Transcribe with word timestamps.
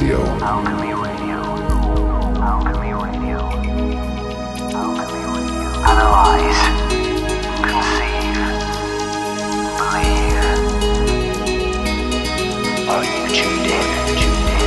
Radio. 0.00 0.24
Alchemy 0.40 0.94
Radio. 0.94 1.40
Alchemy 2.40 2.92
Radio. 2.94 3.38
Alchemy 4.72 5.24
Radio. 5.36 5.60
Analyze. 5.84 6.60
Conceive. 7.68 8.40
Believe. 9.76 10.40
Are 12.88 13.04
you 13.04 13.28
tuned 13.28 13.66
in? 13.68 13.84
Tuned 14.16 14.48
in? 14.48 14.64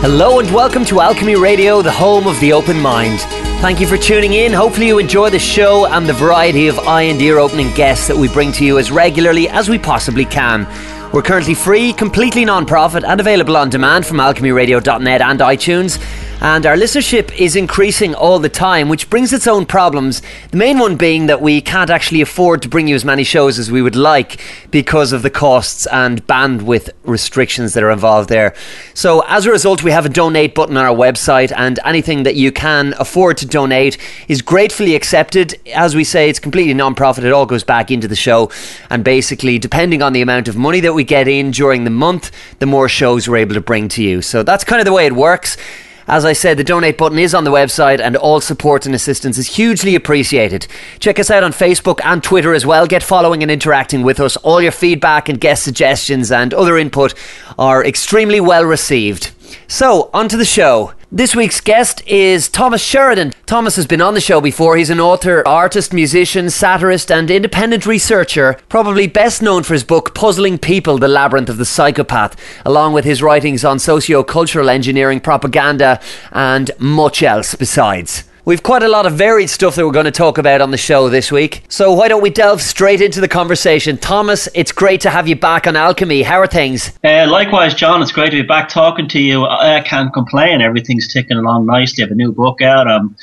Hello 0.00 0.38
and 0.38 0.50
welcome 0.54 0.86
to 0.86 1.02
Alchemy 1.02 1.36
Radio, 1.36 1.82
the 1.82 1.92
home 1.92 2.26
of 2.26 2.40
the 2.40 2.54
open 2.54 2.80
mind. 2.80 3.41
Thank 3.62 3.78
you 3.78 3.86
for 3.86 3.96
tuning 3.96 4.32
in. 4.32 4.52
Hopefully 4.52 4.88
you 4.88 4.98
enjoy 4.98 5.30
the 5.30 5.38
show 5.38 5.86
and 5.86 6.04
the 6.04 6.12
variety 6.12 6.66
of 6.66 6.80
eye 6.80 7.02
and 7.02 7.22
ear 7.22 7.38
opening 7.38 7.72
guests 7.74 8.08
that 8.08 8.16
we 8.16 8.26
bring 8.26 8.50
to 8.54 8.64
you 8.64 8.76
as 8.76 8.90
regularly 8.90 9.48
as 9.48 9.68
we 9.68 9.78
possibly 9.78 10.24
can. 10.24 10.66
We're 11.12 11.22
currently 11.22 11.54
free, 11.54 11.92
completely 11.92 12.44
non-profit 12.44 13.04
and 13.04 13.20
available 13.20 13.56
on 13.56 13.70
demand 13.70 14.04
from 14.04 14.16
alchemyradio.net 14.16 15.20
and 15.20 15.38
iTunes. 15.38 16.00
And 16.42 16.66
our 16.66 16.74
listenership 16.74 17.32
is 17.38 17.54
increasing 17.54 18.16
all 18.16 18.40
the 18.40 18.48
time, 18.48 18.88
which 18.88 19.08
brings 19.08 19.32
its 19.32 19.46
own 19.46 19.64
problems. 19.64 20.22
The 20.50 20.56
main 20.56 20.80
one 20.80 20.96
being 20.96 21.26
that 21.26 21.40
we 21.40 21.60
can't 21.60 21.88
actually 21.88 22.20
afford 22.20 22.62
to 22.62 22.68
bring 22.68 22.88
you 22.88 22.96
as 22.96 23.04
many 23.04 23.22
shows 23.22 23.60
as 23.60 23.70
we 23.70 23.80
would 23.80 23.94
like 23.94 24.40
because 24.72 25.12
of 25.12 25.22
the 25.22 25.30
costs 25.30 25.86
and 25.86 26.26
bandwidth 26.26 26.90
restrictions 27.04 27.74
that 27.74 27.84
are 27.84 27.92
involved 27.92 28.28
there. 28.28 28.56
So, 28.92 29.20
as 29.28 29.46
a 29.46 29.52
result, 29.52 29.84
we 29.84 29.92
have 29.92 30.04
a 30.04 30.08
donate 30.08 30.56
button 30.56 30.76
on 30.76 30.84
our 30.84 30.96
website, 30.96 31.52
and 31.56 31.78
anything 31.84 32.24
that 32.24 32.34
you 32.34 32.50
can 32.50 32.96
afford 32.98 33.36
to 33.36 33.46
donate 33.46 33.96
is 34.26 34.42
gratefully 34.42 34.96
accepted. 34.96 35.54
As 35.72 35.94
we 35.94 36.02
say, 36.02 36.28
it's 36.28 36.40
completely 36.40 36.74
non 36.74 36.96
profit, 36.96 37.22
it 37.22 37.32
all 37.32 37.46
goes 37.46 37.62
back 37.62 37.88
into 37.92 38.08
the 38.08 38.16
show. 38.16 38.50
And 38.90 39.04
basically, 39.04 39.60
depending 39.60 40.02
on 40.02 40.12
the 40.12 40.22
amount 40.22 40.48
of 40.48 40.56
money 40.56 40.80
that 40.80 40.92
we 40.92 41.04
get 41.04 41.28
in 41.28 41.52
during 41.52 41.84
the 41.84 41.90
month, 41.90 42.32
the 42.58 42.66
more 42.66 42.88
shows 42.88 43.28
we're 43.28 43.36
able 43.36 43.54
to 43.54 43.60
bring 43.60 43.86
to 43.90 44.02
you. 44.02 44.22
So, 44.22 44.42
that's 44.42 44.64
kind 44.64 44.80
of 44.80 44.86
the 44.86 44.92
way 44.92 45.06
it 45.06 45.12
works. 45.12 45.56
As 46.08 46.24
I 46.24 46.32
said, 46.32 46.56
the 46.56 46.64
donate 46.64 46.98
button 46.98 47.18
is 47.18 47.34
on 47.34 47.44
the 47.44 47.50
website 47.50 48.00
and 48.00 48.16
all 48.16 48.40
support 48.40 48.86
and 48.86 48.94
assistance 48.94 49.38
is 49.38 49.56
hugely 49.56 49.94
appreciated. 49.94 50.66
Check 50.98 51.18
us 51.18 51.30
out 51.30 51.44
on 51.44 51.52
Facebook 51.52 52.00
and 52.04 52.22
Twitter 52.22 52.54
as 52.54 52.66
well. 52.66 52.86
Get 52.86 53.02
following 53.02 53.42
and 53.42 53.50
interacting 53.50 54.02
with 54.02 54.18
us. 54.18 54.36
All 54.38 54.60
your 54.60 54.72
feedback 54.72 55.28
and 55.28 55.40
guest 55.40 55.62
suggestions 55.62 56.32
and 56.32 56.52
other 56.52 56.76
input 56.76 57.14
are 57.58 57.84
extremely 57.84 58.40
well 58.40 58.64
received. 58.64 59.30
So, 59.68 60.10
on 60.12 60.28
to 60.28 60.36
the 60.36 60.44
show. 60.44 60.92
This 61.14 61.36
week's 61.36 61.60
guest 61.60 62.02
is 62.06 62.48
Thomas 62.48 62.82
Sheridan. 62.82 63.34
Thomas 63.44 63.76
has 63.76 63.86
been 63.86 64.00
on 64.00 64.14
the 64.14 64.20
show 64.22 64.40
before. 64.40 64.78
He's 64.78 64.88
an 64.88 64.98
author, 64.98 65.46
artist, 65.46 65.92
musician, 65.92 66.48
satirist, 66.48 67.12
and 67.12 67.30
independent 67.30 67.84
researcher, 67.84 68.56
probably 68.70 69.06
best 69.06 69.42
known 69.42 69.62
for 69.62 69.74
his 69.74 69.84
book 69.84 70.14
Puzzling 70.14 70.56
People 70.56 70.96
The 70.96 71.08
Labyrinth 71.08 71.50
of 71.50 71.58
the 71.58 71.66
Psychopath, 71.66 72.34
along 72.64 72.94
with 72.94 73.04
his 73.04 73.22
writings 73.22 73.62
on 73.62 73.78
socio 73.78 74.22
cultural 74.22 74.70
engineering, 74.70 75.20
propaganda, 75.20 76.00
and 76.30 76.70
much 76.78 77.22
else 77.22 77.54
besides. 77.56 78.24
We've 78.44 78.62
quite 78.62 78.82
a 78.82 78.88
lot 78.88 79.06
of 79.06 79.12
varied 79.12 79.50
stuff 79.50 79.76
that 79.76 79.86
we're 79.86 79.92
going 79.92 80.04
to 80.04 80.10
talk 80.10 80.36
about 80.36 80.60
on 80.60 80.72
the 80.72 80.76
show 80.76 81.08
this 81.08 81.30
week. 81.30 81.62
So 81.68 81.92
why 81.92 82.08
don't 82.08 82.22
we 82.22 82.30
delve 82.30 82.60
straight 82.60 83.00
into 83.00 83.20
the 83.20 83.28
conversation? 83.28 83.96
Thomas, 83.96 84.48
it's 84.52 84.72
great 84.72 85.00
to 85.02 85.10
have 85.10 85.28
you 85.28 85.36
back 85.36 85.68
on 85.68 85.76
Alchemy. 85.76 86.22
How 86.22 86.40
are 86.40 86.48
things? 86.48 86.92
Uh, 87.04 87.28
likewise, 87.30 87.72
John, 87.72 88.02
it's 88.02 88.10
great 88.10 88.30
to 88.30 88.42
be 88.42 88.46
back 88.46 88.68
talking 88.68 89.08
to 89.10 89.20
you. 89.20 89.46
I, 89.46 89.80
can't 89.82 90.12
complain. 90.12 90.60
Everything's 90.60 91.12
ticking 91.12 91.36
along 91.36 91.66
nicely. 91.66 92.02
I 92.02 92.06
have 92.06 92.10
a 92.10 92.16
new 92.16 92.32
book 92.32 92.60
out. 92.60 92.90
Um, 92.90 93.14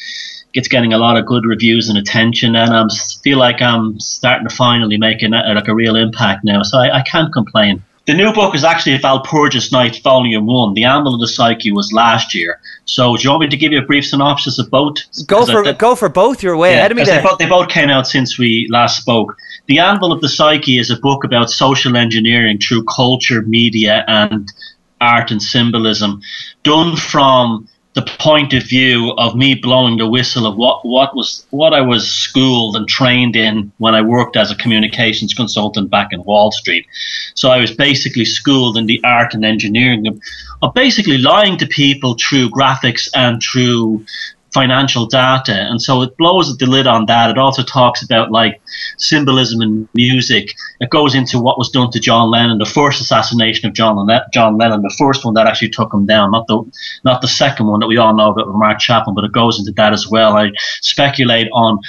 it's 0.54 0.70
getting 0.70 0.94
a 0.94 0.98
lot 0.98 1.18
of 1.18 1.26
good 1.26 1.46
reviews 1.46 1.90
and 1.90 1.98
attention, 1.98 2.56
and 2.56 2.74
I 2.74 2.86
feel 3.22 3.40
like 3.40 3.62
I'm 3.62 4.00
starting 4.00 4.48
to 4.48 4.56
finally 4.56 4.98
make 4.98 5.22
a, 5.22 5.28
like 5.28 5.68
a 5.68 5.76
real 5.76 5.98
impact 5.98 6.46
now. 6.46 6.64
So 6.64 6.78
I, 6.80 7.00
I 7.00 7.02
can't 7.02 7.34
complain. 7.34 7.84
The 8.10 8.16
new 8.16 8.34
book 8.34 8.56
is 8.56 8.64
actually 8.64 8.98
Walpurgis 8.98 9.72
Night, 9.72 10.02
Volume 10.02 10.48
1. 10.48 10.74
The 10.74 10.84
Anvil 10.84 11.14
of 11.14 11.20
the 11.20 11.28
Psyche 11.28 11.72
was 11.72 11.94
last 11.94 12.34
year. 12.34 12.60
So, 12.86 13.16
do 13.16 13.22
you 13.22 13.30
want 13.30 13.42
me 13.42 13.50
to 13.50 13.56
give 13.56 13.72
you 13.72 13.78
a 13.78 13.86
brief 13.86 14.04
synopsis 14.04 14.58
of 14.58 14.72
both? 14.72 14.96
Go 15.28 15.46
for 15.46 15.62
did- 15.62 15.78
go 15.78 15.94
for 15.94 16.10
both. 16.10 16.42
You're 16.42 16.58
way 16.58 16.72
yeah, 16.72 16.78
ahead 16.80 16.92
of 16.92 16.98
me 16.98 17.04
they, 17.04 17.22
both, 17.22 17.38
they 17.38 17.46
both 17.46 17.70
came 17.70 17.92
out 17.92 18.08
since 18.08 18.40
we 18.40 18.68
last 18.72 19.00
spoke. 19.00 19.38
The 19.68 19.78
Anvil 19.78 20.12
of 20.12 20.22
the 20.22 20.28
Psyche 20.28 20.80
is 20.80 20.90
a 20.90 20.96
book 20.96 21.24
about 21.24 21.52
social 21.52 21.96
engineering 21.96 22.58
through 22.58 22.86
culture, 22.86 23.44
media, 23.44 24.06
and 24.08 24.52
art 25.00 25.30
and 25.30 25.40
symbolism, 25.40 26.20
done 26.64 26.96
from 26.96 27.68
the 27.94 28.04
point 28.04 28.54
of 28.54 28.64
view 28.64 29.14
of 29.18 29.36
me 29.36 29.56
blowing 29.56 29.98
the 29.98 30.08
whistle 30.08 30.46
of 30.46 30.56
what, 30.56 30.86
what 30.86 31.16
was 31.16 31.46
what 31.50 31.74
I 31.74 31.82
was 31.82 32.10
schooled 32.10 32.76
and 32.76 32.88
trained 32.88 33.36
in 33.36 33.72
when 33.78 33.96
I 33.96 34.02
worked 34.02 34.38
as 34.38 34.52
a 34.52 34.56
communications 34.56 35.34
consultant 35.34 35.90
back 35.90 36.10
in 36.12 36.24
Wall 36.24 36.52
Street. 36.52 36.86
So 37.34 37.50
I 37.50 37.60
was 37.60 37.72
basically 37.72 38.26
schooled 38.26 38.78
in 38.78 38.86
the 38.86 39.02
art 39.04 39.34
and 39.34 39.44
engineering 39.44 40.06
of, 40.08 40.22
of 40.62 40.74
basically 40.76 41.18
lying 41.18 41.58
to 41.58 41.68
people 41.68 42.16
through 42.16 42.52
graphics 42.52 43.10
and 43.16 43.42
through 43.42 44.06
financial 44.54 45.06
data. 45.06 45.54
And 45.54 45.82
so 45.82 46.02
it 46.02 46.18
blows 46.18 46.58
the 46.58 46.66
lid 46.66 46.88
on 46.88 47.06
that. 47.06 47.30
It 47.30 47.38
also 47.38 47.64
talks 47.64 48.02
about 48.04 48.32
like 48.32 48.62
symbolism 48.98 49.62
in 49.62 49.88
music. 49.94 50.56
It 50.80 50.90
goes 50.90 51.16
into 51.16 51.40
what 51.40 51.58
was 51.58 51.70
done 51.70 51.92
to 51.92 52.00
john 52.00 52.32
lennon 52.32 52.58
the 52.58 52.66
first 52.66 53.02
assassination 53.02 53.68
of 53.68 53.74
john 53.74 53.96
lennon 53.96 54.22
john 54.34 54.58
lennon 54.58 54.82
the 54.82 54.96
first 54.98 55.26
one 55.26 55.34
that 55.34 55.48
actually 55.48 55.70
took 55.70 55.94
him 55.94 56.06
down 56.06 56.32
not 56.32 56.48
the 56.48 56.64
not 57.04 57.22
the 57.22 57.28
second 57.28 57.68
one 57.68 57.80
that 57.80 57.88
we 57.88 57.98
all 57.98 58.16
know 58.16 58.32
about 58.32 58.48
with 58.48 58.56
mark 58.56 58.80
Chapman, 58.80 59.16
but 59.16 59.24
it 59.24 59.32
goes 59.32 59.60
into 59.60 59.72
that 59.74 59.94
as 59.94 60.08
well. 60.08 60.36
I 60.36 60.52
speculate 60.82 61.48
on 61.54 61.80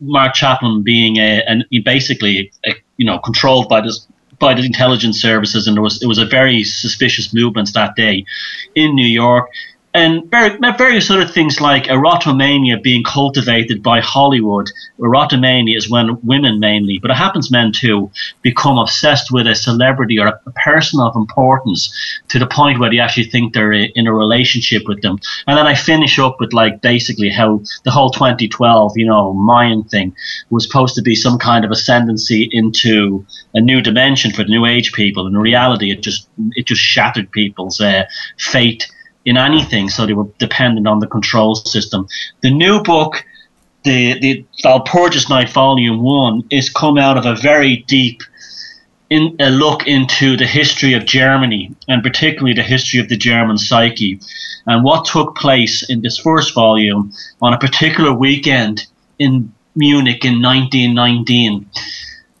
mark 0.00 0.34
Chapman 0.34 0.82
being 0.82 1.16
a 1.18 1.42
and 1.46 1.64
basically 1.84 2.50
a, 2.66 2.74
you 2.96 3.06
know 3.06 3.18
controlled 3.18 3.68
by 3.68 3.80
this 3.80 4.06
by 4.38 4.54
the 4.54 4.64
intelligence 4.64 5.20
services, 5.20 5.66
and 5.66 5.76
there 5.76 5.82
was 5.82 6.02
it 6.02 6.06
was 6.06 6.18
a 6.18 6.26
very 6.26 6.64
suspicious 6.64 7.32
movement 7.32 7.72
that 7.74 7.94
day. 7.94 8.24
In 8.74 8.94
New 8.94 9.06
York, 9.06 9.48
and 9.92 10.30
very, 10.30 10.56
various 10.78 11.10
other 11.10 11.26
things 11.26 11.60
like 11.60 11.84
erotomania 11.84 12.80
being 12.80 13.02
cultivated 13.02 13.82
by 13.82 14.00
Hollywood. 14.00 14.68
Erotomania 15.00 15.76
is 15.76 15.90
when 15.90 16.16
women 16.22 16.60
mainly, 16.60 16.98
but 16.98 17.10
it 17.10 17.16
happens 17.16 17.50
men 17.50 17.72
too, 17.72 18.10
become 18.42 18.78
obsessed 18.78 19.32
with 19.32 19.48
a 19.48 19.54
celebrity 19.54 20.18
or 20.18 20.28
a, 20.28 20.50
person 20.64 21.00
of 21.00 21.16
importance 21.16 21.90
to 22.28 22.38
the 22.38 22.46
point 22.46 22.78
where 22.78 22.90
they 22.90 22.98
actually 22.98 23.24
think 23.24 23.54
they're 23.54 23.72
in 23.72 24.06
a 24.06 24.12
relationship 24.12 24.86
with 24.86 25.00
them. 25.00 25.18
And 25.46 25.56
then 25.56 25.66
I 25.66 25.74
finish 25.74 26.18
up 26.18 26.38
with 26.38 26.52
like 26.52 26.82
basically 26.82 27.30
how 27.30 27.62
the 27.84 27.90
whole 27.90 28.10
2012, 28.10 28.92
you 28.96 29.06
know, 29.06 29.32
Mayan 29.32 29.82
thing 29.84 30.14
was 30.50 30.64
supposed 30.66 30.94
to 30.96 31.02
be 31.02 31.14
some 31.14 31.38
kind 31.38 31.64
of 31.64 31.70
ascendancy 31.70 32.48
into 32.52 33.24
a 33.54 33.60
new 33.60 33.80
dimension 33.80 34.32
for 34.32 34.44
the 34.44 34.50
new 34.50 34.66
age 34.66 34.92
people. 34.92 35.26
In 35.26 35.36
reality, 35.36 35.90
it 35.90 36.02
just 36.02 36.28
it 36.52 36.66
just 36.66 36.82
shattered 36.82 37.30
people's 37.30 37.80
uh, 37.80 38.04
fate 38.38 38.86
in 39.24 39.36
anything, 39.36 39.88
so 39.88 40.06
they 40.06 40.12
were 40.12 40.28
dependent 40.38 40.86
on 40.86 41.00
the 41.00 41.06
control 41.06 41.54
system. 41.54 42.08
The 42.40 42.50
new 42.50 42.82
book, 42.82 43.24
the 43.84 44.18
the 44.18 44.44
Walpurgis 44.64 45.28
Night 45.28 45.50
Volume 45.50 46.02
One, 46.02 46.44
is 46.50 46.68
come 46.68 46.98
out 46.98 47.16
of 47.18 47.26
a 47.26 47.34
very 47.34 47.84
deep 47.86 48.22
in 49.10 49.36
a 49.40 49.50
look 49.50 49.86
into 49.86 50.36
the 50.36 50.46
history 50.46 50.94
of 50.94 51.04
Germany 51.04 51.74
and 51.88 52.02
particularly 52.02 52.54
the 52.54 52.62
history 52.62 53.00
of 53.00 53.08
the 53.08 53.16
German 53.16 53.58
psyche 53.58 54.20
and 54.66 54.84
what 54.84 55.04
took 55.04 55.34
place 55.34 55.88
in 55.90 56.00
this 56.00 56.16
first 56.16 56.54
volume 56.54 57.12
on 57.42 57.52
a 57.52 57.58
particular 57.58 58.12
weekend 58.12 58.86
in 59.18 59.52
Munich 59.74 60.24
in 60.24 60.40
1919 60.40 61.68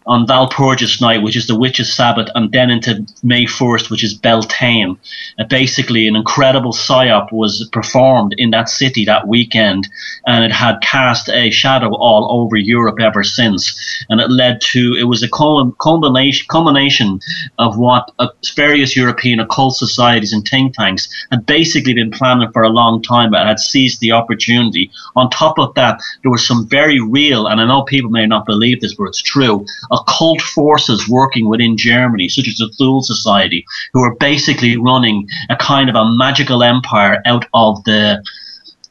on 0.06 0.26
Walpurgis 0.26 1.00
night, 1.00 1.22
which 1.22 1.36
is 1.36 1.46
the 1.46 1.58
witches' 1.58 1.92
Sabbath, 1.92 2.28
and 2.34 2.50
then 2.52 2.70
into 2.70 3.06
May 3.22 3.44
1st, 3.44 3.90
which 3.90 4.02
is 4.02 4.14
Beltane. 4.14 4.98
Uh, 5.38 5.44
basically, 5.44 6.08
an 6.08 6.16
incredible 6.16 6.72
psyop 6.72 7.30
was 7.32 7.68
performed 7.72 8.34
in 8.38 8.50
that 8.50 8.68
city 8.68 9.04
that 9.04 9.28
weekend, 9.28 9.88
and 10.26 10.44
it 10.44 10.52
had 10.52 10.80
cast 10.80 11.28
a 11.28 11.50
shadow 11.50 11.94
all 11.96 12.40
over 12.40 12.56
Europe 12.56 12.98
ever 13.00 13.22
since. 13.22 14.04
And 14.08 14.20
it 14.20 14.30
led 14.30 14.60
to, 14.72 14.96
it 14.98 15.04
was 15.04 15.22
a 15.22 15.28
culmination, 15.28 16.46
culmination 16.50 17.20
of 17.58 17.78
what 17.78 18.10
uh, 18.18 18.28
various 18.56 18.96
European 18.96 19.38
occult 19.38 19.76
societies 19.76 20.32
and 20.32 20.46
think 20.46 20.74
tanks 20.74 21.08
had 21.30 21.44
basically 21.46 21.94
been 21.94 22.10
planning 22.10 22.50
for 22.52 22.62
a 22.62 22.68
long 22.70 23.02
time, 23.02 23.30
but 23.30 23.46
had 23.46 23.60
seized 23.60 24.00
the 24.00 24.12
opportunity. 24.12 24.90
On 25.14 25.28
top 25.28 25.58
of 25.58 25.74
that, 25.74 26.00
there 26.22 26.30
were 26.30 26.38
some 26.38 26.66
very 26.68 27.00
real, 27.00 27.46
and 27.46 27.60
I 27.60 27.66
know 27.66 27.82
people 27.82 28.10
may 28.10 28.26
not 28.26 28.46
believe 28.46 28.80
this, 28.80 28.94
but 28.94 29.04
it's 29.04 29.22
true, 29.22 29.66
occult 29.90 30.40
forces 30.40 31.08
working 31.08 31.48
within 31.48 31.76
Germany, 31.76 32.28
such 32.28 32.48
as 32.48 32.56
the 32.56 32.72
Thule 32.78 33.02
Society, 33.02 33.64
who 33.92 34.02
are 34.02 34.14
basically 34.16 34.76
running 34.76 35.28
a 35.48 35.56
kind 35.56 35.88
of 35.88 35.96
a 35.96 36.10
magical 36.16 36.62
empire 36.62 37.22
out 37.26 37.46
of 37.54 37.82
the 37.84 38.22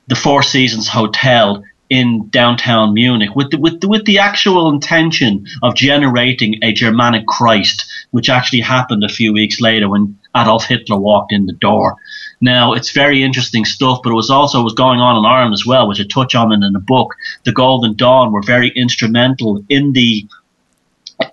the 0.08 0.16
Four 0.16 0.42
Seasons 0.42 0.88
Hotel 0.88 1.64
in 1.90 2.28
downtown 2.30 2.94
Munich, 2.94 3.36
with 3.36 3.50
the, 3.50 3.58
with 3.58 3.82
the, 3.82 3.88
with 3.88 4.06
the 4.06 4.20
actual 4.20 4.70
intention 4.70 5.46
of 5.64 5.76
generating 5.76 6.56
a 6.64 6.72
Germanic 6.72 7.26
Christ, 7.26 7.86
which 8.12 8.30
actually 8.30 8.62
happened 8.62 9.04
a 9.04 9.10
few 9.10 9.34
weeks 9.34 9.60
later 9.60 9.90
when 9.90 10.18
Adolf 10.38 10.66
Hitler 10.66 10.98
walked 10.98 11.34
in 11.34 11.48
the 11.48 11.54
door. 11.54 11.96
Now 12.42 12.74
it's 12.74 12.92
very 12.92 13.24
interesting 13.24 13.66
stuff, 13.66 14.02
but 14.04 14.12
it 14.12 14.16
was 14.16 14.30
also 14.30 14.62
was 14.62 14.74
going 14.74 15.00
on 15.00 15.18
in 15.18 15.26
Ireland 15.26 15.54
as 15.54 15.66
well, 15.66 15.88
which 15.88 16.00
I 16.00 16.04
touch 16.04 16.36
on 16.36 16.52
in, 16.52 16.64
in 16.64 16.74
the 16.74 16.80
book. 16.80 17.16
The 17.44 17.52
Golden 17.52 17.96
Dawn 17.96 18.32
were 18.32 18.44
very 18.44 18.70
instrumental 18.76 19.64
in 19.70 19.94
the 19.94 20.28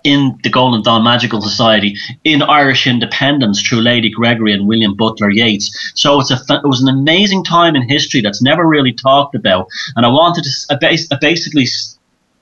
in 0.07 0.39
the 0.41 0.49
Golden 0.49 0.81
Dawn 0.81 1.03
Magical 1.03 1.41
Society 1.41 1.97
in 2.23 2.41
Irish 2.41 2.87
independence 2.87 3.61
through 3.61 3.81
Lady 3.81 4.09
Gregory 4.09 4.53
and 4.53 4.65
William 4.65 4.95
Butler 4.95 5.29
Yeats. 5.29 5.67
So 5.95 6.21
it's 6.21 6.31
a 6.31 6.39
it 6.49 6.67
was 6.67 6.81
an 6.81 6.87
amazing 6.87 7.43
time 7.43 7.75
in 7.75 7.81
history 7.81 8.21
that's 8.21 8.41
never 8.41 8.65
really 8.65 8.93
talked 8.93 9.35
about, 9.35 9.67
and 9.97 10.05
I 10.05 10.09
wanted 10.09 10.45
to 10.45 10.51
I, 10.69 10.75
bas- 10.75 11.09
I 11.11 11.17
basically 11.19 11.67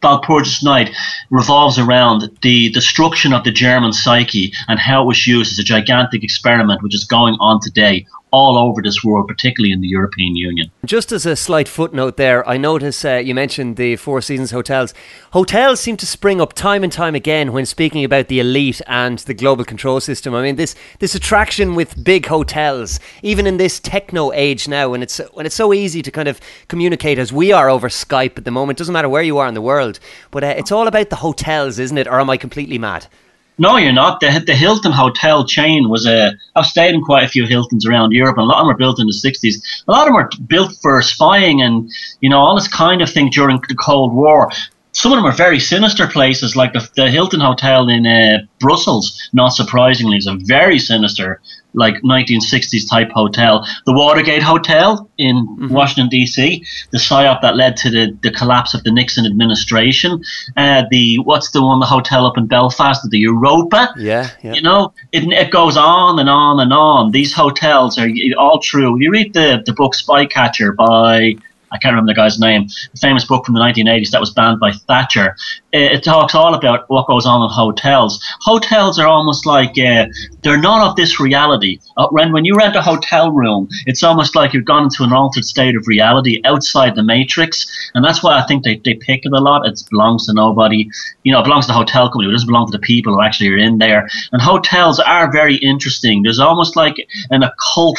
Walpurgis 0.04 0.64
Night 0.64 0.96
revolves 1.32 1.80
around 1.80 2.30
the 2.44 2.70
destruction 2.70 3.34
of 3.34 3.44
the 3.44 3.52
German 3.52 3.92
psyche 3.92 4.54
and 4.68 4.80
how 4.80 5.02
it 5.02 5.08
was 5.08 5.26
used 5.26 5.54
as 5.54 5.58
a 5.58 5.64
gigantic 5.64 6.24
experiment 6.24 6.84
which 6.84 6.94
is 6.94 7.06
going 7.06 7.36
on 7.40 7.60
today 7.60 8.06
all 8.36 8.58
over 8.58 8.82
this 8.82 9.02
world, 9.02 9.30
particularly 9.30 9.72
in 9.72 9.80
the 9.80 9.88
European 9.88 10.36
Union. 10.36 10.70
Just 10.84 11.14
as 11.14 11.26
a 11.26 11.38
slight 11.38 11.70
footnote 11.70 12.18
there, 12.18 12.48
I 12.48 12.58
notice 12.58 13.06
uh, 13.06 13.16
you 13.16 13.34
mentioned 13.34 13.78
the 13.78 13.96
Four 13.96 14.22
Seasons 14.22 14.52
hotels. 14.52 14.94
Hotels 15.32 15.80
seem 15.80 15.96
to 15.98 16.06
spring 16.06 16.42
up 16.42 16.52
time 16.52 16.84
and 16.84 16.92
time 16.92 17.16
again 17.16 17.54
when 17.54 17.66
speaking 17.66 18.04
about 18.04 18.28
the 18.28 18.42
elite 18.42 18.82
and 18.88 19.20
the 19.20 19.34
global 19.34 19.64
control 19.64 20.02
system. 20.02 20.36
I 20.36 20.42
mean, 20.42 20.58
this 20.58 20.76
this 21.00 21.16
attraction 21.16 21.76
with 21.76 22.04
big 22.04 22.26
hotels, 22.26 23.00
even 23.24 23.48
in 23.48 23.56
this 23.56 23.80
techno 23.80 24.34
age 24.34 24.68
now, 24.68 24.90
when 24.90 25.02
it's 25.02 25.20
when 25.32 25.46
it's 25.46 25.56
so 25.56 25.74
easy 25.74 26.02
to 26.02 26.12
kind 26.12 26.28
of 26.28 26.42
communicate 26.68 27.18
as 27.18 27.32
we 27.32 27.54
are 27.54 27.70
over 27.70 27.88
Skype 27.88 28.38
at 28.38 28.44
the 28.44 28.52
moment. 28.52 28.78
Doesn't 28.78 28.92
matter 28.92 29.08
where 29.08 29.24
you 29.24 29.38
are 29.38 29.48
in 29.48 29.54
the 29.54 29.62
world, 29.62 30.00
but 30.32 30.44
uh, 30.44 30.48
it's 30.58 30.74
all 30.74 30.88
about 30.88 31.10
the 31.10 31.16
hotels, 31.16 31.80
isn't 31.80 31.98
it? 31.98 32.08
Or 32.08 32.20
am 32.20 32.30
I 32.30 32.36
completely 32.36 32.78
mad? 32.78 33.08
No, 33.58 33.78
you're 33.78 33.94
not. 33.94 34.20
The, 34.20 34.44
the 34.46 34.56
Hilton 34.56 34.92
hotel 34.92 35.46
chain 35.46 35.90
was 35.90 36.06
a. 36.06 36.34
I've 36.56 36.66
stayed 36.66 36.94
in 36.94 37.02
quite 37.02 37.24
a 37.24 37.28
few 37.30 37.46
Hiltons 37.46 37.86
around 37.86 38.12
Europe, 38.12 38.38
and 38.38 38.44
a 38.44 38.48
lot 38.48 38.58
of 38.58 38.62
them 38.62 38.68
were 38.68 38.78
built 38.78 39.00
in 39.00 39.08
the 39.08 39.14
60s. 39.14 39.84
A 39.88 39.92
lot 39.92 40.02
of 40.02 40.08
them 40.08 40.16
were 40.16 40.30
built 40.48 40.74
for 40.82 41.02
spying 41.02 41.62
and, 41.62 41.90
you 42.20 42.30
know, 42.30 42.40
all 42.40 42.56
this 42.56 42.68
kind 42.68 43.02
of 43.02 43.10
thing 43.10 43.30
during 43.30 43.62
the 43.70 43.76
Cold 43.76 44.14
War. 44.14 44.52
Some 44.96 45.12
of 45.12 45.18
them 45.18 45.26
are 45.26 45.36
very 45.36 45.60
sinister 45.60 46.08
places, 46.08 46.56
like 46.56 46.72
the, 46.72 46.90
the 46.96 47.12
Hilton 47.12 47.42
Hotel 47.42 47.90
in 47.90 48.08
uh, 48.08 48.40
Brussels, 48.62 49.30
not 49.34 49.50
surprisingly, 49.50 50.16
is 50.16 50.26
a 50.26 50.36
very 50.36 50.80
sinister 50.80 51.42
like 51.74 51.96
1960s 51.96 52.90
type 52.90 53.10
hotel. 53.12 53.68
The 53.86 53.92
Watergate 53.92 54.42
Hotel 54.42 55.10
in 55.18 55.46
mm-hmm. 55.46 55.68
Washington 55.68 56.08
D.C. 56.08 56.64
The 56.92 56.98
psyop 56.98 57.42
that 57.42 57.58
led 57.58 57.76
to 57.78 57.90
the, 57.90 58.18
the 58.24 58.32
collapse 58.32 58.74
of 58.74 58.86
the 58.86 58.92
Nixon 58.92 59.26
administration. 59.26 60.24
Uh, 60.56 60.84
the 60.90 61.18
what's 61.20 61.52
the 61.52 61.62
one 61.62 61.82
the 61.82 61.86
hotel 61.86 62.26
up 62.26 62.38
in 62.38 62.48
Belfast, 62.48 63.06
the 63.10 63.20
Europa. 63.20 63.94
Yeah, 63.98 64.30
yeah. 64.42 64.54
You 64.54 64.62
know, 64.62 64.94
it, 65.12 65.24
it 65.26 65.52
goes 65.52 65.76
on 65.76 66.20
and 66.20 66.30
on 66.30 66.62
and 66.62 66.72
on. 66.72 67.12
These 67.12 67.34
hotels 67.34 68.00
are 68.00 68.08
all 68.38 68.60
true. 68.60 68.98
You 68.98 69.12
read 69.12 69.34
the 69.34 69.62
the 69.66 69.74
book 69.74 69.94
Spycatcher 69.94 70.74
by 70.74 71.36
I 71.76 71.78
can't 71.78 71.94
remember 71.94 72.12
the 72.12 72.16
guy's 72.16 72.40
name, 72.40 72.68
a 72.94 72.98
famous 72.98 73.26
book 73.26 73.46
from 73.46 73.54
the 73.54 73.60
1980s 73.60 74.12
that 74.12 74.22
was 74.22 74.32
banned 74.32 74.60
by 74.60 74.72
Thatcher. 74.72 75.36
It, 75.74 76.06
talks 76.06 76.36
all 76.36 76.54
about 76.54 76.90
what 76.90 77.08
goes 77.08 77.26
on 77.26 77.42
in 77.42 77.50
hotels. 77.50 78.24
Hotels 78.42 78.98
are 78.98 79.08
almost 79.08 79.46
like 79.46 79.78
uh, 79.78 80.06
they're 80.42 80.62
not 80.62 80.88
of 80.88 80.96
this 80.96 81.20
reality. 81.20 81.80
Uh, 81.98 82.08
when, 82.12 82.32
when 82.32 82.46
you 82.46 82.56
rent 82.56 82.76
a 82.76 82.82
hotel 82.82 83.32
room, 83.32 83.68
it's 83.86 84.04
almost 84.04 84.36
like 84.36 84.54
you've 84.54 84.66
gone 84.66 84.84
into 84.84 85.04
an 85.04 85.12
altered 85.12 85.44
state 85.44 85.76
of 85.76 85.88
reality 85.88 86.42
outside 86.46 86.96
the 86.96 87.04
matrix. 87.04 87.66
And 87.94 88.06
that's 88.06 88.24
why 88.24 88.40
I 88.40 88.46
think 88.46 88.64
they, 88.64 88.78
they 88.86 88.94
pick 88.94 89.26
it 89.26 89.34
a 89.34 89.42
lot. 89.42 89.66
It 89.66 89.82
belongs 89.90 90.28
to 90.28 90.34
nobody. 90.34 90.90
You 91.24 91.34
know, 91.34 91.42
it 91.42 91.44
belongs 91.44 91.66
to 91.66 91.74
the 91.74 91.78
hotel 91.78 92.08
company. 92.08 92.30
It 92.30 92.34
doesn't 92.34 92.48
belong 92.48 92.68
to 92.68 92.78
the 92.78 92.80
people 92.80 93.14
who 93.14 93.22
actually 93.22 93.50
are 93.50 93.58
in 93.58 93.80
there. 93.80 94.08
And 94.32 94.42
hotels 94.42 95.00
are 95.00 95.32
very 95.32 95.56
interesting. 95.56 96.22
There's 96.22 96.40
almost 96.40 96.76
like 96.76 96.96
an 97.32 97.44
occult 97.44 97.98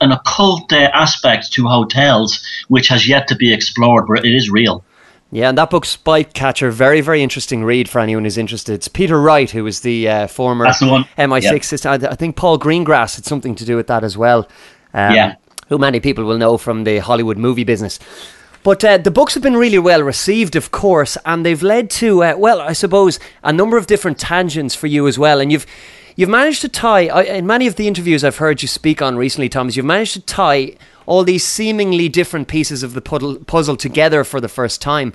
an 0.00 0.12
occult 0.12 0.72
uh, 0.72 0.90
aspect 0.94 1.52
to 1.52 1.66
hotels 1.66 2.44
which 2.68 2.88
has 2.88 3.08
yet 3.08 3.28
to 3.28 3.36
be 3.36 3.52
explored, 3.52 4.06
but 4.06 4.24
it 4.24 4.34
is 4.34 4.50
real. 4.50 4.84
Yeah, 5.32 5.48
and 5.48 5.58
that 5.58 5.70
book, 5.70 5.84
Spike 5.84 6.32
Spycatcher, 6.32 6.70
very, 6.70 7.00
very 7.00 7.22
interesting 7.22 7.64
read 7.64 7.88
for 7.88 8.00
anyone 8.00 8.24
who's 8.24 8.38
interested. 8.38 8.74
It's 8.74 8.88
Peter 8.88 9.20
Wright, 9.20 9.50
who 9.50 9.64
was 9.64 9.80
the 9.80 10.08
uh, 10.08 10.26
former 10.28 10.64
the 10.66 11.04
MI6 11.18 12.00
yeah. 12.00 12.10
I 12.10 12.14
think 12.14 12.36
Paul 12.36 12.58
Greengrass 12.58 13.16
had 13.16 13.24
something 13.24 13.54
to 13.56 13.64
do 13.64 13.76
with 13.76 13.88
that 13.88 14.04
as 14.04 14.16
well. 14.16 14.48
Um, 14.94 15.14
yeah. 15.14 15.34
Who 15.68 15.78
many 15.78 15.98
people 15.98 16.24
will 16.24 16.38
know 16.38 16.58
from 16.58 16.84
the 16.84 16.98
Hollywood 16.98 17.38
movie 17.38 17.64
business. 17.64 17.98
But 18.62 18.84
uh, 18.84 18.98
the 18.98 19.10
books 19.10 19.34
have 19.34 19.42
been 19.42 19.56
really 19.56 19.78
well 19.78 20.02
received, 20.02 20.56
of 20.56 20.70
course, 20.70 21.16
and 21.24 21.44
they've 21.44 21.62
led 21.62 21.90
to, 21.90 22.22
uh, 22.22 22.34
well, 22.36 22.60
I 22.60 22.72
suppose, 22.72 23.18
a 23.42 23.52
number 23.52 23.76
of 23.76 23.86
different 23.86 24.18
tangents 24.18 24.74
for 24.74 24.86
you 24.86 25.06
as 25.06 25.18
well. 25.18 25.40
And 25.40 25.52
you've 25.52 25.66
You've 26.18 26.30
managed 26.30 26.62
to 26.62 26.70
tie, 26.70 27.22
in 27.24 27.46
many 27.46 27.66
of 27.66 27.76
the 27.76 27.86
interviews 27.86 28.24
I've 28.24 28.38
heard 28.38 28.62
you 28.62 28.68
speak 28.68 29.02
on 29.02 29.18
recently, 29.18 29.50
Thomas, 29.50 29.76
you've 29.76 29.84
managed 29.84 30.14
to 30.14 30.20
tie 30.22 30.72
all 31.04 31.22
these 31.24 31.44
seemingly 31.44 32.08
different 32.08 32.48
pieces 32.48 32.82
of 32.82 32.94
the 32.94 33.02
puzzle 33.02 33.76
together 33.76 34.24
for 34.24 34.40
the 34.40 34.48
first 34.48 34.80
time. 34.80 35.12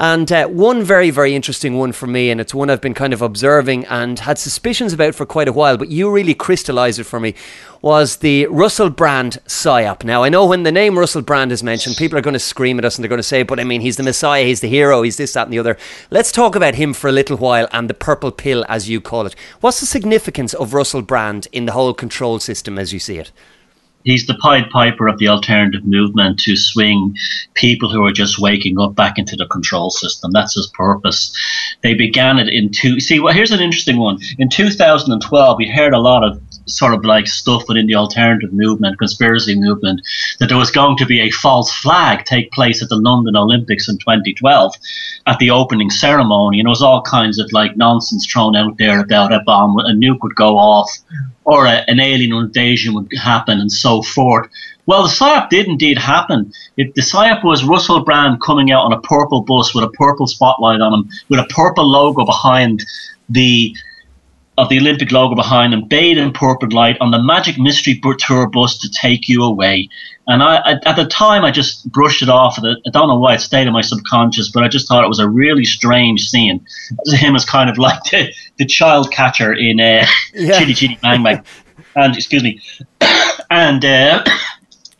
And 0.00 0.32
uh, 0.32 0.46
one 0.46 0.82
very, 0.82 1.10
very 1.10 1.34
interesting 1.34 1.76
one 1.76 1.92
for 1.92 2.06
me, 2.06 2.30
and 2.30 2.40
it's 2.40 2.54
one 2.54 2.70
I've 2.70 2.80
been 2.80 2.94
kind 2.94 3.12
of 3.12 3.20
observing 3.20 3.84
and 3.84 4.18
had 4.18 4.38
suspicions 4.38 4.94
about 4.94 5.14
for 5.14 5.26
quite 5.26 5.46
a 5.46 5.52
while, 5.52 5.76
but 5.76 5.90
you 5.90 6.10
really 6.10 6.32
crystallized 6.32 6.98
it 6.98 7.04
for 7.04 7.20
me, 7.20 7.34
was 7.82 8.16
the 8.16 8.46
Russell 8.46 8.88
Brand 8.88 9.36
PSYOP. 9.44 10.02
Now, 10.02 10.22
I 10.22 10.30
know 10.30 10.46
when 10.46 10.62
the 10.62 10.72
name 10.72 10.98
Russell 10.98 11.20
Brand 11.20 11.52
is 11.52 11.62
mentioned, 11.62 11.98
people 11.98 12.16
are 12.16 12.22
going 12.22 12.32
to 12.32 12.40
scream 12.40 12.78
at 12.78 12.84
us 12.86 12.96
and 12.96 13.04
they're 13.04 13.10
going 13.10 13.18
to 13.18 13.22
say, 13.22 13.42
but 13.42 13.60
I 13.60 13.64
mean, 13.64 13.82
he's 13.82 13.98
the 13.98 14.02
Messiah, 14.02 14.44
he's 14.44 14.62
the 14.62 14.70
hero, 14.70 15.02
he's 15.02 15.18
this, 15.18 15.34
that, 15.34 15.48
and 15.48 15.52
the 15.52 15.58
other. 15.58 15.76
Let's 16.10 16.32
talk 16.32 16.56
about 16.56 16.76
him 16.76 16.94
for 16.94 17.08
a 17.08 17.12
little 17.12 17.36
while 17.36 17.68
and 17.70 17.90
the 17.90 17.92
purple 17.92 18.32
pill, 18.32 18.64
as 18.70 18.88
you 18.88 19.02
call 19.02 19.26
it. 19.26 19.36
What's 19.60 19.80
the 19.80 19.86
significance 19.86 20.54
of 20.54 20.72
Russell 20.72 21.02
Brand 21.02 21.46
in 21.52 21.66
the 21.66 21.72
whole 21.72 21.92
control 21.92 22.38
system 22.38 22.78
as 22.78 22.94
you 22.94 23.00
see 23.00 23.18
it? 23.18 23.32
He's 24.04 24.26
the 24.26 24.34
Pied 24.34 24.70
Piper 24.70 25.08
of 25.08 25.18
the 25.18 25.28
alternative 25.28 25.84
movement 25.84 26.38
to 26.40 26.56
swing 26.56 27.16
people 27.54 27.90
who 27.90 28.04
are 28.04 28.12
just 28.12 28.38
waking 28.38 28.78
up 28.80 28.94
back 28.94 29.18
into 29.18 29.36
the 29.36 29.46
control 29.46 29.90
system. 29.90 30.30
That's 30.32 30.54
his 30.54 30.68
purpose. 30.68 31.34
They 31.82 31.94
began 31.94 32.38
it 32.38 32.48
in 32.48 32.70
two. 32.70 33.00
See, 33.00 33.20
well, 33.20 33.34
here's 33.34 33.52
an 33.52 33.60
interesting 33.60 33.98
one. 33.98 34.18
In 34.38 34.48
2012, 34.48 35.56
we 35.58 35.68
heard 35.68 35.92
a 35.92 35.98
lot 35.98 36.24
of 36.24 36.40
sort 36.70 36.94
of 36.94 37.04
like 37.04 37.26
stuff 37.26 37.64
within 37.68 37.86
the 37.86 37.94
alternative 37.94 38.52
movement, 38.52 38.98
conspiracy 38.98 39.58
movement, 39.58 40.00
that 40.38 40.48
there 40.48 40.58
was 40.58 40.70
going 40.70 40.96
to 40.96 41.06
be 41.06 41.20
a 41.20 41.30
false 41.30 41.72
flag 41.72 42.24
take 42.24 42.50
place 42.52 42.82
at 42.82 42.88
the 42.88 42.96
London 42.96 43.36
Olympics 43.36 43.88
in 43.88 43.98
2012 43.98 44.74
at 45.26 45.38
the 45.38 45.50
opening 45.50 45.90
ceremony, 45.90 46.60
and 46.60 46.66
it 46.66 46.70
was 46.70 46.82
all 46.82 47.02
kinds 47.02 47.38
of 47.38 47.52
like 47.52 47.76
nonsense 47.76 48.26
thrown 48.26 48.56
out 48.56 48.76
there 48.78 49.00
about 49.00 49.32
a 49.32 49.40
bomb, 49.46 49.78
a 49.78 49.92
nuke 49.92 50.22
would 50.22 50.34
go 50.34 50.56
off, 50.56 50.90
or 51.44 51.66
a, 51.66 51.84
an 51.88 52.00
alien 52.00 52.32
invasion 52.32 52.94
would 52.94 53.12
happen, 53.16 53.60
and 53.60 53.72
so 53.72 54.02
forth. 54.02 54.48
Well, 54.86 55.04
the 55.04 55.08
PSYOP 55.08 55.50
did 55.50 55.68
indeed 55.68 55.98
happen. 55.98 56.52
It, 56.76 56.94
the 56.94 57.02
PSYOP 57.02 57.44
was 57.44 57.64
Russell 57.64 58.04
Brand 58.04 58.40
coming 58.40 58.72
out 58.72 58.84
on 58.84 58.92
a 58.92 59.00
purple 59.00 59.42
bus 59.42 59.74
with 59.74 59.84
a 59.84 59.90
purple 59.90 60.26
spotlight 60.26 60.80
on 60.80 60.92
him, 60.92 61.08
with 61.28 61.38
a 61.38 61.46
purple 61.54 61.88
logo 61.88 62.24
behind 62.24 62.84
the 63.28 63.74
of 64.60 64.68
the 64.68 64.78
Olympic 64.78 65.10
logo 65.10 65.34
behind 65.34 65.72
them, 65.72 65.88
bathed 65.88 66.18
in 66.18 66.32
purple 66.32 66.68
light 66.70 66.98
on 67.00 67.10
the 67.10 67.22
Magic 67.22 67.58
Mystery 67.58 67.98
Tour 68.18 68.46
bus 68.46 68.78
to 68.78 68.90
take 68.90 69.28
you 69.28 69.42
away. 69.42 69.88
And 70.26 70.42
I, 70.42 70.56
I, 70.56 70.72
at 70.84 70.96
the 70.96 71.06
time, 71.06 71.44
I 71.44 71.50
just 71.50 71.90
brushed 71.90 72.22
it 72.22 72.28
off. 72.28 72.58
I 72.58 72.90
don't 72.90 73.08
know 73.08 73.18
why 73.18 73.34
it 73.34 73.40
stayed 73.40 73.66
in 73.66 73.72
my 73.72 73.80
subconscious, 73.80 74.50
but 74.50 74.62
I 74.62 74.68
just 74.68 74.86
thought 74.86 75.02
it 75.02 75.08
was 75.08 75.18
a 75.18 75.28
really 75.28 75.64
strange 75.64 76.28
scene. 76.28 76.64
Him 77.06 77.34
as 77.34 77.44
kind 77.44 77.70
of 77.70 77.78
like 77.78 78.02
the, 78.04 78.32
the 78.58 78.66
child 78.66 79.10
catcher 79.10 79.54
in 79.54 79.80
uh, 79.80 80.06
yeah. 80.34 80.58
Chitty 80.58 80.74
Chitty 80.74 80.98
Bang 81.00 81.22
Bang. 81.22 81.42
and 81.96 82.14
excuse 82.14 82.42
me, 82.42 82.60
and 83.50 83.84
uh, 83.84 84.24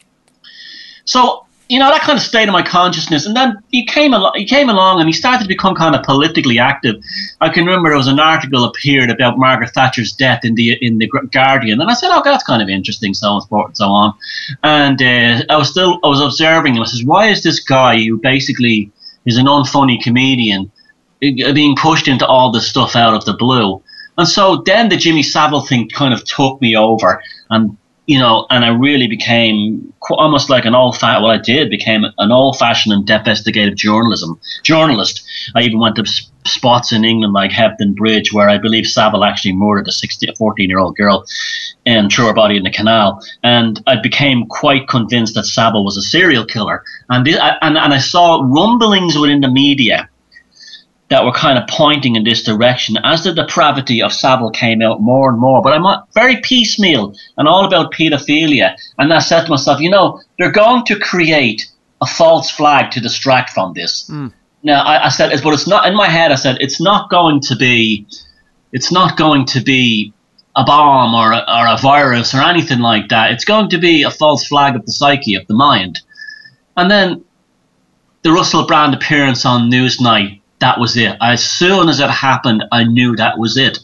so 1.05 1.47
you 1.71 1.79
know, 1.79 1.89
that 1.89 2.01
kind 2.01 2.19
of 2.19 2.25
stayed 2.25 2.49
in 2.49 2.53
my 2.53 2.65
consciousness. 2.65 3.27
And 3.27 3.37
then 3.37 3.57
he 3.69 3.87
came 3.87 4.13
along, 4.13 4.33
he 4.35 4.45
came 4.45 4.69
along 4.69 4.99
and 4.99 5.09
he 5.09 5.13
started 5.13 5.45
to 5.45 5.49
become 5.49 5.77
kind 5.77 5.95
of 5.95 6.03
politically 6.03 6.59
active. 6.59 6.97
I 7.41 7.49
can 7.49 7.65
remember 7.65 7.91
there 7.91 7.97
was 7.97 8.09
an 8.09 8.19
article 8.19 8.65
appeared 8.65 9.09
about 9.09 9.39
Margaret 9.39 9.71
Thatcher's 9.73 10.13
death 10.13 10.41
in 10.45 10.57
the 10.57 10.73
in 10.85 10.99
the 10.99 11.09
Guardian, 11.31 11.81
and 11.81 11.89
I 11.89 11.95
said, 11.95 12.11
"Oh, 12.11 12.23
that's 12.25 12.43
kind 12.43 12.61
of 12.61 12.69
interesting." 12.69 13.15
So 13.15 13.29
on 13.29 13.67
and 13.67 13.77
so 13.77 13.87
on. 13.87 14.15
And 14.65 15.01
uh, 15.01 15.45
I 15.49 15.57
was 15.57 15.71
still 15.71 16.01
I 16.03 16.09
was 16.09 16.21
observing 16.21 16.75
him. 16.75 16.83
I 16.83 16.87
says, 16.87 17.05
"Why 17.05 17.29
is 17.29 17.45
this 17.45 17.61
guy 17.61 18.01
who 18.01 18.19
basically 18.19 18.91
is 19.25 19.37
an 19.37 19.47
unfunny 19.47 20.03
comedian 20.03 20.73
uh, 21.23 21.53
being 21.53 21.77
pushed 21.77 22.09
into 22.09 22.27
all 22.27 22.51
this 22.51 22.69
stuff 22.69 22.97
out 22.97 23.15
of 23.15 23.25
the 23.27 23.35
blue?" 23.35 23.81
And 24.19 24.27
so 24.27 24.57
then 24.67 24.89
the 24.89 24.97
Jimmy 24.97 25.23
Savile 25.23 25.65
thing 25.65 25.89
kind 25.89 26.13
of 26.13 26.25
took 26.25 26.61
me 26.61 26.75
over, 26.77 27.23
and 27.49 27.77
you 28.11 28.19
know, 28.19 28.45
and 28.51 28.65
I 28.65 28.71
really 28.71 29.07
became 29.07 29.95
almost 30.11 30.51
like 30.51 30.65
an 30.65 30.75
old 30.75 30.99
fat. 30.99 31.23
What 31.23 31.31
I 31.31 31.41
did 31.41 31.71
became 31.71 32.05
an 32.19 32.33
old 32.33 32.59
fashioned 32.59 32.93
and 32.93 33.09
investigative 33.09 33.77
journalism 33.77 34.41
journalist. 34.65 35.23
I 35.55 35.61
even 35.61 35.79
went 35.79 35.95
to 35.95 36.05
spots 36.45 36.91
in 36.91 37.05
England 37.05 37.35
like 37.35 37.53
Hebden 37.53 37.95
Bridge, 37.95 38.33
where 38.33 38.49
I 38.49 38.59
believe 38.59 38.89
Savile 38.89 39.23
actually 39.23 39.53
murdered 39.53 39.87
a 39.87 39.93
16, 39.93 40.35
14 40.35 40.69
year 40.69 40.81
old 40.81 40.97
girl 40.97 41.25
and 41.87 42.11
threw 42.11 42.27
her 42.27 42.35
body 42.35 42.57
in 42.57 42.65
the 42.65 42.73
canal. 42.73 43.25
And 43.45 43.81
I 43.87 43.95
became 43.95 44.49
quite 44.49 44.89
convinced 44.89 45.37
that 45.37 45.45
Savile 45.45 45.85
was 45.85 45.97
a 45.97 46.03
serial 46.03 46.45
killer. 46.45 46.83
And, 47.11 47.29
and, 47.29 47.79
and 47.79 47.95
I 47.95 47.99
saw 47.99 48.43
rumblings 48.45 49.17
within 49.17 49.41
the 49.41 49.53
media 49.53 50.09
that 51.11 51.25
were 51.25 51.33
kind 51.33 51.59
of 51.59 51.67
pointing 51.69 52.15
in 52.15 52.23
this 52.23 52.43
direction 52.45 52.97
as 53.03 53.25
the 53.25 53.35
depravity 53.35 54.01
of 54.01 54.13
Savile 54.13 54.51
came 54.51 54.81
out 54.81 55.03
more 55.03 55.29
and 55.29 55.41
more. 55.41 55.61
But 55.61 55.73
I'm 55.73 56.03
very 56.15 56.41
piecemeal 56.41 57.15
and 57.37 57.49
all 57.49 57.65
about 57.65 57.93
paedophilia. 57.93 58.77
And 58.97 59.13
I 59.13 59.19
said 59.19 59.45
to 59.45 59.51
myself, 59.51 59.81
you 59.81 59.91
know, 59.91 60.23
they're 60.39 60.53
going 60.53 60.85
to 60.85 60.99
create 60.99 61.69
a 62.01 62.07
false 62.07 62.49
flag 62.49 62.93
to 62.93 63.01
distract 63.01 63.51
from 63.51 63.75
this. 63.75 64.09
Mm. 64.09 64.33
Now 64.63 64.85
I, 64.85 65.07
I 65.07 65.09
said, 65.09 65.39
but 65.43 65.53
it's 65.53 65.67
not 65.67 65.87
in 65.87 65.97
my 65.97 66.07
head. 66.07 66.31
I 66.31 66.37
said 66.37 66.59
it's 66.61 66.81
not 66.81 67.11
going 67.11 67.41
to 67.41 67.57
be, 67.57 68.07
it's 68.73 68.93
not 68.93 69.17
going 69.17 69.47
to 69.47 69.61
be 69.61 70.13
a 70.55 70.63
bomb 70.65 71.15
or 71.15 71.33
a, 71.33 71.39
or 71.39 71.67
a 71.67 71.77
virus 71.79 72.35
or 72.35 72.41
anything 72.41 72.79
like 72.79 73.09
that. 73.09 73.33
It's 73.33 73.45
going 73.45 73.69
to 73.71 73.79
be 73.79 74.05
a 74.05 74.11
false 74.13 74.47
flag 74.47 74.77
of 74.77 74.87
the 74.87 74.93
psyche 74.93 75.35
of 75.35 75.45
the 75.49 75.55
mind. 75.55 76.03
And 76.77 76.89
then 76.89 77.25
the 78.23 78.31
Russell 78.31 78.67
Brand 78.67 78.95
appearance 78.95 79.45
on 79.45 79.71
Newsnight 79.71 80.40
that 80.61 80.79
was 80.79 80.97
it. 80.97 81.17
As 81.21 81.45
soon 81.45 81.89
as 81.89 82.01
it 82.01 82.11
happened, 82.11 82.65
I 82.71 82.85
knew 82.85 83.17
that 83.17 83.39
was 83.39 83.57
it. 83.57 83.79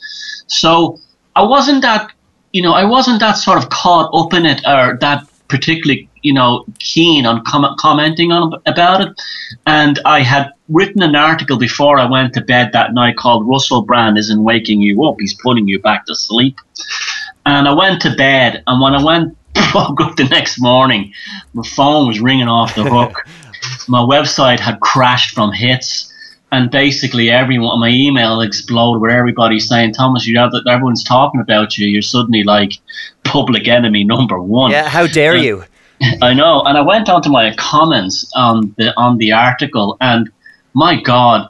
So 0.47 1.00
I 1.35 1.42
wasn't 1.42 1.83
that, 1.83 2.12
you 2.52 2.62
know, 2.62 2.73
I 2.73 2.85
wasn't 2.85 3.21
that 3.21 3.35
sort 3.35 3.59
of 3.59 3.68
caught 3.71 4.11
up 4.14 4.33
in 4.33 4.47
it 4.47 4.61
or 4.66 4.97
that 5.00 5.26
particularly, 5.49 6.09
you 6.23 6.33
know, 6.33 6.64
keen 6.78 7.25
on 7.26 7.45
com- 7.45 7.76
commenting 7.78 8.33
on 8.33 8.52
about 8.66 9.00
it. 9.00 9.21
And 9.66 9.99
I 10.04 10.21
had 10.21 10.52
written 10.68 11.02
an 11.02 11.16
article 11.16 11.56
before 11.56 11.99
I 11.99 12.09
went 12.09 12.35
to 12.35 12.40
bed 12.40 12.71
that 12.73 12.95
night 12.95 13.16
called 13.16 13.49
"Russell 13.49 13.83
Brand 13.83 14.18
isn't 14.18 14.42
waking 14.42 14.80
you 14.80 15.04
up; 15.04 15.16
he's 15.18 15.35
putting 15.35 15.68
you 15.68 15.80
back 15.80 16.06
to 16.06 16.14
sleep." 16.14 16.59
And 17.45 17.68
I 17.68 17.73
went 17.73 18.02
to 18.02 18.16
bed, 18.16 18.62
and 18.66 18.80
when 18.80 18.95
I 18.95 19.02
went 19.02 19.37
woke 19.75 20.00
up 20.00 20.16
the 20.16 20.25
next 20.25 20.61
morning, 20.61 21.12
my 21.54 21.62
phone 21.66 22.09
was 22.09 22.21
ringing 22.21 22.49
off 22.49 22.75
the 22.75 22.85
hook. 22.85 23.26
my 23.88 24.00
website 24.00 24.61
had 24.61 24.80
crashed 24.80 25.30
from 25.30 25.52
hits 25.52 26.12
and 26.57 26.71
basically 26.71 27.31
everyone 27.31 27.79
my 27.79 27.89
email 27.89 28.41
exploded 28.41 29.01
with 29.03 29.11
everybody 29.11 29.59
saying 29.61 29.93
thomas 29.93 30.27
you 30.27 30.39
have 30.39 30.53
that 30.53 30.67
everyone's 30.69 31.05
talking 31.05 31.41
about 31.41 31.77
you 31.77 31.87
you're 31.87 32.03
suddenly 32.03 32.43
like 32.45 32.73
public 33.25 33.69
enemy 33.69 34.05
number 34.05 34.41
one 34.41 34.71
yeah 34.71 34.89
how 34.89 35.07
dare 35.07 35.37
you 35.37 35.65
i 36.23 36.33
know 36.33 36.63
and 36.63 36.79
i 36.79 36.81
went 36.81 37.09
on 37.09 37.21
to 37.23 37.29
my 37.29 37.55
comments 37.57 38.31
on 38.35 38.75
the 38.79 38.93
on 38.97 39.19
the 39.19 39.33
article 39.33 39.97
and 40.01 40.31
my 40.75 41.01
god 41.01 41.49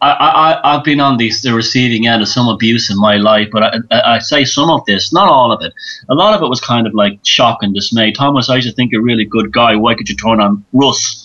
I, 0.00 0.10
I, 0.10 0.74
I've 0.74 0.84
been 0.84 1.00
on 1.00 1.16
the, 1.16 1.32
the 1.42 1.54
receiving 1.54 2.06
end 2.06 2.20
of 2.20 2.28
some 2.28 2.46
abuse 2.46 2.90
in 2.90 2.98
my 2.98 3.16
life, 3.16 3.48
but 3.50 3.62
I, 3.62 3.76
I, 3.90 4.14
I 4.16 4.18
say 4.18 4.44
some 4.44 4.68
of 4.68 4.84
this, 4.84 5.14
not 5.14 5.28
all 5.28 5.50
of 5.50 5.62
it. 5.62 5.72
A 6.10 6.14
lot 6.14 6.34
of 6.34 6.42
it 6.42 6.48
was 6.48 6.60
kind 6.60 6.86
of 6.86 6.92
like 6.92 7.18
shock 7.22 7.62
and 7.62 7.74
dismay. 7.74 8.12
Thomas, 8.12 8.50
I 8.50 8.56
used 8.56 8.68
to 8.68 8.74
think 8.74 8.92
you're 8.92 9.00
a 9.00 9.04
really 9.04 9.24
good 9.24 9.50
guy. 9.50 9.76
Why 9.76 9.94
could 9.94 10.10
you 10.10 10.16
turn 10.16 10.42
on 10.42 10.62
Russ? 10.74 11.23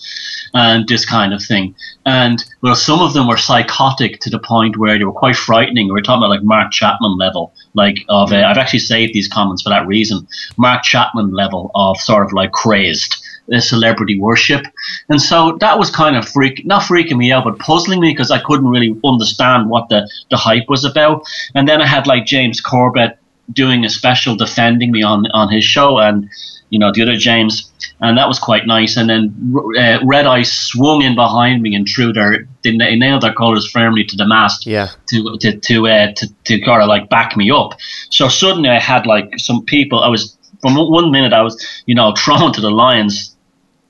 And 0.54 0.86
this 0.88 1.04
kind 1.04 1.32
of 1.32 1.42
thing. 1.42 1.74
And 2.06 2.44
well, 2.62 2.74
some 2.74 3.00
of 3.00 3.14
them 3.14 3.28
were 3.28 3.36
psychotic 3.36 4.20
to 4.20 4.30
the 4.30 4.38
point 4.38 4.76
where 4.76 4.98
they 4.98 5.04
were 5.04 5.12
quite 5.12 5.36
frightening. 5.36 5.92
We 5.92 6.00
are 6.00 6.02
talking 6.02 6.22
about 6.22 6.30
like 6.30 6.42
Mark 6.42 6.72
Chapman 6.72 7.16
level, 7.18 7.52
like 7.74 8.04
of 8.08 8.32
uh, 8.32 8.36
I've 8.36 8.58
actually 8.58 8.80
saved 8.80 9.14
these 9.14 9.28
comments 9.28 9.62
for 9.62 9.70
that 9.70 9.86
reason. 9.86 10.26
Mark 10.56 10.82
Chapman 10.82 11.32
level 11.32 11.70
of 11.74 11.98
sort 11.98 12.26
of 12.26 12.32
like 12.32 12.52
crazed 12.52 13.16
uh, 13.52 13.60
celebrity 13.60 14.18
worship, 14.20 14.64
and 15.08 15.20
so 15.20 15.56
that 15.60 15.78
was 15.78 15.90
kind 15.90 16.16
of 16.16 16.28
freak, 16.28 16.64
not 16.66 16.82
freaking 16.82 17.18
me 17.18 17.32
out, 17.32 17.44
but 17.44 17.58
puzzling 17.58 18.00
me 18.00 18.10
because 18.10 18.30
I 18.30 18.40
couldn't 18.40 18.68
really 18.68 18.98
understand 19.04 19.70
what 19.70 19.88
the 19.88 20.08
the 20.30 20.36
hype 20.36 20.68
was 20.68 20.84
about. 20.84 21.22
And 21.54 21.68
then 21.68 21.80
I 21.80 21.86
had 21.86 22.06
like 22.06 22.26
James 22.26 22.60
Corbett 22.60 23.18
doing 23.52 23.84
a 23.84 23.90
special 23.90 24.36
defending 24.36 24.90
me 24.92 25.02
on 25.02 25.26
on 25.32 25.48
his 25.52 25.64
show 25.64 25.98
and 25.98 26.28
you 26.70 26.78
know, 26.78 26.90
the 26.92 27.02
other 27.02 27.16
James, 27.16 27.70
and 28.00 28.16
that 28.16 28.28
was 28.28 28.38
quite 28.38 28.66
nice. 28.66 28.96
And 28.96 29.10
then 29.10 29.54
uh, 29.76 29.98
Red 30.04 30.26
Ice 30.26 30.52
swung 30.52 31.02
in 31.02 31.14
behind 31.14 31.62
me 31.62 31.74
and 31.74 31.86
threw 31.86 32.12
their 32.12 32.48
they 32.62 32.72
nailed 32.96 33.22
their 33.22 33.34
colours 33.34 33.70
firmly 33.70 34.04
to 34.04 34.16
the 34.16 34.26
mast. 34.26 34.66
Yeah. 34.66 34.88
To 35.08 35.36
to 35.40 35.58
to 35.58 35.88
uh, 35.88 36.12
to 36.14 36.28
to 36.44 36.60
kind 36.60 36.82
of 36.82 36.88
like 36.88 37.10
back 37.10 37.36
me 37.36 37.50
up. 37.50 37.72
So 38.10 38.28
suddenly 38.28 38.70
I 38.70 38.78
had 38.78 39.06
like 39.06 39.38
some 39.38 39.64
people. 39.64 40.00
I 40.00 40.08
was 40.08 40.36
from 40.60 40.76
one 40.76 41.10
minute 41.10 41.32
I 41.32 41.42
was 41.42 41.54
you 41.86 41.94
know 41.94 42.14
thrown 42.18 42.52
to 42.52 42.60
the 42.60 42.70
lions. 42.70 43.36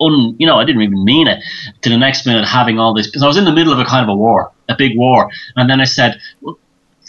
Un, 0.02 0.34
you 0.38 0.46
know, 0.46 0.56
I 0.56 0.64
didn't 0.64 0.80
even 0.80 1.04
mean 1.04 1.28
it. 1.28 1.44
To 1.82 1.90
the 1.90 1.98
next 1.98 2.24
minute, 2.24 2.46
having 2.46 2.78
all 2.78 2.94
this, 2.94 3.06
because 3.06 3.22
I 3.22 3.26
was 3.26 3.36
in 3.36 3.44
the 3.44 3.52
middle 3.52 3.70
of 3.70 3.78
a 3.78 3.84
kind 3.84 4.02
of 4.02 4.08
a 4.08 4.16
war, 4.16 4.50
a 4.66 4.74
big 4.74 4.96
war, 4.96 5.28
and 5.56 5.68
then 5.68 5.78
I 5.78 5.84
said, 5.84 6.18
well, 6.40 6.58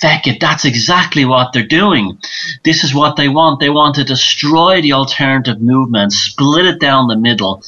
Feck 0.01 0.27
it, 0.27 0.39
that's 0.39 0.65
exactly 0.65 1.25
what 1.25 1.53
they're 1.53 1.65
doing. 1.65 2.17
This 2.63 2.83
is 2.83 2.93
what 2.93 3.15
they 3.15 3.29
want. 3.29 3.59
They 3.59 3.69
want 3.69 3.95
to 3.95 4.03
destroy 4.03 4.81
the 4.81 4.93
alternative 4.93 5.61
movement, 5.61 6.11
split 6.11 6.65
it 6.65 6.79
down 6.79 7.07
the 7.07 7.15
middle, 7.15 7.63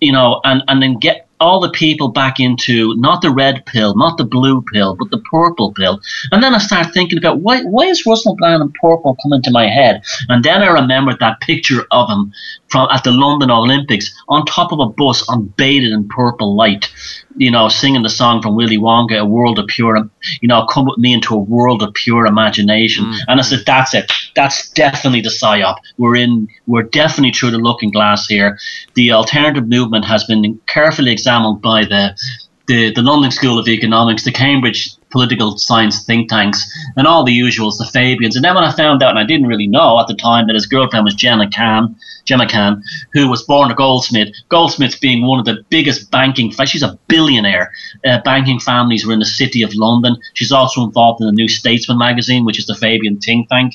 you 0.00 0.12
know, 0.12 0.40
and, 0.44 0.62
and 0.66 0.82
then 0.82 0.98
get 0.98 1.28
all 1.40 1.60
the 1.60 1.70
people 1.70 2.08
back 2.08 2.40
into 2.40 2.94
not 2.96 3.22
the 3.22 3.30
red 3.30 3.64
pill, 3.66 3.96
not 3.96 4.18
the 4.18 4.24
blue 4.24 4.62
pill, 4.72 4.96
but 4.96 5.10
the 5.10 5.22
purple 5.30 5.72
pill. 5.72 6.00
And 6.32 6.42
then 6.42 6.54
I 6.54 6.58
start 6.58 6.92
thinking 6.92 7.18
about 7.18 7.40
why 7.40 7.62
why 7.62 7.84
is 7.84 8.06
Russell 8.06 8.36
Brand 8.36 8.62
and 8.62 8.74
purple 8.74 9.16
coming 9.22 9.42
to 9.42 9.50
my 9.50 9.68
head? 9.68 10.02
And 10.28 10.44
then 10.44 10.62
I 10.62 10.68
remembered 10.68 11.18
that 11.20 11.40
picture 11.40 11.86
of 11.90 12.08
him 12.08 12.32
from 12.70 12.88
at 12.90 13.04
the 13.04 13.10
London 13.10 13.50
Olympics 13.50 14.14
on 14.28 14.44
top 14.44 14.72
of 14.72 14.80
a 14.80 14.86
bus, 14.86 15.26
unbathed 15.28 15.92
in 15.92 16.08
purple 16.08 16.54
light, 16.54 16.92
you 17.36 17.50
know, 17.50 17.68
singing 17.68 18.02
the 18.02 18.10
song 18.10 18.42
from 18.42 18.56
Willy 18.56 18.78
Wonka, 18.78 19.18
"A 19.18 19.24
World 19.24 19.58
of 19.58 19.66
Pure," 19.66 20.10
you 20.40 20.48
know, 20.48 20.66
come 20.66 20.86
with 20.86 20.98
me 20.98 21.12
into 21.12 21.34
a 21.34 21.38
world 21.38 21.82
of 21.82 21.94
pure 21.94 22.26
imagination. 22.26 23.06
Mm. 23.06 23.18
And 23.28 23.40
I 23.40 23.42
said, 23.42 23.60
that's 23.66 23.94
it. 23.94 24.10
That's 24.34 24.70
definitely 24.70 25.20
the 25.20 25.30
psyop. 25.30 25.76
We're 25.96 26.16
in. 26.16 26.48
We're 26.66 26.82
definitely 26.82 27.32
through 27.32 27.52
the 27.52 27.58
looking 27.58 27.90
glass 27.90 28.26
here. 28.26 28.58
The 28.94 29.12
alternative 29.12 29.68
movement 29.68 30.04
has 30.04 30.24
been 30.24 30.60
carefully 30.66 31.12
examined 31.12 31.62
by 31.62 31.84
the 31.84 32.16
the, 32.68 32.92
the 32.92 33.02
London 33.02 33.30
School 33.30 33.58
of 33.58 33.66
Economics, 33.66 34.24
the 34.24 34.30
Cambridge 34.30 34.94
political 35.10 35.56
science 35.56 36.04
think 36.04 36.28
tanks, 36.28 36.70
and 36.96 37.06
all 37.06 37.24
the 37.24 37.36
usuals, 37.36 37.78
the 37.78 37.88
Fabians. 37.90 38.36
And 38.36 38.44
then 38.44 38.54
when 38.54 38.62
I 38.62 38.72
found 38.76 39.02
out, 39.02 39.10
and 39.10 39.18
I 39.18 39.24
didn't 39.24 39.46
really 39.46 39.66
know 39.66 39.98
at 39.98 40.06
the 40.06 40.14
time, 40.14 40.46
that 40.46 40.54
his 40.54 40.66
girlfriend 40.66 41.06
was 41.06 41.14
Jemima 41.14 41.50
Khan, 41.50 41.96
Khan, 42.48 42.82
who 43.12 43.28
was 43.28 43.42
born 43.42 43.70
a 43.70 43.74
goldsmith. 43.74 44.28
Goldsmiths 44.48 44.98
being 44.98 45.26
one 45.26 45.38
of 45.38 45.44
the 45.44 45.64
biggest 45.70 46.10
banking, 46.10 46.50
she's 46.66 46.82
a 46.82 46.98
billionaire. 47.08 47.72
Uh, 48.04 48.20
banking 48.24 48.60
families 48.60 49.06
were 49.06 49.12
in 49.12 49.18
the 49.18 49.24
city 49.24 49.62
of 49.62 49.74
London. 49.74 50.16
She's 50.34 50.52
also 50.52 50.84
involved 50.84 51.20
in 51.20 51.26
the 51.26 51.32
New 51.32 51.48
Statesman 51.48 51.98
magazine, 51.98 52.44
which 52.44 52.58
is 52.58 52.66
the 52.66 52.74
Fabian 52.74 53.18
think 53.18 53.48
tank. 53.48 53.74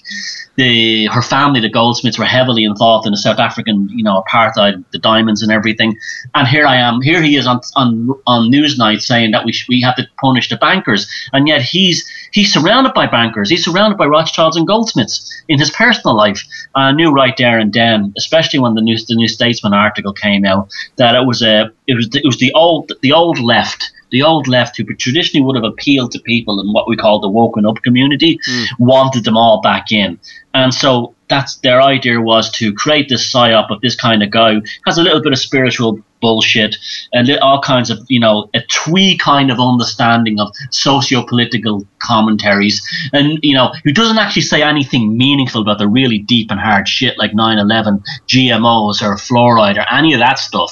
The 0.55 1.05
her 1.07 1.21
family, 1.21 1.59
the 1.59 1.69
Goldsmiths, 1.69 2.19
were 2.19 2.25
heavily 2.25 2.63
involved 2.63 3.07
in 3.07 3.11
the 3.11 3.17
South 3.17 3.39
African, 3.39 3.89
you 3.89 4.03
know, 4.03 4.23
apartheid, 4.23 4.83
the 4.91 4.99
diamonds 4.99 5.41
and 5.41 5.51
everything. 5.51 5.97
And 6.35 6.47
here 6.47 6.67
I 6.67 6.75
am, 6.75 7.01
here 7.01 7.21
he 7.21 7.37
is 7.37 7.47
on 7.47 7.61
on 7.75 8.09
on 8.27 8.51
Newsnight 8.51 9.01
saying 9.01 9.31
that 9.31 9.45
we 9.45 9.51
sh- 9.51 9.67
we 9.67 9.81
have 9.81 9.95
to 9.95 10.07
punish 10.21 10.49
the 10.49 10.57
bankers, 10.57 11.07
and 11.33 11.47
yet 11.47 11.61
he's 11.61 12.07
he's 12.33 12.51
surrounded 12.51 12.93
by 12.93 13.07
bankers. 13.07 13.49
He's 13.49 13.63
surrounded 13.63 13.97
by 13.97 14.05
Rothschilds 14.05 14.57
and 14.57 14.67
Goldsmiths 14.67 15.31
in 15.47 15.59
his 15.59 15.71
personal 15.71 16.15
life. 16.17 16.43
I 16.75 16.91
knew 16.91 17.11
right 17.11 17.35
there 17.37 17.57
and 17.57 17.71
then, 17.71 18.13
especially 18.17 18.59
when 18.59 18.73
the 18.75 18.81
new 18.81 18.97
the 18.97 19.15
New 19.15 19.27
Statesman 19.29 19.73
article 19.73 20.13
came 20.13 20.43
out, 20.45 20.69
that 20.97 21.15
it 21.15 21.25
was 21.25 21.41
a 21.41 21.71
it 21.87 21.95
was 21.95 22.09
it 22.13 22.25
was 22.25 22.37
the 22.37 22.51
old 22.53 22.91
the 23.01 23.13
old 23.13 23.39
left 23.39 23.91
the 24.13 24.21
old 24.21 24.47
left, 24.47 24.77
who 24.77 24.83
traditionally 24.93 25.43
would 25.43 25.55
have 25.55 25.65
appealed 25.65 26.11
to 26.11 26.19
people 26.19 26.61
in 26.61 26.71
what 26.71 26.87
we 26.87 26.95
call 26.95 27.19
the 27.19 27.27
woken 27.27 27.65
up 27.65 27.81
community, 27.81 28.39
mm. 28.47 28.67
wanted 28.77 29.23
them 29.23 29.35
all 29.35 29.59
back 29.59 29.91
in. 29.91 30.19
And 30.53 30.71
so 30.71 31.15
that's 31.33 31.55
their 31.57 31.81
idea 31.81 32.21
was 32.21 32.51
to 32.51 32.71
create 32.73 33.09
this 33.09 33.33
psyop 33.33 33.71
of 33.71 33.81
this 33.81 33.95
kind 33.95 34.21
of 34.21 34.29
guy 34.29 34.61
has 34.85 34.99
a 34.99 35.01
little 35.01 35.21
bit 35.21 35.33
of 35.33 35.39
spiritual 35.39 35.99
bullshit 36.21 36.77
and 37.11 37.29
all 37.39 37.59
kinds 37.61 37.89
of 37.89 37.99
you 38.07 38.19
know 38.19 38.49
a 38.53 38.61
twee 38.69 39.17
kind 39.17 39.51
of 39.51 39.59
understanding 39.59 40.39
of 40.39 40.47
socio-political 40.69 41.85
commentaries. 41.99 42.81
And 43.13 43.39
you 43.41 43.55
know 43.55 43.73
who 43.83 43.91
doesn't 43.91 44.19
actually 44.19 44.43
say 44.43 44.61
anything 44.61 45.17
meaningful 45.17 45.61
about 45.61 45.79
the 45.79 45.87
really 45.87 46.19
deep 46.19 46.51
and 46.51 46.59
hard 46.59 46.87
shit 46.87 47.17
like 47.17 47.31
9-11 47.31 48.03
gmos 48.27 49.01
or 49.01 49.15
fluoride 49.27 49.77
or 49.77 49.85
any 49.91 50.13
of 50.13 50.19
that 50.19 50.37
stuff. 50.39 50.71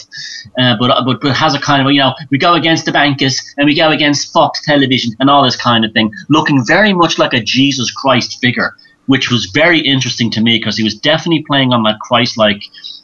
Uh, 0.60 0.76
but, 0.80 0.90
but 1.06 1.22
but 1.22 1.36
has 1.36 1.56
a 1.56 1.60
kind 1.60 1.86
of 1.86 1.92
you 1.92 2.00
know 2.00 2.14
we 2.30 2.38
go 2.38 2.54
against 2.54 2.86
the 2.86 2.92
bankers 2.92 3.36
and 3.58 3.66
we 3.66 3.76
go 3.76 3.90
against 3.90 4.32
fox 4.32 4.64
television 4.64 5.12
and 5.20 5.30
all 5.30 5.44
this 5.44 5.56
kind 5.56 5.84
of 5.84 5.92
thing 5.94 6.12
looking 6.30 6.64
very 6.66 6.94
much 6.94 7.18
like 7.18 7.34
a 7.34 7.42
jesus 7.42 7.90
christ 7.92 8.40
figure 8.42 8.76
which 9.08 9.32
was 9.32 9.46
very 9.48 9.80
interesting 9.80 10.32
to 10.32 10.42
me 10.42 10.58
because 10.58 10.78
he 10.78 10.84
was 10.84 10.96
definitely 10.96 11.44
playing 11.44 11.74
on 11.74 11.84
that 11.84 12.00
Christ-like 12.00 12.64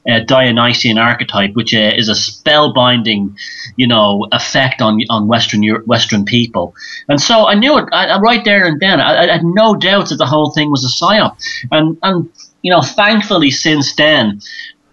uh, 0.10 0.20
Dionysian 0.22 0.98
archetype, 0.98 1.54
which 1.54 1.74
uh, 1.74 1.92
is 1.96 2.08
a 2.08 2.14
spellbinding, 2.14 3.36
you 3.76 3.88
know, 3.88 4.28
effect 4.32 4.82
on 4.82 5.02
on 5.10 5.28
Western 5.28 5.64
Euro- 5.64 5.84
Western 5.86 6.24
people. 6.24 6.74
And 7.10 7.22
so 7.22 7.48
I 7.48 7.56
knew 7.56 7.78
it 7.78 7.90
I, 7.92 8.20
right 8.20 8.44
there 8.46 8.66
and 8.66 8.80
then. 8.80 9.02
I, 9.02 9.24
I, 9.24 9.32
had 9.34 9.44
no 9.44 9.76
doubt 9.76 10.10
that 10.10 10.16
the 10.16 10.26
whole 10.26 10.52
thing 10.52 10.72
was 10.72 10.86
a 10.86 10.88
psyop. 10.88 11.36
And 11.72 11.98
and 12.04 12.30
you 12.62 12.72
know, 12.72 12.82
thankfully 12.82 13.52
since 13.52 13.96
then, 13.96 14.42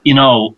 you 0.03 0.15
know. 0.15 0.57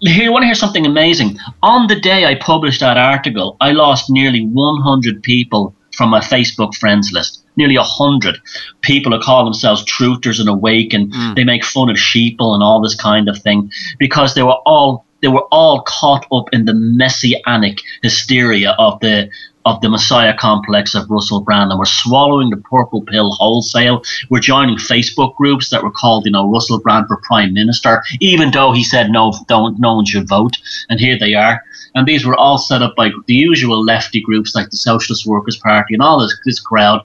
Here, 0.00 0.24
you 0.24 0.32
want 0.32 0.42
to 0.42 0.46
hear 0.46 0.54
something 0.54 0.84
amazing? 0.84 1.38
On 1.62 1.86
the 1.86 1.98
day 1.98 2.26
I 2.26 2.34
published 2.34 2.80
that 2.80 2.98
article, 2.98 3.56
I 3.60 3.70
lost 3.70 4.10
nearly 4.10 4.44
100 4.44 5.22
people 5.22 5.74
from 5.96 6.10
my 6.10 6.20
Facebook 6.20 6.74
friends 6.74 7.10
list 7.10 7.43
nearly 7.56 7.76
a 7.76 7.82
hundred 7.82 8.38
people 8.82 9.12
who 9.12 9.20
call 9.20 9.44
themselves 9.44 9.84
truthers 9.84 10.40
and 10.40 10.48
awake 10.48 10.92
and 10.92 11.12
mm. 11.12 11.34
they 11.34 11.44
make 11.44 11.64
fun 11.64 11.88
of 11.88 11.96
sheeple 11.96 12.54
and 12.54 12.62
all 12.62 12.80
this 12.80 12.94
kind 12.94 13.28
of 13.28 13.38
thing 13.38 13.70
because 13.98 14.34
they 14.34 14.42
were 14.42 14.58
all 14.66 15.04
they 15.20 15.28
were 15.28 15.46
all 15.50 15.82
caught 15.82 16.26
up 16.32 16.46
in 16.52 16.66
the 16.66 16.74
messianic 16.74 17.80
hysteria 18.02 18.74
of 18.78 19.00
the 19.00 19.30
of 19.66 19.80
the 19.80 19.88
Messiah 19.88 20.36
complex 20.36 20.94
of 20.94 21.08
Russell 21.08 21.40
Brand 21.40 21.70
and 21.70 21.78
we're 21.78 21.86
swallowing 21.86 22.50
the 22.50 22.58
purple 22.58 23.02
pill 23.02 23.32
wholesale. 23.32 24.02
We're 24.28 24.40
joining 24.40 24.76
Facebook 24.76 25.36
groups 25.36 25.70
that 25.70 25.82
were 25.82 25.90
called, 25.90 26.26
you 26.26 26.32
know, 26.32 26.50
Russell 26.50 26.80
Brand 26.80 27.06
for 27.08 27.16
Prime 27.22 27.54
Minister, 27.54 28.02
even 28.20 28.50
though 28.50 28.72
he 28.72 28.84
said 28.84 29.10
no, 29.10 29.32
don't, 29.48 29.80
no 29.80 29.94
one 29.94 30.04
should 30.04 30.28
vote. 30.28 30.58
And 30.90 31.00
here 31.00 31.18
they 31.18 31.34
are. 31.34 31.62
And 31.94 32.06
these 32.06 32.26
were 32.26 32.34
all 32.34 32.58
set 32.58 32.82
up 32.82 32.96
by 32.96 33.10
the 33.26 33.34
usual 33.34 33.84
lefty 33.84 34.20
groups 34.20 34.54
like 34.54 34.70
the 34.70 34.76
Socialist 34.76 35.26
Workers' 35.26 35.56
Party 35.56 35.94
and 35.94 36.02
all 36.02 36.20
this, 36.20 36.36
this 36.44 36.60
crowd. 36.60 37.02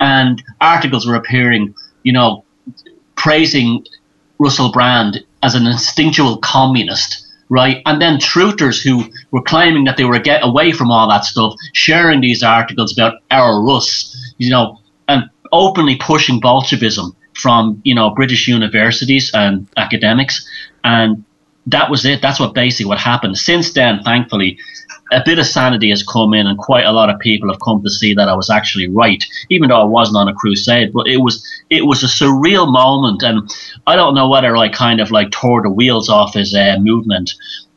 And 0.00 0.42
articles 0.60 1.06
were 1.06 1.14
appearing, 1.14 1.74
you 2.04 2.12
know, 2.12 2.44
praising 3.16 3.84
Russell 4.38 4.72
Brand 4.72 5.22
as 5.42 5.54
an 5.54 5.66
instinctual 5.66 6.38
communist 6.38 7.26
right? 7.50 7.82
And 7.84 8.00
then 8.00 8.18
truthers 8.18 8.80
who 8.80 9.04
were 9.32 9.42
claiming 9.42 9.84
that 9.84 9.96
they 9.96 10.04
were 10.04 10.18
get 10.18 10.42
away 10.42 10.72
from 10.72 10.90
all 10.90 11.08
that 11.10 11.24
stuff, 11.24 11.54
sharing 11.74 12.20
these 12.20 12.42
articles 12.42 12.92
about 12.92 13.14
our 13.30 13.60
Rus, 13.60 14.34
you 14.38 14.50
know, 14.50 14.78
and 15.08 15.28
openly 15.52 15.96
pushing 15.96 16.40
Bolshevism 16.40 17.14
from 17.34 17.80
you 17.84 17.94
know 17.94 18.10
British 18.10 18.48
universities 18.48 19.30
and 19.34 19.68
academics, 19.76 20.48
and 20.84 21.24
that 21.66 21.90
was 21.90 22.04
it. 22.04 22.22
That's 22.22 22.40
what 22.40 22.54
basically 22.54 22.86
what 22.86 22.98
happened. 22.98 23.36
Since 23.38 23.72
then, 23.72 24.02
thankfully, 24.02 24.58
a 25.12 25.22
bit 25.24 25.38
of 25.38 25.46
sanity 25.46 25.90
has 25.90 26.02
come 26.02 26.34
in, 26.34 26.46
and 26.46 26.58
quite 26.58 26.84
a 26.84 26.92
lot 26.92 27.10
of 27.10 27.18
people 27.18 27.50
have 27.50 27.60
come 27.60 27.82
to 27.82 27.90
see 27.90 28.14
that 28.14 28.28
I 28.28 28.34
was 28.34 28.48
actually 28.48 28.88
right, 28.88 29.22
even 29.50 29.68
though 29.68 29.80
I 29.80 29.84
wasn't 29.84 30.16
on 30.16 30.28
a 30.28 30.34
crusade. 30.34 30.92
But 30.92 31.06
it 31.06 31.18
was 31.18 31.44
it 31.68 31.86
was 31.86 32.02
a 32.02 32.06
surreal 32.06 32.70
moment, 32.72 33.22
and 33.22 33.50
I 33.86 33.96
don't 33.96 34.14
know 34.14 34.28
whether 34.28 34.56
I 34.56 34.68
kind 34.68 35.00
of 35.00 35.10
like 35.10 35.30
tore 35.30 35.62
the 35.62 35.70
wheels 35.70 36.08
off 36.08 36.34
his 36.34 36.54
uh, 36.54 36.76
movement. 36.80 37.32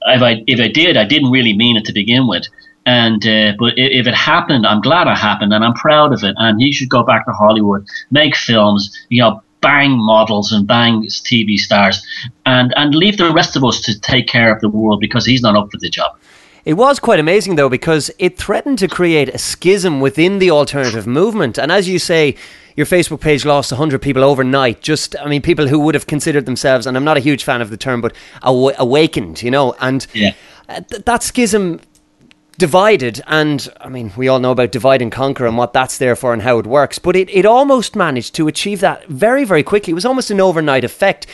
If 0.08 0.22
I 0.22 0.44
if 0.48 0.60
I 0.60 0.68
did, 0.68 0.98
I 0.98 1.06
didn't 1.06 1.32
really 1.32 1.54
mean 1.54 1.78
it 1.78 1.86
to 1.86 1.94
begin 1.94 2.28
with. 2.28 2.46
And 2.86 3.26
uh, 3.26 3.54
but 3.58 3.74
if 3.78 4.08
it 4.08 4.16
happened, 4.16 4.68
I'm 4.68 4.82
glad 4.82 5.08
it 5.08 5.18
happened, 5.18 5.54
and 5.54 5.64
I'm 5.64 5.74
proud 5.74 6.14
of 6.14 6.24
it. 6.24 6.36
And 6.38 6.62
he 6.62 6.72
should 6.72 6.90
go 6.90 7.04
back 7.04 7.26
to 7.26 7.32
Hollywood, 7.32 7.88
make 8.12 8.36
films, 8.36 8.92
you 9.10 9.22
know, 9.22 9.42
bang 9.64 9.98
models 9.98 10.52
and 10.52 10.68
bang 10.68 11.02
TV 11.04 11.58
stars, 11.58 12.06
and 12.46 12.72
and 12.76 12.94
leave 12.94 13.18
the 13.18 13.34
rest 13.34 13.56
of 13.56 13.64
us 13.64 13.82
to 13.82 14.00
take 14.00 14.28
care 14.28 14.54
of 14.54 14.62
the 14.62 14.70
world 14.70 15.00
because 15.00 15.26
he's 15.26 15.42
not 15.42 15.56
up 15.56 15.72
for 15.72 15.80
the 15.80 15.90
job. 15.90 16.12
It 16.66 16.76
was 16.76 17.00
quite 17.00 17.20
amazing, 17.20 17.56
though, 17.56 17.68
because 17.68 18.10
it 18.20 18.38
threatened 18.38 18.80
to 18.80 18.88
create 18.88 19.30
a 19.30 19.38
schism 19.38 20.00
within 20.00 20.40
the 20.40 20.50
alternative 20.52 21.06
movement. 21.06 21.58
And 21.58 21.72
as 21.72 21.90
you 21.90 22.00
say, 22.00 22.36
your 22.78 22.86
Facebook 22.86 23.20
page 23.20 23.44
lost 23.44 23.72
100 23.72 24.02
people 24.02 24.24
overnight. 24.24 24.82
Just, 24.82 25.14
I 25.20 25.28
mean, 25.28 25.42
people 25.42 25.68
who 25.68 25.80
would 25.80 25.94
have 25.94 26.08
considered 26.08 26.46
themselves, 26.46 26.88
and 26.88 26.96
I'm 26.96 27.04
not 27.04 27.18
a 27.18 27.20
huge 27.20 27.44
fan 27.44 27.62
of 27.62 27.70
the 27.70 27.76
term, 27.76 28.00
but 28.00 28.16
aw- 28.44 28.72
awakened, 28.78 29.44
you 29.44 29.52
know. 29.52 29.76
And 29.82 30.08
yeah. 30.14 30.34
th- 30.70 31.04
that 31.04 31.22
schism 31.22 31.82
divided 32.58 33.22
and 33.26 33.74
i 33.82 33.90
mean 33.90 34.12
we 34.16 34.28
all 34.28 34.40
know 34.40 34.52
about 34.52 34.72
divide 34.72 35.02
and 35.02 35.12
conquer 35.12 35.48
and 35.48 35.58
what 35.58 35.74
that's 35.74 35.98
there 35.98 36.16
for 36.16 36.34
and 36.34 36.44
how 36.44 36.60
it 36.60 36.68
works 36.68 37.00
but 37.00 37.16
it, 37.16 37.28
it 37.32 37.46
almost 37.46 37.96
managed 37.96 38.36
to 38.36 38.48
achieve 38.48 38.80
that 38.80 39.06
very 39.08 39.44
very 39.44 39.64
quickly 39.64 39.92
it 39.92 39.96
was 39.96 40.06
almost 40.06 40.30
an 40.30 40.40
overnight 40.40 40.84
effect 40.84 41.26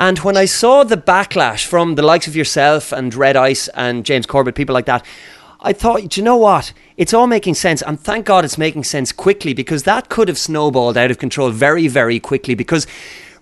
and 0.00 0.18
when 0.20 0.36
I 0.36 0.46
saw 0.46 0.82
the 0.82 0.96
backlash 0.96 1.66
from 1.66 1.94
the 1.94 2.02
likes 2.02 2.26
of 2.26 2.34
yourself 2.34 2.90
and 2.90 3.14
Red 3.14 3.36
Ice 3.36 3.68
and 3.68 4.02
James 4.04 4.24
Corbett, 4.24 4.54
people 4.54 4.72
like 4.72 4.86
that, 4.86 5.04
I 5.60 5.74
thought, 5.74 6.16
you 6.16 6.22
know 6.22 6.38
what? 6.38 6.72
It's 6.96 7.12
all 7.12 7.26
making 7.26 7.54
sense. 7.54 7.82
And 7.82 8.00
thank 8.00 8.24
God 8.24 8.46
it's 8.46 8.56
making 8.56 8.84
sense 8.84 9.12
quickly 9.12 9.52
because 9.52 9.82
that 9.82 10.08
could 10.08 10.28
have 10.28 10.38
snowballed 10.38 10.96
out 10.96 11.10
of 11.10 11.18
control 11.18 11.50
very, 11.50 11.86
very 11.86 12.18
quickly. 12.18 12.54
Because 12.54 12.86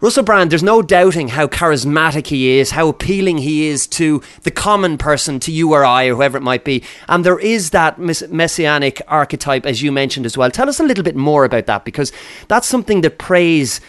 Russell 0.00 0.22
Brand, 0.22 0.52
there's 0.52 0.62
no 0.62 0.80
doubting 0.80 1.26
how 1.26 1.48
charismatic 1.48 2.28
he 2.28 2.60
is, 2.60 2.70
how 2.70 2.86
appealing 2.86 3.38
he 3.38 3.66
is 3.66 3.88
to 3.88 4.22
the 4.44 4.50
common 4.52 4.96
person, 4.96 5.40
to 5.40 5.50
you 5.50 5.72
or 5.72 5.84
I, 5.84 6.06
or 6.06 6.14
whoever 6.14 6.38
it 6.38 6.42
might 6.42 6.62
be. 6.62 6.84
And 7.08 7.24
there 7.24 7.40
is 7.40 7.70
that 7.70 7.98
messianic 7.98 9.02
archetype, 9.08 9.66
as 9.66 9.82
you 9.82 9.90
mentioned 9.90 10.24
as 10.24 10.38
well. 10.38 10.52
Tell 10.52 10.68
us 10.68 10.78
a 10.78 10.84
little 10.84 11.02
bit 11.02 11.16
more 11.16 11.44
about 11.44 11.66
that 11.66 11.84
because 11.84 12.12
that's 12.46 12.68
something 12.68 13.00
that 13.00 13.18
prays 13.18 13.80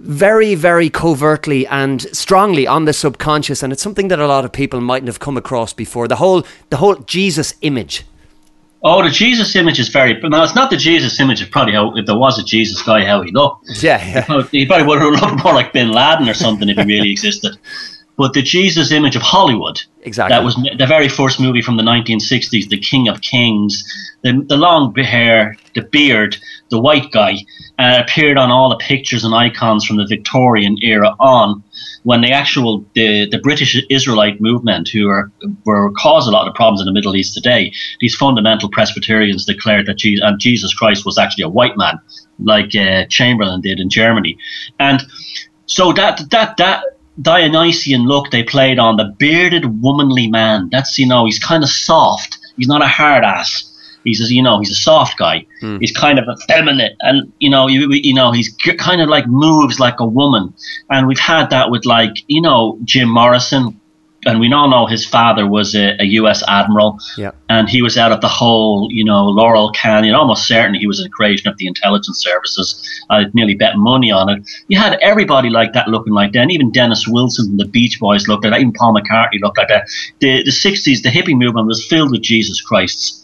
very, 0.00 0.56
very 0.56 0.90
covertly 0.90 1.64
and 1.68 2.02
strongly 2.16 2.66
on 2.66 2.84
the 2.84 2.92
subconscious, 2.92 3.62
and 3.62 3.72
it's 3.72 3.82
something 3.82 4.08
that 4.08 4.18
a 4.18 4.26
lot 4.26 4.44
of 4.44 4.50
people 4.50 4.80
mightn't 4.80 5.06
have 5.06 5.20
come 5.20 5.36
across 5.36 5.72
before. 5.72 6.08
The 6.08 6.16
whole, 6.16 6.44
the 6.70 6.78
whole 6.78 6.96
Jesus 6.96 7.54
image. 7.60 8.04
Oh, 8.84 9.02
the 9.02 9.10
Jesus 9.10 9.54
image 9.54 9.78
is 9.78 9.88
very. 9.88 10.18
Now, 10.20 10.42
it's 10.42 10.54
not 10.54 10.70
the 10.70 10.76
Jesus 10.76 11.20
image 11.20 11.40
of 11.40 11.50
probably 11.50 11.74
how 11.74 11.94
if 11.96 12.06
there 12.06 12.18
was 12.18 12.38
a 12.38 12.42
Jesus 12.44 12.82
guy, 12.82 13.04
how 13.04 13.22
he 13.22 13.30
looked. 13.30 13.66
Yeah, 13.82 14.04
yeah. 14.04 14.42
He 14.50 14.66
probably 14.66 14.86
would 14.86 15.00
have 15.00 15.12
looked 15.12 15.44
more 15.44 15.54
like 15.54 15.72
Bin 15.72 15.92
Laden 15.92 16.28
or 16.28 16.34
something 16.34 16.68
if 16.68 16.76
he 16.76 16.84
really 16.84 17.10
existed. 17.16 17.56
But 18.16 18.34
the 18.34 18.42
Jesus 18.42 18.92
image 18.92 19.16
of 19.16 19.22
Hollywood, 19.22 19.80
exactly. 20.02 20.36
That 20.36 20.44
was 20.44 20.54
the 20.54 20.86
very 20.86 21.08
first 21.08 21.40
movie 21.40 21.62
from 21.62 21.76
the 21.76 21.82
1960s, 21.82 22.68
The 22.68 22.78
King 22.78 23.08
of 23.08 23.22
Kings. 23.22 23.82
The, 24.22 24.44
the 24.46 24.56
long 24.56 24.94
hair, 24.94 25.56
the 25.74 25.82
beard, 25.82 26.36
the 26.68 26.80
white 26.80 27.10
guy, 27.10 27.38
uh, 27.78 28.02
appeared 28.04 28.36
on 28.36 28.50
all 28.50 28.68
the 28.68 28.76
pictures 28.76 29.24
and 29.24 29.34
icons 29.34 29.84
from 29.84 29.96
the 29.96 30.06
Victorian 30.06 30.76
era 30.82 31.14
on. 31.18 31.64
When 32.04 32.20
the 32.20 32.32
actual 32.32 32.84
the, 32.94 33.28
the 33.30 33.38
British 33.38 33.80
Israelite 33.88 34.40
movement, 34.40 34.88
who 34.88 35.08
are 35.08 35.30
were 35.64 35.90
cause 35.92 36.26
a 36.26 36.30
lot 36.30 36.48
of 36.48 36.54
problems 36.54 36.80
in 36.80 36.86
the 36.86 36.92
Middle 36.92 37.14
East 37.14 37.34
today, 37.34 37.72
these 38.00 38.14
fundamental 38.14 38.68
Presbyterians 38.70 39.44
declared 39.44 39.86
that 39.86 39.98
Jesus, 39.98 40.24
and 40.24 40.40
Jesus 40.40 40.74
Christ 40.74 41.04
was 41.04 41.18
actually 41.18 41.44
a 41.44 41.48
white 41.48 41.76
man, 41.76 42.00
like 42.40 42.74
uh, 42.74 43.04
Chamberlain 43.08 43.60
did 43.60 43.78
in 43.78 43.88
Germany, 43.88 44.36
and 44.78 45.02
so 45.66 45.92
that 45.92 46.28
that 46.30 46.56
that 46.56 46.84
Dionysian 47.20 48.02
look 48.02 48.30
they 48.30 48.42
played 48.42 48.78
on 48.78 48.96
the 48.96 49.14
bearded 49.18 49.82
womanly 49.82 50.28
man. 50.28 50.68
That's 50.72 50.98
you 50.98 51.06
know 51.06 51.24
he's 51.24 51.38
kind 51.38 51.62
of 51.62 51.68
soft. 51.68 52.38
He's 52.56 52.68
not 52.68 52.82
a 52.82 52.88
hard 52.88 53.24
ass. 53.24 53.71
He's 54.04 54.20
a, 54.20 54.32
you 54.32 54.42
know 54.42 54.58
he's 54.58 54.70
a 54.70 54.74
soft 54.74 55.18
guy. 55.18 55.46
Mm. 55.62 55.80
He's 55.80 55.92
kind 55.92 56.18
of 56.18 56.26
effeminate, 56.28 56.96
and 57.00 57.32
you 57.38 57.50
know 57.50 57.68
you, 57.68 57.90
you 57.92 58.14
know 58.14 58.32
he's 58.32 58.54
kind 58.78 59.00
of 59.00 59.08
like 59.08 59.26
moves 59.26 59.78
like 59.78 60.00
a 60.00 60.06
woman. 60.06 60.54
And 60.90 61.06
we've 61.06 61.18
had 61.18 61.50
that 61.50 61.70
with 61.70 61.84
like 61.84 62.12
you 62.26 62.40
know 62.40 62.78
Jim 62.84 63.08
Morrison 63.08 63.80
and 64.24 64.38
we 64.38 64.52
all 64.52 64.68
know 64.68 64.86
his 64.86 65.04
father 65.04 65.46
was 65.46 65.74
a, 65.74 66.00
a, 66.00 66.04
U.S. 66.04 66.42
admiral, 66.46 66.98
yeah. 67.16 67.32
and 67.48 67.68
he 67.68 67.82
was 67.82 67.98
out 67.98 68.12
of 68.12 68.20
the 68.20 68.28
whole, 68.28 68.88
you 68.90 69.04
know, 69.04 69.26
Laurel 69.26 69.72
Canyon. 69.72 70.14
Almost 70.14 70.46
certainly, 70.46 70.78
he 70.78 70.86
was 70.86 71.04
a 71.04 71.08
creation 71.08 71.48
of 71.48 71.56
the 71.58 71.66
intelligence 71.66 72.20
services. 72.20 73.04
I'd 73.10 73.34
nearly 73.34 73.54
bet 73.54 73.76
money 73.76 74.12
on 74.12 74.28
it. 74.28 74.48
You 74.68 74.78
had 74.78 74.98
everybody 75.02 75.50
like 75.50 75.72
that 75.72 75.88
looking 75.88 76.12
like 76.12 76.32
that. 76.32 76.40
And 76.40 76.52
even 76.52 76.70
Dennis 76.70 77.06
Wilson 77.08 77.48
from 77.48 77.56
the 77.56 77.66
Beach 77.66 77.98
Boys 77.98 78.28
looked 78.28 78.44
like 78.44 78.52
that. 78.52 78.60
Even 78.60 78.72
Paul 78.72 78.94
McCartney 78.94 79.40
looked 79.40 79.58
like 79.58 79.68
that. 79.68 79.88
The 80.20 80.44
the 80.44 80.50
'60s, 80.50 81.02
the 81.02 81.08
hippie 81.08 81.36
movement 81.36 81.66
was 81.66 81.84
filled 81.84 82.12
with 82.12 82.22
Jesus 82.22 82.60
Christs, 82.60 83.21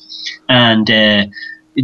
and 0.48 0.90
uh, 0.90 1.26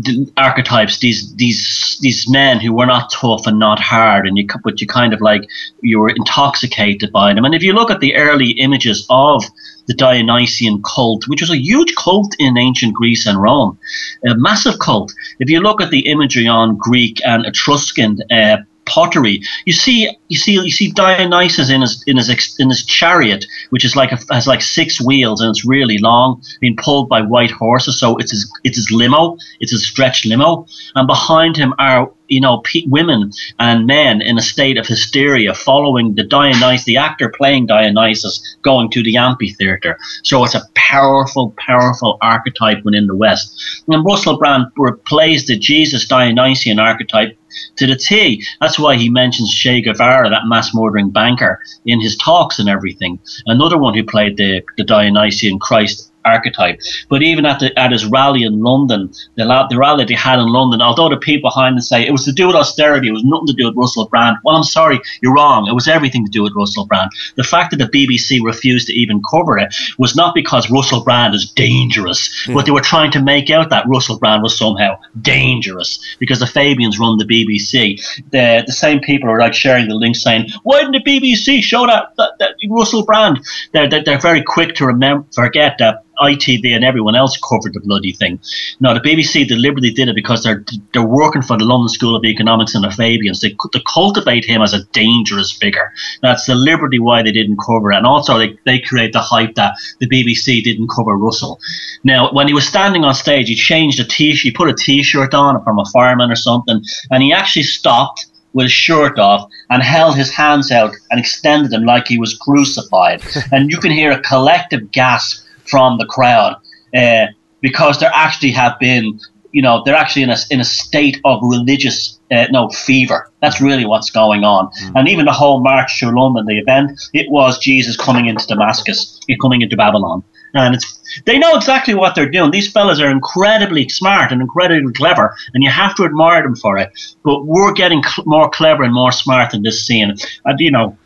the 0.02 0.33
archetypes, 0.37 0.98
these 0.98 1.35
these 1.37 1.98
these 2.00 2.28
men 2.28 2.59
who 2.59 2.72
were 2.72 2.87
not 2.87 3.12
tough 3.12 3.46
and 3.46 3.59
not 3.59 3.78
hard, 3.78 4.26
and 4.26 4.37
you 4.37 4.46
but 4.64 4.80
you 4.80 4.87
kind 4.87 5.12
of 5.12 5.20
like 5.20 5.48
you 5.83 6.00
were 6.00 6.09
intoxicated 6.09 7.12
by 7.12 7.33
them. 7.33 7.44
And 7.44 7.54
if 7.54 7.62
you 7.62 7.72
look 7.72 7.90
at 7.90 8.00
the 8.00 8.16
early 8.16 8.50
images 8.52 9.07
of 9.09 9.44
the 9.87 9.94
Dionysian 9.94 10.83
cult, 10.83 11.28
which 11.28 11.42
was 11.42 11.50
a 11.50 11.59
huge 11.59 11.94
cult 11.94 12.35
in 12.38 12.59
ancient 12.59 12.94
Greece 12.94 13.26
and 13.26 13.40
Rome, 13.40 13.78
a 14.26 14.35
massive 14.35 14.78
cult. 14.78 15.12
If 15.38 15.48
you 15.48 15.61
look 15.61 15.80
at 15.80 15.90
the 15.90 16.07
imagery 16.09 16.48
on 16.48 16.76
Greek 16.76 17.20
and 17.24 17.46
Etruscan 17.46 18.18
uh, 18.30 18.57
pottery. 18.87 19.42
You 19.64 19.73
see, 19.73 20.16
you 20.29 20.38
see, 20.38 20.53
you 20.53 20.70
see 20.70 20.90
Dionysus 20.90 21.70
in 21.70 21.81
his 21.81 22.03
in 22.07 22.16
his 22.16 22.57
in 22.59 22.68
his 22.68 22.85
chariot, 22.85 23.44
which 23.70 23.85
is 23.85 23.97
like 23.97 24.12
a, 24.12 24.18
has 24.33 24.47
like 24.47 24.62
six 24.62 25.01
wheels 25.01 25.40
and 25.40 25.51
it's 25.51 25.64
really 25.64 25.99
long, 25.99 26.42
being 26.61 26.77
pulled 26.77 27.09
by 27.09 27.20
white 27.20 27.51
horses. 27.51 27.99
So 27.99 28.16
it's 28.18 28.31
his 28.31 28.51
it's 28.64 28.77
his 28.77 28.90
limo, 28.90 29.37
it's 29.61 29.73
a 29.73 29.79
stretched 29.79 30.27
limo, 30.27 30.66
and 30.94 31.07
behind 31.07 31.57
him 31.57 31.75
are 31.79 32.11
you 32.28 32.40
know 32.40 32.62
women 32.87 33.30
and 33.58 33.87
men 33.87 34.22
in 34.22 34.38
a 34.38 34.42
state 34.42 34.78
of 34.78 34.87
hysteria, 34.87 35.54
following 35.54 36.14
the 36.14 36.24
Dionysus, 36.24 36.84
the 36.84 36.96
actor 36.96 37.28
playing 37.28 37.66
Dionysus, 37.66 38.56
going 38.62 38.90
to 38.90 39.02
the 39.02 39.16
amphitheater. 39.16 39.98
So 40.22 40.44
it's 40.44 40.54
a 40.54 40.62
powerful, 40.74 41.54
powerful 41.58 42.18
archetype 42.20 42.84
within 42.84 43.06
the 43.06 43.16
West. 43.16 43.82
And 43.88 44.04
Russell 44.04 44.38
Brand 44.38 44.66
plays 45.06 45.46
the 45.46 45.58
Jesus 45.58 46.06
Dionysian 46.06 46.78
archetype 46.78 47.37
to 47.76 47.87
the 47.87 47.96
T. 47.96 48.44
That's 48.60 48.78
why 48.78 48.96
he 48.96 49.08
mentions 49.08 49.54
Che 49.54 49.82
Guevara, 49.82 50.28
that 50.30 50.46
mass 50.46 50.74
murdering 50.74 51.10
banker, 51.10 51.60
in 51.84 52.00
his 52.00 52.16
talks 52.16 52.58
and 52.58 52.68
everything. 52.68 53.18
Another 53.46 53.78
one 53.78 53.94
who 53.94 54.04
played 54.04 54.37
the, 54.37 54.62
the 54.76 54.84
Dionysian 54.84 55.58
Christ 55.58 56.12
archetype. 56.24 56.80
But 57.08 57.22
even 57.22 57.46
at 57.46 57.60
the, 57.60 57.78
at 57.78 57.92
his 57.92 58.06
rally 58.06 58.42
in 58.42 58.60
London, 58.60 59.12
the, 59.37 59.66
the 59.70 59.78
rally 59.78 60.04
they 60.04 60.14
had 60.14 60.38
in 60.38 60.46
London, 60.46 60.80
although 60.80 61.08
the 61.08 61.16
people 61.16 61.50
behind 61.50 61.78
it 61.78 61.82
say 61.82 62.06
it 62.06 62.12
was 62.12 62.24
to 62.24 62.32
do 62.32 62.46
with 62.46 62.56
austerity, 62.56 63.08
it 63.08 63.12
was 63.12 63.24
nothing 63.24 63.46
to 63.48 63.52
do 63.52 63.66
with 63.66 63.76
Russell 63.76 64.06
Brand. 64.08 64.37
Well, 64.44 64.56
I'm 64.56 64.64
sorry, 64.64 65.00
you're 65.22 65.34
wrong. 65.34 65.68
It 65.68 65.74
was 65.74 65.88
everything 65.88 66.24
to 66.24 66.30
do 66.30 66.42
with 66.42 66.54
Russell 66.56 66.87
Brand. 66.87 67.10
The 67.37 67.44
fact 67.44 67.70
that 67.70 67.76
the 67.76 67.87
BBC 67.87 68.42
refused 68.42 68.87
to 68.88 68.94
even 68.94 69.22
cover 69.30 69.58
it 69.58 69.74
was 69.98 70.16
not 70.16 70.34
because 70.34 70.70
Russell 70.70 71.04
Brand 71.04 71.34
is 71.34 71.50
dangerous, 71.50 72.46
mm. 72.46 72.54
but 72.54 72.66
they 72.66 72.72
were 72.72 72.80
trying 72.80 73.10
to 73.12 73.22
make 73.22 73.50
out 73.50 73.70
that 73.70 73.87
Russell 73.88 74.18
Brand 74.18 74.42
was 74.42 74.56
somehow 74.56 74.98
dangerous 75.20 76.16
because 76.18 76.40
the 76.40 76.46
Fabians 76.46 76.98
run 76.98 77.18
the 77.18 77.24
BBC. 77.24 78.00
The 78.30 78.64
the 78.66 78.72
same 78.72 79.00
people 79.00 79.28
are 79.28 79.38
like 79.38 79.54
sharing 79.54 79.88
the 79.88 79.94
link 79.94 80.16
saying, 80.16 80.50
"Why 80.62 80.80
didn't 80.80 81.04
the 81.04 81.10
BBC 81.10 81.62
show 81.62 81.87
that, 81.87 82.16
that, 82.16 82.32
that 82.38 82.54
Russell 82.68 83.04
Brand?" 83.04 83.40
They're, 83.72 83.88
they're, 83.88 84.04
they're 84.04 84.18
very 84.18 84.42
quick 84.42 84.74
to 84.76 84.87
remember 84.87 85.26
forget 85.32 85.76
that 85.78 86.04
ITV 86.20 86.74
and 86.74 86.85
everyone 86.85 87.14
else 87.14 87.38
covered 87.38 87.74
the 87.74 87.81
bloody 87.81 88.12
thing. 88.12 88.38
Now 88.81 88.94
the 88.94 89.00
BBC 89.00 89.46
deliberately 89.46 89.90
did 89.90 90.09
it 90.09 90.14
because 90.14 90.42
they're 90.42 90.64
they're 90.92 91.03
working 91.03 91.42
for 91.42 91.57
the 91.57 91.64
London 91.64 91.88
School 91.88 92.16
of 92.16 92.24
Economics 92.24 92.74
and 92.74 92.85
the 92.85 92.90
Fabians. 92.90 93.40
They, 93.40 93.57
they 93.72 93.83
cultivate 93.92 94.44
him 94.44 94.62
as 94.62 94.72
a 94.72 94.85
dangerous 94.87 95.53
figure. 95.53 95.92
That's 96.22 96.46
deliberately 96.46 96.98
why 96.98 97.22
they 97.22 97.33
didn't 97.33 97.59
cover 97.64 97.92
it. 97.92 97.96
And 97.96 98.07
also, 98.07 98.38
they, 98.38 98.57
they 98.64 98.81
create 98.81 99.12
the 99.12 99.20
hype 99.20 99.55
that 99.55 99.74
the 100.00 100.09
BBC 100.09 100.62
didn't 100.62 100.88
cover 100.88 101.16
Russell. 101.16 101.59
Now, 102.05 102.33
when 102.33 102.48
he 102.48 102.55
was 102.55 102.66
standing 102.66 103.05
on 103.05 103.14
stage, 103.14 103.48
he 103.48 103.55
changed 103.55 104.00
a 104.00 104.05
t-shirt, 104.05 104.42
he 104.42 104.50
put 104.50 104.68
a 104.68 104.74
t-shirt 104.74 105.35
on 105.35 105.62
from 105.64 105.79
a 105.79 105.85
fireman 105.87 106.31
or 106.31 106.37
something, 106.37 106.83
and 107.11 107.22
he 107.22 107.33
actually 107.33 107.62
stopped 107.62 108.27
with 108.55 108.64
his 108.64 108.72
shirt 108.72 109.18
off 109.18 109.50
and 109.68 109.83
held 109.83 110.16
his 110.16 110.31
hands 110.31 110.70
out 110.70 110.94
and 111.11 111.20
extended 111.20 111.70
them 111.70 111.85
like 111.85 112.07
he 112.07 112.18
was 112.18 112.38
crucified. 112.38 113.22
and 113.53 113.70
you 113.70 113.79
can 113.79 113.90
hear 113.90 114.12
a 114.12 114.20
collective 114.20 114.90
gasp 114.90 115.43
from 115.66 115.98
the 115.98 116.07
crowd 116.07 116.57
uh, 116.96 117.27
because 117.61 117.98
there 117.98 118.11
actually 118.14 118.50
have 118.53 118.79
been, 118.79 119.18
you 119.53 119.62
know, 119.62 119.83
they're 119.85 119.96
actually 119.96 120.22
in 120.22 120.31
a, 120.31 120.37
in 120.50 120.61
a 120.61 120.64
state 120.64 121.20
of 121.24 121.40
religious, 121.42 122.18
uh, 122.31 122.46
no, 122.50 122.68
fever. 122.70 123.31
That's 123.40 123.61
really 123.61 123.87
what's 123.87 124.11
going 124.11 124.44
on. 124.44 124.70
Mm. 124.83 124.92
And 124.96 125.09
even 125.09 125.27
the 125.27 125.33
whole 125.33 125.61
March 125.61 125.98
through 125.98 126.18
London, 126.18 126.46
the 126.46 126.59
event, 126.59 126.92
it 127.12 127.31
was 127.31 127.59
Jesus 127.59 127.96
coming 127.96 128.27
into 128.27 128.46
Damascus, 128.46 129.20
coming 129.40 129.62
into 129.62 129.77
Babylon. 129.77 130.22
And 130.55 130.77
it's 130.77 131.00
they 131.27 131.38
know 131.38 131.57
exactly 131.57 131.94
what 131.94 132.14
they're 132.14 132.31
doing. 132.31 132.53
These 132.53 132.70
fellas 132.70 133.00
are 133.00 133.11
incredibly 133.11 133.88
smart 133.88 134.31
and 134.31 134.40
incredibly 134.40 134.92
clever, 134.92 135.35
and 135.53 135.64
you 135.64 135.70
have 135.70 135.96
to 135.96 136.05
admire 136.05 136.42
them 136.42 136.55
for 136.55 136.79
it. 136.79 136.90
But 137.24 137.44
we're 137.44 137.72
getting 137.72 138.03
cl- 138.05 138.24
more 138.27 138.48
clever 138.50 138.85
and 138.85 138.94
more 138.94 139.11
smart 139.11 139.53
in 139.53 139.62
this 139.62 139.85
scene, 139.85 140.14
and 140.44 140.61
you 140.61 140.70
know, 140.70 140.96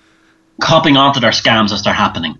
copying 0.60 0.96
onto 0.96 1.20
their 1.20 1.30
scams 1.30 1.72
as 1.72 1.82
they're 1.82 1.94
happening. 1.94 2.38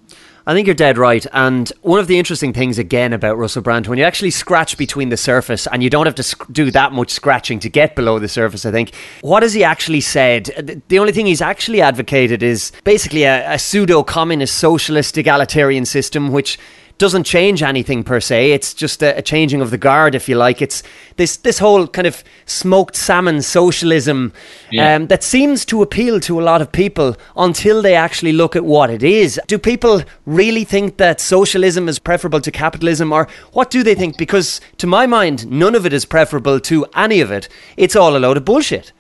I 0.49 0.55
think 0.55 0.67
you're 0.67 0.75
dead 0.75 0.97
right. 0.97 1.27
And 1.35 1.71
one 1.83 2.01
of 2.01 2.07
the 2.07 2.19
interesting 2.19 2.55
things 2.55 2.79
again 2.79 3.13
about 3.13 3.37
Russell 3.37 3.61
Brand, 3.61 3.87
when 3.87 3.99
you 3.99 4.05
actually 4.05 4.31
scratch 4.31 4.79
between 4.79 5.11
the 5.11 5.17
surface 5.19 5.67
and 5.67 5.83
you 5.83 5.91
don't 5.91 6.07
have 6.07 6.15
to 6.15 6.37
do 6.51 6.71
that 6.71 6.91
much 6.93 7.11
scratching 7.11 7.59
to 7.61 7.69
get 7.69 7.95
below 7.95 8.19
the 8.19 8.29
surface, 8.29 8.65
I 8.65 8.71
think, 8.71 8.95
what 9.21 9.43
has 9.43 9.53
he 9.53 9.63
actually 9.63 10.01
said? 10.01 10.49
Uh, 10.57 10.81
the 10.89 11.01
only 11.01 11.13
thing 11.13 11.27
he's 11.27 11.43
actually 11.43 11.83
advocated 11.83 12.43
is 12.43 12.73
basically 12.85 13.25
a, 13.25 13.53
a 13.53 13.59
pseudo 13.59 14.03
communist 14.03 14.57
socialist 14.57 15.19
egalitarian 15.19 15.85
system, 15.85 16.33
which 16.33 16.59
doesn't 16.99 17.25
change 17.25 17.63
anything 17.63 18.03
per 18.03 18.21
se. 18.21 18.53
It's 18.53 18.75
just 18.75 19.03
a, 19.03 19.17
a, 19.17 19.23
changing 19.23 19.61
of 19.61 19.71
the 19.71 19.79
guard, 19.79 20.15
if 20.15 20.29
you 20.29 20.37
like. 20.37 20.61
It's 20.61 20.83
this 21.17 21.37
this 21.37 21.59
whole 21.59 21.87
kind 21.87 22.07
of 22.07 22.23
smoked 22.47 22.97
salmon 22.97 23.43
socialism 23.43 24.33
yeah. 24.71 24.97
um, 24.97 25.07
that 25.07 25.23
seems 25.23 25.65
to 25.67 25.83
appeal 25.83 26.21
to 26.21 26.41
a 26.41 26.43
lot 26.43 26.61
of 26.61 26.71
people 26.73 27.17
until 27.37 27.83
they 27.83 27.95
actually 27.95 28.33
look 28.33 28.57
at 28.57 28.65
what 28.65 28.91
it 28.91 29.03
is. 29.03 29.41
Do 29.47 29.59
people 29.59 30.03
really 30.27 30.65
think 30.65 30.97
that 30.97 31.21
socialism 31.21 31.89
is 31.89 31.99
preferable 31.99 32.41
to 32.41 32.51
capitalism, 32.51 33.13
or 33.13 33.29
what 33.53 33.71
do 33.71 33.83
they 33.83 33.95
think? 33.95 34.19
Because 34.19 34.61
to 34.79 34.87
my 34.87 35.07
mind, 35.07 35.51
none 35.51 35.75
of 35.75 35.87
it 35.87 35.93
is 35.93 36.05
preferable 36.05 36.61
to 36.61 36.85
any 36.95 37.21
of 37.21 37.31
it. 37.31 37.49
It's 37.77 37.97
all 37.97 38.17
a 38.17 38.19
load 38.19 38.37
of 38.37 38.45
bullshit. 38.45 38.93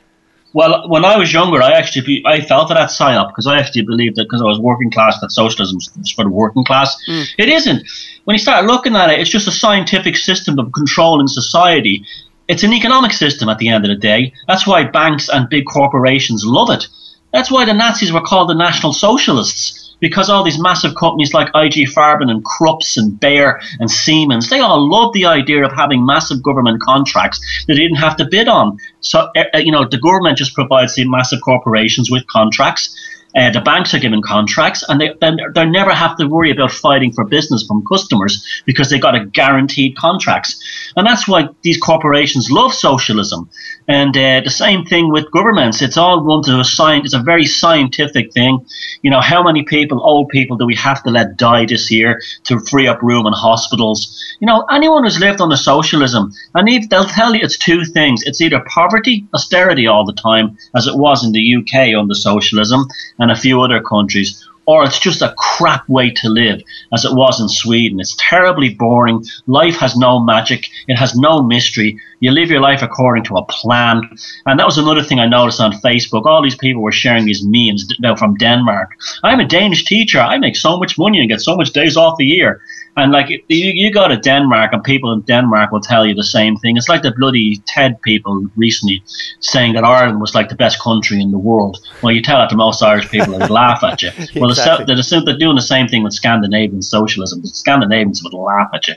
Well, 0.54 0.88
when 0.88 1.04
I 1.04 1.16
was 1.16 1.32
younger, 1.32 1.62
I 1.62 1.72
actually 1.72 2.22
I 2.24 2.40
felt 2.40 2.68
that 2.68 2.90
sign 2.90 3.16
up 3.16 3.28
because 3.28 3.46
I 3.46 3.58
actually 3.58 3.82
believed 3.82 4.16
that 4.16 4.24
because 4.24 4.40
I 4.40 4.46
was 4.46 4.58
working 4.58 4.90
class 4.90 5.20
that 5.20 5.30
socialism 5.30 5.76
was 5.76 6.11
for 6.12 6.24
the 6.24 6.30
working 6.30 6.64
class. 6.64 6.96
Mm. 7.06 7.26
It 7.37 7.48
isn't. 7.48 7.87
When 8.24 8.34
you 8.34 8.38
start 8.38 8.64
looking 8.64 8.96
at 8.96 9.11
it, 9.11 9.20
it's 9.20 9.30
just 9.30 9.48
a 9.48 9.52
scientific 9.52 10.16
system 10.16 10.58
of 10.58 10.72
control 10.72 11.20
in 11.20 11.28
society. 11.28 12.04
It's 12.48 12.62
an 12.62 12.72
economic 12.72 13.12
system 13.12 13.48
at 13.50 13.58
the 13.58 13.68
end 13.68 13.84
of 13.84 13.90
the 13.90 13.96
day. 13.96 14.32
That's 14.46 14.66
why 14.66 14.84
banks 14.84 15.28
and 15.28 15.50
big 15.50 15.66
corporations 15.66 16.44
love 16.46 16.70
it. 16.70 16.87
That's 17.32 17.50
why 17.50 17.66
the 17.66 17.74
Nazis 17.74 18.11
were 18.11 18.22
called 18.22 18.48
the 18.48 18.54
National 18.54 18.94
Socialists 18.94 19.88
because 20.00 20.30
all 20.30 20.42
these 20.42 20.61
massive 20.61 20.94
companies 20.94 21.34
like 21.34 21.48
IG 21.48 21.88
Farben 21.88 22.30
and 22.30 22.44
Krupps 22.44 22.96
and 22.96 23.18
Bayer 23.18 23.61
and 23.80 23.90
Siemens, 23.90 24.50
they 24.50 24.61
all 24.61 24.88
love 24.88 25.12
the 25.12 25.26
idea 25.26 25.64
of 25.64 25.72
having 25.72 26.04
massive 26.04 26.42
government 26.42 26.80
contracts 26.82 27.40
that 27.66 27.74
they 27.74 27.80
didn't 27.80 27.96
have 27.96 28.16
to 28.16 28.26
bid 28.30 28.48
on. 28.48 28.78
So, 29.00 29.30
uh, 29.37 29.58
you 29.58 29.72
know, 29.72 29.87
the 29.88 29.98
government 29.98 30.38
just 30.38 30.54
provides 30.54 30.94
the 30.94 31.08
massive 31.08 31.40
corporations 31.42 32.11
with 32.11 32.26
contracts 32.26 32.94
uh, 33.37 33.50
the 33.50 33.61
banks 33.61 33.92
are 33.92 33.98
given 33.98 34.22
contracts, 34.22 34.82
and 34.88 35.00
they 35.00 35.12
then 35.20 35.37
they 35.54 35.66
never 35.66 35.92
have 35.92 36.16
to 36.16 36.26
worry 36.26 36.50
about 36.50 36.72
fighting 36.72 37.12
for 37.12 37.24
business 37.24 37.64
from 37.66 37.84
customers 37.87 38.62
because 38.64 38.88
they 38.88 38.98
got 38.98 39.14
a 39.14 39.26
guaranteed 39.26 39.96
contracts, 39.96 40.58
and 40.96 41.06
that's 41.06 41.28
why 41.28 41.48
these 41.62 41.78
corporations 41.78 42.50
love 42.50 42.72
socialism. 42.72 43.48
And 43.88 44.14
uh, 44.18 44.42
the 44.44 44.51
same 44.51 44.85
thing 44.85 45.11
with 45.11 45.31
governments; 45.31 45.81
it's 45.81 45.96
all 45.96 46.20
run 46.20 46.42
to 46.42 46.61
a 46.61 46.64
science. 46.64 47.07
It's 47.07 47.14
a 47.14 47.22
very 47.22 47.46
scientific 47.46 48.35
thing. 48.35 48.66
You 49.01 49.11
know, 49.11 49.22
how 49.22 49.42
many 49.42 49.62
people, 49.62 50.03
old 50.03 50.29
people, 50.29 50.59
do 50.59 50.66
we 50.66 50.74
have 50.77 51.03
to 51.05 51.11
let 51.11 51.38
die 51.38 51.64
this 51.64 51.90
year 51.90 52.20
to 52.44 52.61
free 52.61 52.87
up 52.87 53.03
room 53.03 53.27
in 53.27 53.33
hospitals? 53.33 54.22
You 54.40 54.46
know, 54.46 54.66
anyone 54.70 55.05
who's 55.05 55.18
lived 55.18 55.40
under 55.40 55.57
socialism, 55.57 56.35
and 56.55 56.68
they'll 56.90 57.05
tell 57.05 57.35
you 57.35 57.40
it's 57.42 57.57
two 57.57 57.83
things: 57.87 58.22
it's 58.24 58.42
either 58.42 58.62
poverty, 58.68 59.27
austerity 59.33 59.87
all 59.87 60.05
the 60.05 60.12
time, 60.12 60.59
as 60.77 60.87
it 60.87 60.98
was 60.98 61.24
in 61.24 61.33
the 61.33 61.57
UK 61.57 61.98
under 61.98 62.14
socialism 62.14 62.87
and 63.18 63.31
a 63.31 63.37
few 63.37 63.62
other 63.62 63.81
countries, 63.81 64.46
or 64.68 64.85
it's 64.85 64.98
just 64.98 65.22
a 65.22 65.35
crap 65.38 65.88
way 65.88 66.11
to 66.11 66.28
live, 66.28 66.62
as 66.92 67.02
it 67.07 67.14
was 67.14 67.40
in 67.40 67.48
Sweden. 67.48 68.00
It's 68.00 68.14
terribly 68.18 68.74
boring. 68.74 69.24
Life 69.46 69.76
has 69.76 69.96
no 69.96 70.20
magic. 70.20 70.66
It 70.88 70.96
has 70.96 71.16
no 71.16 71.42
mystery. 71.42 71.98
You 72.20 72.33
live 72.33 72.50
your 72.50 72.61
life 72.61 72.83
according 72.83 73.24
to 73.24 73.38
a 73.38 73.46
plan. 73.46 74.02
And 74.44 74.61
that 74.61 74.66
was 74.66 74.76
another 74.76 75.02
thing 75.02 75.20
I 75.20 75.26
noticed 75.26 75.59
on 75.59 75.72
Facebook. 75.72 76.26
All 76.26 76.42
these 76.42 76.54
people 76.54 76.83
were 76.83 76.92
sharing 76.92 77.24
these 77.24 77.42
memes 77.42 77.88
now 78.00 78.14
from 78.14 78.35
Denmark. 78.35 78.90
I'm 79.24 79.40
a 79.40 79.48
Danish 79.48 79.87
teacher. 79.87 80.20
I 80.20 80.37
make 80.37 80.54
so 80.54 80.78
much 80.78 80.98
money 80.98 81.18
and 81.18 81.31
get 81.31 81.40
so 81.40 81.57
much 81.57 81.72
days 81.72 81.96
off 81.96 82.20
a 82.20 82.24
year. 82.24 82.61
And 82.98 83.12
like 83.12 83.28
you, 83.30 83.42
you 83.48 83.92
go 83.92 84.08
to 84.08 84.16
Denmark, 84.16 84.72
and 84.72 84.82
people 84.82 85.12
in 85.12 85.20
Denmark 85.22 85.70
will 85.70 85.80
tell 85.80 86.06
you 86.06 86.14
the 86.14 86.24
same 86.24 86.56
thing. 86.56 86.76
It's 86.76 86.88
like 86.88 87.02
the 87.02 87.12
bloody 87.12 87.62
TED 87.66 88.00
people 88.02 88.46
recently 88.56 89.02
saying 89.40 89.74
that 89.74 89.84
Ireland 89.84 90.20
was 90.20 90.34
like 90.34 90.48
the 90.48 90.54
best 90.54 90.80
country 90.80 91.20
in 91.20 91.30
the 91.30 91.38
world. 91.38 91.78
Well, 92.02 92.12
you 92.12 92.22
tell 92.22 92.38
that 92.38 92.50
to 92.50 92.56
most 92.56 92.82
Irish 92.82 93.08
people, 93.08 93.38
they 93.38 93.46
laugh 93.46 93.82
at 93.84 94.02
you. 94.02 94.11
Well, 94.37 94.50
exactly. 94.50 94.84
they're, 94.87 95.24
they're 95.24 95.38
doing 95.38 95.56
the 95.56 95.62
same 95.62 95.88
thing 95.88 96.02
with 96.02 96.12
Scandinavian 96.12 96.82
socialism. 96.82 97.40
The 97.40 97.48
Scandinavians 97.48 98.22
would 98.22 98.34
laugh 98.34 98.68
at 98.74 98.87
you. 98.88 98.94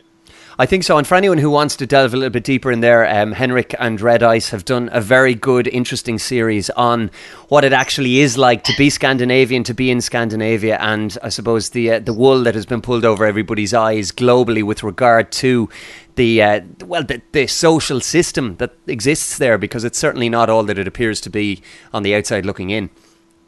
I 0.61 0.67
think 0.67 0.83
so. 0.83 0.99
And 0.99 1.07
for 1.07 1.15
anyone 1.15 1.39
who 1.39 1.49
wants 1.49 1.75
to 1.77 1.87
delve 1.87 2.13
a 2.13 2.17
little 2.17 2.29
bit 2.29 2.43
deeper 2.43 2.71
in 2.71 2.81
there, 2.81 3.03
um, 3.09 3.31
Henrik 3.31 3.73
and 3.79 3.99
Red 3.99 4.21
Ice 4.21 4.51
have 4.51 4.63
done 4.63 4.91
a 4.93 5.01
very 5.01 5.33
good, 5.33 5.67
interesting 5.67 6.19
series 6.19 6.69
on 6.69 7.09
what 7.47 7.63
it 7.63 7.73
actually 7.73 8.19
is 8.19 8.37
like 8.37 8.63
to 8.65 8.73
be 8.77 8.91
Scandinavian, 8.91 9.63
to 9.63 9.73
be 9.73 9.89
in 9.89 10.01
Scandinavia, 10.01 10.77
and 10.79 11.17
I 11.23 11.29
suppose 11.29 11.71
the 11.71 11.93
uh, 11.93 11.99
the 11.99 12.13
wool 12.13 12.43
that 12.43 12.53
has 12.53 12.67
been 12.67 12.79
pulled 12.79 13.05
over 13.05 13.25
everybody's 13.25 13.73
eyes 13.73 14.11
globally 14.11 14.61
with 14.61 14.83
regard 14.83 15.31
to 15.31 15.67
the 16.13 16.43
uh, 16.43 16.61
well 16.85 17.03
the, 17.03 17.23
the 17.31 17.47
social 17.47 17.99
system 17.99 18.57
that 18.57 18.75
exists 18.85 19.39
there, 19.39 19.57
because 19.57 19.83
it's 19.83 19.97
certainly 19.97 20.29
not 20.29 20.47
all 20.47 20.61
that 20.65 20.77
it 20.77 20.87
appears 20.87 21.19
to 21.21 21.31
be 21.31 21.63
on 21.91 22.03
the 22.03 22.13
outside 22.13 22.45
looking 22.45 22.69
in. 22.69 22.91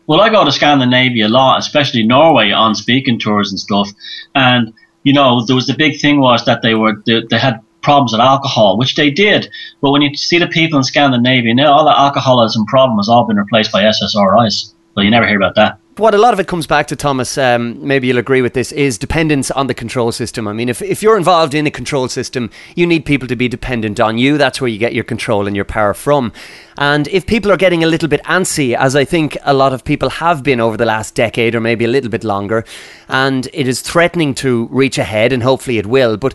Well, 0.07 0.19
I 0.19 0.29
go 0.29 0.43
to 0.43 0.51
Scandinavia 0.51 1.27
a 1.27 1.29
lot, 1.29 1.59
especially 1.59 2.01
Norway, 2.01 2.49
on 2.49 2.73
speaking 2.73 3.19
tours 3.19 3.51
and 3.51 3.59
stuff, 3.59 3.91
and 4.33 4.73
you 5.03 5.13
know, 5.13 5.43
there 5.45 5.55
was 5.55 5.67
the 5.67 5.75
big 5.75 5.99
thing 5.99 6.19
was 6.19 6.45
that 6.45 6.61
they 6.61 6.75
were 6.75 7.01
they, 7.05 7.21
they 7.29 7.37
had 7.37 7.61
problems 7.81 8.13
with 8.13 8.21
alcohol, 8.21 8.77
which 8.77 8.95
they 8.95 9.11
did. 9.11 9.49
But 9.81 9.91
when 9.91 10.01
you 10.01 10.15
see 10.15 10.39
the 10.39 10.47
people 10.47 10.77
in 10.77 10.83
Scandinavia, 10.83 11.53
now 11.53 11.73
all 11.73 11.85
the 11.85 11.97
alcoholism 11.97 12.65
problem 12.65 12.97
has 12.97 13.09
all 13.09 13.25
been 13.25 13.37
replaced 13.37 13.71
by 13.71 13.83
SSRIs. 13.83 14.73
Well, 14.95 15.03
you 15.03 15.11
never 15.11 15.27
hear 15.27 15.37
about 15.37 15.55
that 15.55 15.79
what 15.97 16.15
a 16.15 16.17
lot 16.17 16.33
of 16.33 16.39
it 16.39 16.47
comes 16.47 16.65
back 16.65 16.87
to, 16.87 16.95
Thomas, 16.95 17.37
um, 17.37 17.85
maybe 17.85 18.07
you'll 18.07 18.17
agree 18.17 18.41
with 18.41 18.53
this, 18.53 18.71
is 18.71 18.97
dependence 18.97 19.51
on 19.51 19.67
the 19.67 19.73
control 19.73 20.11
system. 20.11 20.47
I 20.47 20.53
mean, 20.53 20.69
if, 20.69 20.81
if 20.81 21.03
you're 21.03 21.17
involved 21.17 21.53
in 21.53 21.67
a 21.67 21.71
control 21.71 22.07
system, 22.07 22.49
you 22.75 22.87
need 22.87 23.05
people 23.05 23.27
to 23.27 23.35
be 23.35 23.47
dependent 23.47 23.99
on 23.99 24.17
you. 24.17 24.37
That's 24.37 24.59
where 24.59 24.67
you 24.67 24.79
get 24.79 24.93
your 24.93 25.03
control 25.03 25.45
and 25.45 25.55
your 25.55 25.65
power 25.65 25.93
from. 25.93 26.33
And 26.77 27.07
if 27.09 27.25
people 27.27 27.51
are 27.51 27.57
getting 27.57 27.83
a 27.83 27.87
little 27.87 28.09
bit 28.09 28.23
antsy, 28.23 28.75
as 28.75 28.95
I 28.95 29.05
think 29.05 29.37
a 29.43 29.53
lot 29.53 29.73
of 29.73 29.83
people 29.83 30.09
have 30.09 30.43
been 30.43 30.59
over 30.59 30.77
the 30.77 30.85
last 30.85 31.13
decade 31.13 31.53
or 31.53 31.59
maybe 31.59 31.85
a 31.85 31.89
little 31.89 32.09
bit 32.09 32.23
longer, 32.23 32.65
and 33.07 33.47
it 33.53 33.67
is 33.67 33.81
threatening 33.81 34.33
to 34.35 34.67
reach 34.71 34.97
ahead, 34.97 35.31
and 35.31 35.43
hopefully 35.43 35.77
it 35.77 35.85
will, 35.85 36.17
but 36.17 36.33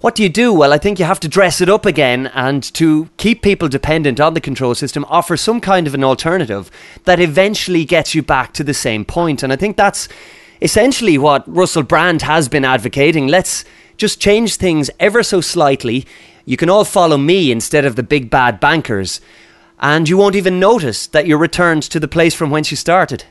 what 0.00 0.14
do 0.14 0.22
you 0.22 0.28
do? 0.28 0.52
Well, 0.52 0.72
I 0.72 0.78
think 0.78 0.98
you 0.98 1.04
have 1.04 1.20
to 1.20 1.28
dress 1.28 1.60
it 1.60 1.68
up 1.68 1.86
again 1.86 2.26
and 2.28 2.62
to 2.74 3.08
keep 3.16 3.42
people 3.42 3.68
dependent 3.68 4.20
on 4.20 4.34
the 4.34 4.40
control 4.40 4.74
system, 4.74 5.06
offer 5.08 5.36
some 5.36 5.60
kind 5.60 5.86
of 5.86 5.94
an 5.94 6.04
alternative 6.04 6.70
that 7.04 7.20
eventually 7.20 7.84
gets 7.84 8.14
you 8.14 8.22
back 8.22 8.52
to 8.54 8.64
the 8.64 8.74
same 8.74 9.04
point. 9.04 9.42
And 9.42 9.52
I 9.52 9.56
think 9.56 9.76
that's 9.76 10.08
essentially 10.60 11.18
what 11.18 11.44
Russell 11.46 11.82
Brand 11.82 12.22
has 12.22 12.48
been 12.48 12.64
advocating. 12.64 13.26
Let's 13.26 13.64
just 13.96 14.20
change 14.20 14.56
things 14.56 14.90
ever 15.00 15.22
so 15.22 15.40
slightly. 15.40 16.06
You 16.44 16.56
can 16.56 16.70
all 16.70 16.84
follow 16.84 17.16
me 17.16 17.50
instead 17.50 17.84
of 17.84 17.96
the 17.96 18.02
big 18.02 18.30
bad 18.30 18.60
bankers, 18.60 19.20
and 19.80 20.08
you 20.08 20.16
won't 20.16 20.36
even 20.36 20.60
notice 20.60 21.06
that 21.08 21.26
you're 21.26 21.38
returned 21.38 21.82
to 21.84 21.98
the 21.98 22.08
place 22.08 22.34
from 22.34 22.50
whence 22.50 22.70
you 22.70 22.76
started. 22.76 23.24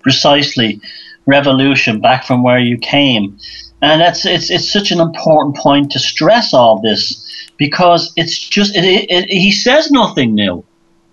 Precisely. 0.00 0.80
Revolution 1.26 2.00
back 2.00 2.24
from 2.24 2.42
where 2.42 2.58
you 2.58 2.78
came. 2.78 3.38
And 3.86 4.00
that's 4.00 4.26
it's 4.26 4.50
it's 4.50 4.68
such 4.68 4.90
an 4.90 5.00
important 5.00 5.56
point 5.56 5.92
to 5.92 6.00
stress 6.00 6.52
all 6.52 6.80
this 6.80 7.48
because 7.56 8.12
it's 8.16 8.36
just 8.36 8.74
it, 8.74 8.84
it, 8.84 9.08
it, 9.08 9.28
he 9.28 9.52
says 9.52 9.92
nothing 9.92 10.34
new. 10.34 10.64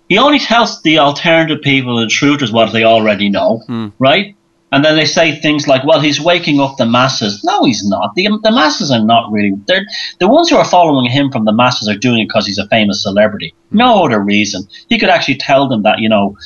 He 0.08 0.18
only 0.18 0.40
tells 0.40 0.82
the 0.82 0.98
alternative 0.98 1.62
people 1.62 1.96
the 1.96 2.08
truth 2.08 2.42
is 2.42 2.50
what 2.50 2.72
they 2.72 2.82
already 2.82 3.28
know, 3.28 3.62
mm. 3.68 3.92
right? 4.00 4.34
And 4.72 4.84
then 4.84 4.96
they 4.96 5.04
say 5.04 5.38
things 5.38 5.68
like, 5.68 5.84
well, 5.84 6.00
he's 6.00 6.20
waking 6.20 6.58
up 6.58 6.76
the 6.76 6.84
masses. 6.84 7.44
No, 7.44 7.64
he's 7.64 7.88
not. 7.88 8.12
The, 8.16 8.28
the 8.42 8.50
masses 8.50 8.90
are 8.90 9.04
not 9.04 9.30
really. 9.30 9.52
They're, 9.68 9.86
the 10.18 10.26
ones 10.26 10.50
who 10.50 10.56
are 10.56 10.64
following 10.64 11.08
him 11.08 11.30
from 11.30 11.44
the 11.44 11.52
masses 11.52 11.88
are 11.88 11.96
doing 11.96 12.22
it 12.22 12.26
because 12.26 12.44
he's 12.44 12.58
a 12.58 12.66
famous 12.66 13.00
celebrity. 13.00 13.54
No 13.70 14.04
other 14.04 14.18
reason. 14.18 14.66
He 14.88 14.98
could 14.98 15.10
actually 15.10 15.36
tell 15.36 15.68
them 15.68 15.84
that, 15.84 16.00
you 16.00 16.08
know, 16.08 16.36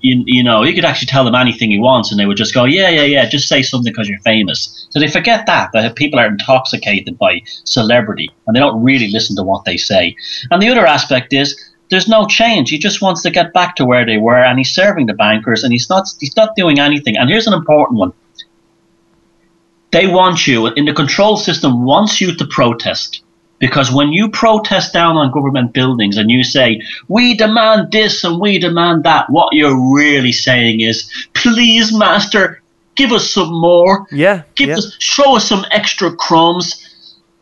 you, 0.00 0.22
you 0.26 0.42
know, 0.42 0.62
you 0.62 0.74
could 0.74 0.84
actually 0.84 1.06
tell 1.06 1.24
them 1.24 1.34
anything 1.34 1.70
he 1.70 1.78
wants 1.78 2.10
and 2.10 2.18
they 2.18 2.26
would 2.26 2.36
just 2.36 2.54
go, 2.54 2.64
yeah, 2.64 2.88
yeah, 2.88 3.02
yeah, 3.02 3.26
just 3.26 3.48
say 3.48 3.62
something 3.62 3.92
because 3.92 4.08
you're 4.08 4.20
famous. 4.20 4.86
So 4.90 5.00
they 5.00 5.08
forget 5.08 5.46
that, 5.46 5.70
that 5.72 5.96
people 5.96 6.18
are 6.18 6.26
intoxicated 6.26 7.18
by 7.18 7.42
celebrity 7.64 8.30
and 8.46 8.54
they 8.54 8.60
don't 8.60 8.82
really 8.82 9.10
listen 9.10 9.36
to 9.36 9.42
what 9.42 9.64
they 9.64 9.76
say. 9.76 10.16
And 10.50 10.62
the 10.62 10.68
other 10.68 10.86
aspect 10.86 11.32
is, 11.32 11.56
there's 11.90 12.08
no 12.08 12.26
change. 12.26 12.70
He 12.70 12.78
just 12.78 13.00
wants 13.00 13.22
to 13.22 13.30
get 13.30 13.52
back 13.52 13.76
to 13.76 13.84
where 13.84 14.04
they 14.04 14.18
were, 14.18 14.36
and 14.36 14.58
he's 14.58 14.74
serving 14.74 15.06
the 15.06 15.14
bankers, 15.14 15.64
and 15.64 15.72
he's 15.72 15.88
not 15.88 16.06
he's 16.20 16.36
not 16.36 16.54
doing 16.54 16.78
anything. 16.78 17.16
And 17.16 17.30
here's 17.30 17.46
an 17.46 17.54
important 17.54 17.98
one: 17.98 18.12
they 19.90 20.06
want 20.06 20.46
you 20.46 20.66
in 20.66 20.84
the 20.84 20.92
control 20.92 21.36
system 21.36 21.84
wants 21.84 22.20
you 22.20 22.34
to 22.34 22.46
protest. 22.46 23.22
Because 23.58 23.90
when 23.92 24.12
you 24.12 24.30
protest 24.30 24.92
down 24.92 25.16
on 25.16 25.32
government 25.32 25.72
buildings 25.72 26.16
and 26.16 26.30
you 26.30 26.44
say, 26.44 26.80
we 27.08 27.34
demand 27.34 27.90
this 27.90 28.22
and 28.22 28.40
we 28.40 28.58
demand 28.58 29.02
that, 29.04 29.28
what 29.30 29.52
you're 29.52 29.94
really 29.94 30.32
saying 30.32 30.80
is, 30.80 31.10
please, 31.34 31.92
master, 31.96 32.62
give 32.94 33.10
us 33.10 33.28
some 33.28 33.52
more. 33.52 34.06
Yeah. 34.12 34.42
Give 34.54 34.68
yeah. 34.68 34.76
us, 34.76 34.96
show 35.00 35.36
us 35.36 35.48
some 35.48 35.64
extra 35.72 36.14
crumbs 36.14 36.84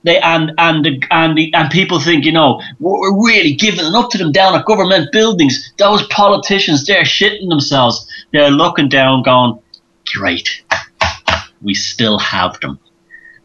they 0.06 0.20
and 0.20 0.52
and 0.56 1.04
and 1.10 1.36
the, 1.36 1.52
and 1.52 1.68
people 1.68 1.98
think 1.98 2.24
you 2.24 2.32
know 2.32 2.62
we're 2.78 3.26
really 3.26 3.54
giving 3.54 3.92
up 3.94 4.08
to 4.10 4.18
them 4.18 4.30
down 4.30 4.54
at 4.54 4.64
government 4.64 5.10
buildings. 5.10 5.72
Those 5.78 6.06
politicians, 6.06 6.86
they're 6.86 7.02
shitting 7.02 7.48
themselves. 7.48 8.08
They're 8.32 8.50
looking 8.50 8.88
down, 8.88 9.24
going, 9.24 9.58
"Great, 10.14 10.62
we 11.60 11.74
still 11.74 12.20
have 12.20 12.58
them." 12.60 12.78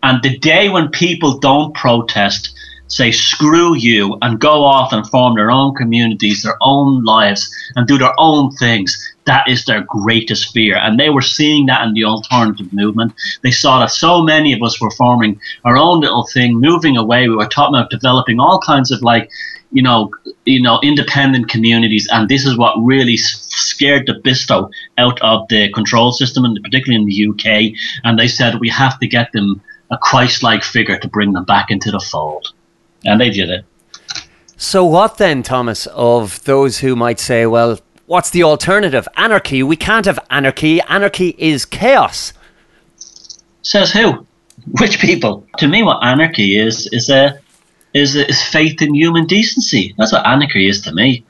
And 0.03 0.21
the 0.21 0.37
day 0.37 0.69
when 0.69 0.89
people 0.89 1.39
don't 1.39 1.73
protest, 1.73 2.50
say 2.91 3.11
screw 3.11 3.75
you, 3.75 4.17
and 4.21 4.39
go 4.39 4.63
off 4.63 4.91
and 4.91 5.07
form 5.07 5.35
their 5.35 5.49
own 5.49 5.73
communities, 5.75 6.43
their 6.43 6.57
own 6.61 7.03
lives, 7.03 7.49
and 7.75 7.87
do 7.87 7.97
their 7.97 8.13
own 8.17 8.51
things, 8.57 9.13
that 9.25 9.47
is 9.47 9.65
their 9.65 9.81
greatest 9.87 10.51
fear. 10.53 10.75
And 10.75 10.99
they 10.99 11.09
were 11.09 11.21
seeing 11.21 11.67
that 11.67 11.87
in 11.87 11.93
the 11.93 12.03
alternative 12.03 12.73
movement. 12.73 13.13
They 13.43 13.51
saw 13.51 13.79
that 13.79 13.91
so 13.91 14.21
many 14.21 14.51
of 14.53 14.61
us 14.61 14.81
were 14.81 14.91
forming 14.91 15.39
our 15.63 15.77
own 15.77 16.01
little 16.01 16.27
thing, 16.27 16.59
moving 16.59 16.97
away. 16.97 17.29
We 17.29 17.35
were 17.35 17.45
talking 17.45 17.75
about 17.75 17.91
developing 17.91 18.39
all 18.39 18.59
kinds 18.59 18.91
of 18.91 19.01
like, 19.01 19.29
you 19.71 19.81
know, 19.81 20.11
you 20.45 20.61
know, 20.61 20.79
independent 20.83 21.49
communities, 21.49 22.09
and 22.11 22.27
this 22.27 22.45
is 22.45 22.57
what 22.57 22.75
really 22.81 23.15
scared 23.15 24.05
the 24.05 24.15
bisto 24.15 24.69
out 24.97 25.21
of 25.21 25.47
the 25.47 25.71
control 25.71 26.11
system, 26.11 26.43
and 26.43 26.61
particularly 26.61 27.01
in 27.01 27.07
the 27.07 27.27
UK. 27.29 27.73
And 28.03 28.19
they 28.19 28.27
said 28.27 28.59
we 28.59 28.69
have 28.69 28.99
to 28.99 29.07
get 29.07 29.31
them 29.31 29.61
a 29.91 29.97
Christ-like 29.97 30.63
figure 30.63 30.97
to 30.97 31.07
bring 31.07 31.33
them 31.33 31.45
back 31.45 31.69
into 31.69 31.91
the 31.91 31.99
fold, 31.99 32.53
and 33.05 33.19
they 33.19 33.29
did 33.29 33.49
it. 33.49 33.65
So, 34.57 34.85
what 34.85 35.17
then, 35.17 35.41
Thomas, 35.43 35.87
of 35.87 36.43
those 36.43 36.79
who 36.79 36.95
might 36.95 37.19
say, 37.19 37.45
well, 37.45 37.79
what's 38.05 38.29
the 38.29 38.43
alternative? 38.43 39.07
Anarchy. 39.17 39.63
We 39.63 39.75
can't 39.75 40.05
have 40.05 40.19
anarchy. 40.29 40.81
Anarchy 40.81 41.35
is 41.37 41.65
chaos. 41.65 42.33
Says 43.63 43.91
who? 43.91 44.25
Which 44.79 44.99
people? 44.99 45.45
To 45.57 45.67
me, 45.67 45.81
what 45.81 46.03
anarchy 46.03 46.57
is 46.57 46.87
is 46.91 47.09
a 47.09 47.39
is 47.93 48.15
is 48.15 48.41
faith 48.43 48.81
in 48.81 48.93
human 48.93 49.25
decency. 49.25 49.95
That's 49.97 50.11
what 50.11 50.25
anarchy 50.25 50.67
is 50.67 50.81
to 50.81 50.93
me 50.93 51.25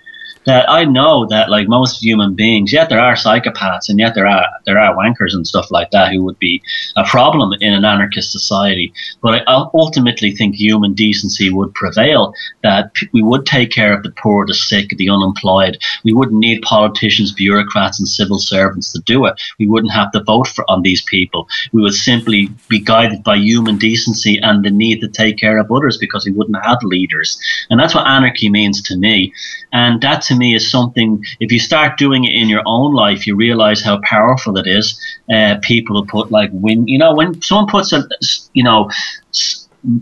that 0.45 0.69
I 0.69 0.85
know 0.85 1.27
that 1.27 1.49
like 1.49 1.67
most 1.67 2.01
human 2.01 2.33
beings, 2.33 2.73
yet 2.73 2.89
there 2.89 2.99
are 2.99 3.13
psychopaths 3.13 3.89
and 3.89 3.99
yet 3.99 4.15
there 4.15 4.27
are 4.27 4.47
there 4.65 4.79
are 4.79 4.95
wankers 4.95 5.33
and 5.33 5.45
stuff 5.45 5.69
like 5.71 5.91
that 5.91 6.11
who 6.11 6.23
would 6.23 6.39
be 6.39 6.61
a 6.95 7.05
problem 7.05 7.53
in 7.61 7.73
an 7.73 7.85
anarchist 7.85 8.31
society. 8.31 8.93
But 9.21 9.47
I 9.47 9.65
ultimately 9.73 10.31
think 10.31 10.55
human 10.55 10.93
decency 10.93 11.49
would 11.49 11.73
prevail. 11.73 12.33
That 12.63 12.91
we 13.13 13.21
would 13.21 13.45
take 13.45 13.71
care 13.71 13.93
of 13.93 14.03
the 14.03 14.11
poor, 14.11 14.45
the 14.45 14.53
sick, 14.53 14.89
the 14.97 15.09
unemployed. 15.09 15.77
We 16.03 16.13
wouldn't 16.13 16.39
need 16.39 16.61
politicians, 16.63 17.31
bureaucrats, 17.31 17.99
and 17.99 18.07
civil 18.07 18.39
servants 18.39 18.91
to 18.93 19.01
do 19.01 19.25
it. 19.25 19.39
We 19.59 19.67
wouldn't 19.67 19.93
have 19.93 20.11
to 20.13 20.23
vote 20.23 20.47
for 20.47 20.69
on 20.69 20.81
these 20.81 21.03
people. 21.03 21.47
We 21.71 21.81
would 21.81 21.93
simply 21.93 22.49
be 22.67 22.79
guided 22.79 23.23
by 23.23 23.37
human 23.37 23.77
decency 23.77 24.39
and 24.39 24.63
the 24.63 24.71
need 24.71 25.01
to 25.01 25.07
take 25.07 25.37
care 25.37 25.59
of 25.59 25.71
others 25.71 25.97
because 25.97 26.25
we 26.25 26.31
wouldn't 26.31 26.65
have 26.65 26.79
leaders. 26.83 27.39
And 27.69 27.79
that's 27.79 27.93
what 27.93 28.07
anarchy 28.07 28.49
means 28.49 28.81
to 28.83 28.97
me. 28.97 29.33
And 29.71 30.01
that's 30.01 30.30
to 30.31 30.37
me 30.37 30.55
is 30.55 30.71
something, 30.71 31.23
if 31.39 31.51
you 31.51 31.59
start 31.59 31.97
doing 31.97 32.23
it 32.23 32.33
in 32.33 32.47
your 32.49 32.63
own 32.65 32.93
life, 32.93 33.27
you 33.27 33.35
realize 33.35 33.81
how 33.81 33.99
powerful 34.03 34.57
it 34.57 34.67
is. 34.67 34.99
Uh, 35.33 35.55
people 35.61 36.05
put 36.05 36.31
like 36.31 36.49
when, 36.51 36.87
you 36.87 36.97
know, 36.97 37.13
when 37.13 37.41
someone 37.41 37.67
puts 37.67 37.93
a, 37.93 38.03
you 38.53 38.63
know, 38.63 38.89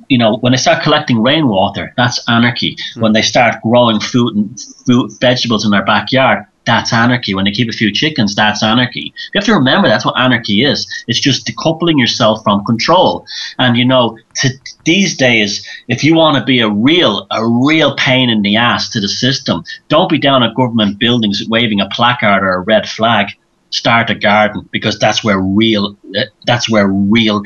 you 0.07 0.17
know, 0.17 0.37
when 0.37 0.51
they 0.51 0.57
start 0.57 0.83
collecting 0.83 1.21
rainwater, 1.21 1.93
that's 1.97 2.19
anarchy. 2.27 2.75
Mm. 2.75 3.01
When 3.01 3.13
they 3.13 3.21
start 3.21 3.61
growing 3.63 3.99
food 3.99 4.35
and 4.35 4.59
food, 4.85 5.11
vegetables 5.19 5.65
in 5.65 5.71
their 5.71 5.85
backyard, 5.85 6.45
that's 6.65 6.93
anarchy. 6.93 7.33
When 7.33 7.45
they 7.45 7.51
keep 7.51 7.69
a 7.69 7.73
few 7.73 7.91
chickens, 7.91 8.35
that's 8.35 8.61
anarchy. 8.61 9.13
You 9.33 9.39
have 9.39 9.45
to 9.45 9.53
remember 9.53 9.87
that's 9.87 10.05
what 10.05 10.17
anarchy 10.19 10.63
is. 10.63 10.87
It's 11.07 11.19
just 11.19 11.47
decoupling 11.47 11.97
yourself 11.97 12.43
from 12.43 12.63
control. 12.65 13.25
And 13.57 13.77
you 13.77 13.85
know, 13.85 14.17
to, 14.37 14.49
these 14.85 15.17
days, 15.17 15.67
if 15.87 16.03
you 16.03 16.15
want 16.15 16.37
to 16.37 16.43
be 16.43 16.59
a 16.59 16.69
real, 16.69 17.27
a 17.31 17.45
real 17.45 17.95
pain 17.95 18.29
in 18.29 18.41
the 18.41 18.55
ass 18.55 18.89
to 18.89 18.99
the 18.99 19.09
system, 19.09 19.63
don't 19.87 20.09
be 20.09 20.19
down 20.19 20.43
at 20.43 20.55
government 20.55 20.99
buildings 20.99 21.43
waving 21.49 21.79
a 21.79 21.89
placard 21.89 22.43
or 22.43 22.53
a 22.53 22.61
red 22.61 22.87
flag. 22.87 23.27
Start 23.71 24.09
a 24.09 24.15
garden 24.15 24.67
because 24.71 24.97
that's 24.97 25.23
where 25.23 25.39
real, 25.39 25.95
eh, 26.15 26.25
that's 26.45 26.69
where 26.69 26.87
real 26.87 27.43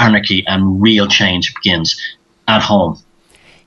anarchy 0.00 0.44
and 0.46 0.82
real 0.82 1.06
change 1.06 1.54
begins 1.54 2.00
at 2.48 2.60
home. 2.60 3.00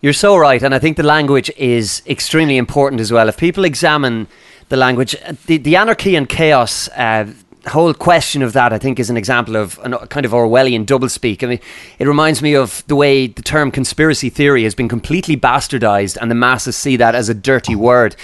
You're 0.02 0.12
so 0.12 0.36
right, 0.36 0.62
and 0.62 0.76
I 0.76 0.80
think 0.80 0.98
the 0.98 1.04
language 1.04 1.50
is 1.56 2.02
extremely 2.06 2.58
important 2.58 3.00
as 3.00 3.14
well. 3.14 3.30
If 3.30 3.38
people 3.38 3.64
examine 3.64 4.28
the 4.70 4.78
language. 4.78 5.16
The, 5.46 5.58
the 5.58 5.76
anarchy 5.76 6.16
and 6.16 6.28
chaos 6.28 6.88
uh, 6.90 7.32
whole 7.68 7.94
question 7.94 8.42
of 8.42 8.54
that, 8.54 8.74
I 8.74 8.78
think, 8.78 9.00
is 9.00 9.10
an 9.10 9.18
example 9.18 9.56
of 9.56 9.80
a 9.84 10.08
kind 10.08 10.26
of 10.26 10.32
Orwellian 10.32 10.86
doublespeak. 10.86 11.44
I 11.44 11.48
mean, 11.48 11.60
it 12.00 12.08
reminds 12.08 12.42
me 12.42 12.56
of 12.56 12.84
the 12.88 12.96
way 12.96 13.28
the 13.28 13.42
term 13.42 13.72
conspiracy 13.72 14.30
theory 14.30 14.64
has 14.64 14.76
been 14.76 14.90
completely 14.90 15.38
bastardized, 15.38 16.18
and 16.20 16.30
the 16.30 16.36
masses 16.36 16.76
see 16.76 16.98
that 16.98 17.16
as 17.16 17.30
a 17.30 17.34
dirty 17.34 17.76
word 17.76 18.16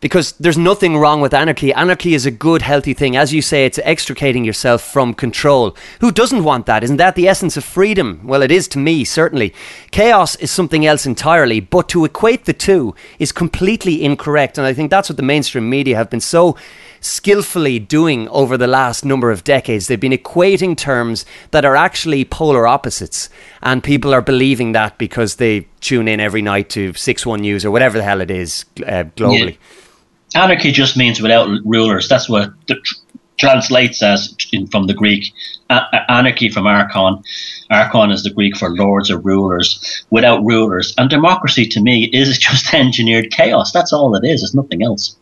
because 0.00 0.32
there's 0.32 0.58
nothing 0.58 0.98
wrong 0.98 1.20
with 1.20 1.32
anarchy. 1.32 1.72
Anarchy 1.72 2.14
is 2.14 2.26
a 2.26 2.30
good, 2.30 2.60
healthy 2.62 2.92
thing. 2.92 3.16
As 3.16 3.32
you 3.32 3.40
say, 3.40 3.64
it's 3.64 3.78
extricating 3.78 4.44
yourself 4.44 4.82
from 4.82 5.14
control. 5.14 5.74
Who 6.00 6.12
doesn't 6.12 6.44
want 6.44 6.66
that? 6.66 6.84
Isn't 6.84 6.98
that 6.98 7.14
the 7.14 7.26
essence 7.26 7.56
of 7.56 7.64
freedom? 7.64 8.20
Well, 8.24 8.42
it 8.42 8.52
is 8.52 8.68
to 8.68 8.78
me, 8.78 9.04
certainly. 9.04 9.54
Chaos 9.92 10.36
is 10.36 10.50
something 10.50 10.84
else 10.84 11.06
entirely, 11.06 11.58
but 11.60 11.88
to 11.88 12.04
equate 12.04 12.44
the 12.44 12.52
two 12.52 12.94
is 13.18 13.32
completely 13.32 14.04
incorrect. 14.04 14.58
And 14.58 14.66
I 14.66 14.74
think 14.74 14.90
that's 14.90 15.08
what 15.08 15.16
the 15.16 15.22
mainstream 15.22 15.70
media 15.70 15.96
have 15.96 16.10
been 16.10 16.20
so 16.20 16.56
skillfully 17.00 17.78
doing 17.78 18.28
over 18.28 18.56
the 18.56 18.66
last 18.66 19.04
number 19.04 19.30
of 19.30 19.44
decades. 19.44 19.86
They've 19.86 20.00
been 20.00 20.12
equating 20.12 20.76
terms 20.76 21.24
that 21.50 21.64
are 21.64 21.76
actually 21.76 22.24
polar 22.24 22.66
opposites, 22.66 23.28
and 23.62 23.82
people 23.82 24.12
are 24.12 24.22
believing 24.22 24.72
that 24.72 24.98
because 24.98 25.36
they 25.36 25.68
tune 25.80 26.08
in 26.08 26.20
every 26.20 26.42
night 26.42 26.68
to 26.70 26.92
6 26.92 27.26
1 27.26 27.40
News 27.40 27.64
or 27.64 27.70
whatever 27.70 27.98
the 27.98 28.04
hell 28.04 28.20
it 28.20 28.30
is 28.30 28.64
uh, 28.80 29.04
globally. 29.16 29.52
Yeah 29.52 29.80
anarchy 30.34 30.72
just 30.72 30.96
means 30.96 31.20
without 31.20 31.48
rulers. 31.64 32.08
That's 32.08 32.28
what 32.28 32.52
the, 32.66 32.76
translates 33.38 34.02
as 34.02 34.34
in, 34.52 34.66
from 34.68 34.86
the 34.86 34.94
Greek. 34.94 35.32
A- 35.70 36.10
anarchy 36.10 36.50
from 36.50 36.66
archon. 36.66 37.22
Archon 37.70 38.10
is 38.10 38.22
the 38.22 38.30
Greek 38.30 38.56
for 38.56 38.70
lords 38.70 39.10
or 39.10 39.18
rulers. 39.18 40.04
Without 40.10 40.44
rulers, 40.44 40.94
and 40.98 41.08
democracy 41.10 41.66
to 41.66 41.80
me 41.80 42.04
is 42.12 42.38
just 42.48 42.72
engineered 42.74 43.30
chaos. 43.30 43.72
That's 43.72 43.92
all 43.92 44.14
it 44.14 44.24
is. 44.24 44.42
It's 44.42 44.54
nothing 44.54 44.82
else. 44.82 45.16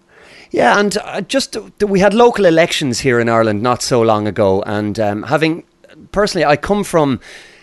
Yeah, 0.51 0.79
and 0.79 0.99
uh, 0.99 1.23
just 1.23 1.57
uh, 1.57 1.63
we 1.87 2.01
had 2.01 2.13
local 2.13 2.45
elections 2.45 3.01
here 3.01 3.19
in 3.19 3.29
Ireland 3.29 3.63
not 3.63 3.83
so 3.83 4.03
long 4.03 4.27
ago, 4.27 4.63
and 4.67 5.01
um, 5.01 5.23
having 5.23 5.65
personally, 6.13 6.45
I 6.45 6.57
come 6.57 6.85
from 6.85 7.21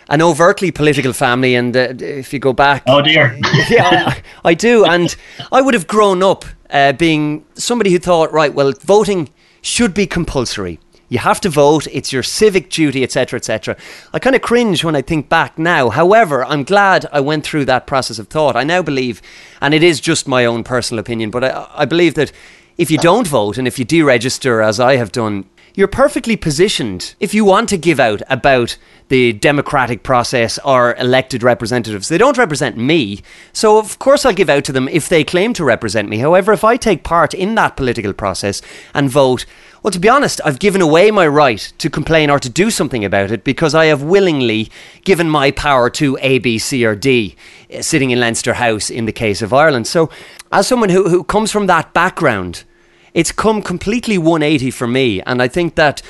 an 0.09 0.21
overtly 0.21 0.71
political 0.71 1.13
family, 1.13 1.55
and 1.55 1.75
uh, 1.77 1.93
if 1.99 2.33
you 2.33 2.39
go 2.39 2.51
back, 2.51 2.83
oh 2.87 3.01
dear, 3.01 3.37
yeah, 3.69 4.05
I, 4.07 4.23
I, 4.43 4.53
do, 4.53 4.83
and 4.85 5.15
I 5.51 5.61
would 5.61 5.73
have 5.73 5.87
grown 5.87 6.23
up 6.23 6.45
uh, 6.69 6.93
being 6.93 7.45
somebody 7.53 7.91
who 7.91 7.99
thought, 7.99 8.31
right, 8.31 8.53
well, 8.53 8.73
voting 8.81 9.29
should 9.61 9.93
be 9.93 10.07
compulsory. 10.07 10.79
You 11.11 11.17
have 11.17 11.41
to 11.41 11.49
vote. 11.49 11.87
It's 11.87 12.13
your 12.13 12.21
civic 12.21 12.69
duty, 12.69 13.03
etc., 13.03 13.37
etc. 13.37 13.75
I 14.13 14.19
kind 14.19 14.35
of 14.35 14.43
cringe 14.43 14.83
when 14.83 14.95
I 14.95 15.01
think 15.01 15.27
back 15.27 15.57
now. 15.57 15.89
However, 15.89 16.45
I'm 16.45 16.63
glad 16.63 17.07
I 17.11 17.19
went 17.19 17.43
through 17.43 17.65
that 17.65 17.87
process 17.87 18.19
of 18.19 18.27
thought. 18.27 18.55
I 18.55 18.63
now 18.63 18.83
believe, 18.83 19.21
and 19.59 19.73
it 19.73 19.81
is 19.81 19.99
just 19.99 20.27
my 20.27 20.45
own 20.45 20.63
personal 20.63 20.99
opinion, 20.99 21.31
but 21.31 21.43
I, 21.43 21.67
I 21.73 21.85
believe 21.85 22.13
that 22.13 22.31
if 22.77 22.89
you 22.91 22.97
don't 22.99 23.27
vote 23.27 23.57
and 23.57 23.67
if 23.67 23.77
you 23.79 23.85
deregister, 23.85 24.63
as 24.63 24.79
I 24.79 24.95
have 24.97 25.11
done, 25.11 25.45
you're 25.75 25.87
perfectly 25.87 26.35
positioned 26.35 27.15
if 27.19 27.33
you 27.33 27.45
want 27.45 27.69
to 27.69 27.77
give 27.77 27.99
out 27.99 28.21
about 28.29 28.77
the 29.09 29.33
democratic 29.33 30.03
process 30.03 30.59
or 30.59 30.95
elected 30.95 31.43
representatives. 31.43 32.09
They 32.09 32.17
don't 32.17 32.37
represent 32.37 32.77
me, 32.77 33.21
so 33.53 33.79
of 33.79 33.99
course 33.99 34.25
I'll 34.25 34.33
give 34.33 34.49
out 34.49 34.63
to 34.65 34.71
them 34.71 34.87
if 34.87 35.09
they 35.09 35.23
claim 35.23 35.53
to 35.53 35.63
represent 35.63 36.09
me. 36.09 36.19
However, 36.19 36.53
if 36.53 36.63
I 36.63 36.77
take 36.77 37.03
part 37.03 37.33
in 37.33 37.55
that 37.55 37.75
political 37.75 38.13
process 38.13 38.61
and 38.93 39.09
vote, 39.09 39.45
well, 39.81 39.91
to 39.91 39.99
be 39.99 40.09
honest, 40.09 40.41
I've 40.43 40.59
given 40.59 40.81
away 40.81 41.09
my 41.09 41.25
right 41.25 41.71
to 41.77 41.89
complain 41.89 42.29
or 42.29 42.39
to 42.39 42.49
do 42.49 42.69
something 42.69 43.05
about 43.05 43.31
it 43.31 43.43
because 43.43 43.73
I 43.73 43.85
have 43.85 44.03
willingly 44.03 44.69
given 45.05 45.29
my 45.29 45.51
power 45.51 45.89
to 45.91 46.17
A, 46.21 46.39
B, 46.39 46.57
C, 46.57 46.85
or 46.85 46.95
D, 46.95 47.35
eh, 47.69 47.81
sitting 47.81 48.11
in 48.11 48.19
Leinster 48.19 48.55
House 48.55 48.89
in 48.89 49.05
the 49.05 49.13
case 49.13 49.41
of 49.41 49.53
Ireland. 49.53 49.87
So, 49.87 50.09
as 50.51 50.67
someone 50.67 50.89
who, 50.89 51.07
who 51.07 51.23
comes 51.23 51.51
from 51.51 51.67
that 51.67 51.93
background, 51.93 52.65
it's 53.13 53.31
come 53.31 53.61
completely 53.61 54.17
180 54.17 54.71
for 54.71 54.87
me. 54.87 55.21
And 55.21 55.41
I 55.41 55.47
think 55.47 55.75
that 55.75 56.01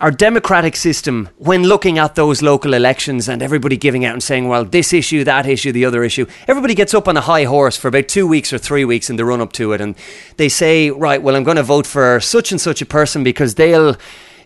our 0.00 0.10
democratic 0.10 0.76
system, 0.76 1.28
when 1.36 1.64
looking 1.64 1.98
at 1.98 2.14
those 2.14 2.40
local 2.40 2.72
elections 2.72 3.28
and 3.28 3.42
everybody 3.42 3.76
giving 3.76 4.04
out 4.06 4.14
and 4.14 4.22
saying, 4.22 4.48
well, 4.48 4.64
this 4.64 4.94
issue, 4.94 5.24
that 5.24 5.46
issue, 5.46 5.72
the 5.72 5.84
other 5.84 6.02
issue, 6.02 6.24
everybody 6.48 6.74
gets 6.74 6.94
up 6.94 7.06
on 7.06 7.18
a 7.18 7.20
high 7.20 7.44
horse 7.44 7.76
for 7.76 7.88
about 7.88 8.08
two 8.08 8.26
weeks 8.26 8.50
or 8.50 8.56
three 8.56 8.84
weeks 8.84 9.10
in 9.10 9.16
the 9.16 9.26
run 9.26 9.42
up 9.42 9.52
to 9.52 9.72
it. 9.72 9.80
And 9.80 9.94
they 10.38 10.48
say, 10.48 10.90
right, 10.90 11.22
well, 11.22 11.36
I'm 11.36 11.44
going 11.44 11.58
to 11.58 11.62
vote 11.62 11.86
for 11.86 12.18
such 12.18 12.50
and 12.50 12.58
such 12.58 12.80
a 12.80 12.86
person 12.86 13.22
because 13.22 13.56
they'll 13.56 13.96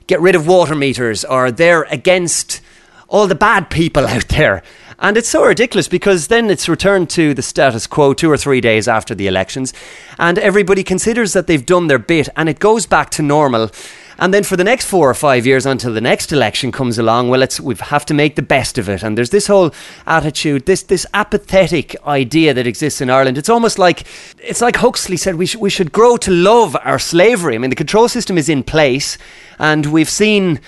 get 0.09 0.21
rid 0.21 0.35
of 0.35 0.49
water 0.49 0.75
meters 0.75 1.25
or 1.25 1.53
they're 1.53 1.85
against 1.85 2.61
all 3.07 3.29
the 3.29 3.37
bad 3.37 3.71
people 3.71 4.07
out 4.09 4.29
there. 4.29 4.65
And 4.99 5.17
it's 5.17 5.29
so 5.29 5.45
ridiculous 5.45 5.89
because 5.89 6.29
then 6.29 6.51
it's 6.51 6.69
returned 6.69 7.11
to 7.11 7.35
the 7.35 7.43
status 7.43 7.87
quo 7.87 8.15
two 8.15 8.31
or 8.31 8.37
three 8.37 8.61
days 8.61 8.87
after 8.89 9.15
the 9.15 9.27
elections, 9.27 9.73
and 10.19 10.39
everybody 10.39 10.85
considers 10.85 11.33
that 11.33 11.47
they've 11.47 11.67
done 11.67 11.89
their 11.89 11.99
bit 11.99 12.29
and 12.37 12.49
it 12.49 12.59
goes 12.59 12.87
back 12.87 13.11
to 13.11 13.23
normal. 13.23 13.71
And 14.19 14.33
then 14.33 14.45
for 14.45 14.57
the 14.57 14.65
next 14.65 14.87
four 14.87 15.11
or 15.11 15.15
five 15.15 15.45
years 15.45 15.67
until 15.67 15.93
the 15.93 16.01
next 16.01 16.31
election 16.31 16.71
comes 16.71 16.99
along, 16.99 17.31
well, 17.31 17.43
it's 17.43 17.61
we 17.61 17.75
have 17.75 18.07
to 18.07 18.15
make 18.15 18.37
the 18.37 18.43
best 18.43 18.79
of 18.79 18.89
it. 18.89 19.03
And 19.03 19.19
there's 19.19 19.31
this 19.31 19.49
whole 19.49 19.73
attitude, 20.07 20.67
this 20.67 20.85
this 20.85 21.07
apathetic 21.15 21.97
idea 22.07 22.55
that 22.55 22.67
exists 22.67 23.01
in 23.01 23.11
Ireland. 23.11 23.39
It's 23.39 23.49
almost 23.49 23.79
like 23.79 24.07
it's 24.39 24.61
like 24.61 24.77
Huxley 24.77 25.17
said 25.17 25.35
we 25.35 25.47
should 25.47 25.61
we 25.61 25.71
should 25.71 25.91
grow 25.91 26.17
to 26.19 26.31
love 26.31 26.77
our 26.85 26.99
slavery. 26.99 27.57
I 27.57 27.59
mean, 27.59 27.71
the 27.71 27.77
control 27.77 28.09
system 28.09 28.39
is 28.39 28.49
in 28.49 28.63
place, 28.63 29.19
and 29.59 29.87
we've 29.87 30.11
seen 30.11 30.61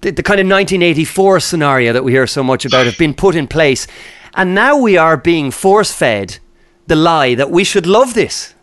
the, 0.00 0.10
the 0.10 0.22
kind 0.22 0.40
of 0.40 0.46
1984 0.46 1.40
scenario 1.40 1.92
that 1.92 2.04
we 2.04 2.12
hear 2.12 2.26
so 2.26 2.42
much 2.42 2.64
about 2.64 2.86
have 2.86 2.98
been 2.98 3.14
put 3.14 3.34
in 3.34 3.48
place, 3.48 3.86
and 4.34 4.54
now 4.54 4.76
we 4.76 4.96
are 4.96 5.16
being 5.16 5.50
force 5.50 5.92
fed 5.92 6.38
the 6.86 6.96
lie 6.96 7.34
that 7.34 7.50
we 7.50 7.64
should 7.64 7.86
love 7.86 8.14
this. 8.14 8.54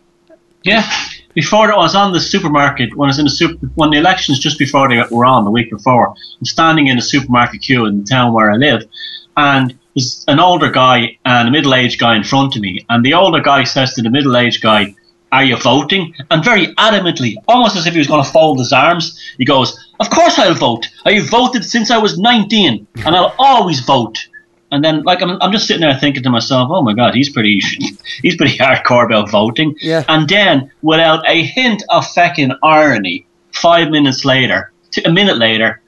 Yeah. 0.63 0.89
Before 1.33 1.71
I 1.73 1.75
was 1.75 1.95
on 1.95 2.13
the 2.13 2.19
supermarket, 2.19 2.95
when 2.95 3.07
I 3.07 3.09
was 3.09 3.19
in 3.19 3.25
the 3.25 3.31
super, 3.31 3.65
when 3.75 3.89
the 3.89 3.97
elections 3.97 4.39
just 4.39 4.59
before 4.59 4.87
they 4.87 5.01
were 5.09 5.25
on 5.25 5.45
the 5.45 5.51
week 5.51 5.71
before, 5.71 6.09
I'm 6.09 6.45
standing 6.45 6.87
in 6.87 6.95
the 6.95 7.01
supermarket 7.01 7.61
queue 7.61 7.85
in 7.85 7.99
the 7.99 8.05
town 8.05 8.33
where 8.33 8.51
I 8.51 8.55
live, 8.55 8.87
and 9.35 9.77
there's 9.95 10.23
an 10.27 10.39
older 10.39 10.69
guy 10.69 11.17
and 11.25 11.47
a 11.47 11.51
middle-aged 11.51 11.99
guy 11.99 12.15
in 12.15 12.23
front 12.23 12.55
of 12.55 12.61
me, 12.61 12.85
and 12.89 13.03
the 13.03 13.13
older 13.13 13.41
guy 13.41 13.63
says 13.63 13.93
to 13.95 14.03
the 14.03 14.11
middle-aged 14.11 14.61
guy, 14.61 14.93
"Are 15.31 15.43
you 15.43 15.57
voting?" 15.57 16.13
And 16.29 16.45
very 16.45 16.67
adamantly, 16.75 17.35
almost 17.47 17.75
as 17.75 17.87
if 17.87 17.93
he 17.93 17.99
was 17.99 18.07
going 18.07 18.23
to 18.23 18.31
fold 18.31 18.59
his 18.59 18.71
arms, 18.71 19.19
he 19.39 19.45
goes, 19.45 19.83
"Of 20.03 20.09
course 20.09 20.37
I'll 20.37 20.53
vote. 20.53 20.89
I've 21.05 21.29
voted 21.29 21.63
since 21.65 21.91
I 21.91 21.97
was 21.97 22.17
19, 22.17 22.87
and 23.05 23.15
I'll 23.15 23.33
always 23.37 23.79
vote." 23.81 24.27
And 24.71 24.83
then, 24.83 25.03
like, 25.03 25.21
I'm, 25.21 25.39
I'm 25.41 25.51
just 25.51 25.67
sitting 25.67 25.81
there 25.81 25.95
thinking 25.95 26.23
to 26.23 26.29
myself, 26.29 26.69
"Oh 26.71 26.81
my 26.81 26.93
God, 26.93 27.13
he's 27.13 27.29
pretty, 27.29 27.59
he's 28.21 28.35
pretty 28.35 28.57
hardcore 28.57 29.05
about 29.05 29.29
voting." 29.29 29.75
Yeah. 29.79 30.03
And 30.07 30.27
then, 30.27 30.71
without 30.81 31.27
a 31.27 31.43
hint 31.43 31.83
of 31.89 32.05
feckin' 32.05 32.57
irony, 32.63 33.25
five 33.51 33.89
minutes 33.89 34.25
later, 34.25 34.71
t- 34.91 35.03
a 35.03 35.11
minute 35.11 35.37
later, 35.37 35.81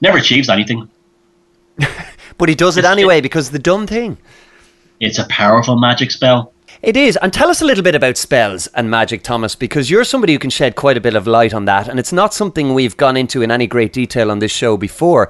never 0.00 0.18
achieves 0.18 0.48
anything. 0.48 0.88
But 2.38 2.48
he 2.48 2.56
does 2.56 2.76
it 2.76 2.84
anyway 2.84 3.20
because 3.20 3.50
the 3.50 3.58
dumb 3.60 3.86
thing. 3.86 4.18
It's 4.98 5.18
a 5.18 5.24
powerful 5.26 5.78
magic 5.78 6.10
spell. 6.10 6.51
It 6.82 6.96
is. 6.96 7.16
And 7.18 7.32
tell 7.32 7.48
us 7.48 7.62
a 7.62 7.64
little 7.64 7.84
bit 7.84 7.94
about 7.94 8.16
spells 8.16 8.66
and 8.68 8.90
magic, 8.90 9.22
Thomas, 9.22 9.54
because 9.54 9.88
you're 9.88 10.02
somebody 10.04 10.32
who 10.32 10.38
can 10.40 10.50
shed 10.50 10.74
quite 10.74 10.96
a 10.96 11.00
bit 11.00 11.14
of 11.14 11.28
light 11.28 11.54
on 11.54 11.64
that. 11.66 11.86
And 11.88 11.98
it's 12.00 12.12
not 12.12 12.34
something 12.34 12.74
we've 12.74 12.96
gone 12.96 13.16
into 13.16 13.40
in 13.42 13.52
any 13.52 13.68
great 13.68 13.92
detail 13.92 14.30
on 14.32 14.40
this 14.40 14.50
show 14.50 14.76
before. 14.76 15.28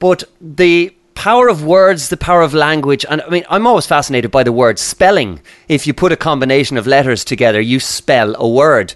But 0.00 0.24
the 0.40 0.92
power 1.14 1.48
of 1.48 1.64
words, 1.64 2.08
the 2.08 2.16
power 2.16 2.42
of 2.42 2.52
language, 2.52 3.04
and 3.08 3.22
I 3.22 3.28
mean, 3.28 3.44
I'm 3.48 3.66
always 3.66 3.86
fascinated 3.86 4.30
by 4.32 4.42
the 4.42 4.52
word 4.52 4.78
spelling. 4.80 5.40
If 5.68 5.86
you 5.86 5.94
put 5.94 6.10
a 6.12 6.16
combination 6.16 6.76
of 6.76 6.86
letters 6.86 7.24
together, 7.24 7.60
you 7.60 7.78
spell 7.78 8.34
a 8.36 8.48
word. 8.48 8.94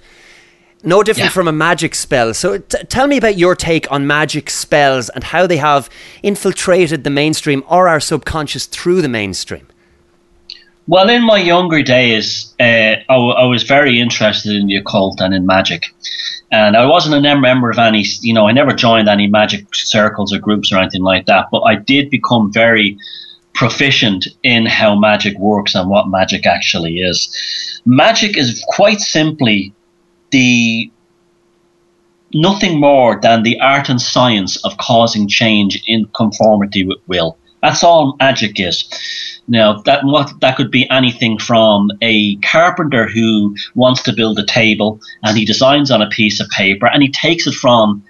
No 0.84 1.04
different 1.04 1.26
Yeah. 1.30 1.34
from 1.34 1.46
a 1.46 1.52
magic 1.52 1.94
spell. 1.94 2.34
So 2.34 2.58
t- 2.58 2.78
tell 2.88 3.06
me 3.06 3.16
about 3.16 3.38
your 3.38 3.54
take 3.54 3.90
on 3.92 4.08
magic 4.08 4.50
spells 4.50 5.08
and 5.10 5.22
how 5.22 5.46
they 5.46 5.58
have 5.58 5.88
infiltrated 6.24 7.04
the 7.04 7.10
mainstream 7.10 7.62
or 7.68 7.86
our 7.88 8.00
subconscious 8.00 8.66
through 8.66 9.02
the 9.02 9.08
mainstream. 9.08 9.68
Well, 10.88 11.08
in 11.08 11.22
my 11.22 11.38
younger 11.38 11.82
days, 11.82 12.54
uh, 12.58 12.64
I, 12.64 13.04
w- 13.08 13.34
I 13.34 13.44
was 13.44 13.62
very 13.62 14.00
interested 14.00 14.56
in 14.56 14.66
the 14.66 14.76
occult 14.76 15.20
and 15.20 15.32
in 15.32 15.46
magic. 15.46 15.84
And 16.50 16.76
I 16.76 16.86
wasn't 16.86 17.24
a 17.24 17.36
member 17.40 17.70
of 17.70 17.78
any, 17.78 18.04
you 18.20 18.34
know, 18.34 18.48
I 18.48 18.52
never 18.52 18.72
joined 18.72 19.08
any 19.08 19.26
magic 19.26 19.74
circles 19.74 20.34
or 20.34 20.38
groups 20.38 20.72
or 20.72 20.78
anything 20.78 21.02
like 21.02 21.26
that. 21.26 21.46
But 21.50 21.60
I 21.60 21.76
did 21.76 22.10
become 22.10 22.52
very 22.52 22.98
proficient 23.54 24.26
in 24.42 24.66
how 24.66 24.98
magic 24.98 25.38
works 25.38 25.74
and 25.74 25.88
what 25.88 26.08
magic 26.08 26.46
actually 26.46 26.98
is. 26.98 27.80
Magic 27.86 28.36
is 28.36 28.62
quite 28.68 29.00
simply 29.00 29.72
the 30.30 30.90
nothing 32.34 32.80
more 32.80 33.20
than 33.20 33.42
the 33.42 33.60
art 33.60 33.88
and 33.88 34.00
science 34.00 34.56
of 34.64 34.76
causing 34.78 35.28
change 35.28 35.82
in 35.86 36.06
conformity 36.14 36.84
with 36.84 36.98
will. 37.06 37.38
That's 37.62 37.84
all 37.84 38.16
magic 38.18 38.58
is. 38.58 38.84
Now 39.48 39.80
that 39.82 40.04
what 40.04 40.40
that 40.40 40.56
could 40.56 40.70
be 40.70 40.88
anything 40.90 41.38
from 41.38 41.90
a 42.00 42.36
carpenter 42.36 43.06
who 43.06 43.56
wants 43.74 44.02
to 44.02 44.12
build 44.12 44.38
a 44.38 44.46
table 44.46 45.00
and 45.22 45.36
he 45.36 45.44
designs 45.44 45.90
on 45.90 46.02
a 46.02 46.08
piece 46.08 46.40
of 46.40 46.48
paper 46.50 46.86
and 46.86 47.02
he 47.02 47.08
takes 47.08 47.46
it 47.46 47.54
from 47.54 48.02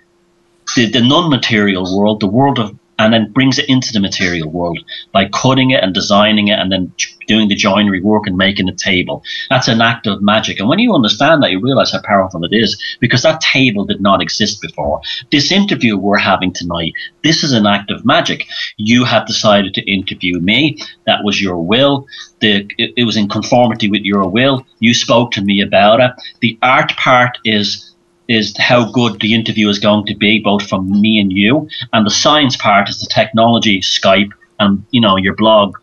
the, 0.76 0.86
the 0.86 1.00
non-material 1.00 1.96
world, 1.96 2.20
the 2.20 2.26
world 2.26 2.58
of 2.58 2.76
and 3.02 3.12
then 3.12 3.32
brings 3.32 3.58
it 3.58 3.68
into 3.68 3.92
the 3.92 4.00
material 4.00 4.48
world 4.50 4.78
by 5.12 5.28
cutting 5.28 5.70
it 5.70 5.82
and 5.82 5.92
designing 5.92 6.48
it 6.48 6.58
and 6.58 6.70
then 6.70 6.92
doing 7.26 7.48
the 7.48 7.54
joinery 7.54 8.00
work 8.00 8.26
and 8.26 8.36
making 8.36 8.68
a 8.68 8.74
table. 8.74 9.22
That's 9.50 9.68
an 9.68 9.80
act 9.80 10.06
of 10.06 10.22
magic. 10.22 10.58
And 10.58 10.68
when 10.68 10.78
you 10.78 10.94
understand 10.94 11.42
that, 11.42 11.50
you 11.50 11.60
realize 11.60 11.92
how 11.92 12.00
powerful 12.02 12.44
it 12.44 12.52
is 12.52 12.80
because 13.00 13.22
that 13.22 13.40
table 13.40 13.84
did 13.84 14.00
not 14.00 14.22
exist 14.22 14.60
before. 14.60 15.00
This 15.30 15.52
interview 15.52 15.96
we're 15.96 16.18
having 16.18 16.52
tonight, 16.52 16.92
this 17.22 17.42
is 17.42 17.52
an 17.52 17.66
act 17.66 17.90
of 17.90 18.04
magic. 18.04 18.46
You 18.76 19.04
have 19.04 19.26
decided 19.26 19.74
to 19.74 19.90
interview 19.90 20.38
me. 20.40 20.78
That 21.06 21.24
was 21.24 21.40
your 21.40 21.58
will. 21.58 22.06
The, 22.40 22.68
it, 22.78 22.92
it 22.96 23.04
was 23.04 23.16
in 23.16 23.28
conformity 23.28 23.88
with 23.88 24.02
your 24.02 24.28
will. 24.28 24.66
You 24.80 24.94
spoke 24.94 25.30
to 25.32 25.42
me 25.42 25.60
about 25.60 26.00
it. 26.00 26.10
The 26.40 26.58
art 26.62 26.92
part 26.96 27.38
is 27.44 27.91
is 28.28 28.54
how 28.58 28.90
good 28.90 29.20
the 29.20 29.34
interview 29.34 29.68
is 29.68 29.78
going 29.78 30.06
to 30.06 30.14
be, 30.14 30.40
both 30.40 30.68
from 30.68 31.00
me 31.00 31.20
and 31.20 31.32
you. 31.32 31.68
And 31.92 32.06
the 32.06 32.10
science 32.10 32.56
part 32.56 32.88
is 32.88 33.00
the 33.00 33.06
technology, 33.06 33.80
Skype, 33.80 34.30
and 34.58 34.84
you 34.90 35.00
know 35.00 35.16
your 35.16 35.34
blog, 35.34 35.76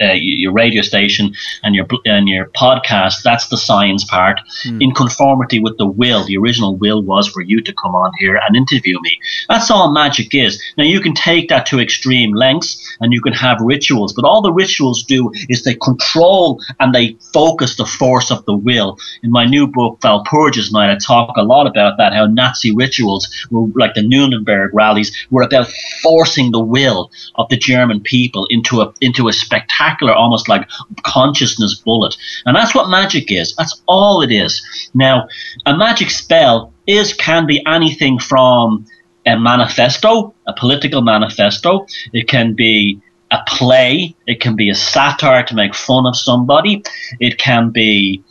uh, 0.00 0.12
your 0.12 0.52
radio 0.52 0.82
station, 0.82 1.34
and 1.62 1.74
your 1.74 1.86
and 2.04 2.28
your 2.28 2.46
podcast. 2.50 3.22
That's 3.22 3.48
the 3.48 3.56
science 3.56 4.04
part, 4.04 4.40
in 4.80 4.92
conformity 4.92 5.60
with 5.60 5.78
the 5.78 5.86
will. 5.86 6.24
The 6.24 6.36
original 6.36 6.76
will 6.76 7.02
was 7.02 7.28
for 7.28 7.42
you 7.42 7.62
to 7.62 7.72
come 7.74 7.94
on 7.94 8.12
here 8.18 8.36
and 8.36 8.56
interview 8.56 9.00
me. 9.00 9.12
That's 9.48 9.70
all 9.70 9.92
magic 9.92 10.34
is. 10.34 10.62
Now 10.76 10.84
you 10.84 11.00
can 11.00 11.14
take 11.14 11.48
that 11.48 11.66
to 11.66 11.80
extreme 11.80 12.34
lengths, 12.34 12.96
and 13.00 13.12
you 13.12 13.20
can 13.20 13.32
have 13.32 13.58
rituals, 13.60 14.12
but 14.12 14.24
all 14.24 14.42
the 14.42 14.52
rituals 14.52 15.02
do 15.02 15.30
is 15.48 15.62
they 15.62 15.74
control 15.74 16.60
and 16.80 16.94
they 16.94 17.16
focus 17.32 17.76
the 17.76 17.86
force 17.86 18.30
of 18.30 18.44
the 18.46 18.56
will. 18.56 18.98
In 19.22 19.30
my 19.30 19.44
new 19.44 19.66
book, 19.66 20.00
Walpurgis 20.00 20.72
Night, 20.72 20.90
I 20.90 20.96
talk 20.96 21.36
a 21.36 21.42
lot 21.42 21.66
about 21.66 21.96
that. 21.98 22.12
How 22.12 22.26
Nazi 22.26 22.74
rituals 22.74 23.28
were 23.50 23.66
like 23.74 23.94
the 23.94 24.02
Nuremberg 24.02 24.70
rallies 24.72 25.10
were 25.30 25.42
about 25.42 25.68
forcing 26.02 26.52
the 26.52 26.60
will 26.60 27.10
of 27.36 27.48
the 27.48 27.56
German 27.56 28.00
people 28.00 28.46
into 28.50 28.80
a 28.80 28.92
into 29.00 29.28
a 29.28 29.32
spectacular, 29.32 29.85
almost 30.14 30.48
like 30.48 30.68
consciousness 31.02 31.74
bullet. 31.74 32.16
And 32.44 32.56
that's 32.56 32.74
what 32.74 32.88
magic 32.88 33.30
is. 33.30 33.54
That's 33.56 33.82
all 33.86 34.22
it 34.22 34.30
is. 34.30 34.62
Now, 34.94 35.28
a 35.66 35.76
magic 35.76 36.10
spell 36.10 36.72
is 36.86 37.12
can 37.12 37.46
be 37.46 37.64
anything 37.66 38.18
from 38.18 38.86
a 39.26 39.38
manifesto, 39.38 40.34
a 40.46 40.52
political 40.52 41.02
manifesto. 41.02 41.86
It 42.12 42.28
can 42.28 42.54
be 42.54 43.00
a 43.30 43.38
play. 43.48 44.14
It 44.26 44.40
can 44.40 44.54
be 44.54 44.70
a 44.70 44.74
satire 44.74 45.42
to 45.44 45.54
make 45.54 45.74
fun 45.74 46.06
of 46.06 46.16
somebody. 46.16 46.82
It 47.18 47.38
can 47.38 47.70
be 47.70 48.22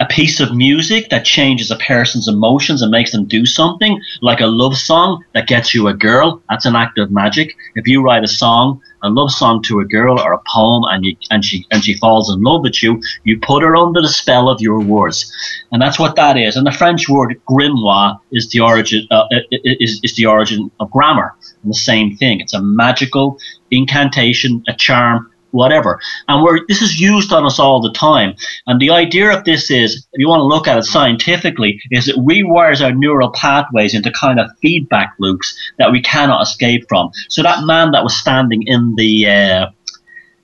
a 0.00 0.06
piece 0.06 0.40
of 0.40 0.56
music 0.56 1.10
that 1.10 1.26
changes 1.26 1.70
a 1.70 1.76
person's 1.76 2.26
emotions 2.26 2.80
and 2.80 2.90
makes 2.90 3.12
them 3.12 3.26
do 3.26 3.44
something, 3.44 4.00
like 4.22 4.40
a 4.40 4.46
love 4.46 4.76
song 4.76 5.22
that 5.34 5.46
gets 5.46 5.74
you 5.74 5.88
a 5.88 5.94
girl, 5.94 6.42
that's 6.48 6.64
an 6.64 6.74
act 6.74 6.98
of 6.98 7.10
magic. 7.10 7.54
If 7.74 7.86
you 7.86 8.02
write 8.02 8.24
a 8.24 8.28
song, 8.28 8.80
a 9.02 9.10
love 9.10 9.30
song 9.30 9.62
to 9.64 9.80
a 9.80 9.84
girl 9.84 10.18
or 10.18 10.32
a 10.32 10.40
poem, 10.50 10.84
and 10.84 11.04
you 11.04 11.16
and 11.30 11.44
she 11.44 11.66
and 11.70 11.84
she 11.84 11.96
falls 11.98 12.32
in 12.32 12.42
love 12.42 12.62
with 12.62 12.82
you, 12.82 13.00
you 13.24 13.38
put 13.40 13.62
her 13.62 13.76
under 13.76 14.00
the 14.00 14.08
spell 14.08 14.48
of 14.48 14.60
your 14.60 14.80
words, 14.80 15.30
and 15.70 15.80
that's 15.80 15.98
what 15.98 16.16
that 16.16 16.36
is. 16.36 16.56
And 16.56 16.66
the 16.66 16.72
French 16.72 17.08
word 17.08 17.38
grimoire 17.48 18.18
is 18.32 18.50
the 18.50 18.60
origin 18.60 19.06
uh, 19.10 19.24
is 19.50 20.00
is 20.02 20.16
the 20.16 20.26
origin 20.26 20.70
of 20.80 20.90
grammar, 20.90 21.34
and 21.62 21.70
the 21.70 21.78
same 21.78 22.16
thing. 22.16 22.40
It's 22.40 22.54
a 22.54 22.62
magical 22.62 23.38
incantation, 23.70 24.64
a 24.66 24.74
charm 24.74 25.29
whatever. 25.52 26.00
And 26.28 26.42
we're, 26.42 26.60
this 26.68 26.82
is 26.82 27.00
used 27.00 27.32
on 27.32 27.44
us 27.44 27.58
all 27.58 27.80
the 27.80 27.92
time. 27.92 28.34
And 28.66 28.80
the 28.80 28.90
idea 28.90 29.36
of 29.36 29.44
this 29.44 29.70
is, 29.70 30.06
if 30.12 30.18
you 30.18 30.28
want 30.28 30.40
to 30.40 30.44
look 30.44 30.68
at 30.68 30.78
it 30.78 30.84
scientifically, 30.84 31.80
is 31.90 32.08
it 32.08 32.16
rewires 32.16 32.84
our 32.84 32.92
neural 32.92 33.30
pathways 33.32 33.94
into 33.94 34.12
kind 34.12 34.40
of 34.40 34.50
feedback 34.60 35.14
loops 35.18 35.56
that 35.78 35.92
we 35.92 36.02
cannot 36.02 36.42
escape 36.42 36.84
from. 36.88 37.10
So 37.28 37.42
that 37.42 37.64
man 37.64 37.90
that 37.92 38.02
was 38.02 38.16
standing 38.16 38.62
in 38.66 38.94
the 38.96 39.28
uh, 39.28 39.66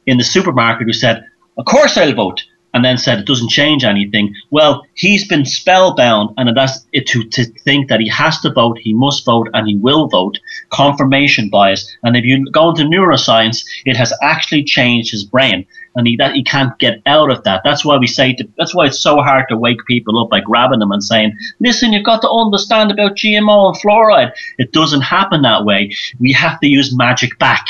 in 0.07 0.18
the 0.18 0.24
supermarket 0.24 0.86
who 0.86 0.92
said, 0.92 1.24
"Of 1.59 1.64
course 1.64 1.96
I'll 1.96 2.14
vote," 2.14 2.42
and 2.77 2.85
then 2.85 2.99
said 2.99 3.18
it 3.18 3.27
doesn't 3.27 3.49
change 3.49 3.85
anything. 3.85 4.35
Well, 4.51 4.87
he's 4.93 5.27
been 5.27 5.47
spellbound, 5.47 6.35
and 6.37 6.55
that's 6.55 6.87
it 6.93 7.07
to, 7.07 7.24
to 7.24 7.47
think 7.64 7.89
that 7.89 8.01
he 8.01 8.09
has 8.11 8.39
to 8.41 8.53
vote, 8.53 8.77
he 8.79 8.93
must 8.93 9.24
vote, 9.24 9.49
and 9.55 9.66
he 9.66 9.77
will 9.77 10.09
vote. 10.09 10.39
Confirmation 10.68 11.49
bias, 11.49 11.91
and 12.03 12.18
if 12.18 12.24
you 12.27 12.45
go 12.53 12.68
into 12.68 12.83
neuroscience, 12.83 13.64
it 13.87 13.97
has 13.97 14.12
actually 14.20 14.62
changed 14.62 15.11
his 15.11 15.24
brain, 15.24 15.66
and 15.95 16.07
he 16.07 16.16
that 16.16 16.35
he 16.35 16.45
can't 16.45 16.79
get 16.79 17.01
out 17.07 17.31
of 17.31 17.43
that. 17.45 17.62
That's 17.64 17.83
why 17.83 17.97
we 17.97 18.07
say 18.07 18.35
to, 18.35 18.47
that's 18.59 18.74
why 18.74 18.89
it's 18.89 19.01
so 19.01 19.22
hard 19.22 19.47
to 19.49 19.57
wake 19.57 19.83
people 19.87 20.22
up 20.22 20.29
by 20.29 20.41
grabbing 20.41 20.81
them 20.81 20.93
and 20.93 21.03
saying, 21.03 21.33
"Listen, 21.61 21.95
you've 21.95 22.05
got 22.05 22.20
to 22.20 22.31
understand 22.31 22.91
about 22.91 23.16
GMO 23.16 23.68
and 23.68 23.77
fluoride." 23.81 24.33
It 24.59 24.72
doesn't 24.72 25.01
happen 25.01 25.41
that 25.43 25.64
way. 25.64 25.93
We 26.20 26.33
have 26.33 26.61
to 26.61 26.68
use 26.68 26.95
magic 26.95 27.39
back 27.39 27.64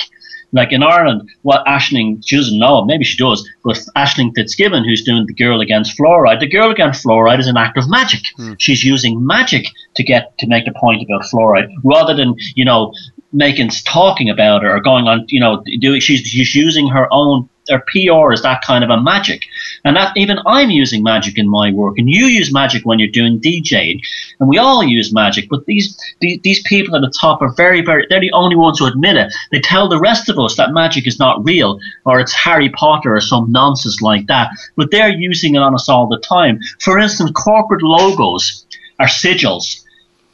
like 0.53 0.73
in 0.73 0.83
Ireland, 0.83 1.29
what 1.43 1.67
Aisling, 1.67 2.23
she 2.25 2.37
doesn't 2.37 2.59
know, 2.59 2.85
maybe 2.85 3.05
she 3.05 3.17
does, 3.17 3.49
but 3.65 3.79
Aisling 3.97 4.33
Fitzgibbon, 4.35 4.85
who's 4.85 5.03
doing 5.03 5.27
the 5.27 5.35
girl 5.35 5.61
against 5.61 5.99
fluoride, 5.99 6.41
the 6.41 6.49
girl 6.49 6.71
against 6.71 7.05
fluoride 7.05 7.41
is 7.41 7.47
an 7.47 7.57
act 7.57 7.77
of 7.77 7.89
magic. 7.89 8.21
Mm. 8.39 8.57
She's 8.59 8.85
using 8.85 9.25
magic 9.27 9.67
to 9.97 10.03
get 10.03 10.37
to 10.39 10.47
make 10.47 10.65
the 10.65 10.73
point 10.73 11.03
about 11.03 11.25
fluoride, 11.25 11.69
rather 11.85 12.15
than 12.15 12.37
you 12.55 12.65
know 12.65 12.93
making 13.33 13.71
talking 13.85 14.31
about 14.31 14.65
it 14.65 14.69
or 14.69 14.81
going 14.81 15.07
on, 15.07 15.27
you 15.29 15.41
know, 15.41 15.63
doing. 15.81 16.01
She's 16.01 16.21
she's 16.21 16.55
using 16.55 16.89
her 16.89 17.07
own 17.13 17.49
their 17.67 17.85
PR 17.89 18.33
is 18.33 18.43
that 18.43 18.63
kind 18.63 18.85
of 18.85 18.91
a 18.91 19.01
magic. 19.01 19.43
And 19.85 19.97
that 19.97 20.17
even 20.17 20.39
I'm 20.47 20.71
using 20.71 21.03
magic 21.03 21.39
in 21.39 21.49
my 21.49 21.71
work, 21.73 21.99
and 21.99 22.09
you 22.11 22.27
use 22.27 22.53
magic 22.53 22.85
when 22.85 22.99
you're 22.99 23.09
doing 23.09 23.41
DJing, 23.41 24.01
and 24.41 24.49
we 24.49 24.59
all 24.59 24.83
use 24.83 25.13
magic. 25.13 25.49
But 25.49 25.67
these, 25.67 25.99
these 26.21 26.41
these 26.43 26.63
people 26.63 26.95
at 26.97 27.03
the 27.03 27.11
top 27.21 27.43
are 27.43 27.53
very, 27.55 27.81
very 27.81 28.07
they're 28.09 28.21
the 28.21 28.33
only 28.33 28.57
ones 28.57 28.79
who 28.79 28.87
admit 28.87 29.17
it. 29.17 29.33
They 29.51 29.61
tell 29.61 29.89
the 29.89 30.01
rest 30.01 30.29
of 30.29 30.39
us 30.39 30.57
that 30.57 30.73
magic 30.73 31.07
is 31.07 31.19
not 31.19 31.45
real, 31.45 31.79
or 32.05 32.21
it's 32.21 32.33
Harry 32.33 32.71
Potter 32.71 33.15
or 33.15 33.21
some 33.21 33.51
nonsense 33.51 34.01
like 34.01 34.27
that. 34.27 34.51
But 34.77 34.91
they're 34.91 35.11
using 35.11 35.55
it 35.55 35.63
on 35.63 35.75
us 35.75 35.89
all 35.89 36.07
the 36.07 36.21
time. 36.21 36.61
For 36.81 36.99
instance, 36.99 37.31
corporate 37.33 37.83
logos 37.83 38.67
are 38.99 39.07
sigils. 39.07 39.83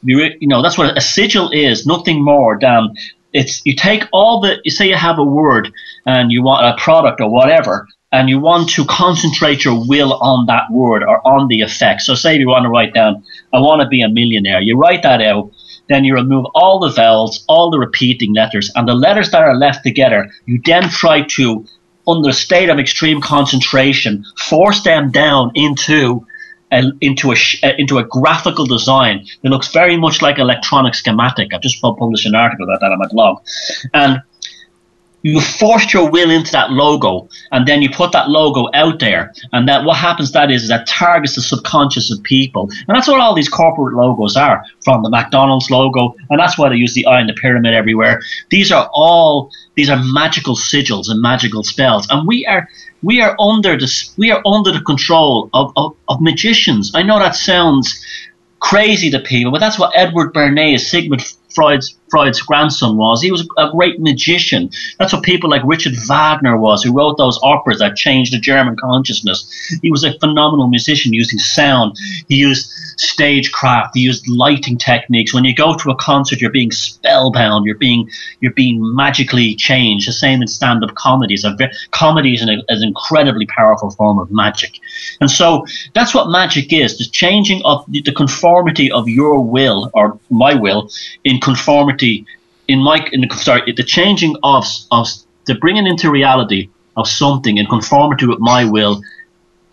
You 0.05 0.35
know, 0.41 0.61
that's 0.61 0.77
what 0.77 0.97
a 0.97 1.01
sigil 1.01 1.49
is, 1.51 1.85
nothing 1.85 2.23
more 2.23 2.59
than 2.59 2.93
it's 3.33 3.61
you 3.65 3.75
take 3.75 4.03
all 4.13 4.39
the 4.39 4.59
you 4.63 4.71
say 4.71 4.87
you 4.87 4.95
have 4.95 5.17
a 5.17 5.23
word 5.23 5.73
and 6.05 6.31
you 6.31 6.43
want 6.43 6.65
a 6.65 6.81
product 6.81 7.19
or 7.19 7.29
whatever 7.29 7.87
and 8.11 8.29
you 8.29 8.39
want 8.39 8.69
to 8.69 8.85
concentrate 8.85 9.65
your 9.65 9.87
will 9.87 10.13
on 10.21 10.45
that 10.45 10.69
word 10.71 11.01
or 11.01 11.25
on 11.27 11.47
the 11.47 11.61
effect. 11.61 12.01
So 12.01 12.13
say 12.13 12.37
you 12.37 12.47
want 12.47 12.63
to 12.63 12.69
write 12.69 12.93
down 12.93 13.23
i 13.51 13.59
want 13.59 13.81
to 13.81 13.87
be 13.87 14.01
a 14.01 14.09
millionaire 14.09 14.61
you 14.61 14.77
write 14.77 15.03
that 15.03 15.21
out 15.21 15.51
then 15.89 16.03
you 16.03 16.13
remove 16.13 16.45
all 16.53 16.79
the 16.79 16.91
vowels 16.91 17.43
all 17.47 17.69
the 17.69 17.79
repeating 17.79 18.33
letters 18.33 18.71
and 18.75 18.87
the 18.87 18.93
letters 18.93 19.31
that 19.31 19.43
are 19.43 19.55
left 19.55 19.83
together 19.83 20.31
you 20.45 20.61
then 20.65 20.89
try 20.89 21.21
to 21.23 21.65
under 22.07 22.29
a 22.29 22.33
state 22.33 22.69
of 22.69 22.79
extreme 22.79 23.21
concentration 23.21 24.23
force 24.37 24.83
them 24.83 25.11
down 25.11 25.51
into 25.55 26.25
into 27.01 27.31
a 27.31 27.35
sh- 27.35 27.63
uh, 27.63 27.73
into 27.77 27.97
a 27.97 28.03
graphical 28.03 28.65
design 28.65 29.25
that 29.41 29.49
looks 29.49 29.69
very 29.71 29.97
much 29.97 30.21
like 30.21 30.39
electronic 30.39 30.95
schematic. 30.95 31.53
I've 31.53 31.61
just 31.61 31.81
published 31.81 32.25
an 32.25 32.35
article 32.35 32.65
about 32.65 32.79
that 32.81 32.91
on 32.91 32.99
my 32.99 33.07
blog, 33.07 33.41
and 33.93 34.21
you 35.23 35.39
forced 35.41 35.93
your 35.93 36.09
will 36.09 36.29
into 36.29 36.51
that 36.51 36.71
logo 36.71 37.27
and 37.51 37.67
then 37.67 37.81
you 37.81 37.89
put 37.89 38.11
that 38.11 38.29
logo 38.29 38.69
out 38.73 38.99
there. 38.99 39.33
And 39.51 39.67
that 39.67 39.85
what 39.85 39.97
happens 39.97 40.31
that 40.33 40.51
is, 40.51 40.63
is 40.63 40.69
that 40.69 40.85
targets 40.85 41.35
the 41.35 41.41
subconscious 41.41 42.11
of 42.11 42.21
people. 42.23 42.69
And 42.87 42.95
that's 42.95 43.07
what 43.07 43.19
all 43.19 43.33
these 43.33 43.49
corporate 43.49 43.95
logos 43.95 44.37
are 44.37 44.63
from 44.83 45.01
the 45.01 45.09
mcdonald's 45.09 45.71
logo 45.71 46.15
and 46.29 46.39
that's 46.39 46.57
why 46.57 46.69
they 46.69 46.75
use 46.75 46.93
the 46.93 47.05
eye 47.07 47.21
in 47.21 47.27
the 47.27 47.33
pyramid 47.33 47.73
everywhere. 47.73 48.21
These 48.49 48.71
are 48.71 48.89
all 48.93 49.49
these 49.75 49.89
are 49.89 50.01
magical 50.13 50.55
sigils 50.55 51.09
and 51.09 51.21
magical 51.21 51.63
spells. 51.63 52.07
And 52.09 52.27
we 52.27 52.45
are 52.45 52.67
we 53.01 53.21
are 53.21 53.35
under 53.39 53.77
the 53.77 53.89
we 54.17 54.31
are 54.31 54.41
under 54.45 54.71
the 54.71 54.81
control 54.81 55.49
of, 55.53 55.71
of, 55.75 55.95
of 56.09 56.21
magicians. 56.21 56.91
I 56.93 57.03
know 57.03 57.19
that 57.19 57.35
sounds 57.35 58.05
crazy 58.59 59.09
to 59.11 59.19
people, 59.19 59.51
but 59.51 59.59
that's 59.59 59.77
what 59.77 59.91
Edward 59.95 60.33
Bernays, 60.33 60.81
Sigmund 60.81 61.21
Freud's 61.53 61.97
Freud's 62.13 62.41
grandson 62.41 62.95
was. 62.95 63.23
He 63.23 63.31
was 63.31 63.47
a 63.57 63.71
great 63.71 63.99
magician. 63.99 64.69
That's 64.99 65.13
what 65.13 65.23
people 65.23 65.49
like 65.49 65.63
Richard 65.65 65.95
Wagner 66.07 66.55
was, 66.57 66.83
who 66.83 66.93
wrote 66.93 67.17
those 67.17 67.39
operas 67.41 67.79
that 67.79 67.95
changed 67.95 68.33
the 68.33 68.37
German 68.37 68.75
consciousness. 68.75 69.49
He 69.81 69.89
was 69.89 70.03
a 70.03 70.17
phenomenal 70.19 70.67
musician 70.67 71.11
using 71.11 71.39
sound. 71.39 71.97
He 72.27 72.35
used 72.35 72.69
stagecraft. 72.99 73.95
He 73.95 74.01
used 74.01 74.27
lighting 74.27 74.77
techniques. 74.77 75.33
When 75.33 75.43
you 75.43 75.55
go 75.55 75.75
to 75.75 75.89
a 75.89 75.95
concert, 75.95 76.39
you're 76.39 76.51
being 76.51 76.71
spellbound. 76.71 77.65
You're 77.65 77.77
being 77.77 78.09
you're 78.41 78.53
being 78.53 78.95
magically 78.95 79.55
changed. 79.55 80.07
The 80.07 80.13
same 80.13 80.41
in 80.41 80.47
stand-up 80.47 80.93
comedies. 80.93 81.43
Comedy 81.89 82.35
is 82.35 82.43
an, 82.43 82.61
an 82.67 82.83
incredibly 82.83 83.47
powerful 83.47 83.89
form 83.89 84.19
of 84.19 84.29
magic, 84.29 84.79
and 85.19 85.31
so 85.31 85.65
that's 85.93 86.13
what 86.13 86.29
magic 86.29 86.71
is: 86.71 86.99
the 86.99 87.05
changing 87.05 87.61
of 87.65 87.83
the 87.87 88.13
conformity 88.13 88.91
of 88.91 89.09
your 89.09 89.39
will 89.39 89.89
or 89.95 90.19
my 90.29 90.53
will 90.53 90.89
in 91.23 91.39
conformity 91.43 92.25
in 92.67 92.79
my 92.79 92.97
in 93.11 93.21
the 93.21 93.35
sorry 93.35 93.71
the 93.71 93.83
changing 93.83 94.35
of 94.43 94.65
of 94.91 95.07
the 95.45 95.55
bringing 95.55 95.87
into 95.87 96.09
reality 96.09 96.69
of 96.95 97.07
something 97.07 97.57
in 97.57 97.65
conformity 97.65 98.25
with 98.25 98.39
my 98.39 98.63
will 98.63 99.01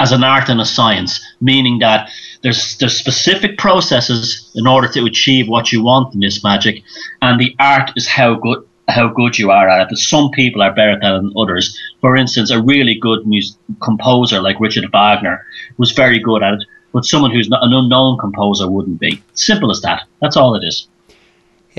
as 0.00 0.12
an 0.12 0.24
art 0.24 0.48
and 0.48 0.60
a 0.60 0.64
science, 0.64 1.20
meaning 1.40 1.78
that 1.78 2.10
there's 2.42 2.76
there's 2.78 2.96
specific 2.96 3.58
processes 3.58 4.50
in 4.54 4.66
order 4.66 4.88
to 4.88 5.04
achieve 5.04 5.46
what 5.46 5.70
you 5.72 5.82
want 5.82 6.14
in 6.14 6.20
this 6.20 6.42
magic, 6.42 6.82
and 7.22 7.38
the 7.38 7.54
art 7.60 7.90
is 7.96 8.08
how 8.08 8.34
good 8.34 8.66
how 8.88 9.08
good 9.08 9.38
you 9.38 9.50
are 9.50 9.68
at 9.68 9.82
it. 9.82 9.88
But 9.90 9.98
some 9.98 10.30
people 10.30 10.62
are 10.62 10.74
better 10.74 10.98
than 10.98 11.32
others. 11.36 11.78
For 12.00 12.16
instance, 12.16 12.50
a 12.50 12.60
really 12.60 12.96
good 12.96 13.26
mus- 13.26 13.56
composer 13.80 14.40
like 14.40 14.58
Richard 14.58 14.90
Wagner 14.90 15.46
was 15.76 15.92
very 15.92 16.18
good 16.18 16.42
at 16.42 16.54
it, 16.54 16.64
but 16.92 17.04
someone 17.04 17.30
who's 17.30 17.48
not 17.48 17.62
an 17.62 17.72
unknown 17.72 18.18
composer 18.18 18.68
wouldn't 18.68 18.98
be. 18.98 19.22
Simple 19.34 19.70
as 19.70 19.82
that. 19.82 20.04
That's 20.20 20.36
all 20.36 20.56
it 20.56 20.64
is. 20.64 20.88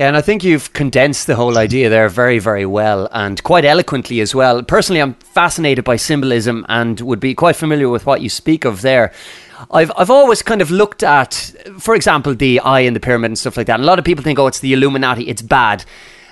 Yeah, 0.02 0.08
and 0.08 0.16
I 0.16 0.20
think 0.20 0.42
you've 0.42 0.72
condensed 0.72 1.28
the 1.28 1.36
whole 1.36 1.56
idea 1.56 1.88
there 1.88 2.08
very, 2.08 2.40
very 2.40 2.66
well 2.66 3.08
and 3.12 3.40
quite 3.44 3.64
eloquently 3.64 4.20
as 4.20 4.34
well. 4.34 4.60
Personally, 4.60 5.00
I'm 5.00 5.14
fascinated 5.14 5.84
by 5.84 5.94
symbolism 5.94 6.66
and 6.68 7.00
would 7.02 7.20
be 7.20 7.36
quite 7.36 7.54
familiar 7.54 7.88
with 7.88 8.04
what 8.04 8.20
you 8.20 8.28
speak 8.28 8.64
of 8.64 8.82
there. 8.82 9.12
I've 9.70 9.92
I've 9.96 10.10
always 10.10 10.42
kind 10.42 10.60
of 10.60 10.72
looked 10.72 11.04
at, 11.04 11.54
for 11.78 11.94
example, 11.94 12.34
the 12.34 12.58
eye 12.58 12.80
in 12.80 12.94
the 12.94 12.98
pyramid 12.98 13.30
and 13.30 13.38
stuff 13.38 13.56
like 13.56 13.68
that. 13.68 13.74
And 13.74 13.84
a 13.84 13.86
lot 13.86 14.00
of 14.00 14.04
people 14.04 14.24
think, 14.24 14.40
oh, 14.40 14.48
it's 14.48 14.58
the 14.58 14.72
Illuminati, 14.72 15.28
it's 15.28 15.40
bad. 15.40 15.84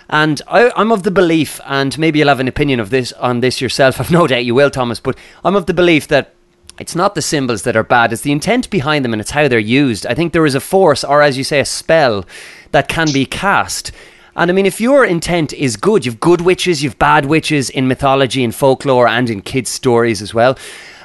And 0.09 0.43
I, 0.49 0.73
am 0.75 0.91
of 0.91 1.05
the 1.05 1.13
belief, 1.13 1.61
and 1.65 1.97
maybe 1.97 2.19
you'll 2.19 2.27
have 2.27 2.41
an 2.41 2.49
opinion 2.49 2.81
of 2.81 2.91
this 2.91 3.13
on 3.13 3.39
this 3.39 3.61
yourself. 3.61 4.01
I've 4.01 4.11
no 4.11 4.27
doubt 4.27 4.47
you 4.47 4.57
will, 4.57 4.71
Thomas. 4.71 4.99
But 4.99 5.17
I'm 5.45 5.55
of 5.55 5.67
the 5.67 5.75
belief 5.75 6.09
that 6.09 6.35
it's 6.81 6.97
not 6.97 7.15
the 7.15 7.23
symbols 7.23 7.63
that 7.63 7.77
are 7.77 7.85
bad; 7.85 8.13
it's 8.13 8.23
the 8.23 8.33
intent 8.33 8.69
behind 8.69 9.05
them, 9.05 9.15
and 9.15 9.21
it's 9.21 9.31
how 9.31 9.47
they're 9.47 9.61
used. 9.61 10.07
I 10.07 10.15
think 10.15 10.33
there 10.33 10.45
is 10.45 10.57
a 10.57 10.61
force, 10.61 11.05
or 11.05 11.23
as 11.23 11.39
you 11.39 11.45
say, 11.45 11.61
a 11.61 11.65
spell 11.65 12.25
that 12.73 12.89
can 12.89 13.13
be 13.13 13.27
cast. 13.27 13.93
And 14.37 14.51
I 14.51 14.55
mean, 14.55 14.67
if 14.67 14.81
your 14.81 15.05
intent 15.05 15.53
is 15.53 15.77
good, 15.77 16.07
you've 16.07 16.21
good 16.21 16.41
witches, 16.41 16.83
you've 16.83 16.99
bad 16.99 17.27
witches 17.27 17.69
in 17.69 17.89
mythology 17.89 18.45
and 18.45 18.55
folklore 18.55 19.09
and 19.09 19.29
in 19.29 19.43
kids' 19.43 19.71
stories 19.71 20.23
as 20.23 20.33
well. 20.33 20.57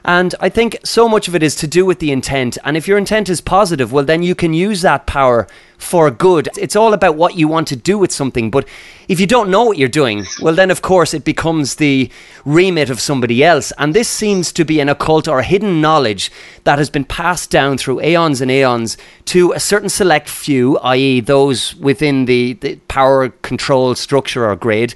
And 0.08 0.36
I 0.40 0.50
think 0.50 0.78
so 0.84 1.10
much 1.10 1.28
of 1.28 1.34
it 1.34 1.42
is 1.42 1.56
to 1.56 1.68
do 1.68 1.84
with 1.84 1.98
the 1.98 2.12
intent. 2.12 2.60
And 2.64 2.78
if 2.78 2.88
your 2.88 3.00
intent 3.00 3.28
is 3.28 3.42
positive, 3.42 3.92
well, 3.92 4.06
then 4.06 4.22
you 4.22 4.36
can 4.36 4.54
use 4.54 4.84
that 4.84 5.08
power 5.08 5.48
for 5.80 6.12
good. 6.12 6.48
It's 6.58 6.76
all 6.76 6.94
about 6.94 7.16
what 7.16 7.36
you 7.36 7.48
want 7.48 7.68
to 7.70 7.76
do 7.76 7.98
with 7.98 8.12
something. 8.12 8.52
But 8.52 8.68
if 9.08 9.20
you 9.20 9.26
don't 9.26 9.50
know 9.50 9.66
what 9.66 9.80
you're 9.80 9.90
doing, 9.90 10.26
well, 10.40 10.54
then 10.54 10.70
of 10.70 10.84
course 10.84 11.16
it 11.16 11.26
becomes 11.26 11.76
the 11.76 12.12
remit 12.46 12.92
of 12.92 13.00
somebody 13.00 13.44
else. 13.44 13.74
And 13.80 13.96
this 13.96 14.08
seems 14.08 14.54
to 14.54 14.64
be 14.64 14.80
an 14.80 14.90
occult 14.90 15.28
or 15.28 15.42
hidden 15.42 15.82
knowledge 15.82 16.32
that 16.66 16.78
has 16.78 16.92
been 16.92 17.06
passed 17.06 17.50
down 17.50 17.80
through 17.80 18.02
aeons 18.02 18.42
and 18.42 18.52
aeons 18.52 18.98
to 19.26 19.54
a 19.54 19.60
certain 19.60 19.90
select 19.90 20.30
few, 20.30 20.78
i.e., 20.80 21.20
those 21.20 21.76
within 21.78 22.26
the, 22.26 22.54
the 22.54 22.76
power 22.88 23.30
control 23.30 23.96
structure 23.96 24.48
or 24.48 24.56
grid 24.56 24.94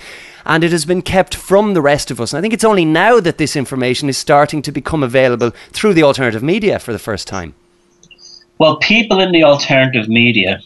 and 0.50 0.64
it 0.64 0.72
has 0.72 0.84
been 0.84 1.04
kept 1.04 1.36
from 1.36 1.76
the 1.76 1.82
rest 1.82 2.10
of 2.10 2.20
us. 2.20 2.34
And 2.34 2.40
I 2.40 2.42
think 2.42 2.56
it's 2.56 2.64
only 2.64 2.84
now 2.84 3.20
that 3.20 3.38
this 3.38 3.56
information 3.56 4.10
is 4.10 4.18
starting 4.18 4.64
to 4.64 4.72
become 4.72 5.04
available 5.04 5.52
through 5.72 5.94
the 5.94 6.02
alternative 6.02 6.42
media 6.42 6.80
for 6.80 6.92
the 6.92 6.98
first 6.98 7.28
time. 7.28 7.54
Well, 8.58 8.78
people 8.78 9.20
in 9.20 9.32
the 9.32 9.44
alternative 9.44 10.10
media 10.10 10.60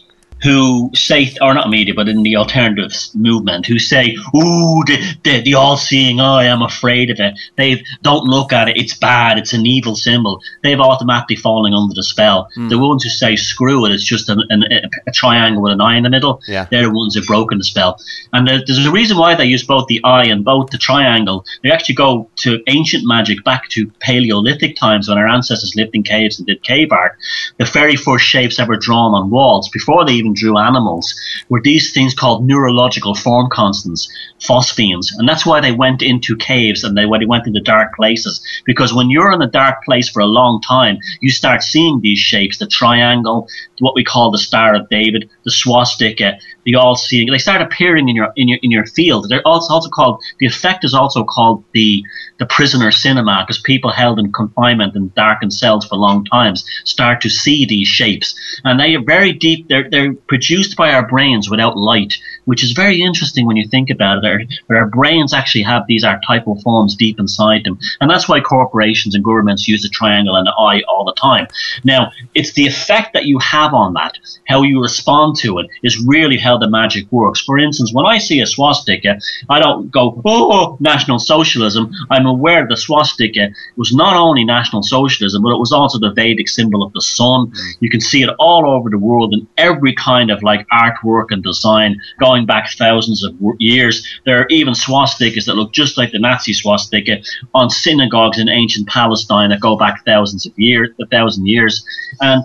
who 0.44 0.90
say, 0.94 1.34
or 1.40 1.54
not 1.54 1.70
media, 1.70 1.94
but 1.94 2.06
in 2.06 2.22
the 2.22 2.36
alternative 2.36 2.92
movement, 3.14 3.64
who 3.66 3.78
say, 3.78 4.14
"Ooh, 4.36 4.84
the, 4.86 5.16
the, 5.24 5.40
the 5.40 5.54
all-seeing 5.54 6.20
eye, 6.20 6.48
I'm 6.48 6.62
afraid 6.62 7.10
of 7.10 7.18
it." 7.18 7.34
They 7.56 7.82
don't 8.02 8.24
look 8.24 8.52
at 8.52 8.68
it; 8.68 8.76
it's 8.76 8.94
bad, 8.94 9.38
it's 9.38 9.54
an 9.54 9.66
evil 9.66 9.96
symbol. 9.96 10.40
They've 10.62 10.78
automatically 10.78 11.36
fallen 11.36 11.72
under 11.72 11.94
the 11.94 12.02
spell. 12.02 12.48
Mm. 12.58 12.68
The 12.68 12.78
ones 12.78 13.02
who 13.02 13.08
say, 13.08 13.36
"Screw 13.36 13.86
it," 13.86 13.92
it's 13.92 14.04
just 14.04 14.28
an, 14.28 14.42
an, 14.50 14.64
a, 15.06 15.10
triangle 15.12 15.62
with 15.62 15.72
an 15.72 15.80
eye 15.80 15.96
in 15.96 16.02
the 16.02 16.10
middle. 16.10 16.42
Yeah. 16.46 16.66
They're 16.70 16.84
the 16.84 16.94
ones 16.94 17.14
who've 17.14 17.26
broken 17.26 17.56
the 17.56 17.64
spell. 17.64 17.98
And 18.34 18.46
there's 18.46 18.84
a 18.84 18.90
reason 18.90 19.16
why 19.16 19.34
they 19.34 19.46
use 19.46 19.64
both 19.64 19.86
the 19.86 20.02
eye 20.04 20.26
and 20.26 20.44
both 20.44 20.70
the 20.70 20.78
triangle. 20.78 21.46
They 21.62 21.70
actually 21.70 21.94
go 21.94 22.28
to 22.36 22.62
ancient 22.66 23.04
magic 23.06 23.42
back 23.44 23.68
to 23.70 23.90
Paleolithic 24.00 24.76
times 24.76 25.08
when 25.08 25.16
our 25.16 25.26
ancestors 25.26 25.74
lived 25.74 25.94
in 25.94 26.02
caves 26.02 26.38
and 26.38 26.46
did 26.46 26.62
cave 26.62 26.88
art. 26.92 27.16
The 27.58 27.64
very 27.64 27.96
first 27.96 28.26
shapes 28.26 28.58
ever 28.58 28.76
drawn 28.76 29.14
on 29.14 29.30
walls 29.30 29.70
before 29.70 30.04
they 30.04 30.12
even 30.12 30.33
drew 30.34 30.58
animals 30.58 31.14
were 31.48 31.60
these 31.62 31.92
things 31.92 32.14
called 32.14 32.46
neurological 32.46 33.14
form 33.14 33.48
constants, 33.50 34.12
phosphenes. 34.40 35.12
And 35.18 35.28
that's 35.28 35.46
why 35.46 35.60
they 35.60 35.72
went 35.72 36.02
into 36.02 36.36
caves 36.36 36.84
and 36.84 36.96
they, 36.96 37.04
they 37.18 37.26
went 37.26 37.46
into 37.46 37.60
dark 37.60 37.94
places. 37.94 38.44
Because 38.66 38.92
when 38.92 39.10
you're 39.10 39.32
in 39.32 39.42
a 39.42 39.50
dark 39.50 39.82
place 39.84 40.08
for 40.08 40.20
a 40.20 40.26
long 40.26 40.60
time, 40.60 40.98
you 41.20 41.30
start 41.30 41.62
seeing 41.62 42.00
these 42.00 42.18
shapes 42.18 42.58
the 42.58 42.66
triangle, 42.66 43.48
what 43.78 43.94
we 43.94 44.04
call 44.04 44.30
the 44.30 44.38
Star 44.38 44.74
of 44.74 44.88
David, 44.88 45.28
the 45.44 45.50
swastika, 45.50 46.38
the 46.64 46.74
all 46.76 46.96
seeing. 46.96 47.30
They 47.30 47.38
start 47.38 47.62
appearing 47.62 48.08
in 48.08 48.16
your, 48.16 48.32
in 48.36 48.48
your, 48.48 48.58
in 48.62 48.70
your 48.70 48.86
field. 48.86 49.26
They're 49.28 49.46
also, 49.46 49.72
also 49.72 49.88
called, 49.88 50.20
the 50.38 50.46
effect 50.46 50.84
is 50.84 50.94
also 50.94 51.24
called 51.24 51.64
the, 51.72 52.02
the 52.38 52.46
prisoner 52.46 52.90
cinema 52.90 53.44
because 53.46 53.60
people 53.60 53.90
held 53.90 54.18
in 54.18 54.32
confinement 54.32 54.96
in 54.96 55.12
darkened 55.16 55.52
cells 55.52 55.86
for 55.86 55.96
long 55.96 56.24
times 56.24 56.64
start 56.84 57.20
to 57.22 57.30
see 57.30 57.64
these 57.64 57.88
shapes. 57.88 58.34
And 58.64 58.78
they 58.78 58.94
are 58.94 59.02
very 59.02 59.32
deep, 59.32 59.68
they're, 59.68 59.88
they're 59.90 60.14
produced 60.14 60.76
by 60.76 60.92
our 60.92 61.06
brains 61.06 61.50
without 61.50 61.76
light, 61.76 62.14
which 62.44 62.64
is 62.64 62.72
very 62.72 63.00
interesting 63.00 63.46
when 63.46 63.56
you 63.56 63.68
think 63.68 63.90
about 63.90 64.24
it. 64.24 64.48
Our, 64.70 64.76
our 64.76 64.86
brains 64.88 65.32
actually 65.32 65.62
have 65.62 65.84
these 65.86 66.04
archetypal 66.04 66.60
forms 66.62 66.96
deep 66.96 67.18
inside 67.18 67.64
them. 67.64 67.78
And 68.00 68.10
that's 68.10 68.28
why 68.28 68.40
corporations 68.40 69.14
and 69.14 69.24
governments 69.24 69.68
use 69.68 69.82
the 69.82 69.88
triangle 69.88 70.36
and 70.36 70.46
the 70.46 70.52
eye 70.52 70.82
all 70.88 71.04
the 71.04 71.14
time. 71.14 71.46
Now, 71.84 72.10
it's 72.34 72.52
the 72.52 72.66
effect 72.66 73.12
that 73.14 73.26
you 73.26 73.38
have 73.38 73.74
on 73.74 73.94
that, 73.94 74.18
how 74.46 74.62
you 74.62 74.80
respond 74.80 75.36
to 75.36 75.58
it, 75.58 75.66
is 75.82 76.02
really 76.04 76.38
how 76.54 76.58
the 76.58 76.70
magic 76.70 77.10
works. 77.10 77.40
For 77.40 77.58
instance, 77.58 77.92
when 77.92 78.06
I 78.06 78.18
see 78.18 78.40
a 78.40 78.46
swastika, 78.46 79.18
I 79.50 79.58
don't 79.60 79.90
go, 79.90 80.22
oh, 80.24 80.76
National 80.80 81.18
Socialism. 81.18 81.90
I'm 82.10 82.26
aware 82.26 82.66
the 82.66 82.76
swastika 82.76 83.48
was 83.76 83.92
not 83.92 84.16
only 84.16 84.44
National 84.44 84.82
Socialism, 84.82 85.42
but 85.42 85.52
it 85.52 85.58
was 85.58 85.72
also 85.72 85.98
the 85.98 86.12
Vedic 86.12 86.48
symbol 86.48 86.82
of 86.82 86.92
the 86.92 87.00
sun. 87.00 87.52
You 87.80 87.90
can 87.90 88.00
see 88.00 88.22
it 88.22 88.30
all 88.38 88.68
over 88.68 88.88
the 88.88 88.98
world 88.98 89.34
in 89.34 89.46
every 89.56 89.94
kind 89.94 90.30
of 90.30 90.42
like 90.42 90.66
artwork 90.68 91.26
and 91.30 91.42
design 91.42 92.00
going 92.20 92.46
back 92.46 92.70
thousands 92.78 93.24
of 93.24 93.34
years. 93.58 94.06
There 94.24 94.40
are 94.40 94.46
even 94.50 94.74
swastikas 94.74 95.46
that 95.46 95.56
look 95.56 95.72
just 95.72 95.98
like 95.98 96.12
the 96.12 96.18
Nazi 96.18 96.52
swastika 96.52 97.18
on 97.54 97.70
synagogues 97.70 98.38
in 98.38 98.48
ancient 98.48 98.88
Palestine 98.88 99.50
that 99.50 99.60
go 99.60 99.76
back 99.76 100.04
thousands 100.04 100.46
of 100.46 100.52
years, 100.56 100.90
a 101.00 101.06
thousand 101.06 101.46
years. 101.46 101.84
And 102.20 102.44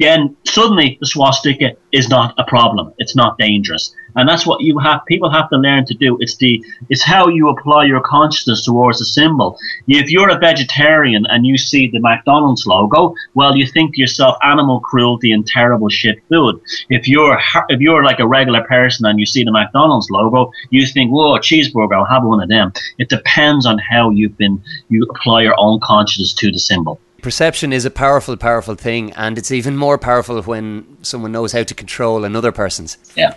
then 0.00 0.36
suddenly 0.44 0.98
the 1.00 1.06
swastika 1.06 1.76
is 1.92 2.08
not 2.08 2.34
a 2.38 2.44
problem. 2.44 2.92
It's 2.98 3.14
not 3.14 3.38
dangerous, 3.38 3.94
and 4.16 4.28
that's 4.28 4.46
what 4.46 4.60
you 4.60 4.78
have. 4.78 5.04
People 5.06 5.30
have 5.30 5.48
to 5.50 5.56
learn 5.56 5.84
to 5.86 5.94
do. 5.94 6.16
It's 6.20 6.36
the 6.36 6.64
it's 6.88 7.02
how 7.02 7.28
you 7.28 7.48
apply 7.48 7.84
your 7.84 8.00
consciousness 8.00 8.64
towards 8.64 9.00
a 9.00 9.04
symbol. 9.04 9.58
If 9.86 10.10
you're 10.10 10.30
a 10.30 10.38
vegetarian 10.38 11.26
and 11.26 11.46
you 11.46 11.56
see 11.58 11.88
the 11.88 12.00
McDonald's 12.00 12.66
logo, 12.66 13.14
well, 13.34 13.56
you 13.56 13.66
think 13.66 13.94
to 13.94 14.00
yourself, 14.00 14.36
animal 14.42 14.80
cruelty 14.80 15.32
and 15.32 15.46
terrible 15.46 15.88
shit 15.88 16.18
food. 16.28 16.60
If 16.88 17.06
you're 17.06 17.38
if 17.68 17.80
you're 17.80 18.04
like 18.04 18.20
a 18.20 18.26
regular 18.26 18.62
person 18.64 19.06
and 19.06 19.20
you 19.20 19.26
see 19.26 19.44
the 19.44 19.52
McDonald's 19.52 20.10
logo, 20.10 20.50
you 20.70 20.86
think, 20.86 21.10
whoa, 21.12 21.38
cheeseburger, 21.38 21.96
I'll 21.96 22.04
have 22.06 22.24
one 22.24 22.42
of 22.42 22.48
them. 22.48 22.72
It 22.98 23.08
depends 23.08 23.66
on 23.66 23.78
how 23.78 24.10
you've 24.10 24.36
been 24.36 24.62
you 24.88 25.06
apply 25.10 25.42
your 25.42 25.54
own 25.58 25.80
consciousness 25.80 26.32
to 26.34 26.50
the 26.50 26.58
symbol 26.58 27.00
perception 27.22 27.72
is 27.72 27.84
a 27.84 27.90
powerful, 27.90 28.36
powerful 28.36 28.74
thing, 28.74 29.12
and 29.12 29.38
it's 29.38 29.50
even 29.50 29.76
more 29.76 29.96
powerful 29.96 30.42
when 30.42 30.98
someone 31.02 31.32
knows 31.32 31.52
how 31.52 31.62
to 31.62 31.74
control 31.74 32.24
another 32.24 32.52
person's. 32.52 32.98
Yeah. 33.16 33.34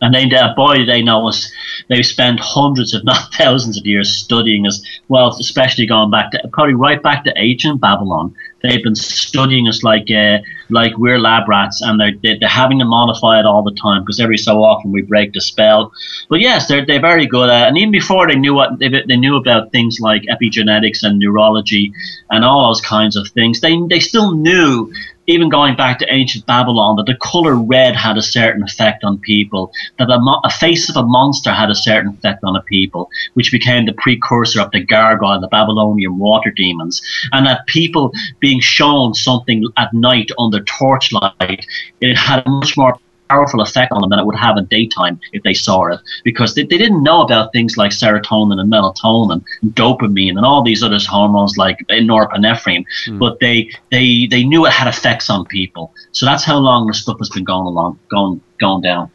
And 0.00 0.14
they, 0.14 0.24
uh, 0.36 0.54
boy, 0.54 0.86
they 0.86 1.02
know 1.02 1.28
us. 1.28 1.50
They've 1.88 2.06
spent 2.06 2.40
hundreds, 2.40 2.94
if 2.94 3.04
not 3.04 3.32
thousands, 3.34 3.78
of 3.78 3.86
years 3.86 4.10
studying 4.10 4.66
us. 4.66 4.80
Well, 5.08 5.28
especially 5.28 5.86
going 5.86 6.10
back 6.10 6.30
to 6.30 6.40
probably 6.52 6.74
right 6.74 7.02
back 7.02 7.24
to 7.24 7.34
ancient 7.36 7.80
Babylon. 7.80 8.34
They've 8.62 8.82
been 8.82 8.94
studying 8.94 9.68
us 9.68 9.82
like 9.82 10.10
uh, 10.10 10.38
like 10.70 10.96
we're 10.98 11.18
lab 11.18 11.48
rats, 11.48 11.80
and 11.82 12.00
they're 12.00 12.12
they're 12.22 12.48
having 12.48 12.78
to 12.78 12.84
modify 12.84 13.38
it 13.40 13.46
all 13.46 13.62
the 13.62 13.76
time 13.80 14.02
because 14.02 14.20
every 14.20 14.38
so 14.38 14.62
often 14.62 14.92
we 14.92 15.02
break 15.02 15.32
the 15.32 15.40
spell. 15.40 15.92
But 16.28 16.40
yes, 16.40 16.68
they're 16.68 16.84
they're 16.84 17.00
very 17.00 17.26
good 17.26 17.50
at, 17.50 17.64
it. 17.64 17.68
and 17.68 17.78
even 17.78 17.92
before 17.92 18.26
they 18.26 18.36
knew 18.36 18.54
what 18.54 18.78
they, 18.78 18.88
they 18.88 19.16
knew 19.16 19.36
about 19.36 19.72
things 19.72 19.98
like 20.00 20.22
epigenetics 20.22 21.02
and 21.02 21.18
neurology 21.18 21.92
and 22.30 22.44
all 22.44 22.68
those 22.68 22.80
kinds 22.80 23.16
of 23.16 23.28
things, 23.28 23.60
they 23.60 23.78
they 23.88 24.00
still 24.00 24.34
knew 24.34 24.92
even 25.28 25.50
going 25.50 25.76
back 25.76 25.98
to 25.98 26.12
ancient 26.12 26.46
Babylon, 26.46 26.96
that 26.96 27.06
the 27.06 27.16
color 27.16 27.54
red 27.54 27.94
had 27.94 28.16
a 28.16 28.22
certain 28.22 28.62
effect 28.62 29.04
on 29.04 29.18
people, 29.18 29.70
that 29.98 30.10
a, 30.10 30.18
mo- 30.18 30.40
a, 30.42 30.50
face 30.50 30.88
of 30.88 30.96
a 30.96 31.06
monster 31.06 31.52
had 31.52 31.70
a 31.70 31.74
certain 31.74 32.12
effect 32.14 32.42
on 32.42 32.56
a 32.56 32.62
people, 32.62 33.10
which 33.34 33.52
became 33.52 33.84
the 33.84 33.92
precursor 33.92 34.60
of 34.60 34.70
the 34.72 34.80
gargoyle, 34.80 35.40
the 35.40 35.48
Babylonian 35.48 36.18
water 36.18 36.50
demons, 36.50 37.02
and 37.32 37.46
that 37.46 37.66
people 37.66 38.10
being 38.40 38.60
shown 38.60 39.12
something 39.12 39.64
at 39.76 39.92
night 39.92 40.30
under 40.38 40.60
torchlight, 40.64 41.66
it 42.00 42.16
had 42.16 42.44
a 42.46 42.50
much 42.50 42.76
more 42.76 42.98
powerful 43.28 43.60
effect 43.60 43.92
on 43.92 44.00
them 44.00 44.10
than 44.10 44.18
it 44.18 44.26
would 44.26 44.36
have 44.36 44.56
in 44.56 44.66
daytime 44.66 45.20
if 45.32 45.42
they 45.42 45.54
saw 45.54 45.86
it. 45.86 46.00
Because 46.24 46.54
they, 46.54 46.62
they 46.62 46.78
didn't 46.78 47.02
know 47.02 47.22
about 47.22 47.52
things 47.52 47.76
like 47.76 47.92
serotonin 47.92 48.58
and 48.60 48.72
melatonin 48.72 49.32
and 49.62 49.74
dopamine 49.74 50.36
and 50.36 50.44
all 50.44 50.62
these 50.62 50.82
other 50.82 50.98
hormones 51.08 51.56
like 51.56 51.78
norepinephrine 51.88 52.84
mm. 53.06 53.18
but 53.18 53.38
they 53.40 53.70
they 53.90 54.26
they 54.26 54.44
knew 54.44 54.66
it 54.66 54.72
had 54.72 54.88
effects 54.88 55.30
on 55.30 55.44
people. 55.46 55.92
So 56.12 56.26
that's 56.26 56.44
how 56.44 56.58
long 56.58 56.86
the 56.86 56.94
stuff 56.94 57.18
has 57.18 57.30
been 57.30 57.44
going 57.44 57.66
along 57.66 57.98
going 58.10 58.40
going 58.58 58.82
down 58.82 59.10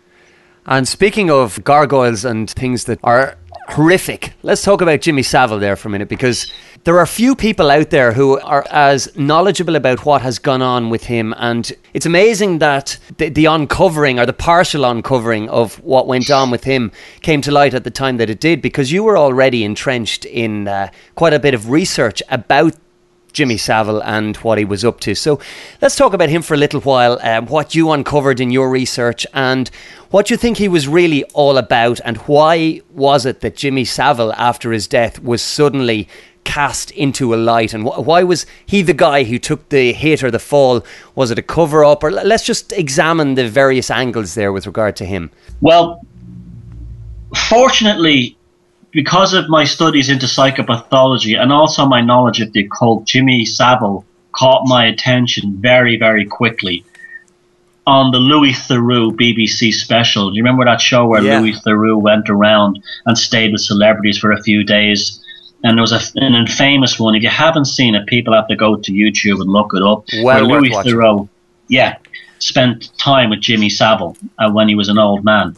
and 0.65 0.87
speaking 0.87 1.29
of 1.29 1.63
gargoyles 1.63 2.25
and 2.25 2.49
things 2.49 2.85
that 2.85 2.99
are 3.03 3.37
horrific 3.69 4.33
let's 4.43 4.61
talk 4.61 4.81
about 4.81 5.01
jimmy 5.01 5.23
savile 5.23 5.59
there 5.59 5.75
for 5.75 5.87
a 5.87 5.91
minute 5.91 6.09
because 6.09 6.51
there 6.83 6.99
are 6.99 7.05
few 7.05 7.33
people 7.33 7.71
out 7.71 7.91
there 7.91 8.11
who 8.11 8.37
are 8.41 8.65
as 8.69 9.15
knowledgeable 9.15 9.77
about 9.77 10.05
what 10.05 10.21
has 10.21 10.37
gone 10.37 10.61
on 10.61 10.89
with 10.89 11.05
him. 11.05 11.33
And 11.37 11.71
it's 11.93 12.05
amazing 12.05 12.59
that 12.59 12.97
the, 13.17 13.29
the, 13.29 13.45
uncovering 13.45 14.19
or 14.19 14.25
the 14.25 14.33
partial 14.33 14.83
uncovering 14.83 15.49
of 15.49 15.79
what 15.79 16.07
went 16.07 16.29
on 16.29 16.51
with 16.51 16.65
him 16.65 16.91
came 17.21 17.39
to 17.41 17.51
light 17.51 17.73
at 17.73 17.85
the 17.85 17.91
time 17.91 18.17
that 18.17 18.29
it 18.29 18.41
did, 18.41 18.61
because 18.61 18.91
you 18.91 19.03
were 19.03 19.17
already 19.17 19.63
entrenched 19.63 20.25
in 20.25 20.67
uh, 20.67 20.89
quite 21.15 21.33
a 21.33 21.39
bit 21.39 21.53
of 21.53 21.69
research 21.69 22.21
about 22.29 22.75
Jimmy 23.33 23.57
Savile 23.57 24.01
and 24.03 24.37
what 24.37 24.57
he 24.57 24.65
was 24.65 24.85
up 24.85 24.99
to. 25.01 25.15
So 25.15 25.39
let's 25.81 25.95
talk 25.95 26.13
about 26.13 26.29
him 26.29 26.41
for 26.41 26.53
a 26.53 26.57
little 26.57 26.81
while, 26.81 27.19
um, 27.21 27.47
what 27.47 27.75
you 27.75 27.91
uncovered 27.91 28.39
in 28.39 28.51
your 28.51 28.69
research 28.69 29.25
and 29.33 29.69
what 30.11 30.29
you 30.29 30.37
think 30.37 30.57
he 30.57 30.67
was 30.67 30.87
really 30.87 31.23
all 31.33 31.57
about, 31.57 31.99
and 32.05 32.17
why 32.17 32.81
was 32.91 33.25
it 33.25 33.41
that 33.41 33.55
Jimmy 33.55 33.83
Savile, 33.83 34.31
after 34.33 34.71
his 34.71 34.87
death, 34.87 35.19
was 35.23 35.41
suddenly 35.41 36.07
cast 36.43 36.91
into 36.91 37.33
a 37.33 37.37
light? 37.37 37.73
And 37.73 37.83
wh- 37.83 38.05
why 38.05 38.21
was 38.21 38.45
he 38.63 38.83
the 38.83 38.93
guy 38.93 39.23
who 39.23 39.39
took 39.39 39.69
the 39.69 39.91
hit 39.91 40.23
or 40.23 40.29
the 40.29 40.37
fall? 40.37 40.85
Was 41.15 41.31
it 41.31 41.39
a 41.39 41.41
cover 41.41 41.83
up 41.83 42.03
or 42.03 42.09
l- 42.09 42.27
let's 42.27 42.45
just 42.45 42.71
examine 42.73 43.33
the 43.33 43.49
various 43.49 43.89
angles 43.89 44.35
there 44.35 44.53
with 44.53 44.67
regard 44.67 44.95
to 44.97 45.05
him. 45.05 45.31
Well 45.61 46.05
fortunately 47.35 48.37
because 48.93 49.33
of 49.33 49.49
my 49.49 49.63
studies 49.63 50.09
into 50.09 50.25
psychopathology 50.25 51.39
and 51.39 51.51
also 51.51 51.85
my 51.85 52.01
knowledge 52.01 52.41
of 52.41 52.51
the 52.53 52.65
occult 52.65 53.05
jimmy 53.05 53.45
savile 53.45 54.05
caught 54.31 54.63
my 54.65 54.85
attention 54.85 55.55
very 55.57 55.97
very 55.97 56.25
quickly 56.25 56.83
on 57.85 58.11
the 58.11 58.17
Louis 58.17 58.53
Theroux 58.53 59.11
BBC 59.11 59.73
special. 59.73 60.29
Do 60.29 60.37
you 60.37 60.41
remember 60.41 60.63
that 60.63 60.79
show 60.79 61.05
where 61.05 61.21
yeah. 61.21 61.39
Louis 61.39 61.59
Theroux 61.65 61.99
went 61.99 62.29
around 62.29 62.81
and 63.05 63.17
stayed 63.17 63.51
with 63.51 63.59
celebrities 63.59 64.17
for 64.17 64.31
a 64.31 64.41
few 64.41 64.63
days 64.63 65.21
and 65.63 65.77
there 65.77 65.81
was 65.81 65.91
a, 65.91 66.19
an 66.21 66.35
infamous 66.35 66.99
one. 66.99 67.15
If 67.15 67.23
you 67.23 67.29
haven't 67.29 67.65
seen 67.65 67.95
it, 67.95 68.05
people 68.07 68.33
have 68.33 68.47
to 68.49 68.55
go 68.55 68.75
to 68.75 68.91
YouTube 68.91 69.39
and 69.41 69.49
look 69.49 69.71
it 69.73 69.81
up. 69.81 70.05
Well 70.21 70.47
where 70.47 70.61
Louis 70.61 70.71
Theroux, 70.71 71.27
yeah, 71.69 71.97
spent 72.39 72.95
time 72.97 73.29
with 73.29 73.39
Jimmy 73.39 73.69
Savile 73.69 74.17
uh, 74.37 74.51
when 74.51 74.67
he 74.67 74.75
was 74.75 74.89
an 74.89 74.97
old 74.97 75.23
man, 75.23 75.55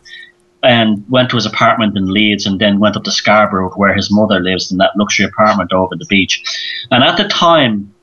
and 0.66 1.06
went 1.10 1.30
to 1.30 1.36
his 1.36 1.46
apartment 1.46 1.96
in 1.98 2.12
Leeds, 2.12 2.46
and 2.46 2.60
then 2.60 2.80
went 2.80 2.96
up 2.98 3.04
to 3.04 3.12
Scarborough, 3.12 3.72
where 3.76 3.94
his 3.94 4.12
mother 4.12 4.40
lives, 4.40 4.72
in 4.72 4.78
that 4.80 4.98
luxury 4.98 5.26
apartment 5.26 5.72
over 5.72 5.96
the 5.96 6.06
beach. 6.06 6.44
And 6.92 7.04
at 7.04 7.18
the 7.18 7.28
time, 7.28 7.94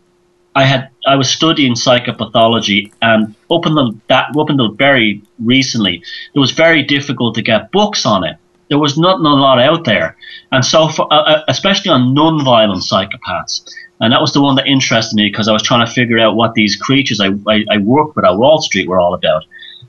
I 0.54 0.64
had 0.64 0.90
I 1.06 1.16
was 1.16 1.30
studying 1.30 1.74
psychopathology, 1.74 2.92
and 3.00 3.34
up 3.50 3.64
until 3.66 3.92
that 4.08 4.36
up 4.36 4.50
until 4.50 4.72
very 4.72 5.22
recently, 5.38 6.02
it 6.34 6.38
was 6.38 6.52
very 6.52 6.82
difficult 6.82 7.34
to 7.34 7.42
get 7.42 7.72
books 7.72 8.04
on 8.06 8.24
it. 8.24 8.36
There 8.68 8.78
was 8.78 8.96
not 8.96 9.20
a 9.20 9.22
lot 9.22 9.58
out 9.58 9.84
there, 9.84 10.16
and 10.50 10.64
so 10.64 10.88
for, 10.88 11.12
uh, 11.12 11.22
uh, 11.22 11.42
especially 11.48 11.90
on 11.90 12.14
non-violent 12.14 12.82
psychopaths, 12.82 13.62
and 14.00 14.12
that 14.12 14.20
was 14.20 14.32
the 14.32 14.42
one 14.42 14.54
that 14.56 14.66
interested 14.66 15.16
me 15.16 15.28
because 15.28 15.48
I 15.48 15.52
was 15.52 15.62
trying 15.62 15.86
to 15.86 15.92
figure 15.92 16.18
out 16.18 16.36
what 16.36 16.54
these 16.54 16.76
creatures 16.76 17.20
I, 17.20 17.28
I, 17.48 17.64
I 17.70 17.78
worked 17.78 18.16
with 18.16 18.24
at 18.24 18.36
Wall 18.36 18.60
Street 18.62 18.88
were 18.88 19.00
all 19.00 19.14
about, 19.14 19.44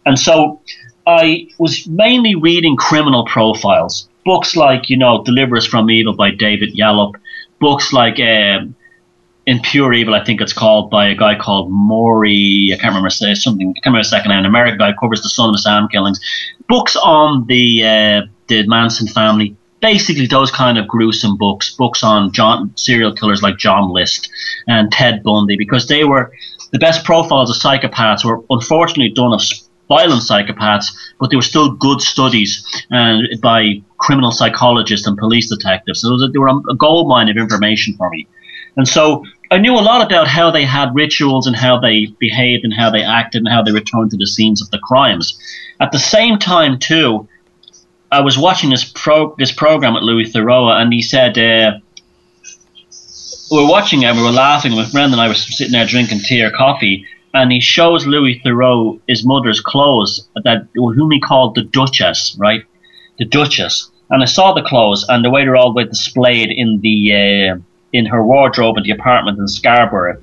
and 0.06 0.18
so 0.18 0.62
I 1.06 1.48
was 1.58 1.86
mainly 1.88 2.36
reading 2.36 2.78
criminal 2.78 3.26
profiles, 3.26 4.08
books 4.26 4.56
like 4.56 4.90
you 4.90 4.98
know 4.98 5.24
Deliver 5.24 5.58
Us 5.58 5.66
from 5.66 5.90
Evil 5.90 6.16
by 6.16 6.32
David 6.32 6.74
Yallop, 6.74 7.16
books 7.60 7.94
like. 7.94 8.20
Um, 8.20 8.76
in 9.46 9.60
Pure 9.60 9.94
Evil, 9.94 10.16
I 10.16 10.24
think 10.24 10.40
it's 10.40 10.54
called 10.54 10.90
by 10.90 11.10
a 11.10 11.16
guy 11.16 11.38
called 11.38 11.70
Maury. 11.70 12.70
I 12.72 12.78
can't 12.78 12.92
remember 12.92 13.10
say 13.10 13.34
something. 13.34 13.70
I 13.70 13.80
can't 13.82 13.88
remember 13.88 14.04
second 14.04 14.30
name. 14.30 14.40
An 14.40 14.46
American 14.46 14.78
guy 14.78 14.94
covers 14.94 15.22
the 15.22 15.30
Son 15.30 15.50
of 15.50 15.60
Sam 15.60 15.88
killings. 15.90 16.20
Books 16.70 16.96
on 16.96 17.46
the 17.48 17.84
uh, 17.84 18.22
the 18.48 18.66
Manson 18.68 19.08
family. 19.08 19.56
Basically, 19.82 20.28
those 20.28 20.50
kind 20.50 20.78
of 20.78 20.88
gruesome 20.88 21.36
books. 21.36 21.76
Books 21.76 22.04
on 22.04 22.32
John 22.32 22.72
serial 22.78 23.14
killers 23.14 23.42
like 23.42 23.58
John 23.58 23.92
List 23.92 24.30
and 24.68 24.90
Ted 24.94 25.24
Bundy, 25.24 25.58
because 25.58 25.88
they 25.88 26.06
were 26.06 26.32
the 26.72 26.80
best 26.80 27.04
profiles 27.04 27.50
of 27.50 27.62
psychopaths. 27.62 28.24
Were 28.24 28.42
unfortunately 28.50 29.10
done 29.10 29.34
of 29.34 29.42
violent 29.88 30.22
psychopaths, 30.22 30.88
but 31.20 31.30
they 31.30 31.36
were 31.36 31.42
still 31.42 31.72
good 31.72 32.02
studies 32.02 32.66
and 32.90 33.26
uh, 33.26 33.38
by 33.42 33.82
criminal 33.98 34.32
psychologists 34.32 35.08
and 35.08 35.18
police 35.18 35.50
detectives. 35.50 36.02
So 36.02 36.18
they 36.28 36.40
were 36.40 36.50
a 36.50 36.76
gold 36.76 37.08
mine 37.08 37.30
of 37.30 37.38
information 37.38 37.96
for 37.96 38.10
me. 38.10 38.28
And 38.76 38.88
so 38.88 39.24
I 39.52 39.60
knew 39.60 39.74
a 39.74 39.82
lot 39.82 40.06
about 40.06 40.28
how 40.28 40.50
they 40.50 40.66
had 40.66 40.96
rituals 40.96 41.46
and 41.46 41.56
how 41.56 41.80
they 41.80 42.08
behaved 42.20 42.64
and 42.64 42.74
how 42.74 42.90
they 42.90 43.04
acted 43.04 43.40
and 43.40 43.48
how 43.48 43.62
they 43.62 43.72
returned 43.72 44.12
to 44.12 44.18
the 44.18 44.26
scenes 44.26 44.62
of 44.62 44.70
the 44.72 44.80
crimes. 44.80 45.38
At 45.80 45.92
the 45.92 46.00
same 46.00 46.40
time, 46.40 46.80
too, 46.80 47.28
I 48.12 48.22
was 48.22 48.38
watching 48.38 48.70
this 48.70 48.84
pro 48.84 49.36
this 49.38 49.52
program 49.52 49.94
with 49.94 50.04
Louis 50.04 50.32
Theroux, 50.32 50.70
and 50.70 50.94
he 50.94 51.02
said 51.02 51.38
uh, 51.38 51.80
we 53.52 53.58
were 53.58 53.70
watching 53.70 54.04
it, 54.04 54.16
we 54.16 54.24
were 54.24 54.32
laughing. 54.32 54.72
My 54.72 54.86
friend 54.86 55.12
and 55.12 55.22
I 55.22 55.28
were 55.28 55.34
sitting 55.36 55.74
there 55.74 55.86
drinking 55.86 56.20
tea 56.20 56.42
or 56.44 56.52
coffee, 56.52 57.06
and 57.34 57.52
he 57.52 57.60
shows 57.60 58.06
Louis 58.06 58.42
Theroux 58.44 59.00
his 59.08 59.26
mother's 59.26 59.60
clothes 59.60 60.28
that 60.44 60.68
whom 60.76 61.12
he 61.12 61.20
called 61.20 61.56
the 61.56 61.64
Duchess, 61.64 62.36
right? 62.40 62.64
The 63.18 63.26
Duchess. 63.26 63.90
And 64.10 64.22
I 64.22 64.26
saw 64.26 64.54
the 64.54 64.62
clothes 64.62 65.06
and 65.10 65.26
the 65.26 65.30
way 65.30 65.44
they're 65.44 65.56
all 65.56 65.74
displayed 65.74 66.52
in 66.52 66.82
the 66.82 67.14
uh, 67.14 67.58
in 67.92 68.06
her 68.06 68.24
wardrobe 68.24 68.78
in 68.78 68.84
the 68.84 68.92
apartment 68.92 69.40
in 69.40 69.48
Scarborough. 69.48 70.22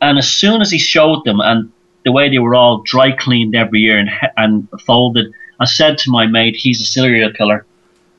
And 0.00 0.18
as 0.18 0.30
soon 0.30 0.60
as 0.60 0.70
he 0.70 0.78
showed 0.78 1.24
them 1.24 1.40
and 1.40 1.72
the 2.04 2.12
way 2.12 2.28
they 2.28 2.38
were 2.38 2.54
all 2.54 2.82
dry 2.82 3.12
cleaned 3.12 3.54
every 3.54 3.80
year 3.80 3.98
and, 3.98 4.10
and 4.36 4.68
folded, 4.80 5.32
I 5.58 5.64
said 5.64 5.98
to 5.98 6.10
my 6.10 6.26
mate, 6.26 6.56
he's 6.56 6.80
a 6.80 6.84
serial 6.84 7.32
killer. 7.32 7.64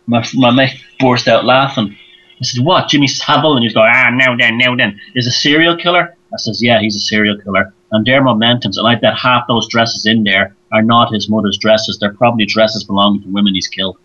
My, 0.07 0.25
my 0.33 0.51
mate 0.51 0.83
burst 0.99 1.27
out 1.27 1.45
laughing. 1.45 1.95
I 2.41 2.43
said, 2.43 2.65
what, 2.65 2.89
Jimmy 2.89 3.07
Savile? 3.07 3.55
And 3.55 3.63
he's 3.63 3.73
going, 3.73 3.91
ah, 3.93 4.09
now 4.11 4.35
then, 4.35 4.57
now 4.57 4.75
then. 4.75 4.99
Is 5.13 5.27
a 5.27 5.31
serial 5.31 5.77
killer? 5.77 6.15
I 6.33 6.37
says, 6.37 6.61
yeah, 6.61 6.79
he's 6.81 6.95
a 6.95 6.99
serial 6.99 7.39
killer. 7.39 7.73
And 7.95 8.05
they're 8.05 8.21
momentums. 8.21 8.77
And 8.77 8.87
I 8.87 8.95
bet 8.95 9.17
half 9.17 9.47
those 9.47 9.67
dresses 9.67 10.05
in 10.05 10.23
there 10.23 10.55
are 10.71 10.81
not 10.81 11.13
his 11.13 11.29
mother's 11.29 11.57
dresses. 11.57 11.97
They're 11.97 12.13
probably 12.13 12.45
dresses 12.45 12.83
belonging 12.83 13.23
to 13.23 13.29
women 13.29 13.55
he's 13.55 13.67
killed. 13.67 13.97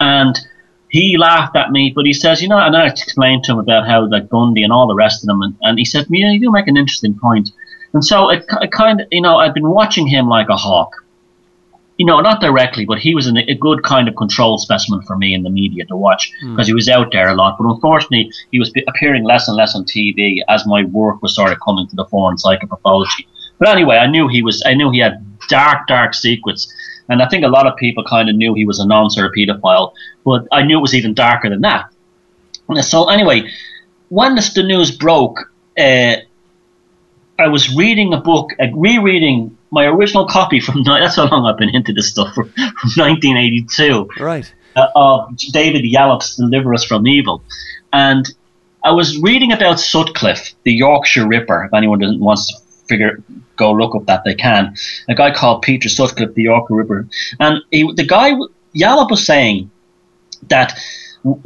And 0.00 0.38
he 0.88 1.16
laughed 1.16 1.54
at 1.54 1.70
me, 1.70 1.92
but 1.94 2.06
he 2.06 2.12
says, 2.12 2.42
you 2.42 2.48
know, 2.48 2.58
and 2.58 2.76
I 2.76 2.86
explained 2.86 3.44
to 3.44 3.52
him 3.52 3.58
about 3.58 3.86
how 3.86 4.08
like 4.08 4.28
Bundy 4.28 4.64
and 4.64 4.72
all 4.72 4.88
the 4.88 4.94
rest 4.94 5.22
of 5.22 5.26
them, 5.28 5.42
and, 5.42 5.54
and 5.60 5.78
he 5.78 5.84
said, 5.84 6.06
yeah, 6.08 6.30
you 6.30 6.40
do 6.40 6.50
make 6.50 6.66
an 6.66 6.76
interesting 6.76 7.16
point. 7.16 7.50
And 7.92 8.04
so 8.04 8.30
it, 8.30 8.44
it 8.60 8.72
kind 8.72 9.00
of, 9.00 9.06
you 9.10 9.20
know, 9.20 9.36
I've 9.36 9.54
been 9.54 9.68
watching 9.68 10.06
him 10.06 10.28
like 10.28 10.48
a 10.48 10.56
hawk. 10.56 10.99
You 12.00 12.06
know, 12.06 12.20
not 12.20 12.40
directly, 12.40 12.84
but 12.86 12.98
he 12.98 13.14
was 13.14 13.26
an, 13.26 13.36
a 13.36 13.54
good 13.54 13.82
kind 13.82 14.08
of 14.08 14.14
controlled 14.16 14.60
specimen 14.60 15.02
for 15.02 15.16
me 15.16 15.34
in 15.34 15.42
the 15.42 15.50
media 15.50 15.84
to 15.86 15.96
watch 15.96 16.32
because 16.40 16.66
mm. 16.66 16.72
he 16.72 16.74
was 16.74 16.88
out 16.88 17.12
there 17.12 17.28
a 17.28 17.34
lot. 17.34 17.56
But 17.58 17.66
unfortunately, 17.74 18.32
he 18.50 18.58
was 18.58 18.72
appearing 18.88 19.24
less 19.24 19.48
and 19.48 19.56
less 19.56 19.74
on 19.76 19.84
TV 19.84 20.38
as 20.48 20.66
my 20.66 20.84
work 20.84 21.20
was 21.20 21.34
sort 21.34 21.52
of 21.52 21.58
coming 21.60 21.86
to 21.88 21.96
the 21.96 22.06
fore 22.06 22.30
in 22.30 22.38
psychopathology. 22.38 23.24
But 23.58 23.68
anyway, 23.68 23.96
I 23.96 24.06
knew 24.06 24.28
he 24.28 24.42
was, 24.42 24.62
I 24.64 24.72
knew 24.72 24.90
he 24.90 25.00
had 25.00 25.14
dark, 25.48 25.86
dark 25.86 26.14
secrets 26.14 26.72
and 27.10 27.20
I 27.20 27.28
think 27.28 27.44
a 27.44 27.48
lot 27.48 27.66
of 27.66 27.76
people 27.76 28.04
kind 28.04 28.30
of 28.30 28.36
knew 28.36 28.54
he 28.54 28.64
was 28.64 28.78
a 28.78 28.86
non-sort 28.86 29.34
pedophile, 29.34 29.92
but 30.24 30.46
I 30.52 30.62
knew 30.62 30.78
it 30.78 30.80
was 30.80 30.94
even 30.94 31.12
darker 31.12 31.50
than 31.50 31.60
that. 31.62 31.92
So 32.82 33.08
anyway, 33.08 33.50
when 34.10 34.36
this, 34.36 34.54
the 34.54 34.62
news 34.62 34.92
broke, 34.92 35.52
uh, 35.76 36.16
I 37.38 37.48
was 37.48 37.74
reading 37.74 38.14
a 38.14 38.20
book, 38.20 38.50
uh, 38.60 38.66
rereading 38.74 39.58
my 39.70 39.84
original 39.84 40.26
copy 40.26 40.60
from 40.60 40.82
that's 40.84 41.16
how 41.16 41.28
long 41.28 41.46
I've 41.46 41.58
been 41.58 41.74
into 41.74 41.92
this 41.92 42.08
stuff 42.10 42.34
from, 42.34 42.48
from 42.50 42.90
1982. 42.96 44.08
Right. 44.18 44.52
Uh, 44.76 44.86
of 44.94 45.36
David 45.52 45.84
Yallop's 45.84 46.36
"Deliver 46.36 46.72
Us 46.74 46.84
from 46.84 47.06
Evil," 47.06 47.42
and 47.92 48.24
I 48.84 48.92
was 48.92 49.20
reading 49.20 49.52
about 49.52 49.80
Sutcliffe, 49.80 50.54
the 50.62 50.72
Yorkshire 50.72 51.26
Ripper. 51.26 51.64
If 51.64 51.74
anyone 51.74 51.98
doesn't 51.98 52.20
wants 52.20 52.46
to 52.52 52.86
figure 52.86 53.22
go 53.56 53.72
look 53.72 53.94
up 53.94 54.06
that 54.06 54.22
they 54.24 54.34
can. 54.34 54.74
A 55.08 55.14
guy 55.14 55.32
called 55.32 55.62
Peter 55.62 55.88
Sutcliffe, 55.88 56.34
the 56.34 56.42
Yorkshire 56.42 56.74
Ripper, 56.74 57.08
and 57.38 57.58
he, 57.70 57.92
the 57.92 58.06
guy 58.06 58.32
Yallop 58.74 59.10
was 59.10 59.26
saying 59.26 59.70
that 60.48 60.78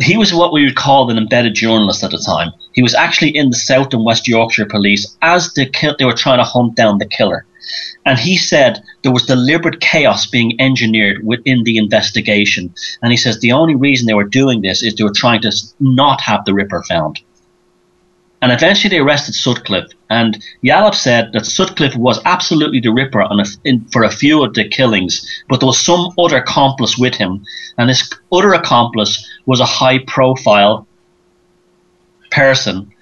he 0.01 0.17
was 0.17 0.33
what 0.33 0.53
we 0.53 0.65
would 0.65 0.77
call 0.77 1.11
an 1.11 1.19
embedded 1.19 1.55
journalist 1.55 2.05
at 2.05 2.11
the 2.11 2.19
time. 2.19 2.53
He 2.75 2.83
was 2.83 2.95
actually 2.95 3.31
in 3.37 3.51
the 3.51 3.57
South 3.57 3.95
and 3.95 4.05
West 4.05 4.29
Yorkshire 4.29 4.67
police 4.67 5.17
as 5.23 5.53
the 5.55 5.71
they 5.99 6.05
were 6.05 6.13
trying 6.13 6.39
to 6.39 6.45
hunt 6.45 6.75
down 6.75 6.99
the 6.99 7.07
killer. 7.07 7.47
And 8.05 8.19
he 8.19 8.37
said 8.37 8.83
there 9.03 9.13
was 9.13 9.25
deliberate 9.27 9.81
chaos 9.81 10.27
being 10.27 10.61
engineered 10.61 11.25
within 11.25 11.65
the 11.65 11.79
investigation. 11.79 12.75
And 13.01 13.11
he 13.11 13.17
says 13.17 13.41
the 13.41 13.53
only 13.53 13.75
reason 13.75 14.07
they 14.07 14.15
were 14.15 14.25
doing 14.25 14.61
this 14.61 14.83
is 14.83 14.95
they 14.95 15.05
were 15.05 15.13
trying 15.15 15.41
to 15.43 15.53
not 15.81 16.21
have 16.21 16.45
the 16.45 16.53
Ripper 16.53 16.83
found. 16.83 17.21
And 18.45 18.53
eventually 18.53 18.91
they 18.91 18.99
arrested 18.99 19.35
Sutcliffe. 19.35 19.91
And 20.11 20.45
Yallop 20.63 20.95
said 20.95 21.33
that 21.33 21.47
Sutcliffe 21.47 21.97
was 21.97 22.21
absolutely 22.27 22.79
the 22.79 22.93
ripper 22.93 23.21
a, 23.21 23.45
in, 23.65 23.87
for 23.87 24.05
a 24.05 24.11
few 24.11 24.45
of 24.45 24.53
the 24.53 24.69
killings, 24.69 25.27
but 25.49 25.61
there 25.61 25.67
was 25.67 25.81
some 25.81 26.13
other 26.19 26.37
accomplice 26.37 26.99
with 26.99 27.15
him. 27.15 27.43
And 27.79 27.89
this 27.89 28.13
other 28.31 28.53
accomplice 28.53 29.27
was 29.47 29.61
a 29.61 29.65
high 29.65 30.01
profile 30.07 30.87
person 32.35 32.93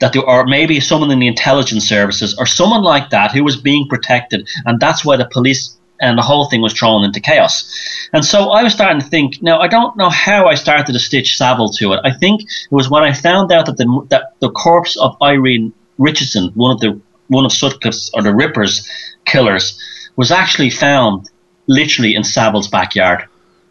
that 0.00 0.12
there, 0.12 0.22
or 0.22 0.46
maybe 0.46 0.80
someone 0.80 1.10
in 1.10 1.20
the 1.20 1.28
intelligence 1.28 1.88
services 1.88 2.36
or 2.38 2.46
someone 2.46 2.82
like 2.82 3.10
that 3.10 3.32
who 3.32 3.44
was 3.44 3.56
being 3.56 3.86
protected 3.88 4.48
and 4.66 4.80
that's 4.80 5.04
why 5.04 5.16
the 5.16 5.26
police 5.26 5.76
and 6.02 6.18
the 6.18 6.22
whole 6.22 6.46
thing 6.50 6.60
was 6.60 6.72
thrown 6.72 7.04
into 7.04 7.20
chaos. 7.20 7.72
And 8.12 8.24
so 8.24 8.50
I 8.50 8.64
was 8.64 8.72
starting 8.72 9.00
to 9.00 9.06
think. 9.06 9.40
Now 9.40 9.60
I 9.60 9.68
don't 9.68 9.96
know 9.96 10.10
how 10.10 10.46
I 10.46 10.56
started 10.56 10.92
to 10.92 10.98
stitch 10.98 11.38
Savile 11.38 11.70
to 11.78 11.92
it. 11.92 12.00
I 12.04 12.12
think 12.12 12.42
it 12.42 12.72
was 12.72 12.90
when 12.90 13.04
I 13.04 13.12
found 13.12 13.52
out 13.52 13.66
that 13.66 13.76
the 13.76 14.06
that 14.10 14.34
the 14.40 14.50
corpse 14.50 14.96
of 14.96 15.16
Irene 15.22 15.72
Richardson, 15.98 16.50
one 16.54 16.72
of 16.72 16.80
the 16.80 17.00
one 17.28 17.46
of 17.46 17.52
Sutcliffe's 17.52 18.10
or 18.14 18.22
the 18.22 18.34
Ripper's 18.34 18.86
killers, 19.24 19.78
was 20.16 20.32
actually 20.32 20.70
found 20.70 21.30
literally 21.68 22.14
in 22.16 22.24
Savile's 22.24 22.68
backyard. 22.68 23.24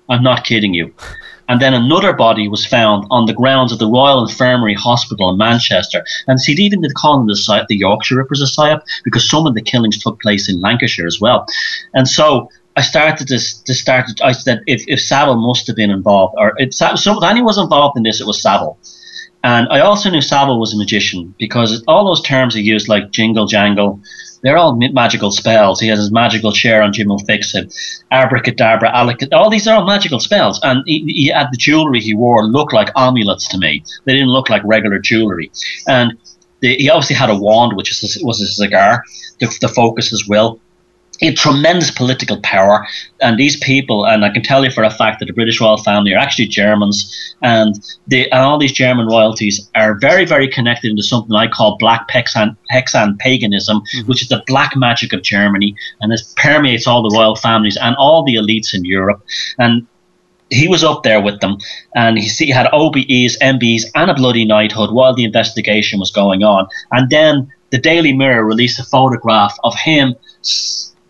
I'm 0.09 0.23
not 0.23 0.45
kidding 0.45 0.73
you. 0.73 0.93
And 1.51 1.61
then 1.61 1.73
another 1.73 2.13
body 2.13 2.47
was 2.47 2.65
found 2.65 3.05
on 3.11 3.25
the 3.25 3.33
grounds 3.33 3.73
of 3.73 3.79
the 3.79 3.85
Royal 3.85 4.25
Infirmary 4.25 4.73
Hospital 4.73 5.31
in 5.31 5.37
Manchester. 5.37 6.01
And 6.25 6.39
see, 6.39 6.53
even 6.53 6.79
they 6.79 6.87
call 6.87 7.25
the 7.25 7.35
site 7.35 7.67
the 7.67 7.75
Yorkshire 7.75 8.15
Rippers 8.15 8.41
a 8.41 8.45
psyop 8.45 8.83
because 9.03 9.29
some 9.29 9.45
of 9.45 9.53
the 9.53 9.61
killings 9.61 10.01
took 10.01 10.21
place 10.21 10.47
in 10.47 10.61
Lancashire 10.61 11.05
as 11.05 11.19
well. 11.19 11.45
And 11.93 12.07
so 12.07 12.49
I 12.77 12.81
started 12.81 13.27
to, 13.27 13.37
to 13.65 13.73
start. 13.73 14.05
I 14.23 14.31
said 14.31 14.61
if, 14.65 14.85
if 14.87 15.01
Savile 15.01 15.35
must 15.35 15.67
have 15.67 15.75
been 15.75 15.91
involved, 15.91 16.35
or 16.37 16.53
if 16.57 16.73
anyone 16.81 17.43
was 17.43 17.57
involved 17.57 17.97
in 17.97 18.03
this, 18.03 18.21
it 18.21 18.27
was 18.27 18.41
Savile. 18.41 18.79
And 19.43 19.67
I 19.69 19.81
also 19.81 20.09
knew 20.09 20.21
Savile 20.21 20.57
was 20.57 20.73
a 20.73 20.77
magician 20.77 21.35
because 21.37 21.83
all 21.85 22.05
those 22.05 22.21
terms 22.21 22.55
he 22.55 22.61
used, 22.61 22.87
like 22.87 23.11
jingle 23.11 23.45
jangle, 23.45 23.99
they're 24.41 24.57
all 24.57 24.75
magical 24.75 25.31
spells. 25.31 25.79
He 25.79 25.87
has 25.87 25.99
his 25.99 26.11
magical 26.11 26.51
chair 26.51 26.81
on 26.81 26.93
Jim 26.93 27.07
will 27.07 27.19
fix 27.19 27.53
it, 27.55 27.73
abracadabra, 28.11 28.91
alakadabra. 28.91 29.37
All 29.37 29.49
these 29.49 29.67
are 29.67 29.77
all 29.77 29.85
magical 29.85 30.19
spells. 30.19 30.59
And 30.63 30.83
he, 30.85 31.03
he 31.07 31.27
had 31.27 31.49
the 31.51 31.57
jewelry 31.57 31.99
he 31.99 32.13
wore 32.13 32.45
look 32.45 32.73
like 32.73 32.89
amulets 32.95 33.47
to 33.49 33.57
me. 33.57 33.83
They 34.05 34.13
didn't 34.13 34.29
look 34.29 34.49
like 34.49 34.61
regular 34.65 34.99
jewelry. 34.99 35.51
And 35.87 36.17
the, 36.59 36.75
he 36.75 36.89
obviously 36.89 37.15
had 37.15 37.29
a 37.29 37.37
wand, 37.37 37.75
which 37.75 37.91
is, 37.91 38.21
was 38.23 38.41
a 38.41 38.47
cigar, 38.47 39.03
the, 39.39 39.55
the 39.61 39.67
focus 39.67 40.11
as 40.13 40.27
well 40.27 40.59
had 41.27 41.37
tremendous 41.37 41.91
political 41.91 42.39
power, 42.41 42.85
and 43.21 43.37
these 43.37 43.55
people, 43.57 44.05
and 44.05 44.25
I 44.25 44.29
can 44.29 44.43
tell 44.43 44.63
you 44.63 44.71
for 44.71 44.83
a 44.83 44.89
fact 44.89 45.19
that 45.19 45.27
the 45.27 45.33
British 45.33 45.61
royal 45.61 45.77
family 45.77 46.13
are 46.13 46.17
actually 46.17 46.47
Germans, 46.47 47.35
and, 47.41 47.75
they, 48.07 48.29
and 48.29 48.41
all 48.41 48.57
these 48.57 48.71
German 48.71 49.07
royalties 49.07 49.69
are 49.75 49.99
very, 49.99 50.25
very 50.25 50.47
connected 50.47 50.89
into 50.89 51.03
something 51.03 51.35
I 51.35 51.47
call 51.47 51.77
black 51.77 52.07
Hexen, 52.09 52.57
Hexen 52.73 53.17
paganism, 53.19 53.81
mm-hmm. 53.81 54.07
which 54.07 54.21
is 54.21 54.29
the 54.29 54.43
black 54.47 54.75
magic 54.75 55.13
of 55.13 55.21
Germany, 55.21 55.75
and 56.01 56.11
this 56.11 56.33
permeates 56.37 56.87
all 56.87 57.07
the 57.07 57.15
royal 57.15 57.35
families 57.35 57.77
and 57.77 57.95
all 57.97 58.23
the 58.23 58.35
elites 58.35 58.73
in 58.73 58.83
Europe. 58.85 59.21
And 59.59 59.85
he 60.49 60.67
was 60.67 60.83
up 60.83 61.03
there 61.03 61.21
with 61.21 61.39
them, 61.39 61.57
and 61.95 62.17
he, 62.17 62.27
he 62.27 62.51
had 62.51 62.67
OBEs, 62.73 63.37
MBs, 63.41 63.83
and 63.95 64.11
a 64.11 64.13
bloody 64.13 64.43
knighthood 64.43 64.91
while 64.91 65.13
the 65.13 65.23
investigation 65.23 65.99
was 65.99 66.11
going 66.11 66.43
on. 66.43 66.67
And 66.91 67.09
then 67.09 67.51
the 67.69 67.77
Daily 67.77 68.13
Mirror 68.13 68.45
released 68.45 68.79
a 68.79 68.83
photograph 68.83 69.55
of 69.63 69.73
him 69.75 70.15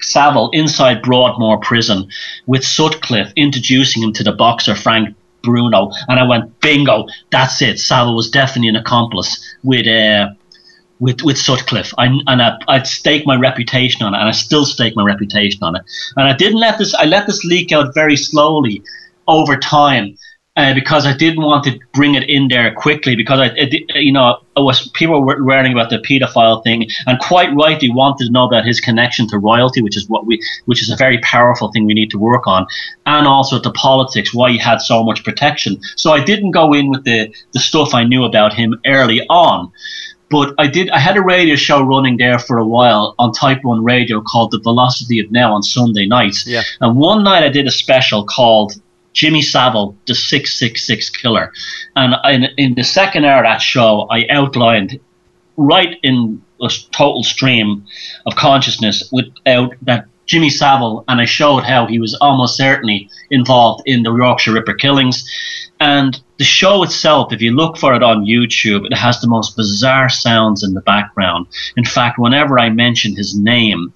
Savile 0.02 0.50
inside 0.52 1.02
Broadmoor 1.02 1.60
prison 1.60 2.10
with 2.46 2.64
Sutcliffe 2.64 3.32
introducing 3.36 4.04
him 4.04 4.14
to 4.14 4.24
the 4.24 4.32
boxer 4.32 4.76
Frank 4.76 5.16
Bruno, 5.44 5.92
and 6.08 6.20
I 6.20 6.24
went, 6.24 6.60
bingo, 6.62 7.08
that's 7.32 7.62
it. 7.62 7.80
Savile 7.80 8.16
was 8.16 8.30
definitely 8.30 8.70
an 8.70 8.76
accomplice 8.76 9.56
with 9.64 9.88
uh, 9.88 10.30
with 11.00 11.22
with 11.24 11.38
Sutcliffe. 11.38 11.94
I, 11.98 12.06
and 12.28 12.42
I, 12.42 12.58
I'd 12.68 12.88
stake 12.88 13.26
my 13.26 13.36
reputation 13.36 14.04
on 14.04 14.14
it, 14.14 14.20
and 14.20 14.28
I 14.28 14.32
still 14.32 14.66
stake 14.66 14.96
my 14.96 15.04
reputation 15.04 15.64
on 15.64 15.76
it. 15.76 15.82
And 16.16 16.28
I 16.28 16.34
didn't 16.36 16.60
let 16.60 16.78
this. 16.78 16.94
I 16.94 17.06
let 17.06 17.28
this 17.28 17.44
leak 17.44 17.72
out 17.72 17.94
very 17.94 18.16
slowly 18.16 18.84
over 19.28 19.58
time. 19.58 20.18
Uh, 20.58 20.74
because 20.74 21.06
I 21.06 21.16
didn't 21.16 21.44
want 21.44 21.64
to 21.64 21.80
bring 21.94 22.16
it 22.16 22.30
in 22.30 22.50
there 22.50 22.74
quickly, 22.74 23.16
because 23.16 23.40
I, 23.40 23.46
it, 23.56 23.86
you 23.96 24.12
know, 24.12 24.42
was 24.58 24.90
people 24.90 25.22
were 25.24 25.40
learning 25.40 25.72
about 25.72 25.90
the 25.90 26.00
paedophile 26.00 26.62
thing, 26.62 26.90
and 27.08 27.18
quite 27.20 27.56
rightly 27.56 27.90
wanted 27.90 28.26
to 28.26 28.32
know 28.32 28.48
about 28.48 28.66
his 28.66 28.82
connection 28.82 29.30
to 29.30 29.38
royalty, 29.38 29.82
which 29.82 29.96
is 29.96 30.10
what 30.10 30.26
we, 30.26 30.42
which 30.66 30.82
is 30.82 30.90
a 30.90 30.98
very 30.98 31.20
powerful 31.20 31.72
thing 31.72 31.86
we 31.86 31.94
need 31.94 32.10
to 32.10 32.20
work 32.20 32.48
on, 32.48 32.68
and 33.06 33.28
also 33.28 33.62
to 33.62 33.72
politics, 33.72 34.34
why 34.34 34.52
he 34.52 34.58
had 34.58 34.82
so 34.82 35.06
much 35.06 35.24
protection. 35.24 35.80
So 35.96 36.12
I 36.12 36.22
didn't 36.22 36.52
go 36.52 36.74
in 36.74 36.90
with 36.90 37.06
the 37.06 37.34
the 37.54 37.60
stuff 37.60 37.94
I 37.94 38.04
knew 38.04 38.26
about 38.26 38.52
him 38.52 38.78
early 38.86 39.22
on. 39.30 39.72
But 40.30 40.54
I 40.58 40.68
did. 40.68 40.90
I 40.90 41.00
had 41.00 41.16
a 41.16 41.22
radio 41.22 41.56
show 41.56 41.82
running 41.82 42.18
there 42.18 42.40
for 42.40 42.58
a 42.58 42.66
while 42.66 43.16
on 43.20 43.32
Type 43.32 43.64
One 43.64 43.86
Radio 43.86 44.22
called 44.22 44.52
"The 44.52 44.60
Velocity 44.60 45.22
of 45.22 45.32
Now" 45.32 45.54
on 45.54 45.64
Sunday 45.64 46.06
nights. 46.08 46.46
Yeah. 46.46 46.64
And 46.82 46.98
one 46.98 47.24
night 47.24 47.44
I 47.44 47.50
did 47.50 47.68
a 47.68 47.72
special 47.72 48.26
called 48.26 48.74
Jimmy 49.14 49.42
Savile, 49.42 49.96
the 50.08 50.16
Six 50.16 50.58
Six 50.58 50.86
Six 50.86 51.10
Killer, 51.10 51.52
and 51.96 52.16
in, 52.26 52.50
in 52.58 52.76
the 52.76 52.84
second 52.84 53.26
hour 53.26 53.40
of 53.40 53.46
that 53.46 53.62
show, 53.62 54.08
I 54.10 54.26
outlined 54.30 55.00
right 55.58 55.98
in 56.04 56.42
a 56.62 56.70
total 56.92 57.24
stream 57.24 57.86
of 58.26 58.36
consciousness 58.36 59.10
without 59.12 59.74
that 59.82 60.06
Jimmy 60.26 60.50
Savile, 60.50 61.04
and 61.08 61.20
I 61.20 61.26
showed 61.26 61.64
how 61.64 61.88
he 61.88 62.00
was 62.00 62.16
almost 62.22 62.56
certainly 62.56 63.10
involved 63.32 63.84
in 63.86 64.04
the 64.04 64.16
Yorkshire 64.16 64.54
Ripper 64.54 64.76
killings. 64.76 65.30
And 65.82 66.22
the 66.42 66.46
show 66.46 66.82
itself, 66.82 67.32
if 67.32 67.40
you 67.40 67.52
look 67.52 67.78
for 67.78 67.94
it 67.94 68.02
on 68.02 68.26
YouTube, 68.26 68.88
it 68.88 68.98
has 68.98 69.22
the 69.22 69.28
most 69.28 69.56
bizarre 69.56 70.10
sounds 70.10 70.64
in 70.64 70.74
the 70.74 70.82
background. 70.82 71.46
In 71.78 71.86
fact, 71.86 72.18
whenever 72.18 72.58
I 72.58 72.72
mention 72.72 73.16
his 73.16 73.38
name, 73.38 73.94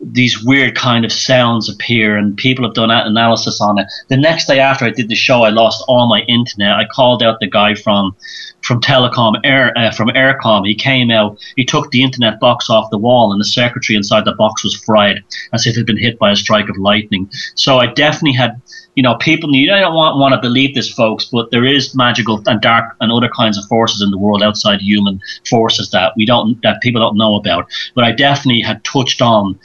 these 0.00 0.42
weird 0.42 0.74
kind 0.74 1.04
of 1.04 1.12
sounds 1.12 1.68
appear, 1.68 2.16
and 2.16 2.34
people 2.34 2.64
have 2.64 2.72
done 2.72 2.90
analysis 2.90 3.60
on 3.60 3.78
it. 3.78 3.88
The 4.08 4.16
next 4.16 4.46
day 4.46 4.58
after 4.58 4.86
I 4.86 4.90
did 4.90 5.10
the 5.10 5.14
show, 5.14 5.42
I 5.42 5.50
lost 5.50 5.84
all 5.86 6.08
my 6.08 6.20
internet. 6.20 6.72
I 6.72 6.86
called 6.86 7.22
out 7.22 7.40
the 7.40 7.46
guy 7.46 7.74
from 7.74 8.16
from 8.62 8.80
Telecom 8.80 9.34
Air 9.44 9.76
uh, 9.76 9.90
from 9.92 10.08
Eircom. 10.08 10.66
He 10.66 10.74
came 10.74 11.10
out. 11.10 11.38
He 11.56 11.64
took 11.64 11.90
the 11.90 12.02
internet 12.02 12.40
box 12.40 12.70
off 12.70 12.90
the 12.90 12.98
wall, 12.98 13.32
and 13.32 13.40
the 13.40 13.44
circuitry 13.44 13.96
inside 13.96 14.24
the 14.24 14.34
box 14.34 14.64
was 14.64 14.76
fried, 14.76 15.22
as 15.52 15.66
if 15.66 15.74
it 15.74 15.80
had 15.80 15.86
been 15.86 15.98
hit 15.98 16.18
by 16.18 16.30
a 16.30 16.36
strike 16.36 16.68
of 16.68 16.76
lightning. 16.76 17.30
So 17.54 17.78
I 17.78 17.86
definitely 17.86 18.32
had 18.32 18.60
you 18.94 19.02
know, 19.02 19.14
people 19.16 19.54
you 19.54 19.66
don't 19.66 19.94
want, 19.94 20.18
want 20.18 20.34
to 20.34 20.40
believe 20.40 20.74
this, 20.74 20.92
folks, 20.92 21.24
but 21.24 21.50
there 21.50 21.64
is 21.64 21.94
magical 21.94 22.42
and 22.46 22.60
dark 22.60 22.94
and 23.00 23.10
other 23.10 23.28
kinds 23.28 23.56
of 23.56 23.64
forces 23.64 24.02
in 24.02 24.10
the 24.10 24.18
world 24.18 24.42
outside 24.42 24.80
human 24.80 25.20
forces 25.48 25.90
that 25.90 26.12
we 26.16 26.26
don't 26.26 26.60
that 26.62 26.82
people 26.82 27.00
don't 27.00 27.16
know 27.16 27.36
about. 27.36 27.70
But 27.94 28.04
I 28.04 28.12
definitely 28.12 28.60
had 28.60 28.84
touched 28.84 29.22
on 29.22 29.58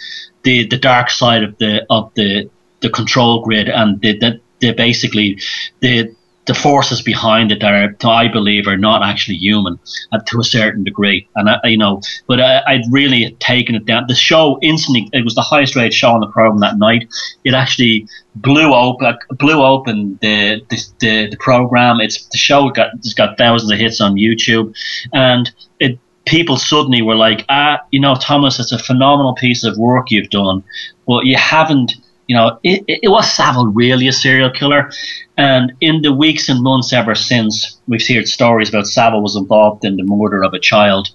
the 0.43 0.65
the 0.67 0.77
dark 0.77 1.09
side 1.09 1.43
of 1.43 1.57
the 1.57 1.85
of 1.89 2.13
the 2.15 2.49
the 2.79 2.89
control 2.89 3.43
grid 3.43 3.67
and 3.67 3.99
the 4.01 4.17
the, 4.17 4.39
the 4.59 4.71
basically 4.71 5.39
the 5.81 6.15
the 6.47 6.53
forces 6.53 7.01
behind 7.01 7.51
it 7.51 7.63
are, 7.63 7.93
I 8.03 8.27
believe, 8.29 8.67
are 8.67 8.77
not 8.77 9.03
actually 9.03 9.35
human 9.35 9.77
uh, 10.11 10.19
to 10.27 10.39
a 10.39 10.43
certain 10.43 10.83
degree. 10.83 11.27
And 11.35 11.49
I, 11.49 11.59
you 11.65 11.77
know, 11.77 12.01
but 12.25 12.39
I, 12.39 12.61
I'd 12.65 12.83
really 12.89 13.35
taken 13.39 13.75
it 13.75 13.85
down. 13.85 14.05
The 14.07 14.15
show 14.15 14.57
instantly, 14.61 15.09
it 15.11 15.23
was 15.25 15.35
the 15.35 15.41
highest 15.41 15.75
rated 15.75 15.93
show 15.93 16.11
on 16.11 16.21
the 16.21 16.27
program 16.27 16.61
that 16.61 16.77
night. 16.77 17.09
It 17.43 17.53
actually 17.53 18.07
blew 18.35 18.73
open, 18.73 19.13
blew 19.31 19.63
open 19.63 20.17
the 20.21 20.61
the, 20.69 20.85
the, 20.99 21.29
the 21.31 21.37
program. 21.37 21.99
It's 21.99 22.25
the 22.27 22.37
show 22.37 22.69
got 22.69 22.93
it's 22.95 23.13
got 23.13 23.37
thousands 23.37 23.71
of 23.71 23.77
hits 23.77 23.99
on 23.99 24.15
YouTube, 24.15 24.73
and 25.13 25.51
it 25.79 25.99
people 26.25 26.57
suddenly 26.57 27.01
were 27.01 27.15
like, 27.15 27.45
ah, 27.49 27.79
you 27.91 27.99
know, 27.99 28.15
Thomas, 28.15 28.59
it's 28.59 28.71
a 28.71 28.79
phenomenal 28.79 29.33
piece 29.35 29.63
of 29.63 29.77
work 29.77 30.11
you've 30.11 30.29
done, 30.29 30.63
but 31.07 31.25
you 31.25 31.37
haven't 31.37 31.93
you 32.27 32.35
know, 32.35 32.59
it, 32.63 32.83
it, 32.87 33.09
was 33.09 33.31
Savile 33.33 33.67
really 33.67 34.07
a 34.07 34.11
serial 34.11 34.49
killer? 34.49 34.91
And 35.37 35.73
in 35.81 36.01
the 36.01 36.13
weeks 36.13 36.49
and 36.49 36.61
months 36.61 36.91
ever 36.91 37.15
since, 37.15 37.77
we've 37.87 38.05
heard 38.05 38.27
stories 38.27 38.69
about 38.69 38.87
Savile 38.87 39.21
was 39.21 39.35
involved 39.35 39.85
in 39.85 39.95
the 39.95 40.03
murder 40.03 40.43
of 40.43 40.53
a 40.53 40.59
child 40.59 41.09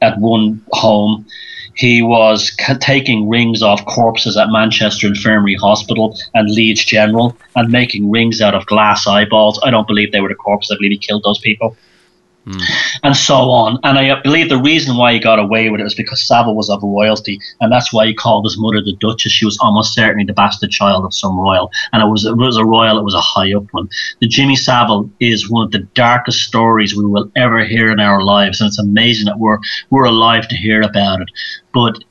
at 0.00 0.18
one 0.18 0.64
home. 0.72 1.26
He 1.74 2.02
was 2.02 2.56
taking 2.80 3.28
rings 3.28 3.62
off 3.62 3.84
corpses 3.84 4.36
at 4.36 4.48
Manchester 4.50 5.06
Infirmary 5.06 5.54
Hospital 5.54 6.16
and 6.34 6.50
Leeds 6.50 6.84
General 6.84 7.36
and 7.54 7.70
making 7.70 8.10
rings 8.10 8.40
out 8.40 8.54
of 8.54 8.66
glass 8.66 9.06
eyeballs. 9.06 9.60
I 9.62 9.70
don't 9.70 9.86
believe 9.86 10.10
they 10.10 10.20
were 10.20 10.28
the 10.28 10.34
corpses. 10.34 10.72
I 10.72 10.76
believe 10.78 10.92
he 10.92 10.98
killed 10.98 11.22
those 11.24 11.38
people 11.38 11.76
mm. 12.48 12.98
and 13.02 13.16
so 13.16 13.50
on. 13.50 13.78
And 13.84 13.98
I 13.98 14.20
believe 14.22 14.48
the 14.48 14.60
reason 14.60 14.96
why 14.96 15.12
he 15.12 15.18
got 15.18 15.38
away 15.38 15.68
with 15.68 15.80
it 15.80 15.84
was 15.84 15.94
because 15.94 16.26
Savile 16.26 16.54
was 16.54 16.70
of 16.70 16.82
royalty, 16.82 17.38
and 17.60 17.72
that's 17.72 17.92
why 17.92 18.06
he 18.06 18.14
called 18.14 18.44
his 18.44 18.58
mother 18.58 18.82
the 18.82 18.96
Duchess. 18.96 19.32
She 19.32 19.44
was 19.44 19.58
almost 19.60 19.94
certainly 19.94 20.24
the 20.24 20.32
bastard 20.32 20.70
child 20.70 21.04
of 21.04 21.14
some 21.14 21.38
royal, 21.38 21.70
and 21.92 22.02
it 22.02 22.06
was 22.06 22.24
it 22.24 22.36
was 22.36 22.56
a 22.56 22.64
royal. 22.64 22.98
It 22.98 23.04
was 23.04 23.14
a 23.14 23.20
high 23.20 23.52
up 23.54 23.64
one. 23.72 23.88
The 24.20 24.28
Jimmy 24.28 24.56
Savile 24.56 25.10
is 25.20 25.50
one 25.50 25.66
of 25.66 25.72
the 25.72 25.86
darkest 25.94 26.40
stories 26.40 26.96
we 26.96 27.04
will 27.04 27.30
ever 27.36 27.64
hear 27.64 27.90
in 27.90 28.00
our 28.00 28.22
lives, 28.22 28.60
and 28.60 28.68
it's 28.68 28.78
amazing 28.78 29.26
that 29.26 29.38
we're 29.38 29.58
we're 29.90 30.04
alive 30.04 30.48
to 30.48 30.56
hear 30.56 30.82
about 30.82 31.20
it. 31.20 31.28
But 31.72 32.02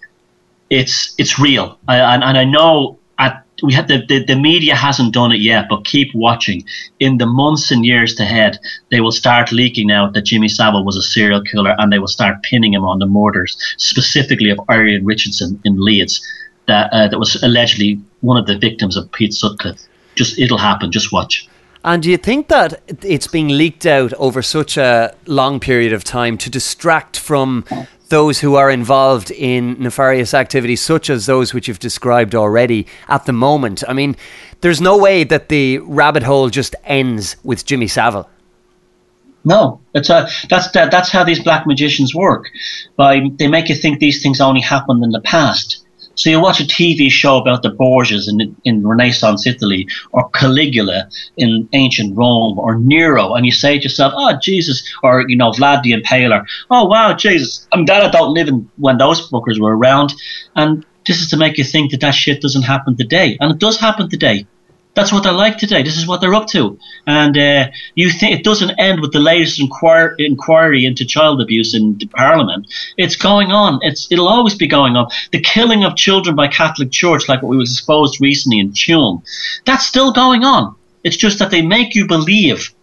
it's 0.70 1.16
it's 1.18 1.40
real, 1.40 1.80
I, 1.88 1.98
and, 1.98 2.24
and 2.24 2.38
I 2.38 2.44
know 2.44 3.00
at 3.20 3.47
we 3.64 3.74
had 3.74 3.88
the, 3.88 4.06
the, 4.08 4.24
the 4.24 4.36
media 4.36 4.76
hasn't 4.76 5.14
done 5.14 5.32
it 5.32 5.40
yet, 5.40 5.68
but 5.70 5.86
keep 5.86 6.14
watching. 6.14 6.64
In 7.00 7.18
the 7.18 7.26
months 7.26 7.72
and 7.72 7.86
years 7.86 8.20
ahead, 8.20 8.60
they 8.92 9.00
will 9.00 9.12
start 9.12 9.52
leaking 9.52 9.92
out 9.92 10.14
that 10.14 10.26
Jimmy 10.26 10.48
Savile 10.48 10.86
was 10.86 10.96
a 10.96 11.02
serial 11.02 11.42
killer, 11.42 11.76
and 11.78 11.92
they 11.92 12.00
will 12.00 12.08
start 12.08 12.44
pinning 12.44 12.74
him 12.74 12.84
on 12.84 13.00
the 13.00 13.08
murders, 13.08 13.58
specifically 13.78 14.50
of 14.50 14.60
Irene 14.70 15.06
Richardson 15.06 15.60
in 15.66 15.84
Leeds, 15.84 16.26
that 16.68 16.92
uh, 16.92 17.08
that 17.08 17.18
was 17.18 17.42
allegedly 17.44 18.00
one 18.22 18.38
of 18.38 18.46
the 18.46 18.58
victims 18.58 18.98
of 18.98 19.12
Pete 19.12 19.34
Sutcliffe. 19.34 19.82
Just 20.16 20.38
it'll 20.40 20.58
happen. 20.58 20.92
Just 20.92 21.12
watch. 21.12 21.48
And 21.84 22.04
do 22.04 22.12
you 22.12 22.18
think 22.18 22.50
that 22.50 22.82
it's 23.02 23.28
being 23.28 23.48
leaked 23.48 23.86
out 23.86 24.14
over 24.16 24.42
such 24.42 24.78
a 24.78 25.16
long 25.26 25.60
period 25.60 25.94
of 25.94 26.04
time 26.04 26.38
to 26.40 26.50
distract 26.50 27.18
from 27.18 27.64
those 28.10 28.40
who 28.40 28.56
are 28.56 28.70
involved 28.70 29.32
in 29.32 29.76
nefarious 29.80 30.34
activities 30.34 30.82
such 30.82 31.10
as 31.10 31.26
those 31.26 31.54
which 31.54 31.68
you've 31.68 31.80
described 31.80 32.36
already 32.36 32.88
at 33.08 33.26
the 33.26 33.34
moment. 33.34 33.84
I 33.88 33.94
mean, 33.94 34.16
there's 34.62 34.82
no 34.82 34.98
way 34.98 35.24
that 35.24 35.50
the 35.50 35.80
rabbit 35.80 36.24
hole 36.24 36.50
just 36.50 36.76
ends 36.84 37.36
with 37.44 37.66
Jimmy 37.66 37.88
Savile. 37.88 38.30
No, 39.46 39.80
it's 39.94 40.10
a, 40.10 40.28
that's 40.50 40.72
that, 40.72 40.92
that's 40.92 41.10
how 41.10 41.24
these 41.24 41.42
black 41.42 41.66
magicians 41.66 42.14
work. 42.14 42.50
By 42.98 43.22
they 43.38 43.48
make 43.48 43.70
you 43.70 43.76
think 43.76 44.00
these 44.00 44.22
things 44.22 44.42
only 44.42 44.62
happened 44.62 45.04
in 45.04 45.12
the 45.12 45.22
past. 45.22 45.86
So 46.18 46.32
you 46.32 46.42
watch 46.42 46.60
a 46.60 46.64
TV 46.64 47.12
show 47.12 47.38
about 47.38 47.62
the 47.62 47.70
Borgias 47.70 48.28
in, 48.28 48.56
in 48.64 48.86
Renaissance 48.86 49.46
Italy, 49.46 49.88
or 50.12 50.28
Caligula 50.30 51.08
in 51.38 51.70
ancient 51.74 52.18
Rome, 52.18 52.58
or 52.58 52.76
Nero, 52.76 53.36
and 53.36 53.46
you 53.46 53.52
say 53.52 53.78
to 53.78 53.84
yourself, 53.84 54.14
"Oh 54.16 54.34
Jesus," 54.42 54.84
or 55.04 55.26
you 55.30 55.38
know 55.38 55.52
Vlad 55.52 55.84
the 55.84 55.94
Impaler. 55.94 56.44
Oh 56.72 56.86
wow, 56.86 57.14
Jesus! 57.14 57.68
I'm 57.72 57.86
glad 57.86 58.02
I 58.04 58.10
don't 58.10 58.34
live 58.34 58.48
in 58.48 58.70
when 58.78 58.98
those 58.98 59.30
fuckers 59.30 59.60
were 59.60 59.78
around. 59.78 60.14
And 60.56 60.84
this 61.06 61.22
is 61.22 61.30
to 61.30 61.38
make 61.38 61.58
you 61.60 61.64
think 61.64 61.92
that 61.92 62.02
that 62.02 62.16
shit 62.16 62.42
doesn't 62.42 62.64
happen 62.64 62.98
today, 62.98 63.38
and 63.40 63.52
it 63.52 63.60
does 63.60 63.80
happen 63.80 64.10
today. 64.10 64.48
That's 64.94 65.14
what 65.14 65.24
they're 65.24 65.32
like 65.32 65.58
today. 65.58 65.84
This 65.84 65.98
is 65.98 66.08
what 66.08 66.22
they're 66.22 66.34
up 66.34 66.48
to. 66.48 66.80
And 67.06 67.38
uh, 67.38 67.68
you 67.94 68.10
think 68.10 68.40
it 68.40 68.44
doesn't 68.44 68.80
end 68.80 69.00
with 69.00 69.14
the 69.14 69.20
latest 69.20 69.60
inquir- 69.60 70.16
inquiry 70.18 70.86
into 70.86 71.06
child 71.06 71.40
abuse 71.40 71.76
in 71.76 72.00
Parliament. 72.16 72.66
It's 72.98 73.16
going 73.16 73.52
on. 73.52 73.80
It's 73.84 74.12
it'll 74.12 74.28
always 74.28 74.56
be 74.56 74.68
going 74.68 74.96
on. 74.96 75.08
The 75.32 75.42
killing 75.42 75.84
of 75.84 75.96
children 75.96 76.36
by 76.36 76.48
Catholic 76.48 76.92
Church, 76.92 77.30
like 77.30 77.44
what 77.44 77.50
we 77.50 77.58
was 77.58 77.72
exposed 77.72 78.20
recently 78.20 78.60
in 78.60 78.72
Tuam, 78.72 79.22
that's 79.66 79.86
still 79.86 80.12
going 80.12 80.44
on. 80.44 80.76
It's 81.04 81.18
just 81.18 81.40
that 81.40 81.52
they 81.52 81.62
make 81.62 81.94
you 81.94 82.08
believe 82.08 82.74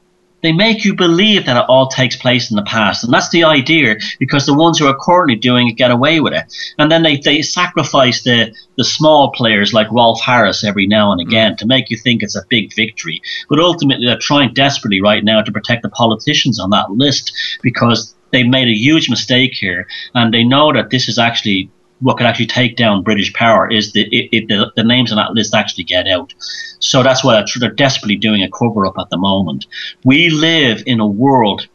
they 0.44 0.52
make 0.52 0.84
you 0.84 0.94
believe 0.94 1.46
that 1.46 1.56
it 1.56 1.64
all 1.68 1.88
takes 1.88 2.16
place 2.16 2.50
in 2.50 2.56
the 2.56 2.62
past. 2.62 3.02
And 3.02 3.12
that's 3.12 3.30
the 3.30 3.44
idea 3.44 3.96
because 4.18 4.44
the 4.44 4.54
ones 4.54 4.78
who 4.78 4.86
are 4.86 4.96
currently 5.00 5.36
doing 5.36 5.68
it 5.68 5.72
get 5.72 5.90
away 5.90 6.20
with 6.20 6.34
it. 6.34 6.44
And 6.78 6.92
then 6.92 7.02
they, 7.02 7.16
they 7.16 7.40
sacrifice 7.40 8.22
the, 8.22 8.54
the 8.76 8.84
small 8.84 9.32
players 9.32 9.72
like 9.72 9.90
Rolf 9.90 10.20
Harris 10.20 10.62
every 10.62 10.86
now 10.86 11.12
and 11.12 11.20
again 11.20 11.54
mm. 11.54 11.56
to 11.58 11.66
make 11.66 11.88
you 11.88 11.96
think 11.96 12.22
it's 12.22 12.36
a 12.36 12.44
big 12.50 12.74
victory. 12.74 13.22
But 13.48 13.58
ultimately, 13.58 14.06
they're 14.06 14.18
trying 14.18 14.52
desperately 14.52 15.00
right 15.00 15.24
now 15.24 15.40
to 15.40 15.50
protect 15.50 15.82
the 15.82 15.88
politicians 15.88 16.60
on 16.60 16.70
that 16.70 16.90
list 16.90 17.32
because 17.62 18.14
they 18.30 18.42
made 18.42 18.68
a 18.68 18.76
huge 18.76 19.08
mistake 19.08 19.54
here 19.54 19.86
and 20.14 20.34
they 20.34 20.44
know 20.44 20.72
that 20.74 20.90
this 20.90 21.08
is 21.08 21.18
actually 21.18 21.70
what 22.04 22.18
could 22.18 22.26
actually 22.26 22.46
take 22.46 22.76
down 22.76 23.02
British 23.02 23.32
power 23.32 23.70
is 23.70 23.92
the, 23.92 24.06
if 24.12 24.46
the, 24.48 24.70
the 24.76 24.84
names 24.84 25.10
on 25.10 25.16
that 25.16 25.32
list 25.32 25.54
actually 25.54 25.84
get 25.84 26.06
out. 26.06 26.34
So 26.78 27.02
that's 27.02 27.24
why 27.24 27.42
they're 27.58 27.70
desperately 27.70 28.16
doing 28.16 28.42
a 28.42 28.50
cover 28.50 28.86
up 28.86 28.98
at 28.98 29.08
the 29.08 29.16
moment. 29.16 29.66
We 30.04 30.28
live 30.28 30.82
in 30.86 31.00
a 31.00 31.06
world, 31.06 31.66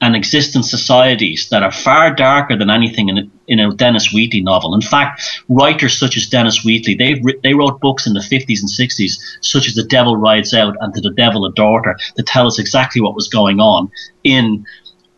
and 0.00 0.14
exist 0.14 0.54
in 0.54 0.62
societies 0.62 1.48
that 1.48 1.62
are 1.62 1.72
far 1.72 2.14
darker 2.14 2.56
than 2.56 2.70
anything 2.70 3.08
in 3.08 3.18
a, 3.18 3.22
in 3.48 3.60
a 3.60 3.74
Dennis 3.74 4.12
Wheatley 4.12 4.42
novel. 4.42 4.74
In 4.74 4.82
fact, 4.82 5.22
writers 5.48 5.98
such 5.98 6.16
as 6.16 6.26
Dennis 6.26 6.64
Wheatley, 6.64 6.94
they 6.94 7.20
they 7.42 7.54
wrote 7.54 7.80
books 7.80 8.06
in 8.06 8.12
the 8.12 8.20
50s 8.20 8.60
and 8.60 8.68
60s, 8.68 9.14
such 9.40 9.66
as 9.66 9.74
The 9.74 9.84
Devil 9.84 10.16
Rides 10.16 10.52
Out 10.52 10.76
and 10.80 10.92
To 10.94 11.00
the 11.00 11.12
Devil 11.12 11.46
a 11.46 11.52
Daughter, 11.52 11.96
that 12.16 12.26
tell 12.26 12.46
us 12.46 12.58
exactly 12.58 13.00
what 13.00 13.14
was 13.14 13.28
going 13.28 13.58
on 13.58 13.90
in 14.22 14.66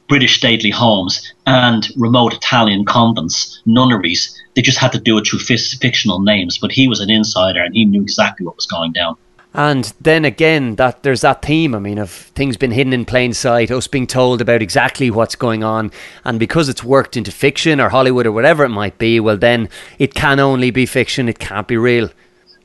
British 0.09 0.37
stately 0.37 0.71
homes 0.71 1.33
and 1.47 1.89
remote 1.97 2.35
Italian 2.35 2.85
convents, 2.85 3.61
nunneries. 3.67 4.35
They 4.55 4.63
just 4.63 4.79
had 4.79 4.93
to 4.93 5.01
do 5.01 5.19
it 5.19 5.27
through 5.27 5.41
fictional 5.41 6.21
names, 6.21 6.59
but 6.59 6.73
he 6.73 6.89
was 6.89 7.01
an 7.01 7.11
insider 7.11 7.63
and 7.63 7.75
he 7.75 7.85
knew 7.85 8.03
exactly 8.03 8.45
what 8.47 8.57
was 8.57 8.67
going 8.67 8.93
down. 8.93 9.17
And 9.55 9.93
then 10.01 10.25
again, 10.25 10.77
that 10.77 11.03
there's 11.03 11.23
that 11.23 11.43
theme. 11.43 11.75
I 11.75 11.79
mean, 11.79 11.99
of 11.99 12.11
things 12.11 12.57
been 12.57 12.71
hidden 12.71 12.93
in 12.93 13.05
plain 13.05 13.33
sight, 13.33 13.71
us 13.71 13.87
being 13.87 14.07
told 14.07 14.41
about 14.41 14.63
exactly 14.63 15.11
what's 15.11 15.35
going 15.35 15.65
on, 15.65 15.91
and 16.25 16.39
because 16.39 16.69
it's 16.69 16.85
worked 16.85 17.17
into 17.17 17.31
fiction 17.33 17.81
or 17.81 17.89
Hollywood 17.89 18.27
or 18.27 18.33
whatever 18.33 18.65
it 18.65 18.69
might 18.69 18.99
be, 18.99 19.19
well, 19.21 19.37
then 19.37 19.69
it 19.99 20.15
can 20.15 20.39
only 20.39 20.71
be 20.71 20.87
fiction. 20.87 21.29
It 21.29 21.39
can't 21.39 21.67
be 21.67 21.77
real. 21.77 22.11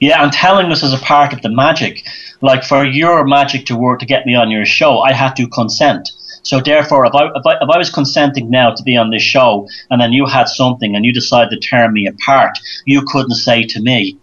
Yeah, 0.01 0.21
and 0.21 0.33
telling 0.33 0.71
us 0.71 0.83
as 0.83 0.93
a 0.93 0.97
part 0.97 1.31
of 1.31 1.41
the 1.41 1.49
magic. 1.49 2.05
Like 2.41 2.65
for 2.65 2.85
your 2.85 3.25
magic 3.25 3.65
to 3.67 3.75
work 3.77 3.99
to 4.01 4.05
get 4.05 4.25
me 4.25 4.35
on 4.35 4.51
your 4.51 4.65
show, 4.65 4.99
I 4.99 5.13
had 5.13 5.35
to 5.37 5.47
consent. 5.47 6.11
So 6.43 6.59
therefore, 6.59 7.05
if 7.05 7.15
I, 7.15 7.27
if 7.27 7.45
I, 7.45 7.53
if 7.55 7.69
I 7.69 7.77
was 7.77 7.89
consenting 7.89 8.49
now 8.49 8.71
to 8.71 8.83
be 8.83 8.95
on 8.95 9.09
this 9.09 9.23
show, 9.23 9.67
and 9.89 9.99
then 9.99 10.13
you 10.13 10.25
had 10.25 10.47
something 10.47 10.95
and 10.95 11.05
you 11.05 11.13
decided 11.13 11.49
to 11.49 11.67
tear 11.67 11.89
me 11.89 12.05
apart, 12.07 12.57
you 12.85 13.01
couldn't 13.07 13.35
say 13.35 13.63
to 13.63 13.81
me, 13.81 14.17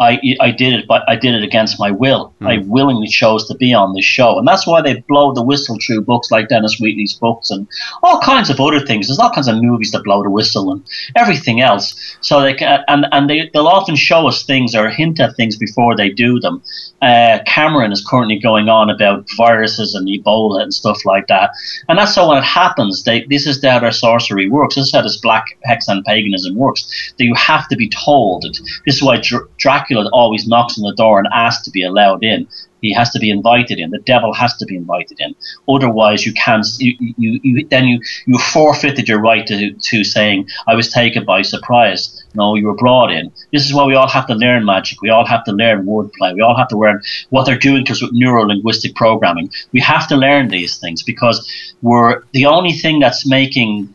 I, 0.00 0.20
I 0.40 0.52
did 0.52 0.74
it, 0.74 0.86
but 0.86 1.02
I 1.08 1.16
did 1.16 1.34
it 1.34 1.42
against 1.42 1.80
my 1.80 1.90
will. 1.90 2.32
Mm. 2.40 2.46
I 2.46 2.64
willingly 2.66 3.08
chose 3.08 3.48
to 3.48 3.54
be 3.56 3.74
on 3.74 3.94
this 3.94 4.04
show, 4.04 4.38
and 4.38 4.46
that's 4.46 4.66
why 4.66 4.80
they 4.80 5.00
blow 5.08 5.32
the 5.32 5.42
whistle 5.42 5.76
through 5.84 6.02
books 6.02 6.30
like 6.30 6.48
Dennis 6.48 6.78
Wheatley's 6.78 7.14
books 7.14 7.50
and 7.50 7.66
all 8.04 8.20
kinds 8.20 8.48
of 8.48 8.60
other 8.60 8.78
things. 8.78 9.08
There's 9.08 9.18
all 9.18 9.32
kinds 9.32 9.48
of 9.48 9.60
movies 9.60 9.90
that 9.90 10.04
blow 10.04 10.22
the 10.22 10.30
whistle 10.30 10.70
and 10.70 10.86
everything 11.16 11.60
else. 11.60 12.16
So 12.20 12.40
they 12.40 12.54
can, 12.54 12.84
and 12.86 13.06
and 13.10 13.28
they 13.28 13.50
they'll 13.52 13.66
often 13.66 13.96
show 13.96 14.28
us 14.28 14.44
things 14.44 14.74
or 14.74 14.88
hint 14.88 15.18
at 15.18 15.34
things 15.34 15.56
before 15.56 15.96
they 15.96 16.10
do 16.10 16.38
them. 16.38 16.62
Uh, 17.02 17.40
Cameron 17.46 17.90
is 17.90 18.04
currently 18.06 18.38
going 18.38 18.68
on 18.68 18.90
about 18.90 19.26
viruses 19.36 19.94
and 19.94 20.06
Ebola 20.06 20.62
and 20.62 20.72
stuff 20.72 21.04
like 21.04 21.26
that, 21.26 21.50
and 21.88 21.98
that's 21.98 22.14
how 22.14 22.28
when 22.28 22.38
it 22.38 22.44
happens, 22.44 23.02
they 23.02 23.24
this 23.24 23.48
is 23.48 23.64
how 23.64 23.80
their 23.80 23.90
sorcery 23.90 24.48
works. 24.48 24.76
This 24.76 24.86
is 24.86 24.92
how 24.92 25.02
this 25.02 25.16
black 25.16 25.44
hex 25.64 25.88
and 25.88 26.04
paganism 26.04 26.54
works. 26.54 27.12
That 27.18 27.24
you 27.24 27.34
have 27.34 27.66
to 27.68 27.76
be 27.76 27.88
told. 27.88 28.44
This 28.86 28.96
is 28.96 29.02
why 29.02 29.20
Dr- 29.20 29.48
Dracula 29.58 29.87
Dracula 29.88 30.10
always 30.12 30.46
knocks 30.46 30.78
on 30.78 30.84
the 30.84 30.94
door 30.94 31.18
and 31.18 31.28
asks 31.32 31.64
to 31.64 31.70
be 31.70 31.82
allowed 31.82 32.22
in. 32.22 32.46
He 32.80 32.92
has 32.92 33.10
to 33.10 33.18
be 33.18 33.30
invited 33.30 33.80
in. 33.80 33.90
The 33.90 33.98
devil 33.98 34.32
has 34.34 34.56
to 34.58 34.66
be 34.66 34.76
invited 34.76 35.18
in. 35.18 35.34
Otherwise, 35.68 36.24
you 36.24 36.32
can't. 36.32 36.64
You, 36.78 36.94
you, 37.16 37.40
you 37.42 37.66
then 37.68 37.86
you 37.86 38.00
you 38.26 38.38
forfeited 38.38 39.08
your 39.08 39.20
right 39.20 39.44
to 39.48 39.72
to 39.72 40.04
saying 40.04 40.48
I 40.68 40.76
was 40.76 40.92
taken 40.92 41.24
by 41.24 41.42
surprise. 41.42 42.22
No, 42.34 42.54
you 42.54 42.66
were 42.66 42.76
brought 42.76 43.10
in. 43.10 43.32
This 43.52 43.64
is 43.66 43.74
why 43.74 43.84
we 43.84 43.96
all 43.96 44.08
have 44.08 44.28
to 44.28 44.34
learn 44.34 44.64
magic. 44.64 45.02
We 45.02 45.10
all 45.10 45.26
have 45.26 45.44
to 45.44 45.52
learn 45.52 45.86
wordplay. 45.86 46.34
We 46.34 46.40
all 46.40 46.56
have 46.56 46.68
to 46.68 46.78
learn 46.78 47.00
what 47.30 47.46
they're 47.46 47.58
doing 47.58 47.82
because 47.82 48.02
us 48.02 48.02
with 48.02 48.12
neuro 48.12 48.44
linguistic 48.44 48.94
programming. 48.94 49.50
We 49.72 49.80
have 49.80 50.06
to 50.08 50.16
learn 50.16 50.48
these 50.48 50.78
things 50.78 51.02
because 51.02 51.36
we're 51.82 52.22
the 52.32 52.46
only 52.46 52.72
thing 52.72 53.00
that's 53.00 53.26
making 53.26 53.92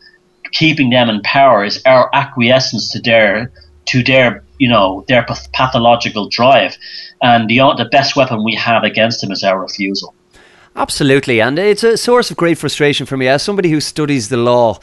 keeping 0.51 0.89
them 0.89 1.09
in 1.09 1.21
power 1.21 1.63
is 1.63 1.81
our 1.85 2.09
acquiescence 2.13 2.91
to 2.91 2.99
their 2.99 3.49
to 3.85 4.03
their 4.03 4.43
you 4.63 4.69
know 4.69 5.03
their 5.09 5.25
pathological 5.51 6.29
drive, 6.29 6.77
and 7.21 7.49
the 7.49 7.57
the 7.77 7.89
best 7.91 8.15
weapon 8.15 8.45
we 8.45 8.55
have 8.55 8.83
against 8.85 9.19
them 9.19 9.31
is 9.31 9.43
our 9.43 9.59
refusal. 9.59 10.15
Absolutely, 10.77 11.41
and 11.41 11.59
it's 11.59 11.83
a 11.83 11.97
source 11.97 12.31
of 12.31 12.37
great 12.37 12.57
frustration 12.57 13.05
for 13.05 13.17
me 13.17 13.27
as 13.27 13.43
somebody 13.43 13.69
who 13.69 13.81
studies 13.81 14.29
the 14.29 14.37
law. 14.37 14.79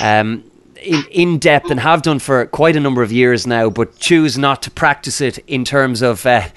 Um, 0.00 0.44
in, 0.82 1.02
in 1.10 1.38
depth 1.38 1.70
and 1.70 1.80
have 1.80 2.02
done 2.02 2.18
for 2.18 2.44
quite 2.46 2.76
a 2.76 2.80
number 2.80 3.02
of 3.02 3.10
years 3.10 3.46
now, 3.46 3.70
but 3.70 3.98
choose 3.98 4.36
not 4.36 4.60
to 4.62 4.70
practice 4.70 5.18
it 5.22 5.38
in 5.46 5.64
terms 5.64 6.02
of 6.02 6.26
uh, 6.26 6.48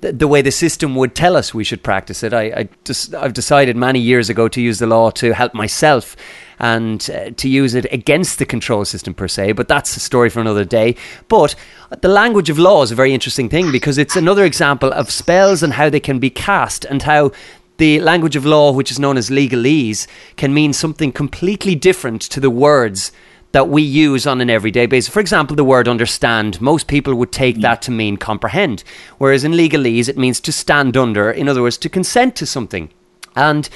the, 0.00 0.26
way 0.26 0.40
the 0.40 0.50
system 0.50 0.94
would 0.94 1.14
tell 1.14 1.36
us 1.36 1.52
we 1.52 1.64
should 1.64 1.82
practice 1.82 2.22
it. 2.22 2.32
I, 2.32 2.44
I 2.44 2.68
just, 2.84 3.14
I've 3.14 3.34
decided 3.34 3.76
many 3.76 4.00
years 4.00 4.30
ago 4.30 4.48
to 4.48 4.60
use 4.60 4.78
the 4.78 4.86
law 4.86 5.10
to 5.10 5.34
help 5.34 5.52
myself 5.52 6.16
and 6.58 7.10
uh, 7.10 7.30
to 7.30 7.48
use 7.48 7.74
it 7.74 7.86
against 7.92 8.38
the 8.38 8.46
control 8.46 8.84
system 8.84 9.14
per 9.14 9.28
se. 9.28 9.52
But 9.52 9.68
that's 9.68 9.96
a 9.96 10.00
story 10.00 10.30
for 10.30 10.40
another 10.40 10.64
day. 10.64 10.96
But 11.28 11.54
the 12.00 12.08
language 12.08 12.50
of 12.50 12.58
law 12.58 12.82
is 12.82 12.90
a 12.90 12.94
very 12.94 13.12
interesting 13.12 13.48
thing 13.48 13.72
because 13.72 13.98
it's 13.98 14.16
another 14.16 14.44
example 14.44 14.92
of 14.92 15.10
spells 15.10 15.62
and 15.62 15.72
how 15.72 15.90
they 15.90 16.00
can 16.00 16.18
be 16.18 16.30
cast 16.30 16.84
and 16.84 17.02
how 17.02 17.32
the 17.76 18.00
language 18.00 18.36
of 18.36 18.46
law, 18.46 18.72
which 18.72 18.90
is 18.90 18.98
known 18.98 19.16
as 19.16 19.30
legalese, 19.30 20.06
can 20.36 20.54
mean 20.54 20.72
something 20.72 21.10
completely 21.10 21.74
different 21.74 22.22
to 22.22 22.40
the 22.40 22.50
words 22.50 23.10
that 23.54 23.68
we 23.68 23.82
use 23.82 24.26
on 24.26 24.40
an 24.40 24.50
everyday 24.50 24.84
basis. 24.84 25.12
For 25.12 25.20
example, 25.20 25.54
the 25.54 25.64
word 25.64 25.86
understand, 25.86 26.60
most 26.60 26.88
people 26.88 27.14
would 27.14 27.30
take 27.30 27.60
that 27.60 27.82
to 27.82 27.92
mean 27.92 28.16
comprehend, 28.16 28.82
whereas 29.18 29.44
in 29.44 29.52
legalese 29.52 30.08
it 30.08 30.18
means 30.18 30.40
to 30.40 30.52
stand 30.52 30.96
under, 30.96 31.30
in 31.30 31.48
other 31.48 31.62
words, 31.62 31.78
to 31.78 31.88
consent 31.88 32.34
to 32.36 32.46
something. 32.46 32.90
And 33.36 33.68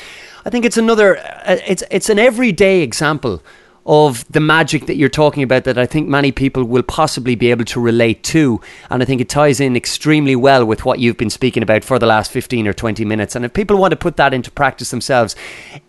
I 0.49 0.51
think 0.51 0.65
it's 0.65 0.79
another, 0.79 1.19
uh, 1.19 1.59
it's, 1.67 1.85
it's 1.91 2.09
an 2.09 2.19
everyday 2.19 2.81
example 2.81 3.43
of 3.89 4.31
the 4.31 4.39
magic 4.39 4.85
that 4.85 4.97
you're 4.97 5.09
talking 5.09 5.43
about 5.43 5.65
that 5.65 5.79
I 5.79 5.87
think 5.87 6.09
many 6.09 6.31
people 6.31 6.63
will 6.63 6.83
possibly 6.83 7.35
be 7.35 7.51
able 7.51 7.65
to 7.65 7.81
relate 7.81 8.23
to. 8.25 8.61
And 8.91 9.03
I 9.03 9.07
think 9.07 9.23
it 9.23 9.31
ties 9.31 9.61
in 9.61 9.77
extremely 9.77 10.37
well 10.37 10.67
with 10.67 10.85
what 10.85 10.99
you've 10.99 11.17
been 11.17 11.31
speaking 11.31 11.63
about 11.63 11.85
for 11.85 11.99
the 11.99 12.05
last 12.05 12.31
15 12.31 12.69
or 12.69 12.75
20 12.75 13.07
minutes. 13.07 13.35
And 13.35 13.47
if 13.47 13.55
people 13.55 13.79
want 13.79 13.93
to 13.93 13.97
put 13.97 14.19
that 14.19 14.35
into 14.35 14.51
practice 14.51 14.91
themselves, 14.91 15.35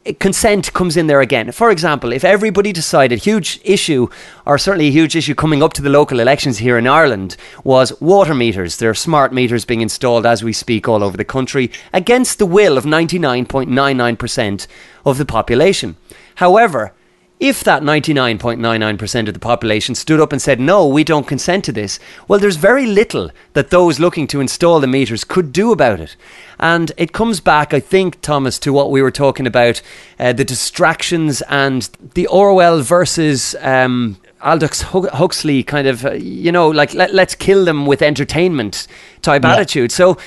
eh, 0.05 0.13
consent 0.17 0.71
comes 0.71 0.95
in 0.95 1.07
there 1.07 1.19
again. 1.19 1.51
For 1.51 1.71
example, 1.71 2.13
if 2.13 2.23
everybody 2.23 2.71
decided, 2.71 3.19
huge 3.19 3.59
issue, 3.65 4.07
or 4.45 4.57
certainly 4.57 4.87
a 4.87 4.91
huge 4.91 5.17
issue 5.17 5.35
coming 5.35 5.61
up 5.61 5.73
to 5.73 5.81
the 5.81 5.89
local 5.89 6.21
elections 6.21 6.59
here 6.59 6.77
in 6.77 6.87
Ireland, 6.87 7.35
was 7.65 7.99
water 7.99 8.33
meters. 8.33 8.77
There 8.77 8.89
are 8.89 8.95
smart 8.95 9.33
meters 9.33 9.65
being 9.65 9.81
installed 9.81 10.25
as 10.25 10.41
we 10.41 10.53
speak 10.53 10.87
all 10.87 11.03
over 11.03 11.17
the 11.17 11.25
country 11.25 11.69
against 11.91 12.39
the 12.39 12.45
will 12.45 12.77
of 12.77 12.85
99.99% 12.85 14.67
of 15.05 15.17
the 15.17 15.25
population. 15.25 15.97
However, 16.35 16.93
if 17.39 17.63
that 17.63 17.83
99.99% 17.83 19.27
of 19.27 19.33
the 19.33 19.39
population 19.39 19.95
stood 19.95 20.19
up 20.19 20.33
and 20.33 20.41
said, 20.41 20.59
no, 20.59 20.85
we 20.85 21.05
don't 21.05 21.27
consent 21.27 21.63
to 21.65 21.71
this, 21.71 21.97
well, 22.27 22.39
there's 22.39 22.57
very 22.57 22.85
little 22.85 23.31
that 23.53 23.69
those 23.69 23.99
looking 23.99 24.27
to 24.27 24.41
install 24.41 24.81
the 24.81 24.87
meters 24.87 25.23
could 25.23 25.53
do 25.53 25.71
about 25.71 26.01
it. 26.01 26.17
And 26.59 26.91
it 26.97 27.13
comes 27.13 27.39
back, 27.39 27.73
I 27.73 27.79
think, 27.79 28.19
Thomas, 28.19 28.59
to 28.59 28.73
what 28.73 28.91
we 28.91 29.01
were 29.01 29.11
talking 29.11 29.47
about 29.47 29.81
uh, 30.19 30.33
the 30.33 30.43
distractions 30.43 31.41
and 31.43 31.89
the 32.13 32.27
Orwell 32.27 32.81
versus. 32.81 33.55
Um, 33.61 34.17
Aldous 34.41 34.83
Huxley 34.83 35.63
kind 35.63 35.85
of, 35.85 36.05
uh, 36.05 36.13
you 36.13 36.49
know, 36.49 36.69
like 36.69 36.93
let, 36.93 37.13
let's 37.13 37.35
kill 37.35 37.65
them 37.65 37.85
with 37.85 38.01
entertainment 38.01 38.87
type 39.21 39.43
yeah. 39.43 39.51
attitude. 39.51 39.91
So 39.91 40.17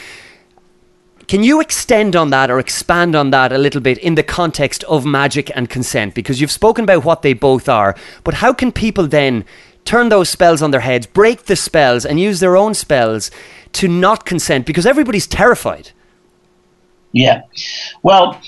can 1.33 1.43
you 1.43 1.63
extend 1.63 2.15
on 2.15 2.29
that 2.29 2.51
or 2.51 2.59
expand 2.59 3.17
on 3.17 3.31
that 3.31 3.55
a 3.55 3.57
little 3.57 3.81
bit 3.81 3.97
in 3.97 4.17
the 4.17 4.23
context 4.23 4.85
of 4.85 5.07
magic 5.07 5.51
and 5.57 5.71
consent? 5.71 6.15
Because 6.15 6.43
you've 6.43 6.51
spoken 6.51 6.85
about 6.85 7.07
what 7.07 7.23
they 7.23 7.33
both 7.33 7.71
are, 7.71 7.97
but 8.23 8.35
how 8.35 8.53
can 8.53 8.71
people 8.71 9.07
then 9.07 9.47
turn 9.87 10.11
those 10.11 10.29
spells 10.29 10.61
on 10.61 10.73
their 10.73 10.83
heads, 10.83 11.07
break 11.07 11.45
the 11.45 11.57
spells, 11.57 12.05
and 12.05 12.21
use 12.21 12.41
their 12.41 12.55
own 12.55 12.75
spells 12.75 13.31
to 13.73 13.89
not 13.89 14.27
consent? 14.27 14.67
Because 14.67 14.85
everybody's 14.85 15.27
terrified. 15.27 15.93
Yeah. 17.13 17.45
Well, 18.03 18.39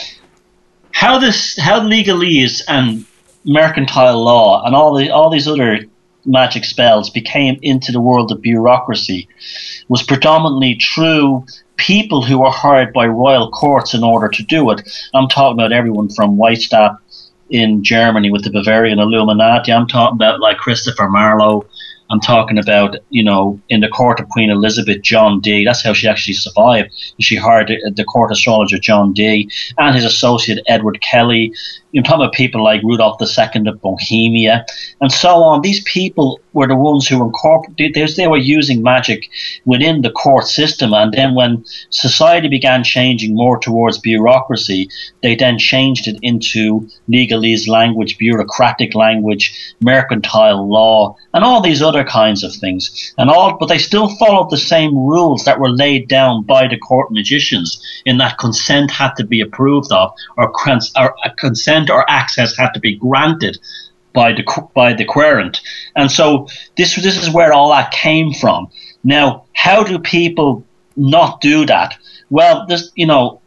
how 0.93 1.19
this, 1.19 1.59
how 1.59 1.81
legalese 1.81 2.61
and 2.69 3.07
mercantile 3.47 4.23
law 4.23 4.63
and 4.67 4.77
all 4.77 4.95
the 4.95 5.09
all 5.11 5.31
these 5.31 5.49
other 5.49 5.87
magic 6.25 6.65
spells 6.65 7.11
became 7.11 7.59
into 7.63 7.93
the 7.93 8.01
world 8.01 8.33
of 8.33 8.41
bureaucracy 8.41 9.29
was 9.89 10.03
predominantly 10.03 10.79
through 10.79 11.45
people 11.77 12.23
who 12.23 12.39
were 12.39 12.51
hired 12.51 12.93
by 12.93 13.07
royal 13.07 13.51
courts 13.51 13.95
in 13.95 14.05
order 14.05 14.29
to 14.29 14.43
do 14.45 14.71
it. 14.71 14.89
I'm 15.13 15.29
talking 15.29 15.59
about 15.59 15.73
everyone 15.73 16.09
from 16.09 16.37
Weishaupt 16.37 16.99
in 17.51 17.85
Germany 17.85 18.31
with 18.31 18.45
the 18.45 18.51
Bavarian 18.51 18.99
Illuminati. 18.99 19.73
I'm 19.73 19.87
talking 19.87 20.17
about 20.17 20.41
like 20.41 20.59
Christopher 20.59 21.09
Marlowe. 21.09 21.67
I'm 22.11 22.21
talking 22.21 22.59
about, 22.59 22.97
you 23.11 23.25
know, 23.25 23.61
in 23.69 23.81
the 23.81 23.89
court 23.89 24.21
of 24.21 24.29
Queen 24.29 24.51
Elizabeth, 24.51 25.03
John 25.03 25.41
Dee. 25.41 25.65
That's 25.65 25.83
how 25.83 25.95
she 25.95 26.07
actually 26.07 26.35
survived. 26.35 26.91
She 27.19 27.35
hired 27.35 27.69
the 27.69 28.05
court 28.05 28.31
astrologer 28.31 28.79
John 28.79 29.13
Dee 29.13 29.51
and 29.79 29.95
his 29.95 30.05
associate 30.05 30.63
Edward 30.67 31.01
Kelly. 31.01 31.55
You're 31.95 32.03
talking 32.03 32.23
about 32.23 32.35
people 32.35 32.65
like 32.65 32.83
Rudolph 32.83 33.23
II 33.23 33.69
of 33.69 33.81
Bohemia 33.81 34.67
and 35.01 35.13
so 35.13 35.45
on. 35.45 35.63
These 35.63 35.81
people 35.85 36.41
were 36.53 36.67
the 36.67 36.75
ones 36.75 37.07
who 37.07 37.23
incorporated, 37.23 37.95
they 38.17 38.27
were 38.27 38.37
using 38.37 38.83
magic 38.83 39.31
within 39.65 40.03
the 40.03 40.11
court 40.11 40.49
system. 40.49 40.93
And 40.93 41.15
then 41.15 41.37
when 41.37 41.65
society 41.91 42.49
began 42.49 42.83
changing 42.83 43.37
more 43.37 43.61
towards 43.61 43.99
bureaucracy, 43.99 44.89
they 45.23 45.37
then 45.37 45.57
changed 45.57 46.09
it 46.09 46.19
into 46.21 46.89
legalese 47.09 47.69
language, 47.69 48.19
bureaucratic 48.19 48.97
language, 48.97 49.75
mercantile 49.81 50.69
law, 50.69 51.17
and 51.33 51.45
all 51.45 51.61
these 51.61 51.81
other 51.81 52.03
kinds 52.03 52.43
of 52.43 52.53
things. 52.57 53.15
And 53.19 53.31
all, 53.31 53.57
but 53.57 53.67
they 53.67 53.79
still 53.79 54.09
followed 54.17 54.51
the 54.51 54.57
same 54.57 54.97
rules 54.97 55.45
that 55.45 55.61
were 55.61 55.71
laid 55.71 56.09
down 56.09 56.43
by 56.43 56.67
the 56.67 56.79
court 56.79 57.13
magicians 57.13 57.81
in 58.05 58.19
that 58.19 58.39
consent 58.39 58.91
had 58.91 59.13
to 59.15 59.25
be 59.25 59.41
approved 59.41 59.93
of 59.93 60.11
or, 60.37 60.53
or 60.97 61.15
consent 61.39 61.84
consent 61.85 61.91
or 61.91 62.11
access 62.11 62.57
had 62.57 62.73
to 62.75 62.81
be 62.81 62.97
granted 62.97 63.59
by 64.13 64.33
the 64.33 64.45
by 64.75 64.93
the 64.93 65.05
querent, 65.05 65.61
and 65.97 66.11
so 66.11 66.47
this 66.77 66.95
this 66.97 67.17
is 67.17 67.31
where 67.31 67.53
all 67.53 67.71
that 67.71 67.91
came 67.91 68.33
from. 68.33 68.69
Now, 69.03 69.45
how 69.55 69.83
do 69.83 69.99
people 69.99 70.65
not 70.97 71.41
do 71.41 71.67
that? 71.67 71.99
Well, 72.31 72.65
this 72.69 72.93
you 72.95 73.07
know 73.07 73.41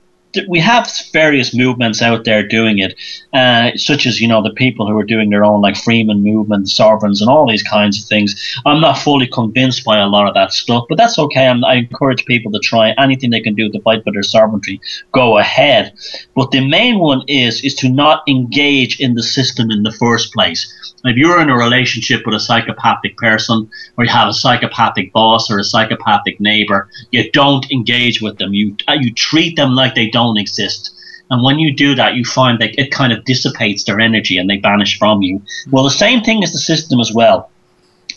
we 0.48 0.60
have 0.60 0.92
various 1.14 1.56
movements 1.56 2.02
out 2.02 2.26
there 2.26 2.46
doing 2.48 2.80
it, 2.80 2.96
uh, 3.34 3.72
such 3.76 4.06
as 4.06 4.20
you 4.22 4.28
know 4.28 4.42
the 4.42 4.54
people 4.54 4.88
who 4.88 4.98
are 4.98 5.04
doing 5.04 5.30
their 5.30 5.44
own 5.44 5.62
like 5.62 5.78
Freeman 5.78 6.24
movement, 6.24 6.70
sovereigns, 6.70 7.22
and 7.22 7.30
all 7.30 7.48
these 7.48 7.64
kinds 7.64 8.02
of 8.02 8.08
things. 8.08 8.60
I'm 8.66 8.82
not 8.82 8.98
fully 8.98 9.28
convinced 9.28 9.84
by 9.84 10.00
a 10.00 10.08
lot 10.08 10.28
of 10.28 10.34
that 10.34 10.54
stuff, 10.54 10.86
but 10.90 10.98
that's 10.98 11.18
okay. 11.20 11.48
I'm, 11.48 11.64
i 11.64 11.76
encourage 11.76 12.26
people 12.26 12.52
to 12.52 12.60
try 12.60 12.94
anything 12.98 13.30
they 13.30 13.42
can 13.42 13.56
do 13.56 13.70
to 13.70 13.82
fight 13.82 14.04
for 14.04 14.12
their 14.12 14.24
sovereignty. 14.24 14.82
Go 15.12 15.38
ahead, 15.38 15.94
but 16.36 16.52
the 16.52 16.68
main 16.68 17.00
one 17.00 17.24
is 17.28 17.64
is 17.64 17.76
to 17.76 17.90
not 17.90 18.24
engage 18.28 19.00
in 19.00 19.16
the 19.16 19.24
system 19.24 19.72
in 19.72 19.84
the 19.84 19.92
first 19.92 20.34
place. 20.34 20.74
If 21.04 21.16
you're 21.16 21.42
in 21.42 21.50
a 21.50 21.56
relationship 21.56 22.26
with 22.26 22.36
a 22.36 22.40
psychopathic 22.40 23.18
person, 23.18 23.70
or 23.98 24.04
you 24.04 24.12
have 24.12 24.28
a 24.28 24.34
psychopathic 24.34 25.14
boss 25.14 25.50
or 25.50 25.60
a 25.60 25.64
psychopathic 25.64 26.40
neighbor, 26.40 26.90
you 27.12 27.32
don't 27.32 27.70
engage 27.72 28.22
with 28.22 28.38
them. 28.38 28.54
You 28.54 28.76
you 29.00 29.14
treat 29.14 29.56
them 29.56 29.74
like 29.74 29.96
they 29.96 30.10
don't 30.10 30.27
don't 30.28 30.38
exist. 30.38 30.92
And 31.30 31.44
when 31.44 31.60
you 31.60 31.74
do 31.74 31.96
that, 31.96 32.16
you 32.16 32.24
find 32.24 32.60
that 32.60 32.80
it 32.80 32.92
kind 32.92 33.12
of 33.12 33.26
dissipates 33.26 33.84
their 33.84 34.00
energy 34.00 34.38
and 34.38 34.50
they 34.50 34.58
vanish 34.58 34.98
from 34.98 35.22
you. 35.22 35.42
Well, 35.72 35.84
the 35.84 35.90
same 35.90 36.22
thing 36.22 36.44
is 36.44 36.54
the 36.54 36.60
system 36.60 37.00
as 37.00 37.12
well. 37.12 37.50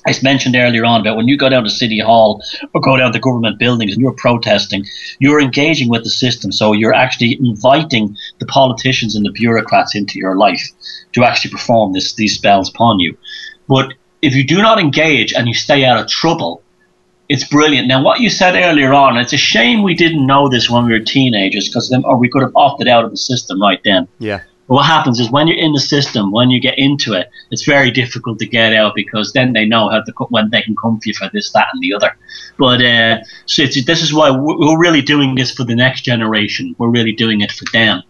I 0.07 0.15
mentioned 0.23 0.57
earlier 0.57 0.85
on 0.85 1.01
about 1.01 1.17
when 1.17 1.29
you 1.29 1.37
go 1.37 1.51
down 1.51 1.65
to 1.65 1.71
City 1.71 1.99
Hall 1.99 2.43
or 2.73 2.81
go 2.81 2.97
down 2.97 3.13
to 3.13 3.19
government 3.19 3.59
buildings 3.59 3.93
and 3.93 4.01
you're 4.01 4.15
protesting, 4.15 4.87
you're 5.19 5.41
engaging 5.41 5.91
with 5.91 6.05
the 6.05 6.11
system. 6.11 6.53
So 6.53 6.73
you're 6.73 6.95
actually 6.95 7.37
inviting 7.39 8.17
the 8.39 8.47
politicians 8.47 9.15
and 9.15 9.27
the 9.27 9.33
bureaucrats 9.33 9.95
into 9.95 10.19
your 10.19 10.37
life 10.37 10.63
to 11.13 11.25
actually 11.25 11.51
perform 11.51 11.93
this, 11.93 12.15
these 12.15 12.35
spells 12.35 12.71
upon 12.71 13.01
you. 13.01 13.17
But 13.69 13.93
if 14.23 14.35
you 14.35 14.45
do 14.45 14.63
not 14.63 14.81
engage 14.81 15.35
and 15.35 15.47
you 15.47 15.55
stay 15.55 15.85
out 15.85 15.99
of 15.99 16.07
trouble, 16.09 16.63
it's 17.31 17.45
brilliant. 17.45 17.87
Now, 17.87 18.03
what 18.03 18.19
you 18.19 18.29
said 18.29 18.57
earlier 18.57 18.93
on, 18.93 19.17
it's 19.17 19.33
a 19.33 19.37
shame 19.37 19.85
we 19.85 19.95
didn't 19.95 20.27
know 20.27 20.49
this 20.49 20.69
when 20.69 20.85
we 20.85 20.93
were 20.93 20.99
teenagers, 20.99 21.69
because 21.69 21.89
then, 21.89 22.03
or 22.05 22.17
we 22.17 22.29
could 22.29 22.43
have 22.43 22.51
opted 22.57 22.89
out 22.89 23.05
of 23.05 23.13
the 23.13 23.17
system 23.17 23.63
right 23.63 23.81
then. 23.85 24.09
Yeah. 24.19 24.41
But 24.67 24.75
what 24.75 24.87
happens 24.87 25.21
is 25.21 25.31
when 25.31 25.47
you're 25.47 25.57
in 25.57 25.73
the 25.73 25.79
system, 25.79 26.33
when 26.33 26.51
you 26.51 26.61
get 26.61 26.77
into 26.77 27.13
it, 27.13 27.31
it's 27.53 27.65
very 27.65 27.93
difficult 27.93 28.41
to 28.41 28.47
get 28.47 28.73
out 28.73 28.97
because 28.97 29.33
then 29.33 29.53
they 29.53 29.65
know 29.65 29.89
how 29.89 30.03
to 30.03 30.13
when 30.31 30.51
they 30.51 30.61
can 30.61 30.75
come 30.75 30.99
for 30.99 31.09
you 31.09 31.15
for 31.15 31.31
this, 31.33 31.53
that, 31.53 31.69
and 31.73 31.81
the 31.81 31.95
other. 31.95 32.17
But 32.59 32.83
uh, 32.83 33.19
so 33.47 33.63
this 33.63 34.03
is 34.03 34.13
why 34.13 34.33
we're 34.33 34.77
really 34.77 35.01
doing 35.01 35.37
this 35.37 35.53
for 35.53 35.63
the 35.63 35.77
next 35.77 36.01
generation. 36.01 36.75
We're 36.79 36.91
really 36.91 37.13
doing 37.13 37.43
it 37.43 37.53
for 37.53 37.65
them. 37.73 38.03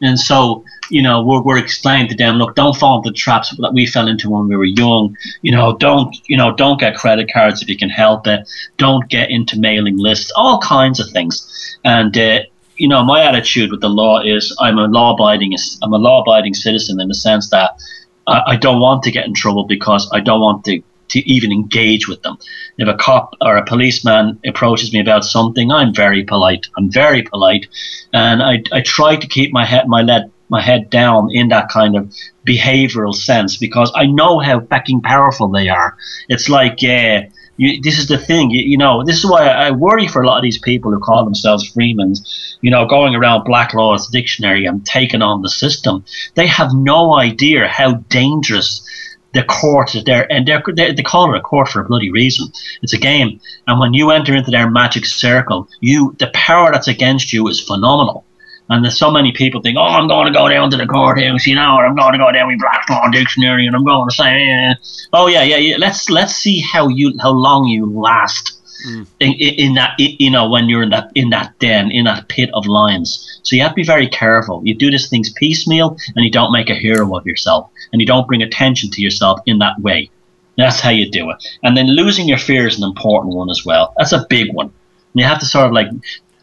And 0.00 0.18
so, 0.18 0.64
you 0.90 1.02
know, 1.02 1.22
we're, 1.22 1.42
we're 1.42 1.58
explaining 1.58 2.08
to 2.08 2.14
them, 2.14 2.36
look, 2.36 2.54
don't 2.54 2.76
fall 2.76 2.98
into 2.98 3.10
the 3.10 3.16
traps 3.16 3.54
that 3.56 3.72
we 3.72 3.86
fell 3.86 4.08
into 4.08 4.30
when 4.30 4.48
we 4.48 4.56
were 4.56 4.64
young. 4.64 5.16
You 5.42 5.52
know, 5.52 5.76
don't, 5.76 6.16
you 6.28 6.36
know, 6.36 6.54
don't 6.54 6.80
get 6.80 6.96
credit 6.96 7.30
cards 7.32 7.62
if 7.62 7.68
you 7.68 7.76
can 7.76 7.90
help 7.90 8.26
it. 8.26 8.48
Don't 8.76 9.08
get 9.08 9.30
into 9.30 9.58
mailing 9.58 9.96
lists, 9.96 10.32
all 10.36 10.60
kinds 10.60 11.00
of 11.00 11.10
things. 11.10 11.78
And, 11.84 12.16
uh, 12.16 12.40
you 12.76 12.88
know, 12.88 13.04
my 13.04 13.22
attitude 13.22 13.70
with 13.70 13.80
the 13.80 13.88
law 13.88 14.20
is 14.20 14.54
I'm 14.60 14.78
a 14.78 14.86
law 14.86 15.14
abiding, 15.14 15.54
I'm 15.82 15.92
a 15.92 15.98
law 15.98 16.22
abiding 16.22 16.54
citizen 16.54 17.00
in 17.00 17.08
the 17.08 17.14
sense 17.14 17.50
that 17.50 17.78
I, 18.26 18.42
I 18.48 18.56
don't 18.56 18.80
want 18.80 19.02
to 19.04 19.10
get 19.10 19.26
in 19.26 19.34
trouble 19.34 19.64
because 19.64 20.10
I 20.12 20.20
don't 20.20 20.40
want 20.40 20.64
to 20.66 20.82
to 21.08 21.20
even 21.30 21.52
engage 21.52 22.08
with 22.08 22.22
them. 22.22 22.38
If 22.78 22.88
a 22.88 22.94
cop 22.94 23.34
or 23.40 23.56
a 23.56 23.64
policeman 23.64 24.40
approaches 24.44 24.92
me 24.92 25.00
about 25.00 25.24
something, 25.24 25.70
I'm 25.70 25.94
very 25.94 26.24
polite. 26.24 26.66
I'm 26.76 26.90
very 26.90 27.22
polite, 27.22 27.66
and 28.12 28.42
I, 28.42 28.62
I 28.72 28.80
try 28.80 29.16
to 29.16 29.26
keep 29.26 29.52
my 29.52 29.64
head 29.64 29.86
my 29.86 30.02
lead 30.02 30.32
my 30.48 30.60
head 30.60 30.90
down 30.90 31.30
in 31.30 31.48
that 31.48 31.68
kind 31.68 31.96
of 31.96 32.12
behavioral 32.46 33.14
sense 33.14 33.56
because 33.56 33.90
I 33.94 34.06
know 34.06 34.38
how 34.38 34.60
fucking 34.60 35.02
powerful 35.02 35.48
they 35.48 35.68
are. 35.68 35.96
It's 36.28 36.48
like, 36.48 36.82
uh, 36.84 37.22
you, 37.56 37.80
this 37.82 37.98
is 37.98 38.08
the 38.08 38.18
thing, 38.18 38.50
you, 38.50 38.62
you, 38.62 38.76
know, 38.76 39.04
this 39.04 39.18
is 39.18 39.30
why 39.30 39.46
I 39.46 39.70
worry 39.70 40.08
for 40.08 40.22
a 40.22 40.26
lot 40.26 40.38
of 40.38 40.42
these 40.42 40.58
people 40.58 40.90
who 40.90 40.98
call 40.98 41.24
themselves 41.24 41.68
Freemans, 41.68 42.58
you 42.60 42.70
know, 42.70 42.86
going 42.86 43.14
around 43.14 43.44
Black 43.44 43.74
Law's 43.74 44.08
dictionary 44.08 44.66
and 44.66 44.84
taking 44.84 45.22
on 45.22 45.42
the 45.42 45.48
system. 45.48 46.04
They 46.34 46.46
have 46.46 46.74
no 46.74 47.14
idea 47.14 47.68
how 47.68 47.94
dangerous 48.08 48.88
the 49.34 49.42
court 49.42 49.94
is 49.94 50.04
there, 50.04 50.30
and 50.32 50.46
they're, 50.46 50.62
they, 50.74 50.92
they 50.92 51.02
call 51.02 51.32
it 51.32 51.38
a 51.38 51.40
court 51.40 51.68
for 51.68 51.80
a 51.80 51.84
bloody 51.84 52.10
reason. 52.10 52.52
It's 52.82 52.92
a 52.92 52.98
game, 52.98 53.40
and 53.66 53.80
when 53.80 53.92
you 53.92 54.10
enter 54.10 54.34
into 54.34 54.52
their 54.52 54.70
magic 54.70 55.04
circle, 55.04 55.68
you 55.80 56.14
the 56.20 56.30
power 56.32 56.70
that's 56.70 56.86
against 56.86 57.32
you 57.32 57.48
is 57.48 57.60
phenomenal. 57.60 58.23
And 58.70 58.82
there's 58.82 58.98
so 58.98 59.10
many 59.10 59.32
people 59.32 59.60
think, 59.60 59.76
oh, 59.78 59.82
I'm 59.82 60.08
going 60.08 60.26
to 60.26 60.32
go 60.32 60.48
down 60.48 60.70
to 60.70 60.76
the 60.76 60.86
courthouse, 60.86 61.46
you 61.46 61.54
know, 61.54 61.76
or 61.76 61.86
I'm 61.86 61.94
going 61.94 62.12
to 62.12 62.18
go 62.18 62.32
down 62.32 62.48
with 62.48 62.60
Black 62.60 62.88
Law 62.88 63.08
Dictionary, 63.10 63.66
and 63.66 63.76
I'm 63.76 63.84
going 63.84 64.08
to 64.08 64.14
say, 64.14 64.48
eh. 64.48 64.74
oh 65.12 65.26
yeah, 65.26 65.42
yeah, 65.42 65.56
yeah. 65.56 65.76
Let's 65.78 66.08
let's 66.08 66.34
see 66.34 66.60
how 66.60 66.88
you 66.88 67.12
how 67.20 67.32
long 67.32 67.66
you 67.66 67.84
last 67.84 68.58
mm. 68.86 69.06
in, 69.20 69.32
in, 69.34 69.74
that 69.74 69.98
you 69.98 70.30
know 70.30 70.48
when 70.48 70.70
you're 70.70 70.82
in 70.82 70.90
that 70.90 71.10
in 71.14 71.28
that 71.30 71.58
den 71.58 71.90
in 71.90 72.06
that 72.06 72.28
pit 72.28 72.48
of 72.54 72.66
lions. 72.66 73.40
So 73.42 73.54
you 73.54 73.62
have 73.62 73.72
to 73.72 73.76
be 73.76 73.84
very 73.84 74.08
careful. 74.08 74.62
You 74.64 74.74
do 74.74 74.90
these 74.90 75.10
things 75.10 75.30
piecemeal, 75.30 75.98
and 76.16 76.24
you 76.24 76.30
don't 76.30 76.52
make 76.52 76.70
a 76.70 76.74
hero 76.74 77.14
of 77.14 77.26
yourself, 77.26 77.70
and 77.92 78.00
you 78.00 78.06
don't 78.06 78.26
bring 78.26 78.42
attention 78.42 78.90
to 78.92 79.02
yourself 79.02 79.40
in 79.44 79.58
that 79.58 79.78
way. 79.80 80.10
That's 80.56 80.80
how 80.80 80.90
you 80.90 81.10
do 81.10 81.30
it. 81.30 81.36
And 81.62 81.76
then 81.76 81.88
losing 81.88 82.28
your 82.28 82.38
fear 82.38 82.66
is 82.66 82.78
an 82.78 82.84
important 82.84 83.34
one 83.34 83.50
as 83.50 83.64
well. 83.66 83.92
That's 83.98 84.12
a 84.12 84.24
big 84.30 84.54
one. 84.54 84.66
And 84.66 85.20
you 85.20 85.24
have 85.24 85.40
to 85.40 85.46
sort 85.46 85.66
of 85.66 85.72
like 85.72 85.88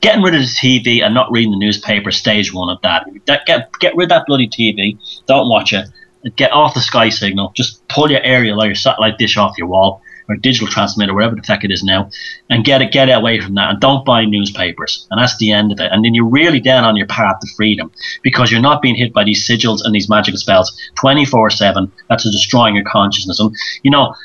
getting 0.01 0.23
rid 0.23 0.35
of 0.35 0.41
the 0.41 0.47
TV 0.47 1.03
and 1.03 1.13
not 1.13 1.31
reading 1.31 1.51
the 1.51 1.57
newspaper. 1.57 2.11
Stage 2.11 2.53
one 2.53 2.69
of 2.69 2.81
that. 2.81 3.05
Get 3.25 3.71
get 3.79 3.95
rid 3.95 4.05
of 4.05 4.09
that 4.09 4.25
bloody 4.27 4.47
TV. 4.47 4.97
Don't 5.27 5.49
watch 5.49 5.73
it. 5.73 5.87
Get 6.35 6.51
off 6.51 6.73
the 6.73 6.81
Sky 6.81 7.09
signal. 7.09 7.51
Just 7.55 7.87
pull 7.87 8.11
your 8.11 8.21
aerial 8.21 8.61
or 8.61 8.65
your 8.65 8.75
satellite 8.75 9.17
dish 9.17 9.37
off 9.37 9.57
your 9.57 9.67
wall 9.67 10.01
or 10.29 10.35
digital 10.37 10.67
transmitter, 10.67 11.13
whatever 11.13 11.35
the 11.35 11.43
fuck 11.43 11.63
it 11.63 11.71
is 11.71 11.83
now, 11.83 12.09
and 12.49 12.63
get 12.63 12.81
it, 12.81 12.91
get 12.91 13.09
away 13.09 13.39
from 13.41 13.55
that, 13.55 13.69
and 13.71 13.79
don't 13.81 14.05
buy 14.05 14.23
newspapers. 14.23 15.07
And 15.11 15.19
that's 15.19 15.37
the 15.37 15.51
end 15.51 15.71
of 15.71 15.79
it. 15.79 15.91
And 15.91 16.05
then 16.05 16.13
you're 16.13 16.29
really 16.29 16.59
down 16.59 16.83
on 16.83 16.95
your 16.95 17.07
path 17.07 17.39
to 17.41 17.47
freedom 17.55 17.91
because 18.21 18.51
you're 18.51 18.61
not 18.61 18.81
being 18.81 18.95
hit 18.95 19.13
by 19.13 19.23
these 19.23 19.47
sigils 19.47 19.83
and 19.83 19.93
these 19.93 20.09
magical 20.09 20.37
spells 20.37 20.71
24 20.95 21.49
seven. 21.49 21.91
That's 22.07 22.23
destroying 22.23 22.75
your 22.75 22.85
consciousness. 22.85 23.39
And 23.39 23.55
you 23.83 23.91
know, 23.91 24.15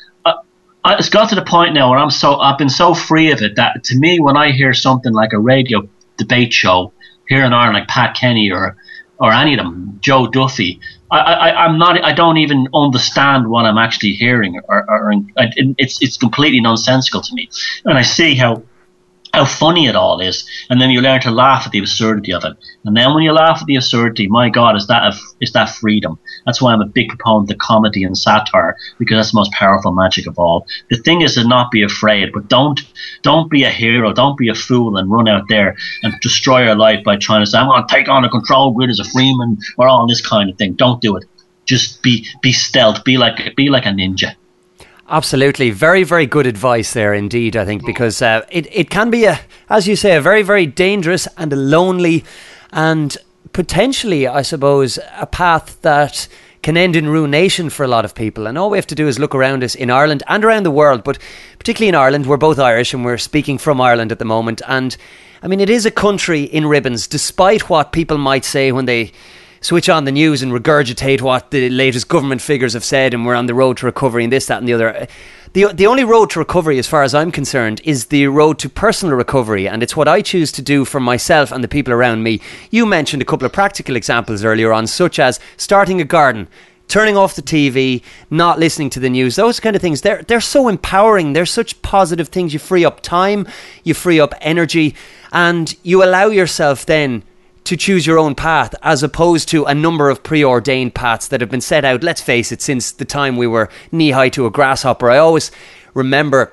it's 0.98 1.08
got 1.08 1.28
to 1.30 1.34
the 1.34 1.44
point 1.44 1.74
now 1.74 1.90
where 1.90 1.98
I'm 1.98 2.10
so 2.10 2.36
I've 2.36 2.58
been 2.58 2.68
so 2.68 2.94
free 2.94 3.30
of 3.32 3.42
it 3.42 3.56
that 3.56 3.84
to 3.84 3.96
me, 3.96 4.20
when 4.20 4.36
I 4.36 4.52
hear 4.52 4.72
something 4.74 5.12
like 5.12 5.32
a 5.32 5.38
radio 5.38 5.88
debate 6.16 6.52
show 6.52 6.92
here 7.28 7.44
in 7.44 7.52
Ireland, 7.52 7.78
like 7.78 7.88
Pat 7.88 8.16
Kenny 8.16 8.50
or 8.50 8.76
or 9.18 9.32
any 9.32 9.54
of 9.54 9.58
them, 9.58 9.98
Joe 10.00 10.26
Duffy, 10.26 10.78
I, 11.10 11.18
I, 11.18 11.64
I'm 11.64 11.78
not. 11.78 12.02
I 12.04 12.12
don't 12.12 12.36
even 12.36 12.68
understand 12.74 13.48
what 13.48 13.64
I'm 13.64 13.78
actually 13.78 14.12
hearing, 14.12 14.60
or, 14.68 14.84
or, 14.90 15.12
or 15.12 15.12
it's 15.36 16.02
it's 16.02 16.16
completely 16.16 16.60
nonsensical 16.60 17.20
to 17.22 17.34
me. 17.34 17.48
And 17.84 17.96
I 17.96 18.02
see 18.02 18.34
how 18.34 18.62
how 19.36 19.44
funny 19.44 19.86
it 19.86 19.94
all 19.94 20.18
is, 20.18 20.48
and 20.70 20.80
then 20.80 20.88
you 20.88 21.02
learn 21.02 21.20
to 21.20 21.30
laugh 21.30 21.66
at 21.66 21.72
the 21.72 21.78
absurdity 21.78 22.32
of 22.32 22.42
it. 22.42 22.56
And 22.86 22.96
then 22.96 23.12
when 23.12 23.22
you 23.22 23.32
laugh 23.32 23.58
at 23.60 23.66
the 23.66 23.76
absurdity, 23.76 24.28
my 24.28 24.48
God, 24.48 24.76
is 24.76 24.86
that 24.86 25.02
a, 25.02 25.14
is 25.42 25.52
that 25.52 25.68
freedom? 25.68 26.18
That's 26.46 26.62
why 26.62 26.72
I'm 26.72 26.80
a 26.80 26.86
big 26.86 27.10
proponent 27.10 27.50
of 27.50 27.58
comedy 27.58 28.02
and 28.02 28.16
satire 28.16 28.76
because 28.98 29.18
that's 29.18 29.32
the 29.32 29.38
most 29.38 29.52
powerful 29.52 29.92
magic 29.92 30.26
of 30.26 30.38
all. 30.38 30.66
The 30.88 30.96
thing 30.96 31.20
is 31.20 31.34
to 31.34 31.46
not 31.46 31.70
be 31.70 31.82
afraid, 31.82 32.32
but 32.32 32.48
don't 32.48 32.80
don't 33.20 33.50
be 33.50 33.64
a 33.64 33.70
hero, 33.70 34.14
don't 34.14 34.38
be 34.38 34.48
a 34.48 34.54
fool, 34.54 34.96
and 34.96 35.10
run 35.10 35.28
out 35.28 35.48
there 35.50 35.76
and 36.02 36.14
destroy 36.22 36.64
your 36.64 36.74
life 36.74 37.04
by 37.04 37.16
trying 37.16 37.44
to 37.44 37.46
say 37.50 37.58
I'm 37.58 37.68
going 37.68 37.86
to 37.86 37.94
take 37.94 38.08
on 38.08 38.24
a 38.24 38.30
control 38.30 38.72
grid 38.72 38.88
as 38.88 39.00
a 39.00 39.04
freeman 39.04 39.58
or 39.76 39.86
all 39.86 40.06
this 40.06 40.26
kind 40.26 40.48
of 40.48 40.56
thing. 40.56 40.72
Don't 40.74 41.02
do 41.02 41.14
it. 41.16 41.24
Just 41.66 42.02
be 42.02 42.26
be 42.40 42.52
stealth. 42.52 43.04
Be 43.04 43.18
like 43.18 43.54
be 43.54 43.68
like 43.68 43.84
a 43.84 43.90
ninja. 43.90 44.34
Absolutely, 45.08 45.70
very 45.70 46.02
very 46.02 46.26
good 46.26 46.46
advice 46.46 46.92
there 46.92 47.14
indeed. 47.14 47.56
I 47.56 47.64
think 47.64 47.86
because 47.86 48.20
uh, 48.20 48.44
it 48.50 48.66
it 48.74 48.90
can 48.90 49.08
be 49.08 49.24
a, 49.24 49.38
as 49.70 49.86
you 49.86 49.94
say, 49.94 50.16
a 50.16 50.20
very 50.20 50.42
very 50.42 50.66
dangerous 50.66 51.28
and 51.36 51.52
lonely, 51.52 52.24
and 52.72 53.16
potentially, 53.52 54.26
I 54.26 54.42
suppose, 54.42 54.98
a 55.16 55.26
path 55.26 55.80
that 55.82 56.26
can 56.62 56.76
end 56.76 56.96
in 56.96 57.08
ruination 57.08 57.70
for 57.70 57.84
a 57.84 57.88
lot 57.88 58.04
of 58.04 58.16
people. 58.16 58.48
And 58.48 58.58
all 58.58 58.70
we 58.70 58.78
have 58.78 58.88
to 58.88 58.96
do 58.96 59.06
is 59.06 59.20
look 59.20 59.36
around 59.36 59.62
us 59.62 59.76
in 59.76 59.88
Ireland 59.88 60.24
and 60.26 60.44
around 60.44 60.64
the 60.64 60.72
world, 60.72 61.04
but 61.04 61.20
particularly 61.60 61.90
in 61.90 61.94
Ireland, 61.94 62.26
we're 62.26 62.36
both 62.36 62.58
Irish 62.58 62.92
and 62.92 63.04
we're 63.04 63.18
speaking 63.18 63.58
from 63.58 63.80
Ireland 63.80 64.10
at 64.10 64.18
the 64.18 64.24
moment. 64.24 64.60
And 64.66 64.96
I 65.40 65.46
mean, 65.46 65.60
it 65.60 65.70
is 65.70 65.86
a 65.86 65.92
country 65.92 66.42
in 66.42 66.66
ribbons, 66.66 67.06
despite 67.06 67.68
what 67.68 67.92
people 67.92 68.18
might 68.18 68.44
say 68.44 68.72
when 68.72 68.86
they 68.86 69.12
switch 69.66 69.88
on 69.88 70.04
the 70.04 70.12
news 70.12 70.42
and 70.42 70.52
regurgitate 70.52 71.20
what 71.20 71.50
the 71.50 71.68
latest 71.70 72.06
government 72.06 72.40
figures 72.40 72.72
have 72.72 72.84
said 72.84 73.12
and 73.12 73.26
we're 73.26 73.34
on 73.34 73.46
the 73.46 73.54
road 73.54 73.76
to 73.78 73.86
recovery 73.86 74.22
and 74.22 74.32
this, 74.32 74.46
that, 74.46 74.58
and 74.58 74.68
the 74.68 74.72
other. 74.72 75.08
The, 75.54 75.72
the 75.74 75.88
only 75.88 76.04
road 76.04 76.30
to 76.30 76.38
recovery, 76.38 76.78
as 76.78 76.86
far 76.86 77.02
as 77.02 77.16
I'm 77.16 77.32
concerned, 77.32 77.80
is 77.82 78.06
the 78.06 78.28
road 78.28 78.60
to 78.60 78.68
personal 78.68 79.16
recovery, 79.16 79.66
and 79.66 79.82
it's 79.82 79.96
what 79.96 80.06
I 80.06 80.22
choose 80.22 80.52
to 80.52 80.62
do 80.62 80.84
for 80.84 81.00
myself 81.00 81.50
and 81.50 81.64
the 81.64 81.68
people 81.68 81.92
around 81.92 82.22
me. 82.22 82.40
You 82.70 82.86
mentioned 82.86 83.22
a 83.22 83.24
couple 83.24 83.44
of 83.44 83.52
practical 83.52 83.96
examples 83.96 84.44
earlier 84.44 84.72
on, 84.72 84.86
such 84.86 85.18
as 85.18 85.40
starting 85.56 86.00
a 86.00 86.04
garden, 86.04 86.46
turning 86.86 87.16
off 87.16 87.34
the 87.34 87.42
TV, 87.42 88.02
not 88.30 88.60
listening 88.60 88.90
to 88.90 89.00
the 89.00 89.10
news, 89.10 89.34
those 89.34 89.58
kind 89.58 89.74
of 89.74 89.82
things, 89.82 90.02
they're, 90.02 90.22
they're 90.22 90.40
so 90.40 90.68
empowering. 90.68 91.32
They're 91.32 91.44
such 91.44 91.82
positive 91.82 92.28
things. 92.28 92.52
You 92.52 92.60
free 92.60 92.84
up 92.84 93.00
time, 93.00 93.48
you 93.82 93.94
free 93.94 94.20
up 94.20 94.32
energy, 94.40 94.94
and 95.32 95.74
you 95.82 96.04
allow 96.04 96.28
yourself 96.28 96.86
then 96.86 97.24
to 97.66 97.76
choose 97.76 98.06
your 98.06 98.18
own 98.18 98.34
path 98.34 98.74
as 98.82 99.02
opposed 99.02 99.48
to 99.50 99.64
a 99.64 99.74
number 99.74 100.08
of 100.08 100.22
preordained 100.22 100.94
paths 100.94 101.28
that 101.28 101.40
have 101.40 101.50
been 101.50 101.60
set 101.60 101.84
out, 101.84 102.02
let's 102.02 102.20
face 102.20 102.52
it, 102.52 102.62
since 102.62 102.92
the 102.92 103.04
time 103.04 103.36
we 103.36 103.46
were 103.46 103.68
knee 103.92 104.12
high 104.12 104.28
to 104.30 104.46
a 104.46 104.50
grasshopper. 104.50 105.10
I 105.10 105.18
always 105.18 105.50
remember 105.94 106.52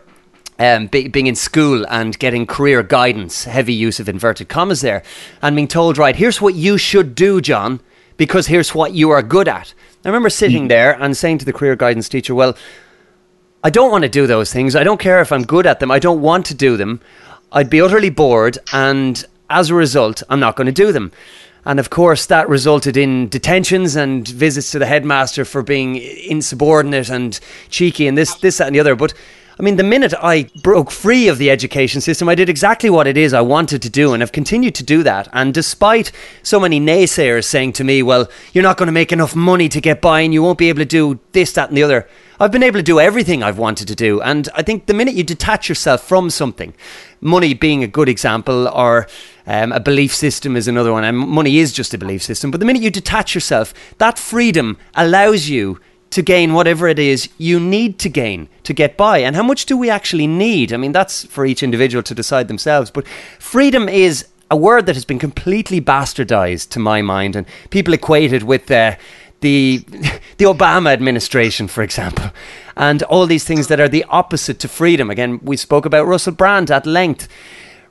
um, 0.60 0.88
be, 0.88 1.08
being 1.08 1.28
in 1.28 1.36
school 1.36 1.86
and 1.88 2.18
getting 2.18 2.46
career 2.46 2.84
guidance, 2.84 3.46
heavy 3.46 3.74
use 3.74 4.00
of 4.00 4.10
inverted 4.10 4.50
commas 4.50 4.82
there, 4.82 5.04
and 5.42 5.56
being 5.56 5.68
told, 5.68 5.98
right, 5.98 6.16
here's 6.16 6.42
what 6.42 6.56
you 6.56 6.78
should 6.78 7.16
do, 7.16 7.42
John, 7.42 7.80
because 8.18 8.48
here's 8.48 8.76
what 8.76 8.94
you 8.94 9.10
are 9.10 9.22
good 9.22 9.48
at. 9.48 9.74
I 10.06 10.10
remember 10.10 10.30
sitting 10.30 10.68
there 10.68 11.02
and 11.02 11.16
saying 11.16 11.38
to 11.40 11.46
the 11.46 11.54
career 11.54 11.76
guidance 11.76 12.10
teacher, 12.10 12.36
well, 12.36 12.58
I 13.64 13.70
don't 13.70 13.92
want 13.92 14.04
to 14.04 14.10
do 14.10 14.28
those 14.28 14.52
things. 14.52 14.76
I 14.76 14.84
don't 14.84 15.00
care 15.00 15.22
if 15.22 15.32
I'm 15.32 15.44
good 15.44 15.66
at 15.66 15.80
them. 15.80 15.90
I 15.90 16.00
don't 16.00 16.22
want 16.22 16.46
to 16.48 16.54
do 16.54 16.76
them. 16.76 17.00
I'd 17.52 17.70
be 17.70 17.82
utterly 17.82 18.10
bored, 18.10 18.58
and 18.74 19.24
as 19.50 19.70
a 19.70 19.76
result, 19.76 20.24
I'm 20.30 20.40
not 20.40 20.56
going 20.56 20.68
to 20.68 20.72
do 20.72 20.92
them. 20.92 21.12
And 21.66 21.80
of 21.80 21.90
course, 21.90 22.26
that 22.26 22.50
resulted 22.50 22.98
in 22.98 23.30
detentions 23.30 23.96
and 23.96 24.28
visits 24.28 24.72
to 24.72 24.80
the 24.80 24.86
headmaster 24.86 25.46
for 25.46 25.64
being 25.64 25.96
insubordinate 25.96 27.10
and 27.10 27.40
cheeky 27.70 28.08
and 28.08 28.18
this, 28.18 28.36
this, 28.36 28.58
that, 28.58 28.68
and 28.68 28.76
the 28.76 28.82
other. 28.82 28.96
But 28.96 29.14
I 29.60 29.62
mean, 29.62 29.76
the 29.76 29.84
minute 29.84 30.16
I 30.20 30.50
broke 30.64 30.90
free 30.90 31.28
of 31.28 31.38
the 31.38 31.52
education 31.52 32.02
system, 32.02 32.28
I 32.28 32.34
did 32.34 32.50
exactly 32.50 32.90
what 32.90 33.06
it 33.06 33.18
is 33.18 33.34
I 33.34 33.42
wanted 33.42 33.84
to 33.84 33.90
do, 33.90 34.14
and 34.14 34.24
I've 34.24 34.32
continued 34.32 34.74
to 34.76 34.84
do 34.84 35.04
that. 35.04 35.28
And 35.32 35.54
despite 35.54 36.12
so 36.42 36.60
many 36.60 36.80
naysayers 36.80 37.46
saying 37.46 37.74
to 37.74 37.84
me, 37.84 38.02
well, 38.02 38.28
you're 38.52 38.64
not 38.64 38.78
going 38.78 38.88
to 38.88 38.94
make 38.94 39.12
enough 39.12 39.36
money 39.36 39.70
to 39.70 39.80
get 39.80 40.02
by, 40.02 40.22
and 40.22 40.34
you 40.34 40.42
won't 40.42 40.58
be 40.58 40.70
able 40.70 40.80
to 40.80 40.86
do 40.86 41.20
this, 41.34 41.54
that, 41.54 41.70
and 41.70 41.78
the 41.78 41.84
other, 41.84 42.10
I've 42.40 42.52
been 42.52 42.64
able 42.64 42.80
to 42.80 42.84
do 42.84 43.00
everything 43.00 43.44
I've 43.44 43.60
wanted 43.60 43.88
to 43.90 43.96
do. 43.96 44.20
And 44.22 44.50
I 44.56 44.64
think 44.64 44.88
the 44.88 44.94
minute 44.96 45.14
you 45.14 45.24
detach 45.24 45.70
yourself 45.70 46.02
from 46.02 46.32
something, 46.32 46.74
money 47.22 47.54
being 47.54 47.84
a 47.84 47.88
good 47.88 48.10
example, 48.10 48.68
or 48.68 49.08
um, 49.46 49.72
a 49.72 49.80
belief 49.80 50.14
system 50.14 50.56
is 50.56 50.68
another 50.68 50.92
one, 50.92 51.04
and 51.04 51.18
money 51.18 51.58
is 51.58 51.72
just 51.72 51.94
a 51.94 51.98
belief 51.98 52.24
system, 52.24 52.52
but 52.52 52.60
the 52.60 52.66
minute 52.66 52.82
you 52.82 52.90
detach 52.90 53.36
yourself, 53.36 53.74
that 53.98 54.18
freedom 54.18 54.78
allows 54.96 55.50
you 55.50 55.80
to 56.14 56.22
gain 56.22 56.54
whatever 56.54 56.88
it 56.88 57.00
is 57.00 57.28
you 57.40 57.60
need 57.60 57.98
to 57.98 58.08
gain 58.08 58.48
to 58.62 58.72
get 58.72 58.96
by. 58.96 59.18
And 59.18 59.36
how 59.36 59.42
much 59.42 59.66
do 59.66 59.76
we 59.76 59.90
actually 59.90 60.28
need? 60.28 60.72
I 60.72 60.78
mean, 60.78 60.92
that's 60.92 61.26
for 61.26 61.44
each 61.44 61.64
individual 61.64 62.04
to 62.04 62.14
decide 62.14 62.48
themselves. 62.48 62.92
But 62.92 63.08
freedom 63.40 63.90
is 63.90 64.28
a 64.52 64.56
word 64.56 64.86
that 64.86 64.96
has 64.96 65.06
been 65.06 65.18
completely 65.18 65.82
bastardized 65.82 66.70
to 66.70 66.80
my 66.80 67.02
mind, 67.02 67.36
and 67.36 67.48
people 67.72 67.94
equate 67.96 68.32
it 68.32 68.44
with 68.44 68.70
uh, 68.70 68.96
the 69.42 69.78
the 70.38 70.46
Obama 70.46 70.94
administration, 70.94 71.68
for 71.68 71.82
example, 71.82 72.30
and 72.78 73.02
all 73.04 73.26
these 73.26 73.44
things 73.44 73.68
that 73.68 73.80
are 73.80 73.90
the 73.90 74.06
opposite 74.10 74.60
to 74.60 74.68
freedom. 74.68 75.10
Again, 75.10 75.40
we 75.42 75.58
spoke 75.58 75.86
about 75.86 76.06
Russell 76.06 76.34
Brand 76.34 76.70
at 76.70 76.86
length. 76.86 77.28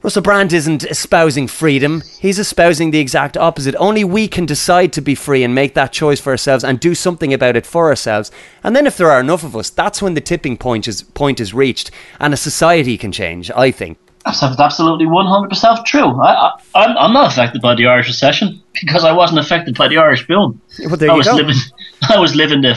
Russell 0.03 0.23
Brand 0.23 0.53
isn't 0.53 0.83
espousing 0.83 1.47
freedom. 1.47 2.03
He's 2.19 2.41
espousing 2.41 2.91
the 2.91 2.99
exact 2.99 3.37
opposite. 3.37 3.77
Only 3.77 4.03
we 4.03 4.27
can 4.27 4.47
decide 4.47 4.93
to 4.95 5.01
be 5.01 5.15
free 5.15 5.45
and 5.45 5.55
make 5.55 5.75
that 5.75 5.93
choice 5.93 6.21
for 6.21 6.31
ourselves 6.31 6.65
and 6.65 6.81
do 6.81 6.97
something 6.97 7.33
about 7.33 7.55
it 7.55 7.65
for 7.65 7.89
ourselves. 7.89 8.33
And 8.65 8.75
then 8.75 8.85
if 8.85 8.97
there 8.97 9.13
are 9.13 9.21
enough 9.21 9.45
of 9.45 9.55
us, 9.55 9.71
that's 9.71 10.03
when 10.03 10.15
the 10.15 10.21
tipping 10.21 10.57
point 10.57 10.89
is 10.89 11.03
point 11.03 11.39
is 11.39 11.55
reached 11.55 11.93
and 12.19 12.35
a 12.35 12.37
society 12.37 12.99
can 12.99 13.13
change, 13.13 13.49
I 13.53 13.71
think. 13.71 13.97
That's 14.25 14.43
absolutely 14.43 15.07
100% 15.07 15.85
true. 15.85 16.21
I, 16.21 16.53
I, 16.75 17.05
am 17.05 17.13
not 17.13 17.31
affected 17.33 17.63
by 17.63 17.77
the 17.77 17.87
Irish 17.87 18.09
recession 18.09 18.61
because 18.81 19.05
I 19.05 19.13
wasn't 19.13 19.39
affected 19.39 19.77
by 19.77 19.87
the 19.87 19.99
Irish 19.99 20.27
boom. 20.27 20.61
Well, 20.81 20.97
there 20.97 21.11
I 21.11 21.15
you 21.15 21.19
was 21.19 21.29
go. 21.29 21.35
living, 21.37 21.57
I 22.09 22.19
was 22.19 22.35
living 22.35 22.61
the 22.63 22.75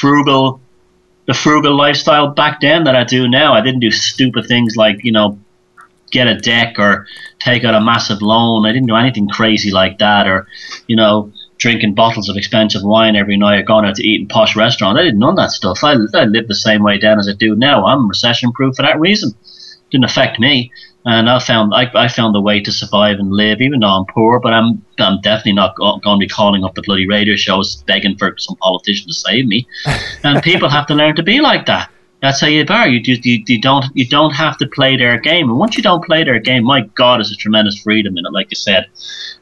frugal, 0.00 0.60
the 1.26 1.34
frugal 1.34 1.76
lifestyle 1.76 2.28
back 2.28 2.60
then 2.60 2.84
that 2.84 2.96
I 2.96 3.04
do 3.04 3.28
now. 3.28 3.52
I 3.52 3.60
didn't 3.60 3.80
do 3.80 3.92
stupid 3.92 4.46
things 4.46 4.76
like 4.76 5.04
you 5.04 5.12
know 5.12 5.38
get 6.16 6.26
a 6.26 6.38
deck 6.38 6.78
or 6.78 7.06
take 7.38 7.64
out 7.64 7.74
a 7.74 7.80
massive 7.80 8.22
loan. 8.22 8.66
I 8.66 8.72
didn't 8.72 8.88
do 8.88 8.96
anything 8.96 9.28
crazy 9.28 9.70
like 9.70 9.98
that, 9.98 10.26
or 10.26 10.46
you 10.86 10.96
know, 10.96 11.30
drinking 11.58 11.94
bottles 11.94 12.28
of 12.28 12.36
expensive 12.36 12.82
wine 12.82 13.16
every 13.16 13.36
night 13.36 13.58
or 13.58 13.62
going 13.62 13.84
out 13.84 13.96
to 13.96 14.06
eat 14.06 14.22
in 14.22 14.28
posh 14.28 14.56
restaurants. 14.56 14.98
I 14.98 15.04
did 15.04 15.16
none 15.16 15.30
of 15.30 15.36
that 15.36 15.50
stuff. 15.50 15.84
I, 15.84 15.92
I 16.14 16.24
lived 16.24 16.48
the 16.48 16.54
same 16.54 16.82
way 16.82 16.98
then 16.98 17.18
as 17.18 17.28
I 17.28 17.34
do 17.34 17.54
now. 17.54 17.84
I'm 17.84 18.08
recession 18.08 18.52
proof 18.52 18.76
for 18.76 18.82
that 18.82 18.98
reason. 18.98 19.34
Didn't 19.90 20.04
affect 20.04 20.40
me, 20.40 20.72
and 21.04 21.28
I 21.28 21.38
found 21.38 21.74
I, 21.74 21.90
I 21.94 22.08
found 22.08 22.34
a 22.34 22.40
way 22.40 22.60
to 22.60 22.72
survive 22.72 23.18
and 23.18 23.30
live, 23.30 23.60
even 23.60 23.80
though 23.80 23.96
I'm 23.98 24.06
poor. 24.06 24.40
But 24.40 24.54
I'm 24.54 24.82
I'm 24.98 25.20
definitely 25.20 25.52
not 25.52 25.76
go- 25.76 25.98
going 25.98 26.18
to 26.18 26.24
be 26.24 26.28
calling 26.28 26.64
up 26.64 26.74
the 26.74 26.82
bloody 26.82 27.06
radio 27.06 27.36
shows 27.36 27.82
begging 27.86 28.16
for 28.16 28.34
some 28.38 28.56
politician 28.56 29.06
to 29.08 29.14
save 29.14 29.46
me. 29.46 29.68
and 30.24 30.42
people 30.42 30.70
have 30.70 30.86
to 30.86 30.94
learn 30.94 31.14
to 31.16 31.22
be 31.22 31.40
like 31.40 31.66
that. 31.66 31.90
That's 32.26 32.40
how 32.40 32.48
you 32.48 32.66
are. 32.68 32.88
You, 32.88 33.00
you, 33.04 33.20
you, 33.22 33.44
you 33.46 33.60
don't 33.60 33.84
you 33.94 34.04
don't 34.04 34.32
have 34.32 34.58
to 34.58 34.66
play 34.66 34.96
their 34.96 35.16
game. 35.16 35.48
And 35.48 35.60
once 35.60 35.76
you 35.76 35.82
don't 35.84 36.04
play 36.04 36.24
their 36.24 36.40
game, 36.40 36.64
my 36.64 36.80
God, 36.96 37.18
there's 37.18 37.30
a 37.30 37.36
tremendous 37.36 37.80
freedom 37.80 38.18
in 38.18 38.26
it, 38.26 38.32
like 38.32 38.50
you 38.50 38.56
said. 38.56 38.86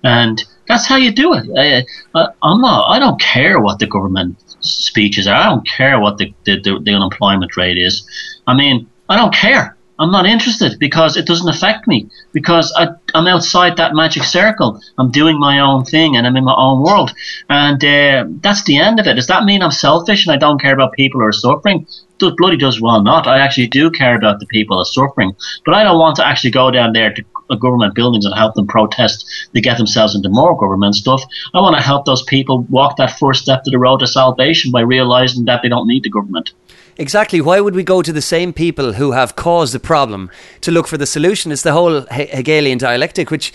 And 0.03 0.45
that's 0.68 0.87
how 0.87 0.97
you 0.97 1.11
do 1.11 1.32
it. 1.32 1.47
I, 1.57 1.78
I, 1.78 1.85
uh, 2.14 2.18
uh, 2.18 2.32
I'm 2.43 2.61
not. 2.61 2.91
I 2.91 2.99
don't 2.99 3.18
care 3.18 3.59
what 3.59 3.78
the 3.78 3.87
government 3.87 4.37
speeches 4.61 5.26
are. 5.26 5.35
I 5.35 5.49
don't 5.49 5.66
care 5.66 5.99
what 5.99 6.18
the, 6.18 6.35
the, 6.45 6.61
the, 6.61 6.78
the 6.78 6.93
unemployment 6.93 7.57
rate 7.57 7.78
is. 7.78 8.07
I 8.47 8.55
mean, 8.55 8.87
I 9.09 9.16
don't 9.16 9.32
care. 9.32 9.78
I'm 9.99 10.11
not 10.11 10.26
interested 10.26 10.78
because 10.80 11.16
it 11.16 11.26
doesn't 11.26 11.49
affect 11.49 11.86
me 11.86 12.09
because 12.32 12.72
I, 12.76 12.88
I'm 13.14 13.28
outside 13.28 13.76
that 13.76 13.95
magic 13.95 14.24
circle. 14.24 14.80
I'm 14.99 15.11
doing 15.11 15.38
my 15.38 15.61
own 15.61 15.84
thing 15.84 16.16
and 16.16 16.26
I'm 16.26 16.36
in 16.36 16.45
my 16.45 16.55
own 16.57 16.82
world. 16.82 17.12
And 17.49 17.82
uh, 17.84 18.24
that's 18.40 18.64
the 18.64 18.76
end 18.76 18.99
of 18.99 19.07
it. 19.07 19.14
Does 19.14 19.28
that 19.28 19.45
mean 19.45 19.62
I'm 19.62 19.70
selfish 19.70 20.26
and 20.26 20.34
I 20.34 20.38
don't 20.38 20.61
care 20.61 20.74
about 20.74 20.95
people 20.95 21.20
who 21.20 21.26
are 21.26 21.32
suffering? 21.32 21.86
Does 22.18 22.32
bloody 22.36 22.57
does 22.57 22.80
well 22.80 23.03
not. 23.03 23.26
I 23.26 23.38
actually 23.38 23.68
do 23.68 23.90
care 23.90 24.16
about 24.16 24.40
the 24.40 24.47
people 24.47 24.76
who 24.76 24.82
are 24.82 24.84
suffering. 24.84 25.34
But 25.64 25.74
I 25.74 25.84
don't 25.84 25.99
want 25.99 26.16
to 26.16 26.26
actually 26.26 26.51
go 26.51 26.70
down 26.70 26.92
there 26.92 27.12
to 27.12 27.24
government 27.61 27.95
buildings 27.95 28.24
and 28.24 28.34
help 28.34 28.55
them 28.55 28.66
protest 28.66 29.26
to 29.55 29.61
get 29.61 29.76
themselves 29.76 30.14
into 30.14 30.28
more 30.28 30.57
government 30.57 30.95
stuff. 30.95 31.22
I 31.53 31.61
want 31.61 31.76
to 31.76 31.82
help 31.82 32.05
those 32.05 32.22
people 32.22 32.62
walk 32.70 32.97
that 32.97 33.18
first 33.18 33.42
step 33.42 33.62
to 33.64 33.70
the 33.70 33.78
road 33.78 34.01
to 34.01 34.07
salvation 34.07 34.72
by 34.72 34.80
realizing 34.80 35.45
that 35.45 35.62
they 35.62 35.68
don't 35.68 35.86
need 35.86 36.03
the 36.03 36.11
government. 36.11 36.51
Exactly. 36.97 37.40
Why 37.40 37.61
would 37.61 37.74
we 37.74 37.82
go 37.82 38.03
to 38.03 38.12
the 38.12 38.22
same 38.22 38.53
people 38.53 38.92
who 38.92 39.12
have 39.12 39.34
caused 39.36 39.74
the 39.74 39.80
problem 39.80 40.30
to 40.61 40.70
look 40.70 40.86
for 40.86 40.97
the 40.97 41.07
solution? 41.07 41.51
It's 41.53 41.62
the 41.62 41.72
whole 41.72 42.03
He- 42.12 42.26
Hegelian 42.26 42.78
dialectic, 42.78 43.30
which 43.30 43.53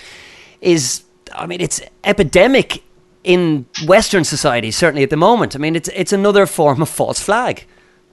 is, 0.62 1.04
I 1.34 1.46
mean, 1.46 1.62
it's 1.62 1.82
epidemic 2.04 2.84
in 3.24 3.66
Western 3.86 4.24
society, 4.24 4.72
certainly 4.72 5.04
at 5.04 5.10
the 5.10 5.18
moment. 5.18 5.56
I 5.56 5.60
mean, 5.60 5.76
it's 5.76 5.90
it's 5.90 6.14
another 6.14 6.46
form 6.46 6.82
of 6.82 6.90
false 6.90 7.20
flag. 7.22 7.66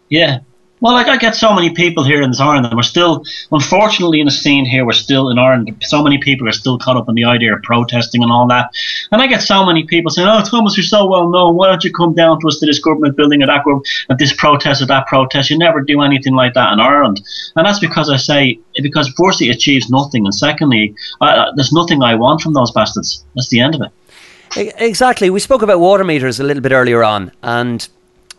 Yeah. 0.09 0.39
Well, 0.81 0.93
like 0.93 1.09
I 1.09 1.17
get 1.17 1.35
so 1.35 1.55
many 1.55 1.71
people 1.71 2.05
here 2.05 2.21
in 2.21 2.33
Ireland, 2.39 2.67
and 2.67 2.77
we're 2.77 2.83
still, 2.83 3.25
unfortunately, 3.51 4.21
in 4.21 4.27
the 4.27 4.31
scene 4.31 4.67
here, 4.67 4.85
we're 4.85 4.93
still 4.93 5.31
in 5.31 5.39
Ireland. 5.39 5.75
So 5.81 6.03
many 6.03 6.19
people 6.19 6.47
are 6.49 6.53
still 6.53 6.79
caught 6.79 6.99
up 6.99 7.09
in 7.09 7.15
the 7.15 7.25
idea 7.25 7.55
of 7.55 7.63
protesting 7.63 8.23
and 8.23 8.31
all 8.31 8.47
that. 8.49 8.71
And 9.11 9.23
I 9.23 9.27
get 9.27 9.43
so 9.43 9.65
many 9.65 9.85
people 9.85 10.11
saying, 10.11 10.29
"Oh, 10.29 10.43
Thomas, 10.43 10.77
you're 10.77 10.85
so 10.85 11.07
well 11.07 11.31
known. 11.31 11.57
Why 11.57 11.69
don't 11.69 11.83
you 11.83 11.91
come 11.91 12.15
down 12.15 12.41
to 12.41 12.49
us 12.49 12.59
to 12.59 12.67
this 12.67 12.79
government 12.79 13.17
building 13.17 13.41
at 13.41 13.47
that 13.47 13.65
government, 13.65 13.89
at 14.11 14.19
this 14.19 14.35
protest 14.35 14.83
or 14.83 14.87
that 14.87 15.07
protest?" 15.07 15.49
You 15.49 15.57
never 15.57 15.81
do 15.81 16.03
anything 16.03 16.35
like 16.35 16.53
that 16.53 16.75
in 16.75 16.81
Ireland, 16.81 17.23
and 17.57 17.67
that's 17.67 17.79
because 17.79 18.11
I 18.11 18.17
say 18.17 18.59
because 18.83 19.09
firstly, 19.17 19.49
it 19.49 19.57
achieves 19.57 19.89
nothing, 19.89 20.27
and 20.27 20.35
secondly, 20.35 20.95
I, 21.23 21.53
there's 21.57 21.73
nothing 21.73 22.03
I 22.03 22.17
want 22.17 22.43
from 22.43 22.53
those 22.53 22.71
bastards. 22.71 23.25
That's 23.35 23.49
the 23.49 23.61
end 23.61 23.77
of 23.77 23.81
it. 23.81 24.75
Exactly. 24.79 25.31
We 25.31 25.41
spoke 25.41 25.63
about 25.63 25.81
water 25.81 26.05
meters 26.05 26.39
a 26.39 26.45
little 26.45 26.63
bit 26.63 26.73
earlier 26.73 27.03
on, 27.03 27.33
and 27.43 27.89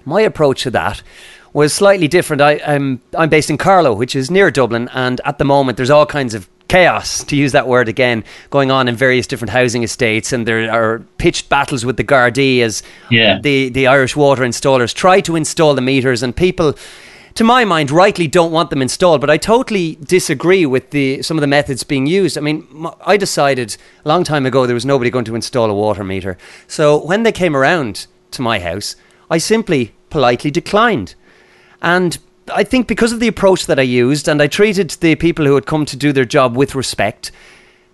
my 0.06 0.22
approach 0.22 0.64
to 0.64 0.72
that 0.72 1.02
was 1.58 1.74
slightly 1.74 2.08
different. 2.08 2.42
I, 2.42 2.62
I'm 2.66 3.02
I'm 3.18 3.30
based 3.30 3.50
in 3.50 3.58
Carlow, 3.58 3.94
which 3.94 4.16
is 4.16 4.30
near 4.30 4.52
Dublin, 4.52 4.90
and 4.94 5.20
at 5.26 5.38
the 5.38 5.46
moment 5.46 5.78
there's 5.78 5.90
all 5.90 6.06
kinds 6.06 6.34
of 6.36 6.48
chaos, 6.68 7.24
to 7.24 7.36
use 7.36 7.54
that 7.54 7.66
word 7.66 7.88
again, 7.88 8.24
going 8.50 8.70
on 8.72 8.88
in 8.90 8.96
various 8.96 9.26
different 9.26 9.52
housing 9.52 9.84
estates, 9.84 10.34
and 10.34 10.46
there 10.46 10.70
are 10.72 11.00
pitched 11.18 11.48
battles 11.50 11.86
with 11.86 11.96
the 11.98 12.04
Gardaí 12.04 12.62
as 12.62 12.84
Yeah. 13.10 13.40
the 13.42 13.70
the 13.70 13.88
Irish 13.88 14.16
water 14.16 14.44
installers 14.44 14.94
try 14.94 15.22
to 15.22 15.36
install 15.36 15.74
the 15.76 15.82
meters, 15.82 16.24
and 16.24 16.36
people. 16.36 16.74
To 17.36 17.44
my 17.44 17.66
mind, 17.66 17.92
rightly 17.92 18.28
don't 18.28 18.52
want 18.52 18.70
them 18.72 18.82
installed, 18.82 19.22
but 19.22 19.30
I 19.30 19.38
totally 19.38 19.98
disagree 20.02 20.66
with 20.66 20.90
the 20.90 21.22
some 21.22 21.38
of 21.38 21.42
the 21.42 21.48
methods 21.58 21.84
being 21.84 22.08
used. 22.08 22.36
I 22.38 22.42
mean, 22.42 22.66
I 23.14 23.16
decided 23.18 23.78
a 24.06 24.10
long 24.10 24.24
time 24.24 24.48
ago 24.48 24.66
there 24.66 24.74
was 24.74 24.86
nobody 24.86 25.10
going 25.12 25.26
to 25.26 25.36
install 25.36 25.70
a 25.70 25.74
water 25.74 26.04
meter. 26.04 26.36
So 26.68 26.98
when 27.10 27.22
they 27.24 27.32
came 27.32 27.56
around 27.56 28.08
to 28.32 28.42
my 28.42 28.60
house, 28.60 28.96
I 29.36 29.38
simply 29.40 29.92
politely 30.10 30.52
declined. 30.52 31.14
And 31.82 32.18
I 32.54 32.64
think 32.64 32.88
because 32.88 33.12
of 33.12 33.20
the 33.20 33.28
approach 33.28 33.66
that 33.66 33.80
I 33.80 33.84
used, 33.84 34.28
and 34.28 34.42
I 34.42 34.48
treated 34.48 34.92
the 34.92 35.16
people 35.16 35.46
who 35.46 35.56
had 35.56 35.66
come 35.66 35.86
to 35.86 35.98
do 35.98 36.12
their 36.12 36.26
job 36.26 36.56
with 36.56 36.76
respect, 36.76 37.32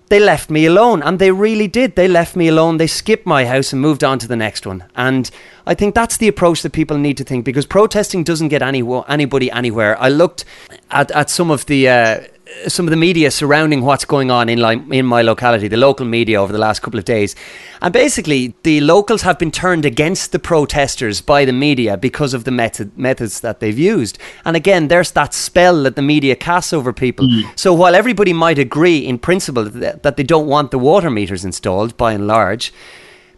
they 0.10 0.20
left 0.20 0.50
me 0.50 0.66
alone. 0.66 1.02
And 1.02 1.18
they 1.18 1.32
really 1.32 1.68
did. 1.68 1.96
They 1.96 2.08
left 2.08 2.36
me 2.36 2.48
alone. 2.48 2.78
They 2.78 2.88
skipped 2.88 3.26
my 3.26 3.46
house 3.46 3.74
and 3.74 3.82
moved 3.82 4.04
on 4.04 4.20
to 4.20 4.28
the 4.28 4.36
next 4.36 4.66
one. 4.66 4.84
And 4.96 5.30
I 5.66 5.74
think 5.74 5.96
that's 5.96 6.18
the 6.18 6.28
approach 6.28 6.62
that 6.62 6.72
people 6.72 6.98
need 6.98 7.18
to 7.18 7.24
think 7.24 7.46
because 7.46 7.66
protesting 7.66 8.24
doesn't 8.24 8.50
get 8.50 8.62
any, 8.62 8.84
anybody 9.08 9.50
anywhere. 9.50 10.00
I 10.00 10.10
looked 10.10 10.46
at, 10.92 11.12
at 11.12 11.30
some 11.30 11.52
of 11.52 11.66
the. 11.66 11.90
Uh, 11.90 12.22
some 12.68 12.86
of 12.86 12.92
the 12.92 12.98
media 12.98 13.32
surrounding 13.32 13.82
what's 13.82 14.06
going 14.06 14.32
on 14.32 14.50
in 14.50 14.62
li- 14.62 14.98
in 14.98 15.06
my 15.06 15.22
locality, 15.22 15.68
the 15.68 15.78
local 15.78 16.06
media 16.06 16.42
over 16.42 16.54
the 16.54 16.60
last 16.60 16.82
couple 16.82 17.00
of 17.00 17.06
days, 17.06 17.36
and 17.82 17.94
basically 17.94 18.54
the 18.64 18.82
locals 18.82 19.22
have 19.24 19.38
been 19.40 19.52
turned 19.52 19.86
against 19.86 20.32
the 20.32 20.40
protesters 20.40 21.22
by 21.22 21.46
the 21.46 21.54
media 21.54 21.98
because 21.98 22.34
of 22.34 22.44
the 22.44 22.52
method 22.52 22.98
methods 22.98 23.42
that 23.42 23.60
they've 23.60 23.80
used. 23.80 24.18
And 24.46 24.56
again, 24.56 24.88
there's 24.88 25.12
that 25.12 25.34
spell 25.34 25.84
that 25.84 25.96
the 25.96 26.02
media 26.02 26.36
casts 26.36 26.74
over 26.74 26.94
people. 26.94 27.28
Mm. 27.28 27.60
So 27.60 27.74
while 27.74 27.96
everybody 27.96 28.34
might 28.34 28.60
agree 28.60 29.00
in 29.00 29.18
principle 29.18 29.66
that 29.66 30.16
they 30.16 30.24
don't 30.24 30.48
want 30.48 30.72
the 30.72 30.80
water 30.80 31.10
meters 31.10 31.46
installed, 31.46 31.96
by 31.98 32.14
and 32.14 32.28
large 32.28 32.74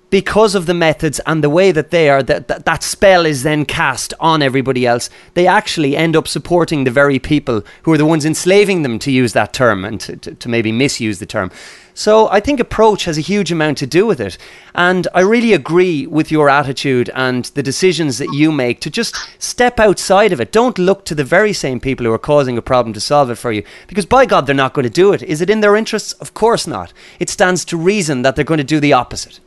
because 0.09 0.55
of 0.55 0.65
the 0.65 0.73
methods 0.73 1.19
and 1.25 1.43
the 1.43 1.49
way 1.49 1.71
that 1.71 1.91
they 1.91 2.09
are, 2.09 2.23
that, 2.23 2.47
that, 2.47 2.65
that 2.65 2.83
spell 2.83 3.25
is 3.25 3.43
then 3.43 3.65
cast 3.65 4.13
on 4.19 4.41
everybody 4.41 4.85
else, 4.85 5.09
they 5.33 5.47
actually 5.47 5.97
end 5.97 6.15
up 6.15 6.27
supporting 6.27 6.83
the 6.83 6.91
very 6.91 7.19
people 7.19 7.63
who 7.83 7.91
are 7.91 7.97
the 7.97 8.05
ones 8.05 8.25
enslaving 8.25 8.83
them, 8.83 8.99
to 8.99 9.11
use 9.11 9.33
that 9.33 9.53
term 9.53 9.83
and 9.83 9.99
to, 9.99 10.15
to, 10.17 10.35
to 10.35 10.49
maybe 10.49 10.71
misuse 10.71 11.19
the 11.19 11.25
term. 11.25 11.51
So 11.97 12.29
I 12.29 12.41
think 12.41 12.59
approach 12.59 13.05
has 13.05 13.17
a 13.17 13.21
huge 13.21 13.53
amount 13.53 13.77
to 13.77 13.87
do 13.87 14.05
with 14.05 14.19
it. 14.19 14.37
And 14.73 15.07
I 15.13 15.21
really 15.21 15.53
agree 15.53 16.05
with 16.05 16.29
your 16.29 16.49
attitude 16.49 17.09
and 17.15 17.45
the 17.45 17.63
decisions 17.63 18.17
that 18.17 18.33
you 18.33 18.51
make 18.51 18.81
to 18.81 18.89
just 18.89 19.15
step 19.41 19.79
outside 19.79 20.33
of 20.33 20.41
it. 20.41 20.51
Don't 20.51 20.77
look 20.77 21.05
to 21.05 21.15
the 21.15 21.23
very 21.23 21.53
same 21.53 21.79
people 21.79 22.05
who 22.05 22.11
are 22.11 22.19
causing 22.19 22.57
a 22.57 22.61
problem 22.61 22.91
to 22.93 22.99
solve 22.99 23.29
it 23.29 23.35
for 23.35 23.53
you. 23.53 23.63
Because 23.87 24.05
by 24.05 24.25
God, 24.25 24.45
they're 24.45 24.53
not 24.53 24.73
going 24.73 24.83
to 24.83 24.89
do 24.89 25.13
it. 25.13 25.23
Is 25.23 25.39
it 25.39 25.49
in 25.49 25.61
their 25.61 25.77
interests? 25.77 26.11
Of 26.13 26.33
course 26.33 26.67
not. 26.67 26.91
It 27.17 27.29
stands 27.29 27.63
to 27.65 27.77
reason 27.77 28.23
that 28.23 28.35
they're 28.35 28.43
going 28.43 28.57
to 28.57 28.63
do 28.65 28.81
the 28.81 28.93
opposite. 28.93 29.39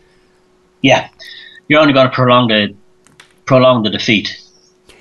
Yeah, 0.83 1.09
you're 1.69 1.81
only 1.81 1.93
going 1.93 2.09
to 2.09 2.15
prolong 2.15 2.49
the 2.49 2.75
prolong 3.45 3.83
the 3.83 3.91
defeat. 3.91 4.41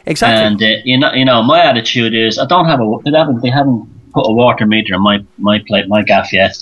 Exactly. 0.06 0.46
And 0.46 0.64
uh, 0.64 0.82
you 0.86 0.98
know, 0.98 1.14
you 1.14 1.26
know, 1.26 1.44
my 1.44 1.62
attitude 1.62 2.14
is 2.14 2.40
I 2.40 2.46
don't 2.46 2.66
have 2.66 2.80
a 2.80 2.98
they 3.04 3.18
haven't 3.18 3.42
they 3.42 3.50
haven't 3.50 3.88
put 4.14 4.28
a 4.28 4.32
water 4.32 4.66
meter 4.66 4.96
in 4.96 5.02
my 5.02 5.24
my 5.38 5.60
plate 5.68 5.88
my 5.88 6.04
gaff 6.04 6.32
yet. 6.34 6.58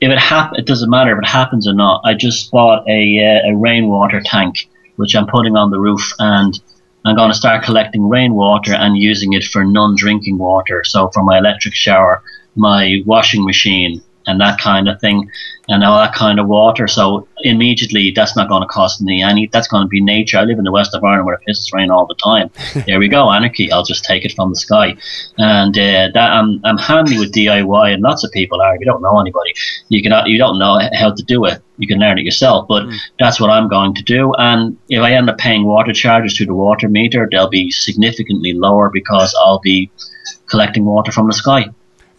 If 0.00 0.10
it 0.10 0.18
hap- 0.18 0.54
it 0.56 0.66
doesn't 0.66 0.88
matter 0.88 1.12
if 1.12 1.18
it 1.18 1.28
happens 1.28 1.68
or 1.68 1.74
not. 1.74 2.00
I 2.04 2.14
just 2.14 2.50
bought 2.50 2.88
a 2.88 3.02
uh, 3.20 3.50
a 3.50 3.56
rainwater 3.56 4.20
tank 4.24 4.68
which 5.00 5.16
I'm 5.16 5.26
putting 5.26 5.56
on 5.56 5.70
the 5.70 5.80
roof, 5.80 6.12
and 6.18 6.60
I'm 7.06 7.16
going 7.16 7.30
to 7.30 7.34
start 7.34 7.64
collecting 7.64 8.06
rainwater 8.10 8.74
and 8.74 8.98
using 8.98 9.32
it 9.32 9.44
for 9.44 9.64
non-drinking 9.64 10.36
water. 10.36 10.84
So 10.84 11.08
for 11.08 11.22
my 11.22 11.38
electric 11.38 11.74
shower, 11.74 12.22
my 12.54 13.02
washing 13.06 13.42
machine, 13.46 14.02
and 14.30 14.40
that 14.40 14.58
kind 14.58 14.88
of 14.88 15.00
thing, 15.00 15.30
and 15.68 15.84
all 15.84 15.98
that 15.98 16.14
kind 16.14 16.38
of 16.38 16.46
water. 16.46 16.86
So 16.88 17.26
immediately, 17.42 18.12
that's 18.14 18.36
not 18.36 18.48
going 18.48 18.62
to 18.62 18.68
cost 18.68 19.02
me 19.02 19.22
any. 19.22 19.48
That's 19.52 19.68
going 19.68 19.84
to 19.84 19.88
be 19.88 20.00
nature. 20.00 20.38
I 20.38 20.44
live 20.44 20.58
in 20.58 20.64
the 20.64 20.72
west 20.72 20.94
of 20.94 21.02
Ireland 21.04 21.26
where 21.26 21.34
it 21.34 21.42
pisses 21.46 21.72
rain 21.72 21.90
all 21.90 22.06
the 22.06 22.14
time. 22.14 22.50
there 22.86 22.98
we 22.98 23.08
go, 23.08 23.30
anarchy. 23.30 23.70
I'll 23.72 23.84
just 23.84 24.04
take 24.04 24.24
it 24.24 24.32
from 24.32 24.50
the 24.50 24.56
sky, 24.56 24.96
and 25.38 25.76
uh, 25.76 26.08
that 26.14 26.30
I'm 26.38 26.60
I'm 26.64 26.78
handy 26.78 27.18
with 27.18 27.32
DIY, 27.32 27.94
and 27.94 28.02
lots 28.02 28.24
of 28.24 28.30
people 28.32 28.60
are. 28.60 28.74
If 28.74 28.80
you 28.80 28.86
don't 28.86 29.02
know 29.02 29.20
anybody, 29.20 29.52
you 29.88 30.02
can 30.02 30.12
you 30.26 30.38
don't 30.38 30.58
know 30.58 30.80
how 30.94 31.12
to 31.12 31.22
do 31.24 31.44
it. 31.44 31.62
You 31.78 31.88
can 31.88 31.98
learn 31.98 32.18
it 32.18 32.24
yourself, 32.24 32.68
but 32.68 32.86
that's 33.18 33.40
what 33.40 33.50
I'm 33.50 33.66
going 33.68 33.94
to 33.94 34.02
do. 34.02 34.34
And 34.34 34.76
if 34.90 35.02
I 35.02 35.12
end 35.12 35.30
up 35.30 35.38
paying 35.38 35.64
water 35.64 35.94
charges 35.94 36.36
through 36.36 36.46
the 36.46 36.54
water 36.54 36.88
meter, 36.88 37.26
they'll 37.30 37.48
be 37.48 37.70
significantly 37.70 38.52
lower 38.52 38.90
because 38.90 39.34
I'll 39.42 39.60
be 39.60 39.90
collecting 40.46 40.84
water 40.84 41.10
from 41.10 41.26
the 41.26 41.32
sky. 41.32 41.66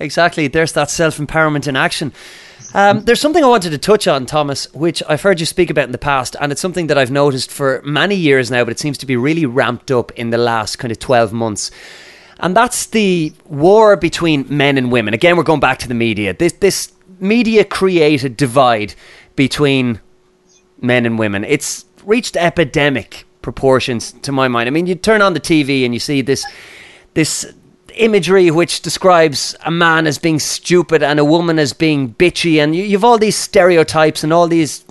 Exactly. 0.02 0.48
There's 0.48 0.74
that 0.74 0.90
self 0.90 1.18
empowerment 1.18 1.68
in 1.68 1.76
action. 1.76 2.14
Um, 2.74 3.02
there's 3.04 3.20
something 3.20 3.44
I 3.44 3.48
wanted 3.48 3.72
to 3.72 3.78
touch 3.78 4.08
on, 4.08 4.26
Thomas, 4.26 4.72
which 4.74 5.04
I've 5.08 5.22
heard 5.22 5.40
you 5.40 5.46
speak 5.46 5.70
about 5.70 5.86
in 5.86 5.92
the 5.92 5.98
past, 5.98 6.38
and 6.40 6.52
it's 6.52 6.62
something 6.62 6.88
that 6.88 6.98
I've 6.98 7.12
noticed 7.12 7.52
for 7.52 7.82
many 7.84 8.16
years 8.16 8.50
now, 8.50 8.64
but 8.64 8.72
it 8.72 8.80
seems 8.80 8.98
to 9.00 9.06
be 9.06 9.18
really 9.18 9.46
ramped 9.46 9.92
up 9.92 10.12
in 10.14 10.30
the 10.30 10.38
last 10.38 10.78
kind 10.78 10.92
of 10.92 11.00
12 11.00 11.34
months. 11.34 11.70
And 12.40 12.56
that's 12.56 12.88
the 12.88 13.34
war 13.46 13.98
between 13.98 14.46
men 14.50 14.78
and 14.78 14.92
women. 14.92 15.14
Again, 15.14 15.36
we're 15.36 15.44
going 15.44 15.60
back 15.60 15.80
to 15.80 15.88
the 15.88 15.94
media. 15.94 16.34
This, 16.34 16.54
this 16.54 16.94
media 17.20 17.66
created 17.66 18.38
divide 18.38 18.96
between 19.36 20.00
men 20.80 21.06
and 21.06 21.20
women. 21.20 21.44
It's 21.44 21.86
reached 22.04 22.36
epidemic 22.38 23.26
proportions 23.42 24.14
to 24.14 24.32
my 24.32 24.48
mind. 24.48 24.68
I 24.68 24.72
mean, 24.72 24.88
you 24.88 24.96
turn 24.96 25.22
on 25.22 25.34
the 25.34 25.40
TV 25.40 25.86
and 25.86 25.94
you 25.94 26.00
see 26.00 26.22
this 26.22 26.46
this 27.14 27.54
imagery 28.02 28.50
which 28.50 28.82
describes 28.82 29.56
a 29.66 29.72
man 29.72 30.08
as 30.08 30.18
being 30.18 30.40
stupid 30.40 31.04
and 31.04 31.20
a 31.20 31.26
woman 31.26 31.60
as 31.60 31.72
being 31.72 32.14
bitchy 32.16 32.62
and 32.62 32.76
you, 32.76 32.84
you've 32.84 33.04
all 33.04 33.18
these 33.18 33.36
stereotypes 33.38 34.24
and 34.24 34.34
all 34.34 34.48
these 34.48 34.84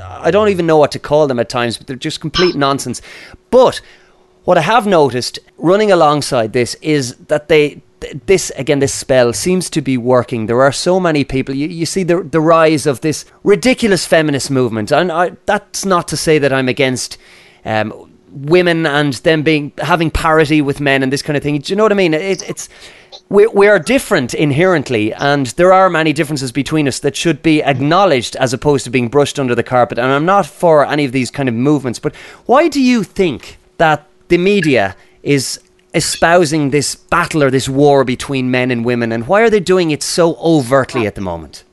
I 0.00 0.30
don't 0.30 0.48
even 0.48 0.66
know 0.66 0.76
what 0.76 0.92
to 0.92 0.98
call 0.98 1.26
them 1.26 1.38
at 1.38 1.48
times 1.48 1.78
but 1.78 1.86
they're 1.86 1.96
just 1.96 2.20
complete 2.20 2.56
nonsense. 2.56 3.00
But 3.50 3.80
what 4.44 4.58
I 4.58 4.62
have 4.62 4.86
noticed 4.86 5.38
running 5.56 5.92
alongside 5.92 6.52
this 6.52 6.74
is 6.82 7.14
that 7.26 7.48
they 7.48 7.82
this 8.26 8.50
again 8.56 8.80
this 8.80 8.92
spell 8.92 9.32
seems 9.32 9.70
to 9.70 9.80
be 9.80 9.96
working. 9.96 10.46
There 10.46 10.62
are 10.62 10.72
so 10.72 10.98
many 11.00 11.24
people 11.24 11.54
you, 11.54 11.68
you 11.68 11.86
see 11.86 12.02
the 12.02 12.22
the 12.22 12.40
rise 12.40 12.86
of 12.86 13.00
this 13.00 13.24
ridiculous 13.44 14.04
feminist 14.06 14.50
movement 14.50 14.90
and 14.90 15.12
I, 15.12 15.36
that's 15.46 15.84
not 15.84 16.08
to 16.08 16.16
say 16.16 16.38
that 16.38 16.52
I'm 16.52 16.68
against 16.68 17.16
um, 17.64 18.05
women 18.36 18.86
and 18.86 19.14
them 19.14 19.42
being 19.42 19.72
having 19.78 20.10
parity 20.10 20.60
with 20.60 20.80
men 20.80 21.02
and 21.02 21.12
this 21.12 21.22
kind 21.22 21.36
of 21.36 21.42
thing. 21.42 21.58
Do 21.58 21.72
you 21.72 21.76
know 21.76 21.84
what 21.84 21.92
I 21.92 21.96
mean? 21.96 22.14
It, 22.14 22.48
it's 22.48 22.68
we 23.28 23.46
we 23.46 23.66
are 23.66 23.78
different 23.78 24.34
inherently, 24.34 25.12
and 25.14 25.46
there 25.46 25.72
are 25.72 25.88
many 25.88 26.12
differences 26.12 26.52
between 26.52 26.86
us 26.86 27.00
that 27.00 27.16
should 27.16 27.42
be 27.42 27.62
acknowledged 27.62 28.36
as 28.36 28.52
opposed 28.52 28.84
to 28.84 28.90
being 28.90 29.08
brushed 29.08 29.38
under 29.38 29.54
the 29.54 29.62
carpet. 29.62 29.98
And 29.98 30.12
I'm 30.12 30.26
not 30.26 30.46
for 30.46 30.84
any 30.84 31.04
of 31.04 31.12
these 31.12 31.30
kind 31.30 31.48
of 31.48 31.54
movements, 31.54 31.98
but 31.98 32.14
why 32.46 32.68
do 32.68 32.80
you 32.80 33.02
think 33.02 33.58
that 33.78 34.06
the 34.28 34.38
media 34.38 34.96
is 35.22 35.60
espousing 35.94 36.70
this 36.70 36.94
battle 36.94 37.42
or 37.42 37.50
this 37.50 37.68
war 37.68 38.04
between 38.04 38.50
men 38.50 38.70
and 38.70 38.84
women, 38.84 39.12
and 39.12 39.26
why 39.26 39.40
are 39.40 39.50
they 39.50 39.60
doing 39.60 39.90
it 39.90 40.02
so 40.02 40.36
overtly 40.36 41.06
at 41.06 41.14
the 41.14 41.20
moment? 41.20 41.64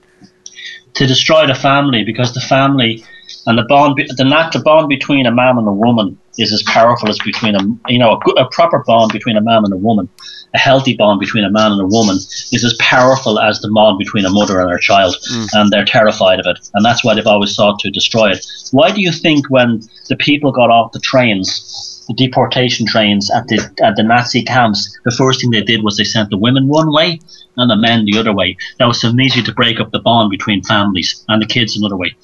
to 0.94 1.08
destroy 1.08 1.48
the 1.48 1.56
family 1.56 2.04
because 2.04 2.34
the 2.34 2.42
family 2.42 3.04
and 3.48 3.58
the 3.58 3.64
bond, 3.64 3.98
the 4.16 4.24
nat- 4.24 4.52
the 4.52 4.60
bond 4.60 4.88
between 4.88 5.26
a 5.26 5.32
man 5.32 5.58
and 5.58 5.68
a 5.68 5.72
woman 5.72 6.20
is 6.38 6.52
as 6.52 6.64
powerful 6.64 7.10
as 7.10 7.18
between 7.20 7.56
a 7.56 7.92
you 7.92 8.00
know 8.00 8.20
a, 8.38 8.42
a 8.42 8.50
proper 8.50 8.84
bond 8.86 9.12
between 9.12 9.38
a 9.38 9.42
man 9.42 9.64
and 9.64 9.74
a 9.74 9.78
woman, 9.78 10.10
a 10.54 10.58
healthy 10.58 10.96
bond 10.96 11.20
between 11.20 11.44
a 11.44 11.52
man 11.52 11.72
and 11.72 11.82
a 11.82 11.88
woman 11.88 12.16
is 12.16 12.64
as 12.64 12.76
powerful 12.80 13.40
as 13.40 13.60
the 13.62 13.70
bond 13.72 13.98
between 13.98 14.26
a 14.26 14.30
mother 14.30 14.60
and 14.60 14.70
her 14.70 14.78
child, 14.78 15.16
mm. 15.32 15.48
and 15.54 15.72
they're 15.72 15.86
terrified 15.86 16.40
of 16.40 16.46
it, 16.48 16.60
and 16.74 16.84
that's 16.84 17.04
why 17.04 17.14
they've 17.14 17.28
always 17.28 17.56
sought 17.56 17.80
to 17.80 17.90
destroy 17.92 18.32
it. 18.32 18.46
Why 18.72 18.92
do 18.92 19.02
you 19.02 19.12
think 19.12 19.50
when 19.50 19.82
the 20.10 20.16
people 20.16 20.52
got 20.52 20.70
off 20.70 20.92
the 20.92 21.00
trains? 21.00 21.93
The 22.08 22.14
deportation 22.14 22.86
trains 22.86 23.32
at 23.32 23.48
the 23.48 23.58
at 23.84 23.96
the 23.96 24.04
Nazi 24.04 24.44
camps. 24.44 24.98
The 25.06 25.12
first 25.12 25.42
thing 25.42 25.52
they 25.52 25.64
did 25.64 25.84
was 25.84 25.98
they 25.98 26.04
sent 26.04 26.30
the 26.30 26.38
women 26.38 26.68
one 26.68 26.92
way 26.92 27.20
and 27.58 27.70
the 27.70 27.76
men 27.76 28.06
the 28.06 28.18
other 28.18 28.34
way. 28.34 28.58
That 28.80 28.88
was 28.88 29.00
so 29.00 29.10
easy 29.10 29.42
to 29.44 29.54
break 29.54 29.80
up 29.80 29.92
the 29.92 30.00
bond 30.00 30.30
between 30.30 30.64
families 30.64 31.24
and 31.28 31.42
the 31.42 31.46
kids 31.46 31.78
another 31.78 31.98
way, 31.98 32.16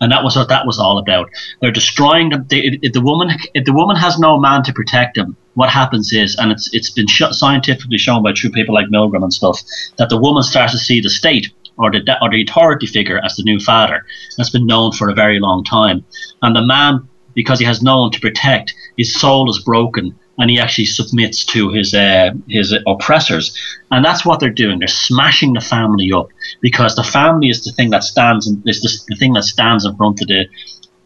and 0.00 0.10
that 0.12 0.24
was 0.24 0.36
what 0.36 0.48
that 0.48 0.66
was 0.66 0.78
all 0.78 0.98
about. 0.98 1.30
They're 1.60 1.70
destroying 1.70 2.30
them. 2.30 2.46
They, 2.48 2.78
if, 2.82 2.92
the 2.92 3.00
woman 3.00 3.30
if 3.54 3.64
the 3.64 3.72
woman 3.72 3.96
has 3.96 4.18
no 4.18 4.38
man 4.38 4.62
to 4.64 4.72
protect 4.72 5.16
them, 5.16 5.36
what 5.54 5.70
happens 5.70 6.12
is, 6.12 6.36
and 6.36 6.50
it's 6.50 6.72
it's 6.72 6.90
been 6.90 7.06
sh- 7.06 7.32
scientifically 7.32 7.98
shown 7.98 8.22
by 8.22 8.32
true 8.32 8.50
people 8.50 8.74
like 8.74 8.86
Milgram 8.88 9.22
and 9.22 9.32
stuff, 9.32 9.60
that 9.98 10.08
the 10.08 10.18
woman 10.18 10.42
starts 10.42 10.72
to 10.72 10.78
see 10.78 11.00
the 11.00 11.10
state 11.10 11.52
or 11.76 11.90
the 11.90 12.00
or 12.22 12.30
the 12.30 12.42
authority 12.42 12.86
figure 12.86 13.20
as 13.24 13.36
the 13.36 13.44
new 13.44 13.60
father. 13.60 14.04
That's 14.36 14.50
been 14.50 14.66
known 14.66 14.92
for 14.92 15.08
a 15.08 15.14
very 15.14 15.38
long 15.38 15.64
time, 15.64 16.04
and 16.42 16.56
the 16.56 16.62
man 16.62 17.08
because 17.38 17.60
he 17.60 17.64
has 17.64 17.80
no 17.80 18.00
one 18.00 18.10
to 18.10 18.18
protect, 18.18 18.74
his 18.96 19.14
soul 19.14 19.48
is 19.48 19.60
broken, 19.60 20.12
and 20.38 20.50
he 20.50 20.58
actually 20.58 20.86
submits 20.86 21.44
to 21.44 21.70
his 21.70 21.94
uh, 21.94 22.30
his 22.48 22.74
oppressors, 22.84 23.56
and 23.92 24.04
that's 24.04 24.26
what 24.26 24.40
they're 24.40 24.60
doing. 24.64 24.80
They're 24.80 24.88
smashing 24.88 25.52
the 25.52 25.60
family 25.60 26.10
up 26.12 26.26
because 26.60 26.96
the 26.96 27.04
family 27.04 27.48
is 27.48 27.62
the 27.62 27.70
thing 27.70 27.90
that 27.90 28.02
stands 28.02 28.48
in, 28.48 28.60
is 28.66 28.80
the, 28.80 28.90
the 29.10 29.16
thing 29.20 29.34
that 29.34 29.44
stands 29.44 29.84
in 29.84 29.96
front 29.96 30.20
of 30.20 30.26
the 30.26 30.46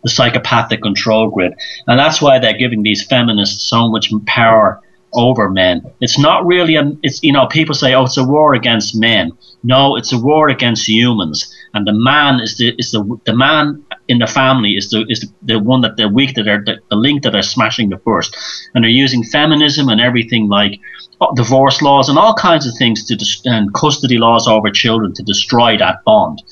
the 0.04 0.08
psychopathic 0.08 0.80
control 0.80 1.28
grid, 1.28 1.52
and 1.86 1.98
that's 1.98 2.22
why 2.22 2.38
they're 2.38 2.62
giving 2.64 2.82
these 2.82 3.06
feminists 3.06 3.68
so 3.68 3.90
much 3.90 4.10
power 4.24 4.80
over 5.12 5.50
men. 5.50 5.82
It's 6.00 6.18
not 6.18 6.46
really 6.46 6.76
a. 6.76 6.92
It's 7.02 7.22
you 7.22 7.34
know 7.34 7.46
people 7.46 7.74
say 7.74 7.92
oh 7.92 8.04
it's 8.04 8.16
a 8.16 8.24
war 8.24 8.54
against 8.54 8.96
men. 8.96 9.32
No, 9.62 9.96
it's 9.96 10.14
a 10.14 10.18
war 10.18 10.48
against 10.48 10.88
humans, 10.88 11.54
and 11.74 11.86
the 11.86 11.92
man 11.92 12.40
is 12.40 12.56
the 12.56 12.74
is 12.78 12.90
the 12.90 13.02
the 13.26 13.36
man 13.36 13.84
in 14.08 14.18
the 14.18 14.26
family 14.26 14.72
is 14.72 14.90
the 14.90 15.06
is 15.08 15.20
the, 15.20 15.32
the 15.42 15.58
one 15.58 15.80
that 15.80 15.96
they're 15.96 16.08
weak 16.08 16.34
that 16.34 16.48
are 16.48 16.62
the, 16.64 16.78
the 16.90 16.96
link 16.96 17.22
that 17.22 17.30
they're 17.30 17.42
smashing 17.42 17.88
the 17.88 17.98
first, 17.98 18.36
and 18.74 18.84
they're 18.84 18.90
using 18.90 19.22
feminism 19.22 19.88
and 19.88 20.00
everything 20.00 20.48
like 20.48 20.78
uh, 21.20 21.32
divorce 21.34 21.80
laws 21.82 22.08
and 22.08 22.18
all 22.18 22.34
kinds 22.34 22.66
of 22.66 22.74
things 22.76 23.06
to 23.06 23.16
dis- 23.16 23.42
and 23.44 23.72
custody 23.74 24.18
laws 24.18 24.48
over 24.48 24.70
children 24.70 25.12
to 25.14 25.22
destroy 25.22 25.76
that 25.78 26.04
bond, 26.04 26.42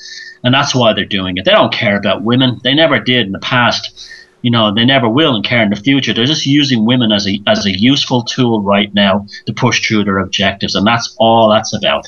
and 0.43 0.53
that's 0.53 0.73
why 0.73 0.93
they're 0.93 1.05
doing 1.05 1.37
it. 1.37 1.45
They 1.45 1.51
don't 1.51 1.73
care 1.73 1.97
about 1.97 2.23
women. 2.23 2.59
They 2.63 2.73
never 2.73 2.99
did 2.99 3.25
in 3.27 3.31
the 3.31 3.39
past. 3.39 4.09
You 4.41 4.49
know 4.49 4.73
they 4.73 4.85
never 4.85 5.07
will 5.07 5.35
and 5.35 5.45
care 5.45 5.61
in 5.61 5.69
the 5.69 5.75
future. 5.75 6.13
They're 6.13 6.25
just 6.25 6.47
using 6.47 6.85
women 6.85 7.11
as 7.11 7.27
a 7.27 7.39
as 7.45 7.65
a 7.65 7.77
useful 7.77 8.23
tool 8.23 8.61
right 8.61 8.91
now 8.93 9.27
to 9.45 9.53
push 9.53 9.85
through 9.85 10.05
their 10.05 10.17
objectives. 10.17 10.73
And 10.73 10.87
that's 10.87 11.15
all 11.19 11.49
that's 11.49 11.75
about 11.75 12.07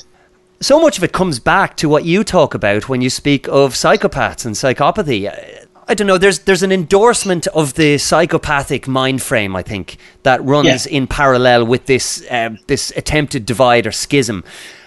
so 0.64 0.80
much 0.80 0.98
of 0.98 1.04
it 1.04 1.12
comes 1.12 1.38
back 1.38 1.76
to 1.76 1.88
what 1.88 2.04
you 2.04 2.24
talk 2.24 2.54
about 2.54 2.88
when 2.88 3.00
you 3.02 3.10
speak 3.10 3.46
of 3.48 3.74
psychopaths 3.74 4.46
and 4.46 4.54
psychopathy. 4.54 5.26
Uh, 5.28 5.66
I 5.86 5.92
don't 5.94 6.06
know. 6.06 6.16
There's 6.18 6.40
there's 6.40 6.62
an 6.62 6.72
endorsement 6.72 7.46
of 7.48 7.74
the 7.74 7.98
psychopathic 7.98 8.88
mind 8.88 9.20
frame. 9.22 9.54
I 9.54 9.62
think 9.62 9.98
that 10.22 10.42
runs 10.42 10.86
Yeah. 10.86 10.96
in 10.96 11.06
parallel 11.06 11.66
with 11.66 11.84
this 11.86 12.24
uh, 12.30 12.50
this 12.66 12.90
attempted 12.96 13.44
divide 13.44 13.86
or 13.86 13.92
schism. 13.92 14.44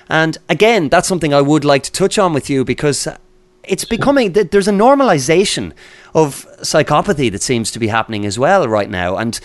And 0.10 0.38
again, 0.50 0.90
that's 0.90 1.08
something 1.08 1.34
I 1.34 1.42
would 1.42 1.64
like 1.66 1.84
to 1.84 1.92
touch 1.92 2.18
on 2.18 2.34
with 2.34 2.50
you 2.50 2.64
because 2.66 3.08
it's 3.64 3.86
becoming 3.86 4.32
there's 4.34 4.68
a 4.68 4.72
normalization 4.72 5.74
of 6.14 6.48
psychopathy 6.62 7.32
that 7.32 7.44
seems 7.44 7.70
to 7.72 7.80
be 7.80 7.90
happening 7.90 8.26
as 8.26 8.40
well 8.40 8.68
right 8.68 8.90
now. 8.90 9.18
And 9.18 9.40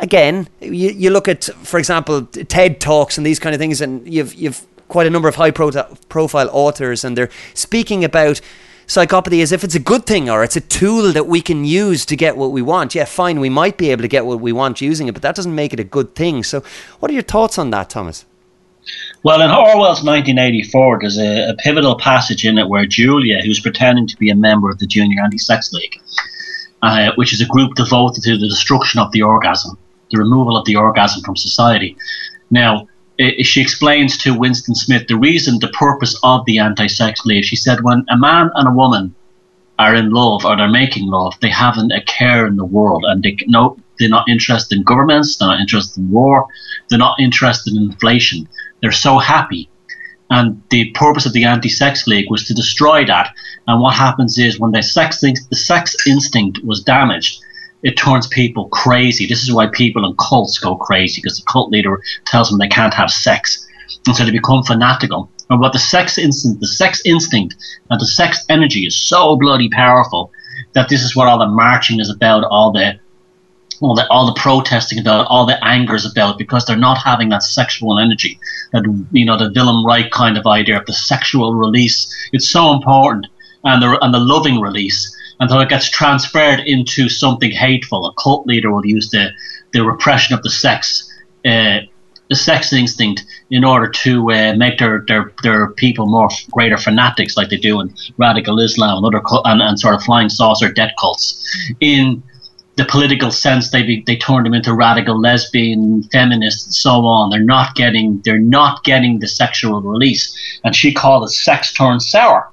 again, 0.00 0.48
you, 0.60 0.90
you 0.90 1.10
look 1.10 1.28
at, 1.28 1.44
for 1.62 1.78
example, 1.78 2.26
TED 2.26 2.80
talks 2.80 3.16
and 3.16 3.24
these 3.24 3.38
kind 3.38 3.54
of 3.54 3.58
things, 3.60 3.80
and 3.80 4.06
you've 4.12 4.34
you've 4.34 4.66
quite 4.90 5.06
a 5.06 5.10
number 5.10 5.28
of 5.28 5.36
high 5.36 5.50
pro- 5.50 5.70
profile 6.08 6.50
authors, 6.52 7.04
and 7.04 7.16
they're 7.16 7.30
speaking 7.54 8.04
about 8.04 8.40
psychopathy 8.86 9.40
as 9.40 9.52
if 9.52 9.62
it's 9.62 9.76
a 9.76 9.80
good 9.80 10.04
thing 10.04 10.28
or 10.28 10.42
it's 10.42 10.56
a 10.56 10.60
tool 10.60 11.12
that 11.12 11.28
we 11.28 11.40
can 11.40 11.64
use 11.64 12.04
to 12.04 12.16
get 12.16 12.36
what 12.36 12.50
we 12.50 12.60
want. 12.60 12.92
Yeah, 12.92 13.04
fine, 13.04 13.38
we 13.38 13.48
might 13.48 13.78
be 13.78 13.90
able 13.90 14.02
to 14.02 14.08
get 14.08 14.26
what 14.26 14.40
we 14.40 14.52
want 14.52 14.80
using 14.80 15.06
it, 15.06 15.12
but 15.12 15.22
that 15.22 15.36
doesn't 15.36 15.54
make 15.54 15.72
it 15.72 15.78
a 15.78 15.84
good 15.84 16.14
thing. 16.16 16.42
So, 16.42 16.62
what 16.98 17.10
are 17.10 17.14
your 17.14 17.22
thoughts 17.22 17.56
on 17.56 17.70
that, 17.70 17.88
Thomas? 17.88 18.26
Well, 19.22 19.42
in 19.42 19.50
Orwell's 19.50 20.02
1984, 20.02 20.98
there's 21.00 21.18
a, 21.18 21.50
a, 21.50 21.54
pivotal 21.54 21.96
passage 21.96 22.44
in 22.44 22.58
it 22.58 22.68
where 22.68 22.86
Julia, 22.86 23.40
who's 23.42 23.60
pretending 23.60 24.08
to 24.08 24.16
be 24.16 24.30
a 24.30 24.34
member 24.34 24.70
of 24.70 24.78
the 24.78 24.86
Junior 24.86 25.22
Anti-Sex 25.22 25.72
League, 25.72 26.00
uh, 26.82 27.12
which 27.16 27.32
is 27.32 27.40
a 27.40 27.46
group 27.46 27.74
devoted 27.74 28.22
to 28.22 28.38
the 28.38 28.48
destruction 28.48 28.98
of 28.98 29.12
the 29.12 29.22
orgasm, 29.22 29.78
the 30.10 30.18
removal 30.18 30.56
of 30.56 30.64
the 30.64 30.76
orgasm 30.76 31.22
from 31.22 31.36
society. 31.36 31.96
Now, 32.50 32.88
she 33.42 33.60
explains 33.60 34.16
to 34.18 34.38
Winston 34.38 34.74
Smith 34.74 35.06
the 35.06 35.16
reason, 35.16 35.58
the 35.58 35.68
purpose 35.68 36.18
of 36.22 36.44
the 36.46 36.58
Anti-Sex 36.58 37.24
League. 37.24 37.44
She 37.44 37.56
said, 37.56 37.82
when 37.82 38.04
a 38.08 38.16
man 38.16 38.50
and 38.54 38.68
a 38.68 38.72
woman 38.72 39.14
are 39.78 39.94
in 39.94 40.10
love 40.10 40.44
or 40.44 40.56
they're 40.56 40.68
making 40.68 41.08
love, 41.08 41.34
they 41.40 41.48
haven't 41.48 41.92
a 41.92 42.02
care 42.02 42.46
in 42.46 42.56
the 42.56 42.64
world, 42.64 43.04
and 43.06 43.22
they 43.22 43.36
no, 43.46 43.76
they're 43.98 44.08
not 44.08 44.28
interested 44.28 44.76
in 44.76 44.84
governments, 44.84 45.36
they're 45.36 45.48
not 45.48 45.60
interested 45.60 46.00
in 46.00 46.10
war, 46.10 46.46
they're 46.88 46.98
not 46.98 47.20
interested 47.20 47.74
in 47.74 47.82
inflation 47.84 48.48
they're 48.80 48.92
so 48.92 49.18
happy. 49.18 49.68
And 50.30 50.62
the 50.70 50.90
purpose 50.92 51.26
of 51.26 51.32
the 51.32 51.44
anti-sex 51.44 52.06
league 52.06 52.30
was 52.30 52.44
to 52.44 52.54
destroy 52.54 53.04
that. 53.06 53.34
And 53.66 53.80
what 53.80 53.94
happens 53.94 54.38
is 54.38 54.60
when 54.60 54.70
the 54.70 54.82
sex 54.82 55.20
the 55.20 55.56
sex 55.56 55.96
instinct 56.06 56.60
was 56.64 56.82
damaged, 56.82 57.42
it 57.82 57.96
turns 57.96 58.26
people 58.26 58.68
crazy. 58.68 59.26
This 59.26 59.42
is 59.42 59.52
why 59.52 59.68
people 59.68 60.04
in 60.04 60.14
cults 60.16 60.58
go 60.58 60.76
crazy 60.76 61.20
because 61.20 61.38
the 61.38 61.44
cult 61.50 61.70
leader 61.70 62.02
tells 62.26 62.50
them 62.50 62.58
they 62.58 62.68
can't 62.68 62.94
have 62.94 63.10
sex, 63.10 63.66
and 64.06 64.14
so 64.14 64.24
they 64.24 64.30
become 64.30 64.62
fanatical. 64.62 65.30
And 65.48 65.60
what 65.60 65.72
the 65.72 65.78
sex 65.78 66.18
instinct, 66.18 66.60
the 66.60 66.66
sex 66.66 67.02
instinct, 67.04 67.56
and 67.90 68.00
the 68.00 68.06
sex 68.06 68.44
energy 68.48 68.86
is 68.86 68.96
so 68.96 69.36
bloody 69.36 69.68
powerful 69.68 70.30
that 70.74 70.88
this 70.88 71.02
is 71.02 71.16
what 71.16 71.26
all 71.26 71.38
the 71.38 71.48
marching 71.48 72.00
is 72.00 72.10
about, 72.10 72.44
all 72.44 72.72
the 72.72 72.98
all 73.80 73.94
the 73.94 74.06
all 74.10 74.26
the 74.26 74.40
protesting 74.40 74.98
about, 74.98 75.26
all 75.28 75.46
the 75.46 75.62
angers 75.64 76.04
about, 76.04 76.38
because 76.38 76.64
they're 76.64 76.76
not 76.76 76.98
having 76.98 77.30
that 77.30 77.42
sexual 77.42 77.98
energy, 77.98 78.38
that 78.72 78.84
you 79.12 79.24
know 79.24 79.38
the 79.38 79.50
Wilhelm 79.54 79.84
Reich 79.86 80.10
kind 80.10 80.36
of 80.36 80.46
idea 80.46 80.78
of 80.78 80.86
the 80.86 80.92
sexual 80.92 81.54
release. 81.54 82.14
It's 82.32 82.48
so 82.48 82.72
important, 82.72 83.26
and 83.64 83.82
the 83.82 83.98
and 84.02 84.12
the 84.12 84.18
loving 84.18 84.60
release, 84.60 85.16
and 85.40 85.50
so 85.50 85.58
it 85.60 85.68
gets 85.68 85.90
transferred 85.90 86.60
into 86.60 87.08
something 87.08 87.50
hateful. 87.50 88.06
A 88.06 88.14
cult 88.14 88.46
leader 88.46 88.70
will 88.70 88.86
use 88.86 89.10
the 89.10 89.30
the 89.72 89.84
repression 89.84 90.36
of 90.36 90.42
the 90.42 90.50
sex. 90.50 91.06
Uh, 91.44 91.80
the 92.28 92.36
sex 92.36 92.72
instinct 92.72 93.24
in 93.50 93.64
order 93.64 93.88
to 93.88 94.30
uh, 94.30 94.54
make 94.54 94.78
their, 94.78 95.04
their 95.08 95.32
their 95.42 95.70
people 95.72 96.06
more 96.06 96.28
greater 96.52 96.76
fanatics 96.76 97.36
like 97.36 97.48
they 97.50 97.56
do 97.56 97.80
in 97.80 97.92
radical 98.18 98.60
Islam 98.60 98.98
and 98.98 99.06
other 99.06 99.22
and, 99.46 99.60
and 99.60 99.80
sort 99.80 99.96
of 99.96 100.02
flying 100.04 100.28
saucer 100.28 100.72
death 100.72 100.92
cults 101.00 101.44
in 101.80 102.22
the 102.76 102.84
political 102.84 103.32
sense 103.32 103.72
they 103.72 103.82
be, 103.82 104.02
they 104.06 104.16
turn 104.16 104.44
them 104.44 104.54
into 104.54 104.72
radical 104.72 105.20
lesbian 105.20 106.04
feminists 106.04 106.66
and 106.66 106.74
so 106.74 107.04
on 107.04 107.30
they're 107.30 107.40
not 107.40 107.74
getting 107.74 108.22
they're 108.24 108.38
not 108.38 108.84
getting 108.84 109.18
the 109.18 109.26
sexual 109.26 109.82
release 109.82 110.32
and 110.62 110.76
she 110.76 110.94
called 110.94 111.24
it 111.24 111.30
sex 111.30 111.72
turned 111.72 112.00
sour 112.00 112.48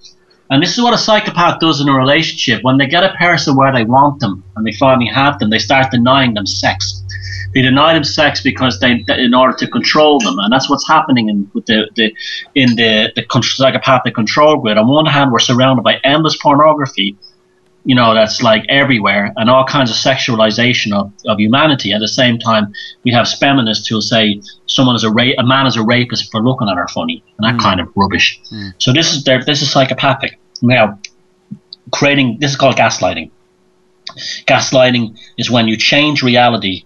and 0.49 0.64
this 0.64 0.78
is 0.78 0.84
what 0.84 0.94
a 0.94 0.98
psychopath 0.98 1.60
does 1.60 1.82
in 1.82 1.90
a 1.90 1.94
relationship. 1.94 2.64
When 2.64 2.78
they 2.78 2.88
get 2.88 3.03
a 3.03 3.14
person 3.15 3.56
where 3.56 3.74
they 3.74 3.84
want 3.84 4.19
them 4.19 4.44
and 4.56 4.65
they 4.65 4.72
finally 4.72 5.07
have 5.07 5.40
them 5.40 5.49
they 5.49 5.60
start 5.60 5.91
denying 5.91 6.34
them 6.34 6.45
sex. 6.45 7.03
They 7.53 7.61
deny 7.61 7.94
them 7.94 8.03
sex 8.03 8.41
because 8.41 8.80
they 8.80 9.03
in 9.07 9.34
order 9.34 9.56
to 9.57 9.68
control 9.68 10.19
them. 10.19 10.38
And 10.40 10.52
that's 10.52 10.69
what's 10.69 10.88
happening 10.88 11.30
in 11.30 11.49
with 11.53 11.65
the, 11.65 11.90
the 11.95 12.14
in 12.56 12.76
the 12.76 13.11
the 13.15 13.41
psychopathic 13.41 14.15
control 14.15 14.57
grid. 14.57 14.78
On 14.78 14.88
one 14.88 15.06
hand 15.06 15.32
we're 15.32 15.40
surrounded 15.40 15.84
by 15.84 15.99
endless 16.03 16.38
pornography 16.38 17.18
you 17.88 17.95
know, 17.95 18.14
that's 18.14 18.43
like 18.43 18.65
everywhere 18.68 19.31
and 19.38 19.49
all 19.49 19.64
kinds 19.65 19.89
of 19.89 19.95
sexualization 19.95 20.91
of, 20.91 21.09
of 21.26 21.39
humanity. 21.39 21.93
At 21.93 22.01
the 22.01 22.07
same 22.09 22.38
time, 22.38 22.73
we 23.05 23.11
have 23.14 23.30
feminists 23.30 23.88
who'll 23.88 24.01
say 24.01 24.41
someone 24.65 24.97
is 24.97 25.05
a 25.05 25.09
ra- 25.09 25.38
a 25.38 25.45
man 25.45 25.65
is 25.65 25.77
a 25.77 25.81
rapist 25.81 26.30
for 26.30 26.41
looking 26.43 26.68
at 26.68 26.76
her 26.76 26.89
funny 26.89 27.23
and 27.38 27.47
that 27.47 27.55
mm. 27.55 27.64
kind 27.64 27.80
of 27.80 27.88
rubbish. 27.95 28.41
Mm. 28.51 28.73
So 28.77 28.91
this 28.91 29.14
is 29.14 29.23
this 29.23 29.61
is 29.61 29.72
psychopathic. 29.72 30.38
Now, 30.61 30.99
creating 31.93 32.39
this 32.41 32.51
is 32.51 32.57
called 32.57 32.76
gaslighting. 32.76 33.31
Gaslighting 34.45 35.18
is 35.38 35.49
when 35.49 35.69
you 35.69 35.77
change 35.77 36.22
reality 36.22 36.84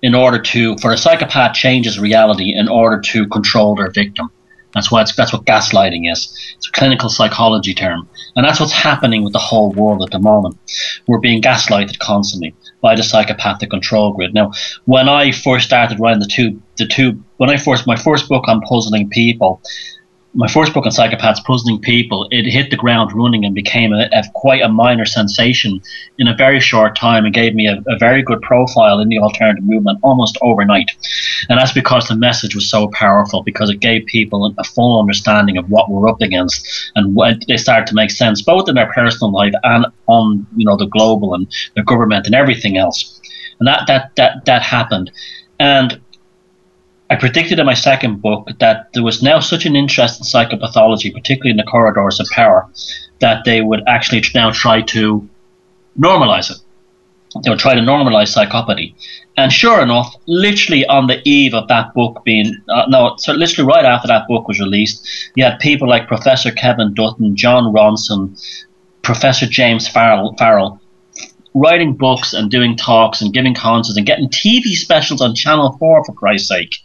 in 0.00 0.14
order 0.14 0.38
to 0.38 0.78
for 0.78 0.92
a 0.92 0.96
psychopath 0.96 1.54
changes 1.54 2.00
reality 2.00 2.54
in 2.54 2.68
order 2.68 3.02
to 3.12 3.28
control 3.28 3.74
their 3.76 3.90
victim. 3.90 4.30
That's 4.74 4.90
why 4.90 5.04
that's 5.16 5.32
what 5.32 5.44
gaslighting 5.44 6.10
is. 6.12 6.34
It's 6.56 6.68
a 6.68 6.72
clinical 6.72 7.08
psychology 7.08 7.74
term. 7.74 8.08
And 8.36 8.44
that's 8.44 8.60
what's 8.60 8.72
happening 8.72 9.24
with 9.24 9.32
the 9.32 9.38
whole 9.38 9.72
world 9.72 10.02
at 10.02 10.10
the 10.10 10.18
moment. 10.18 10.58
We're 11.06 11.20
being 11.20 11.40
gaslighted 11.40 11.98
constantly 11.98 12.54
by 12.80 12.94
the 12.94 13.02
psychopathic 13.02 13.70
control 13.70 14.12
grid. 14.12 14.34
Now, 14.34 14.52
when 14.84 15.08
I 15.08 15.32
first 15.32 15.66
started 15.66 15.98
writing 15.98 16.20
the 16.20 16.26
two, 16.26 16.62
the 16.76 16.86
two, 16.86 17.22
when 17.38 17.50
I 17.50 17.56
first, 17.56 17.86
my 17.86 17.96
first 17.96 18.28
book 18.28 18.46
on 18.46 18.60
puzzling 18.60 19.08
people, 19.08 19.62
my 20.38 20.46
first 20.46 20.72
book 20.72 20.86
on 20.86 20.92
psychopaths 20.92 21.42
puzzling 21.42 21.80
people, 21.80 22.28
it 22.30 22.46
hit 22.46 22.70
the 22.70 22.76
ground 22.76 23.12
running 23.12 23.44
and 23.44 23.56
became 23.56 23.92
a, 23.92 24.08
a 24.12 24.22
quite 24.36 24.62
a 24.62 24.68
minor 24.68 25.04
sensation 25.04 25.82
in 26.16 26.28
a 26.28 26.34
very 26.36 26.60
short 26.60 26.94
time 26.94 27.24
and 27.24 27.34
gave 27.34 27.56
me 27.56 27.66
a, 27.66 27.82
a, 27.88 27.98
very 27.98 28.22
good 28.22 28.40
profile 28.40 29.00
in 29.00 29.08
the 29.08 29.18
alternative 29.18 29.64
movement 29.64 29.98
almost 30.00 30.38
overnight. 30.40 30.92
And 31.48 31.58
that's 31.58 31.72
because 31.72 32.06
the 32.06 32.14
message 32.14 32.54
was 32.54 32.70
so 32.70 32.86
powerful 32.92 33.42
because 33.42 33.68
it 33.68 33.80
gave 33.80 34.06
people 34.06 34.54
a 34.56 34.62
full 34.62 35.00
understanding 35.00 35.58
of 35.58 35.68
what 35.70 35.90
we're 35.90 36.08
up 36.08 36.20
against 36.20 36.64
and 36.94 37.16
what 37.16 37.42
they 37.48 37.56
started 37.56 37.88
to 37.88 37.94
make 37.94 38.12
sense 38.12 38.40
both 38.40 38.68
in 38.68 38.76
their 38.76 38.92
personal 38.92 39.32
life 39.32 39.54
and 39.64 39.86
on 40.06 40.46
you 40.56 40.64
know 40.64 40.76
the 40.76 40.86
global 40.86 41.34
and 41.34 41.48
the 41.74 41.82
government 41.82 42.26
and 42.26 42.36
everything 42.36 42.76
else. 42.76 43.20
And 43.58 43.66
that 43.66 43.88
that 43.88 44.14
that 44.14 44.44
that 44.44 44.62
happened. 44.62 45.10
And 45.58 46.00
I 47.10 47.16
predicted 47.16 47.58
in 47.58 47.66
my 47.66 47.74
second 47.74 48.20
book 48.20 48.48
that 48.58 48.92
there 48.92 49.02
was 49.02 49.22
now 49.22 49.40
such 49.40 49.64
an 49.64 49.76
interest 49.76 50.20
in 50.20 50.26
psychopathology, 50.26 51.12
particularly 51.12 51.50
in 51.50 51.56
the 51.56 51.62
corridors 51.62 52.20
of 52.20 52.28
power, 52.28 52.68
that 53.20 53.44
they 53.44 53.62
would 53.62 53.82
actually 53.86 54.22
now 54.34 54.50
try 54.50 54.82
to 54.82 55.28
normalize 55.98 56.50
it. 56.50 56.58
They 57.42 57.50
would 57.50 57.58
try 57.58 57.74
to 57.74 57.80
normalize 57.80 58.34
psychopathy. 58.34 58.94
And 59.36 59.52
sure 59.52 59.80
enough, 59.80 60.14
literally 60.26 60.84
on 60.86 61.06
the 61.06 61.20
eve 61.26 61.54
of 61.54 61.68
that 61.68 61.94
book 61.94 62.24
being, 62.24 62.56
uh, 62.68 62.86
no, 62.88 63.14
so 63.18 63.32
literally 63.32 63.68
right 63.68 63.84
after 63.84 64.08
that 64.08 64.26
book 64.28 64.48
was 64.48 64.60
released, 64.60 65.06
you 65.34 65.44
had 65.44 65.58
people 65.60 65.88
like 65.88 66.08
Professor 66.08 66.50
Kevin 66.50 66.92
Dutton, 66.92 67.36
Jon 67.36 67.72
Ronson, 67.72 68.36
Professor 69.02 69.46
James 69.46 69.88
Farrell, 69.88 70.34
Farrell 70.36 70.77
writing 71.60 71.94
books 71.94 72.32
and 72.32 72.50
doing 72.50 72.76
talks 72.76 73.20
and 73.20 73.32
giving 73.32 73.54
concerts 73.54 73.96
and 73.96 74.06
getting 74.06 74.28
TV 74.28 74.74
specials 74.74 75.20
on 75.20 75.34
Channel 75.34 75.76
4, 75.78 76.04
for 76.04 76.12
Christ's 76.12 76.48
sake, 76.48 76.76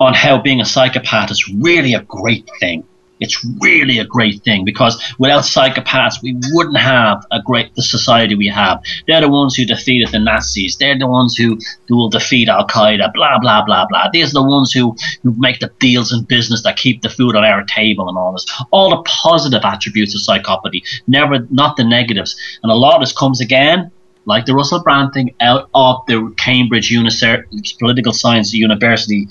on 0.00 0.14
how 0.14 0.40
being 0.40 0.60
a 0.60 0.64
psychopath 0.64 1.30
is 1.30 1.48
really 1.48 1.94
a 1.94 2.02
great 2.02 2.48
thing. 2.60 2.84
It's 3.20 3.44
really 3.60 3.98
a 3.98 4.04
great 4.04 4.42
thing 4.42 4.64
because 4.64 5.02
without 5.18 5.44
psychopaths, 5.44 6.22
we 6.22 6.38
wouldn't 6.52 6.78
have 6.78 7.24
a 7.30 7.40
great 7.40 7.74
the 7.74 7.82
society 7.82 8.34
we 8.34 8.48
have. 8.48 8.82
They're 9.06 9.20
the 9.20 9.28
ones 9.28 9.54
who 9.54 9.64
defeated 9.64 10.08
the 10.10 10.18
Nazis. 10.18 10.76
They're 10.76 10.98
the 10.98 11.06
ones 11.06 11.36
who, 11.36 11.58
who 11.88 11.96
will 11.96 12.10
defeat 12.10 12.48
Al 12.48 12.66
Qaeda. 12.66 13.12
Blah 13.14 13.38
blah 13.38 13.64
blah 13.64 13.86
blah. 13.88 14.10
These 14.12 14.30
are 14.30 14.42
the 14.42 14.48
ones 14.48 14.72
who, 14.72 14.96
who 15.22 15.34
make 15.38 15.60
the 15.60 15.70
deals 15.78 16.12
in 16.12 16.24
business 16.24 16.62
that 16.64 16.76
keep 16.76 17.02
the 17.02 17.08
food 17.08 17.36
on 17.36 17.44
our 17.44 17.64
table 17.64 18.08
and 18.08 18.18
all 18.18 18.32
this. 18.32 18.46
All 18.72 18.90
the 18.90 19.02
positive 19.04 19.64
attributes 19.64 20.14
of 20.14 20.20
psychopathy, 20.20 20.82
never 21.06 21.46
not 21.50 21.76
the 21.76 21.84
negatives. 21.84 22.36
And 22.62 22.72
a 22.72 22.74
lot 22.74 22.94
of 22.94 23.00
this 23.00 23.12
comes 23.12 23.40
again 23.40 23.92
like 24.26 24.46
the 24.46 24.54
Russell 24.54 24.82
Brand 24.82 25.12
thing, 25.12 25.34
out 25.40 25.68
of 25.74 26.04
the 26.06 26.32
Cambridge 26.36 26.90
Unicer- 26.90 27.44
Political 27.78 28.12
Science 28.12 28.52
University 28.52 29.28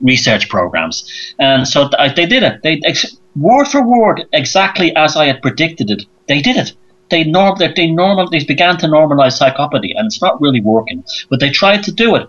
research 0.00 0.48
programs. 0.48 1.34
And 1.38 1.66
so 1.66 1.88
th- 1.88 2.14
they 2.14 2.26
did 2.26 2.42
it. 2.42 2.62
They 2.62 2.80
ex- 2.84 3.16
word 3.36 3.66
for 3.66 3.82
word, 3.82 4.26
exactly 4.32 4.94
as 4.96 5.16
I 5.16 5.26
had 5.26 5.42
predicted 5.42 5.90
it. 5.90 6.04
They 6.26 6.40
did 6.40 6.56
it. 6.56 6.72
They 7.10 7.24
norm 7.24 7.56
they, 7.58 7.72
they 7.72 7.90
normal 7.90 8.28
they 8.28 8.44
began 8.44 8.76
to 8.78 8.86
normalize 8.86 9.40
psychopathy, 9.40 9.92
and 9.96 10.06
it's 10.06 10.20
not 10.20 10.40
really 10.40 10.60
working. 10.60 11.04
But 11.30 11.40
they 11.40 11.50
tried 11.50 11.82
to 11.84 11.92
do 11.92 12.14
it. 12.14 12.28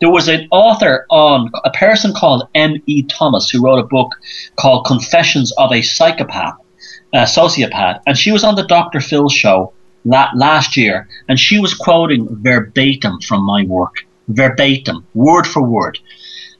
There 0.00 0.10
was 0.10 0.28
an 0.28 0.46
author 0.50 1.04
on 1.10 1.50
a 1.64 1.70
person 1.70 2.14
called 2.14 2.48
M. 2.54 2.76
E. 2.86 3.02
Thomas 3.02 3.50
who 3.50 3.62
wrote 3.62 3.78
a 3.78 3.86
book 3.86 4.12
called 4.56 4.86
Confessions 4.86 5.52
of 5.58 5.72
a 5.72 5.82
Psychopath, 5.82 6.56
a 7.12 7.24
sociopath, 7.24 8.00
and 8.06 8.16
she 8.16 8.32
was 8.32 8.44
on 8.44 8.54
the 8.54 8.66
Dr. 8.66 9.00
Phil 9.00 9.28
show 9.28 9.72
la- 10.04 10.30
last 10.34 10.76
year, 10.76 11.08
and 11.28 11.38
she 11.38 11.58
was 11.58 11.74
quoting 11.74 12.28
verbatim 12.42 13.20
from 13.20 13.42
my 13.42 13.64
work, 13.64 13.96
verbatim, 14.28 15.06
word 15.14 15.46
for 15.46 15.62
word. 15.62 15.98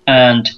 And 0.07 0.49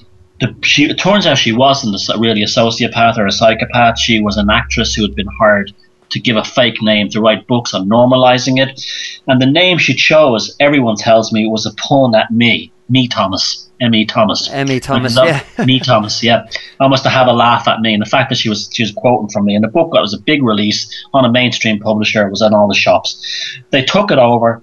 the, 0.41 0.55
she, 0.63 0.91
it 0.91 0.99
turns 0.99 1.27
out 1.27 1.39
she 1.39 1.53
wasn't 1.53 1.97
really 2.21 2.43
a 2.43 2.47
sociopath 2.47 3.19
or 3.19 3.27
a 3.27 3.33
psychopath. 3.33 3.99
She 3.99 4.21
was 4.21 4.37
an 4.37 4.51
actress 4.51 4.95
who 4.95 5.03
had 5.03 5.15
been 5.15 5.29
hired 5.41 5.73
to 6.11 6.21
give 6.21 6.37
a 6.37 6.45
fake 6.45 6.83
name 6.83 7.09
to 7.09 7.21
write 7.21 7.47
books 7.47 7.75
on 7.75 7.89
normalizing 7.89 8.59
it. 8.59 8.85
And 9.27 9.41
the 9.41 9.47
name 9.47 9.79
she 9.79 9.95
chose, 9.95 10.55
everyone 10.61 10.97
tells 10.97 11.33
me, 11.33 11.49
was 11.49 11.67
a 11.67 11.73
pun 11.75 12.15
at 12.15 12.31
me, 12.31 12.73
me 12.89 13.09
Thomas, 13.09 13.71
M. 13.83 13.95
E. 13.95 14.07
Thomas, 14.07 14.49
Emmy 14.53 14.81
Thomas, 14.81 15.17
yeah, 15.17 15.43
me 15.65 15.81
Thomas, 15.81 16.23
yeah. 16.23 16.47
Almost 16.81 17.03
to 17.03 17.11
have 17.11 17.27
a 17.27 17.33
laugh 17.33 17.69
at 17.69 17.81
me, 17.81 17.93
and 17.93 18.01
the 18.01 18.09
fact 18.09 18.31
that 18.31 18.37
she 18.37 18.49
was 18.49 18.71
she 18.73 18.83
was 18.83 18.93
quoting 18.93 19.29
from 19.29 19.45
me, 19.45 19.55
and 19.55 19.65
the 19.65 19.69
book 19.69 19.91
that 19.93 20.01
was 20.01 20.15
a 20.15 20.21
big 20.21 20.43
release 20.43 21.07
on 21.13 21.25
a 21.25 21.31
mainstream 21.31 21.79
publisher 21.81 22.29
was 22.31 22.41
in 22.41 22.55
all 22.55 22.69
the 22.69 22.75
shops. 22.75 23.61
They 23.71 23.85
took 23.85 24.11
it 24.11 24.19
over 24.19 24.63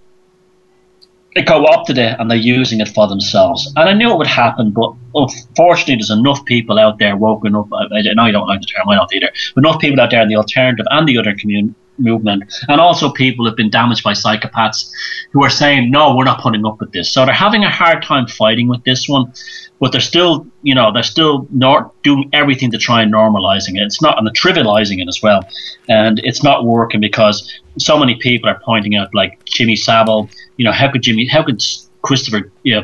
they 1.36 1.44
co-opted 1.44 1.98
it 1.98 2.16
and 2.20 2.30
they're 2.30 2.38
using 2.38 2.82
it 2.82 2.90
for 2.90 3.08
themselves. 3.08 3.72
And 3.76 3.88
I 3.88 3.94
knew 3.94 4.12
it 4.12 4.18
would 4.18 4.28
happen, 4.28 4.72
but 4.72 4.94
unfortunately, 5.14 5.96
there's 5.96 6.10
enough 6.10 6.44
people 6.46 6.80
out 6.80 6.98
there 6.98 7.16
woken 7.16 7.56
up. 7.56 7.68
I, 7.72 7.86
I 7.98 8.14
know 8.14 8.26
you 8.26 8.32
don't 8.32 8.48
like 8.48 8.62
the 8.62 8.68
term, 8.68 8.90
I 8.90 8.96
don't 8.96 9.14
either. 9.14 9.30
But 9.54 9.64
enough 9.64 9.80
people 9.80 10.02
out 10.02 10.12
there 10.12 10.22
in 10.22 10.28
the 10.28 10.36
alternative 10.36 10.86
and 10.90 11.08
the 11.08 11.18
other 11.18 11.36
community 11.36 11.76
movement, 12.00 12.44
and 12.68 12.82
also 12.82 13.12
people 13.12 13.46
who've 13.46 13.56
been 13.56 13.70
damaged 13.70 14.04
by 14.04 14.14
psychopaths 14.14 14.92
who 15.32 15.44
are 15.44 15.50
saying, 15.50 15.92
no, 15.92 16.16
we're 16.16 16.24
not 16.24 16.42
putting 16.42 16.66
up 16.66 16.80
with 16.80 16.92
this. 16.92 17.12
So 17.12 17.26
they're 17.26 17.34
having 17.34 17.64
a 17.64 17.70
hard 17.70 18.04
time 18.04 18.28
fighting 18.28 18.68
with 18.68 18.84
this 18.84 19.08
one, 19.08 19.32
but 19.80 19.92
they're 19.92 20.02
still, 20.02 20.46
you 20.64 20.76
know, 20.76 20.92
they're 20.92 21.04
still 21.04 21.48
not 21.52 21.94
doing 22.04 22.30
everything 22.34 22.72
to 22.72 22.78
try 22.78 23.02
and 23.02 23.14
normalizing 23.14 23.78
it. 23.78 23.84
It's 23.84 24.02
not, 24.02 24.18
and 24.18 24.26
they're 24.28 24.34
trivializing 24.34 25.02
it 25.02 25.08
as 25.08 25.22
well. 25.22 25.48
And 25.88 26.20
it's 26.24 26.44
not 26.44 26.66
working 26.66 27.00
because 27.00 27.52
so 27.78 27.98
many 27.98 28.16
people 28.16 28.50
are 28.50 28.60
pointing 28.64 28.96
out, 28.96 29.14
like 29.14 29.44
Jimmy 29.46 29.76
Savile, 29.76 30.30
you 30.58 30.66
know, 30.66 30.72
how 30.72 30.92
could 30.92 31.04
Jimmy, 31.04 31.28
how 31.28 31.44
could 31.44 31.62
Christopher, 32.02 32.52
you 32.64 32.76
know, 32.76 32.84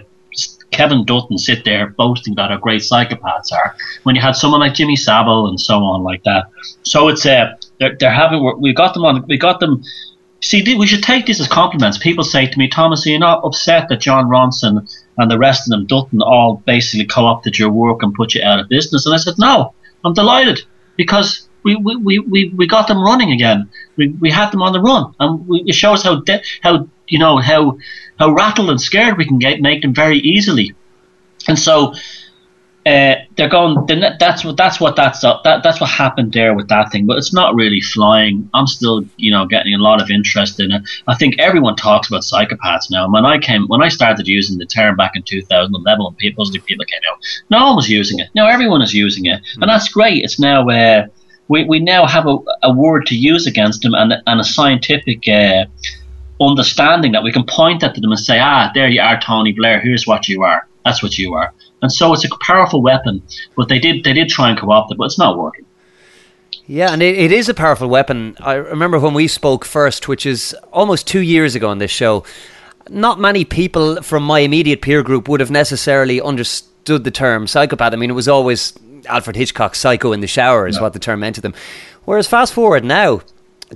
Kevin 0.72 1.06
Dutton 1.06 1.38
sit 1.38 1.64
there 1.64 1.88
boasting 1.88 2.34
about 2.34 2.52
how 2.52 2.58
great 2.58 2.82
psychopaths 2.82 3.54
are 3.54 3.76
when 4.04 4.14
you 4.14 4.22
had 4.22 4.36
someone 4.36 4.60
like 4.60 4.74
Jimmy 4.74 4.98
Savile 4.98 5.48
and 5.48 5.60
so 5.60 5.82
on 5.84 6.04
like 6.04 6.22
that. 6.24 6.46
So 6.84 7.08
it's 7.08 7.26
uh, 7.26 7.56
they're, 7.80 7.96
they're 8.00 8.12
having 8.12 8.60
we 8.60 8.74
got 8.74 8.94
them 8.94 9.06
on 9.06 9.26
we 9.28 9.38
got 9.38 9.60
them. 9.60 9.84
See, 10.42 10.76
we 10.76 10.86
should 10.86 11.02
take 11.02 11.26
this 11.26 11.40
as 11.40 11.48
compliments. 11.48 11.98
People 11.98 12.24
say 12.24 12.46
to 12.46 12.60
me, 12.60 12.68
Thomas, 12.68 13.06
are 13.06 13.10
you 13.10 13.18
not 13.18 13.44
upset 13.44 13.90
that 13.90 14.02
Jon 14.02 14.26
Ronson 14.26 14.88
and 15.18 15.32
the 15.32 15.40
rest 15.40 15.66
of 15.66 15.72
them, 15.72 15.88
Dutton, 15.88 16.22
all 16.22 16.62
basically 16.66 17.08
co-opted 17.08 17.58
your 17.58 17.72
work 17.72 18.04
and 18.04 18.14
put 18.14 18.36
you 18.36 18.44
out 18.44 18.60
of 18.60 18.70
business? 18.70 19.06
And 19.06 19.16
I 19.16 19.18
said, 19.18 19.36
no, 19.40 19.74
I'm 20.04 20.14
delighted 20.14 20.62
because 20.98 21.48
we, 21.66 21.76
we, 21.76 22.20
we, 22.20 22.50
we 22.50 22.68
got 22.68 22.88
them 22.88 23.02
running 23.02 23.32
again. 23.32 23.68
We, 23.98 24.10
we 24.10 24.30
had 24.30 24.52
them 24.52 24.62
on 24.62 24.72
the 24.72 24.80
run, 24.82 25.16
and 25.20 25.48
we, 25.48 25.64
it 25.66 25.74
shows 25.74 26.04
how 26.04 26.22
de- 26.22 26.44
how 26.62 26.88
you 27.08 27.18
know 27.18 27.38
how 27.38 27.80
how 28.20 28.32
rattled 28.32 28.70
and 28.70 28.80
scared 28.80 29.18
we 29.18 29.26
can 29.26 29.40
get 29.40 29.62
make 29.62 29.82
them 29.82 29.94
very 29.94 30.20
easily. 30.20 30.76
And 31.48 31.58
so 31.58 31.96
uh, 32.86 33.16
they're 33.36 33.50
going. 33.50 33.84
That's 34.20 34.46
what 34.46 34.58
that's 34.58 34.80
what 34.80 34.96
that's 34.96 35.24
up. 35.24 35.44
that 35.44 35.64
that's 35.64 35.82
what 35.82 35.90
happened 35.90 36.34
there 36.34 36.54
with 36.54 36.68
that 36.70 36.92
thing. 36.92 37.08
But 37.08 37.18
it's 37.18 37.34
not 37.34 37.56
really 37.56 37.82
flying. 37.82 38.48
I'm 38.54 38.68
still 38.68 39.04
you 39.18 39.32
know 39.32 39.48
getting 39.48 39.74
a 39.74 39.80
lot 39.80 40.02
of 40.02 40.12
interest 40.12 40.60
in 40.60 40.72
it. 40.72 40.84
I 41.08 41.16
think 41.16 41.36
everyone 41.40 41.76
talks 41.76 42.08
about 42.08 42.22
psychopaths 42.22 42.92
now. 42.92 43.12
When 43.12 43.26
I 43.26 43.40
came 43.40 43.66
when 43.68 43.82
I 43.82 43.88
started 43.88 44.28
using 44.28 44.60
the 44.60 44.68
term 44.68 44.96
back 44.96 45.14
in 45.16 45.24
2011, 45.24 46.06
and 46.06 46.18
people 46.18 46.46
people 46.66 46.86
came 46.86 47.02
out, 47.12 47.18
no 47.50 47.66
one 47.66 47.76
was 47.76 47.90
using 47.90 48.20
it. 48.20 48.30
Now 48.36 48.48
everyone 48.48 48.84
is 48.84 48.94
using 48.94 49.26
it, 49.26 49.42
and 49.56 49.68
that's 49.70 49.90
great. 49.90 50.24
It's 50.24 50.40
now. 50.40 50.70
Uh, 50.70 51.08
we, 51.48 51.64
we 51.64 51.80
now 51.80 52.08
have 52.08 52.26
a, 52.26 52.38
a 52.64 52.74
word 52.74 53.06
to 53.06 53.16
use 53.16 53.46
against 53.46 53.84
them 53.84 53.94
and, 53.94 54.16
and 54.26 54.40
a 54.40 54.44
scientific 54.44 55.28
uh, 55.28 55.66
understanding 56.42 57.12
that 57.12 57.24
we 57.24 57.32
can 57.32 57.46
point 57.46 57.84
at 57.84 57.94
them 57.94 58.12
and 58.12 58.20
say, 58.20 58.40
ah, 58.40 58.72
there 58.74 58.90
you 58.90 59.00
are, 59.00 59.20
Tony 59.22 59.52
Blair. 59.52 59.80
Here's 59.80 60.08
what 60.08 60.28
you 60.28 60.42
are. 60.42 60.68
That's 60.84 61.04
what 61.04 61.20
you 61.20 61.36
are. 61.36 61.54
And 61.82 61.92
so 61.92 62.14
it's 62.14 62.26
a 62.26 62.30
powerful 62.42 62.82
weapon. 62.82 63.22
But 63.56 63.70
they 63.70 63.80
did 63.80 64.04
they 64.04 64.14
did 64.14 64.30
try 64.30 64.50
and 64.50 64.60
co-opt 64.60 64.92
it, 64.92 64.98
but 64.98 65.06
it's 65.06 65.20
not 65.20 65.38
working. 65.38 65.66
Yeah, 66.68 66.92
and 66.92 67.04
it, 67.04 67.18
it 67.18 67.32
is 67.32 67.48
a 67.48 67.54
powerful 67.54 67.88
weapon. 67.88 68.36
I 68.40 68.54
remember 68.56 69.00
when 69.00 69.14
we 69.14 69.28
spoke 69.28 69.66
first, 69.66 70.08
which 70.08 70.26
is 70.26 70.56
almost 70.74 71.08
two 71.08 71.22
years 71.22 71.54
ago 71.54 71.70
on 71.70 71.78
this 71.78 71.92
show. 71.92 72.24
Not 72.90 73.20
many 73.20 73.46
people 73.46 74.02
from 74.02 74.24
my 74.24 74.40
immediate 74.40 74.82
peer 74.82 75.04
group 75.04 75.28
would 75.28 75.40
have 75.40 75.52
necessarily 75.52 76.22
understood 76.22 77.04
the 77.04 77.12
term 77.12 77.48
psychopath. 77.48 77.94
I 77.94 77.98
mean, 77.98 78.10
it 78.10 78.14
was 78.14 78.28
always 78.28 78.74
Alfred 79.08 79.36
Hitchcock's 79.36 79.80
Psycho 79.80 80.12
in 80.12 80.22
the 80.22 80.28
Shower 80.28 80.68
is 80.68 80.78
no. 80.78 80.84
what 80.84 80.94
the 80.94 81.00
term 81.00 81.20
meant 81.20 81.36
to 81.36 81.42
them. 81.42 81.54
Whereas 82.06 82.28
fast 82.28 82.54
forward 82.54 82.84
now, 82.84 83.22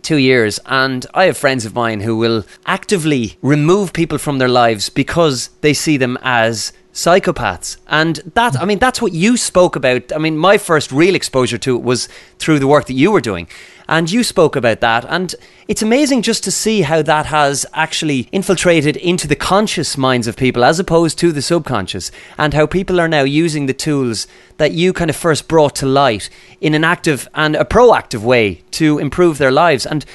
two 0.02 0.18
years, 0.18 0.60
and 0.66 1.06
I 1.14 1.26
have 1.26 1.38
friends 1.38 1.66
of 1.66 1.76
mine 1.76 2.02
who 2.02 2.18
will 2.18 2.46
actively 2.66 3.38
remove 3.42 3.94
people 3.94 4.18
from 4.18 4.38
their 4.38 4.48
lives 4.48 4.90
because 4.90 5.50
they 5.62 5.74
see 5.74 5.98
them 5.98 6.18
as 6.22 6.74
psychopaths. 6.94 7.78
And 7.88 8.18
that, 8.34 8.60
I 8.60 8.66
mean, 8.66 8.80
that's 8.80 9.02
what 9.02 9.14
you 9.14 9.38
spoke 9.38 9.76
about. 9.76 10.12
I 10.14 10.18
mean, 10.18 10.38
my 10.38 10.58
first 10.58 10.92
real 10.92 11.16
exposure 11.16 11.58
to 11.60 11.76
it 11.76 11.84
was 11.84 12.10
through 12.38 12.60
the 12.60 12.68
work 12.68 12.88
that 12.88 12.94
you 12.94 13.12
were 13.12 13.22
doing. 13.22 13.48
And 13.88 14.12
you 14.12 14.24
spoke 14.24 14.56
about 14.56 14.82
that. 14.82 15.06
And 15.06 15.34
it's 15.68 15.82
amazing 15.82 16.22
just 16.22 16.44
to 16.44 16.52
see 16.52 16.82
how 16.82 17.02
that 17.02 17.26
has 17.28 17.66
actually 17.74 18.30
infiltrated 18.32 18.98
into 18.98 19.28
the 19.28 19.36
conscious 19.36 19.98
minds 19.98 20.28
of 20.28 20.36
people 20.36 20.64
as 20.64 20.80
opposed 20.80 21.18
to 21.20 21.32
the 21.32 21.42
subconscious, 21.42 22.12
and 22.38 22.54
how 22.54 22.68
people 22.68 23.00
are 23.00 23.08
now 23.08 23.24
using 23.24 23.66
the 23.66 23.74
tools 23.74 24.28
that 24.58 24.74
you 24.74 24.94
kind 24.94 25.10
of 25.10 25.16
first 25.16 25.48
brought 25.48 25.76
to 25.78 25.86
light 25.86 26.30
in 26.62 26.76
an 26.76 26.84
active 26.84 27.28
and 27.34 27.56
a 27.56 27.66
proactive 27.66 28.22
way 28.22 28.62
to 28.72 29.00
improve 29.00 29.38
their 29.38 29.52
lives. 29.52 29.86
And 29.86 30.06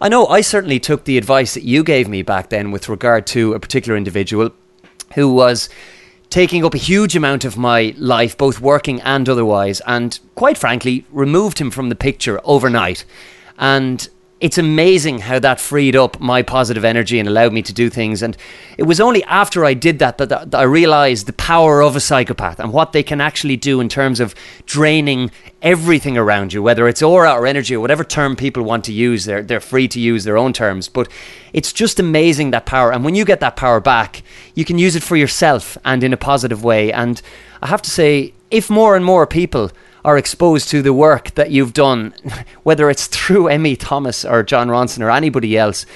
I 0.00 0.08
know 0.08 0.26
I 0.26 0.40
certainly 0.40 0.80
took 0.80 1.04
the 1.04 1.18
advice 1.18 1.54
that 1.54 1.62
you 1.62 1.84
gave 1.84 2.08
me 2.08 2.22
back 2.22 2.48
then 2.48 2.70
with 2.70 2.88
regard 2.88 3.26
to 3.28 3.52
a 3.52 3.60
particular 3.60 3.96
individual 3.96 4.50
who 5.14 5.32
was 5.32 5.68
taking 6.30 6.64
up 6.64 6.74
a 6.74 6.78
huge 6.78 7.16
amount 7.16 7.44
of 7.44 7.56
my 7.56 7.94
life, 7.98 8.38
both 8.38 8.60
working 8.60 9.00
and 9.02 9.28
otherwise, 9.28 9.82
and 9.86 10.18
quite 10.34 10.56
frankly, 10.56 11.04
removed 11.10 11.58
him 11.58 11.70
from 11.70 11.88
the 11.88 11.94
picture 11.94 12.40
overnight. 12.44 13.04
And 13.58 14.08
it's 14.40 14.56
amazing 14.56 15.18
how 15.18 15.38
that 15.38 15.60
freed 15.60 15.94
up 15.94 16.18
my 16.18 16.40
positive 16.40 16.82
energy 16.82 17.18
and 17.18 17.28
allowed 17.28 17.52
me 17.52 17.60
to 17.60 17.74
do 17.74 17.90
things. 17.90 18.22
And 18.22 18.36
it 18.78 18.84
was 18.84 18.98
only 18.98 19.22
after 19.24 19.66
I 19.66 19.74
did 19.74 19.98
that 19.98 20.16
that, 20.16 20.30
that 20.30 20.54
I 20.54 20.62
realized 20.62 21.26
the 21.26 21.34
power 21.34 21.82
of 21.82 21.94
a 21.94 22.00
psychopath 22.00 22.58
and 22.58 22.72
what 22.72 22.92
they 22.92 23.02
can 23.02 23.20
actually 23.20 23.58
do 23.58 23.80
in 23.80 23.90
terms 23.90 24.18
of 24.18 24.34
draining 24.64 25.30
everything 25.60 26.16
around 26.16 26.54
you, 26.54 26.62
whether 26.62 26.88
it's 26.88 27.02
aura 27.02 27.32
or 27.34 27.46
energy 27.46 27.76
or 27.76 27.80
whatever 27.80 28.02
term 28.02 28.34
people 28.34 28.62
want 28.62 28.84
to 28.84 28.94
use. 28.94 29.26
They're, 29.26 29.42
they're 29.42 29.60
free 29.60 29.88
to 29.88 30.00
use 30.00 30.24
their 30.24 30.38
own 30.38 30.54
terms. 30.54 30.88
But 30.88 31.10
it's 31.52 31.72
just 31.72 32.00
amazing 32.00 32.50
that 32.52 32.64
power. 32.64 32.92
And 32.92 33.04
when 33.04 33.14
you 33.14 33.26
get 33.26 33.40
that 33.40 33.56
power 33.56 33.78
back, 33.78 34.22
you 34.54 34.64
can 34.64 34.78
use 34.78 34.96
it 34.96 35.02
for 35.02 35.16
yourself 35.16 35.76
and 35.84 36.02
in 36.02 36.14
a 36.14 36.16
positive 36.16 36.64
way. 36.64 36.90
And 36.90 37.20
I 37.60 37.66
have 37.66 37.82
to 37.82 37.90
say, 37.90 38.32
if 38.50 38.70
more 38.70 38.96
and 38.96 39.04
more 39.04 39.26
people 39.26 39.70
are 40.04 40.16
exposed 40.16 40.68
to 40.70 40.82
the 40.82 40.92
work 40.92 41.34
that 41.34 41.50
you've 41.50 41.72
done, 41.72 42.14
whether 42.62 42.90
it's 42.90 43.06
through 43.06 43.48
Emmy 43.56 43.76
Thomas 43.76 44.24
or 44.24 44.42
Jon 44.42 44.68
Ronson 44.68 45.02
or 45.02 45.10
anybody 45.10 45.56
else, 45.56 45.86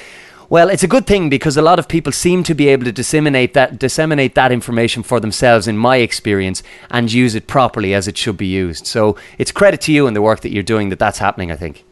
well, 0.50 0.68
it's 0.68 0.82
a 0.82 0.88
good 0.88 1.06
thing 1.06 1.28
because 1.28 1.56
a 1.56 1.62
lot 1.62 1.78
of 1.78 1.88
people 1.88 2.12
seem 2.12 2.42
to 2.44 2.54
be 2.54 2.68
able 2.68 2.84
to 2.84 2.92
disseminate 2.92 3.54
that 3.54 3.78
disseminate 3.78 4.34
that 4.34 4.52
information 4.52 5.02
for 5.02 5.18
themselves, 5.18 5.66
in 5.66 5.76
my 5.76 5.96
experience, 5.96 6.62
and 6.90 7.12
use 7.12 7.34
it 7.34 7.46
properly 7.46 7.94
as 7.94 8.06
it 8.06 8.16
should 8.16 8.36
be 8.36 8.46
used. 8.46 8.86
So 8.86 9.16
it's 9.38 9.50
credit 9.50 9.80
to 9.82 9.92
you 9.92 10.06
and 10.06 10.14
the 10.14 10.22
work 10.22 10.40
that 10.40 10.52
you're 10.52 10.62
doing 10.62 10.90
that 10.90 10.98
that's 10.98 11.18
happening. 11.18 11.50
I 11.50 11.56
think. 11.56 11.84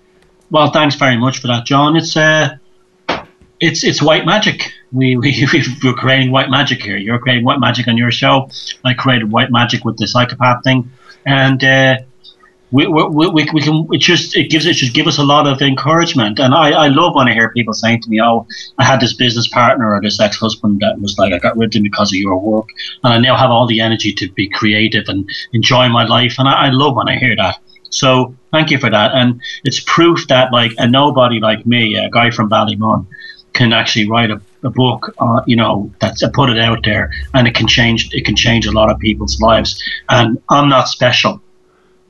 Well, 0.51 0.71
thanks 0.71 0.97
very 0.97 1.17
much 1.17 1.41
for 1.41 1.47
that, 1.47 1.65
John. 1.65 1.97
It's 1.97 2.17
uh, 2.17 2.57
it's 3.59 3.83
it's 3.85 4.03
white 4.03 4.27
magic. 4.27 4.71
We 4.93 5.17
we 5.17 5.47
we're 5.83 5.95
creating 5.95 6.31
white 6.31 6.51
magic 6.51 6.83
here. 6.83 6.99
You're 6.99 7.19
creating 7.19 7.45
white 7.45 7.59
magic 7.59 7.89
on 7.89 7.97
your 7.97 8.11
show. 8.11 8.51
I 8.85 8.93
created 8.95 9.33
white 9.33 9.51
magic 9.51 9.85
with 9.85 9.97
the 9.97 10.07
psychopath 10.07 10.63
thing 10.63 10.91
and 11.25 11.63
uh, 11.63 11.97
we, 12.73 12.87
we, 12.87 13.29
we, 13.29 13.51
we 13.53 13.61
can 13.61 13.87
it 13.93 13.99
just 13.99 14.35
it 14.35 14.51
gives 14.51 14.65
it 14.67 14.77
should 14.77 14.95
give 14.95 15.07
us 15.07 15.19
a 15.19 15.23
lot 15.23 15.47
of 15.47 15.61
encouragement. 15.61 16.39
And 16.39 16.55
I, 16.55 16.71
I 16.71 16.89
love 16.89 17.15
when 17.15 17.29
I 17.29 17.35
hear 17.35 17.51
people 17.51 17.75
saying 17.75 18.01
to 18.03 18.11
me 18.11 18.21
oh 18.21 18.47
I 18.79 18.85
had 18.85 19.01
this 19.01 19.13
business 19.13 19.47
partner 19.47 19.95
or 19.95 20.01
this 20.01 20.19
ex-husband 20.19 20.81
that 20.81 20.99
was 21.01 21.19
like 21.19 21.33
I 21.33 21.39
got 21.39 21.57
rid 21.57 21.71
of 21.71 21.75
him 21.75 21.83
because 21.83 22.13
of 22.13 22.19
your 22.19 22.39
work 22.39 22.69
and 23.05 23.13
I 23.13 23.19
now 23.19 23.37
have 23.37 23.51
all 23.51 23.67
the 23.67 23.81
energy 23.81 24.13
to 24.15 24.31
be 24.33 24.49
creative 24.49 25.05
and 25.09 25.29
enjoy 25.53 25.89
my 25.91 26.05
life. 26.05 26.37
And 26.39 26.49
I, 26.49 26.67
I 26.67 26.71
love 26.71 26.97
when 26.97 27.09
I 27.09 27.17
hear 27.17 27.37
that. 27.37 27.59
So 27.91 28.35
thank 28.53 28.71
you 28.71 28.79
for 28.79 28.89
that. 28.89 29.13
And 29.15 29.41
it's 29.65 29.81
proof 29.81 30.27
that 30.29 30.51
like 30.51 30.73
a 30.79 30.89
nobody 30.89 31.41
like 31.41 31.67
me 31.67 31.97
a 31.97 32.09
guy 32.09 32.31
from 32.31 32.49
Ballymun 32.49 33.07
can 33.53 33.75
actually 33.75 34.09
write 34.09 34.31
a, 34.31 34.41
a 34.63 34.71
book, 34.71 35.15
uh, 35.19 35.43
you 35.47 35.57
know, 35.57 35.91
that's 36.01 36.23
uh, 36.23 36.31
put 36.31 36.51
it 36.51 36.59
out 36.59 36.81
there, 36.85 37.11
and 37.35 37.47
it 37.49 37.55
can 37.55 37.67
change. 37.67 38.13
It 38.13 38.25
can 38.25 38.37
change 38.37 38.67
a 38.67 38.73
lot 38.73 38.91
of 38.91 38.99
people's 38.99 39.41
lives. 39.41 39.83
And 40.09 40.41
I'm 40.49 40.69
not 40.69 40.89
special. 40.89 41.41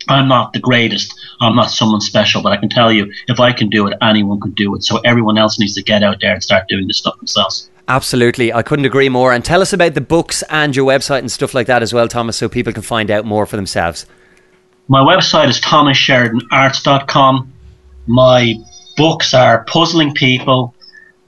I'm 0.09 0.29
not 0.29 0.53
the 0.53 0.59
greatest. 0.59 1.15
I'm 1.41 1.55
not 1.55 1.71
someone 1.71 2.01
special, 2.01 2.43
but 2.43 2.53
I 2.53 2.57
can 2.57 2.69
tell 2.69 2.93
you, 2.93 3.13
if 3.29 3.41
I 3.41 3.53
can 3.53 3.69
do 3.69 3.87
it, 3.87 3.97
anyone 4.03 4.41
can 4.41 4.53
do 4.53 4.75
it. 4.75 4.83
So 4.83 4.99
everyone 5.05 5.39
else 5.39 5.59
needs 5.59 5.75
to 5.75 5.83
get 5.83 6.03
out 6.03 6.21
there 6.21 6.35
and 6.35 6.43
start 6.43 6.69
doing 6.69 6.87
this 6.87 6.99
stuff 6.99 7.17
themselves. 7.19 7.71
Absolutely. 7.89 8.53
I 8.53 8.63
couldn't 8.63 8.85
agree 8.85 9.09
more. 9.09 9.33
And 9.33 9.45
tell 9.45 9.61
us 9.61 9.73
about 9.73 9.95
the 9.95 10.01
books 10.01 10.43
and 10.51 10.75
your 10.75 10.87
website 10.87 11.19
and 11.21 11.31
stuff 11.31 11.55
like 11.55 11.67
that 11.67 11.83
as 11.83 11.93
well, 11.93 12.09
Thomas, 12.09 12.37
so 12.37 12.49
people 12.49 12.73
can 12.73 12.83
find 12.83 13.11
out 13.11 13.25
more 13.25 13.47
for 13.47 13.57
themselves. 13.57 14.07
My 14.89 15.01
website 15.01 15.49
is 15.49 15.61
thomassheridanarts.com. 15.61 17.53
My 18.07 18.55
books 18.97 19.35
are 19.35 19.65
Puzzling 19.65 20.15
People, 20.15 20.75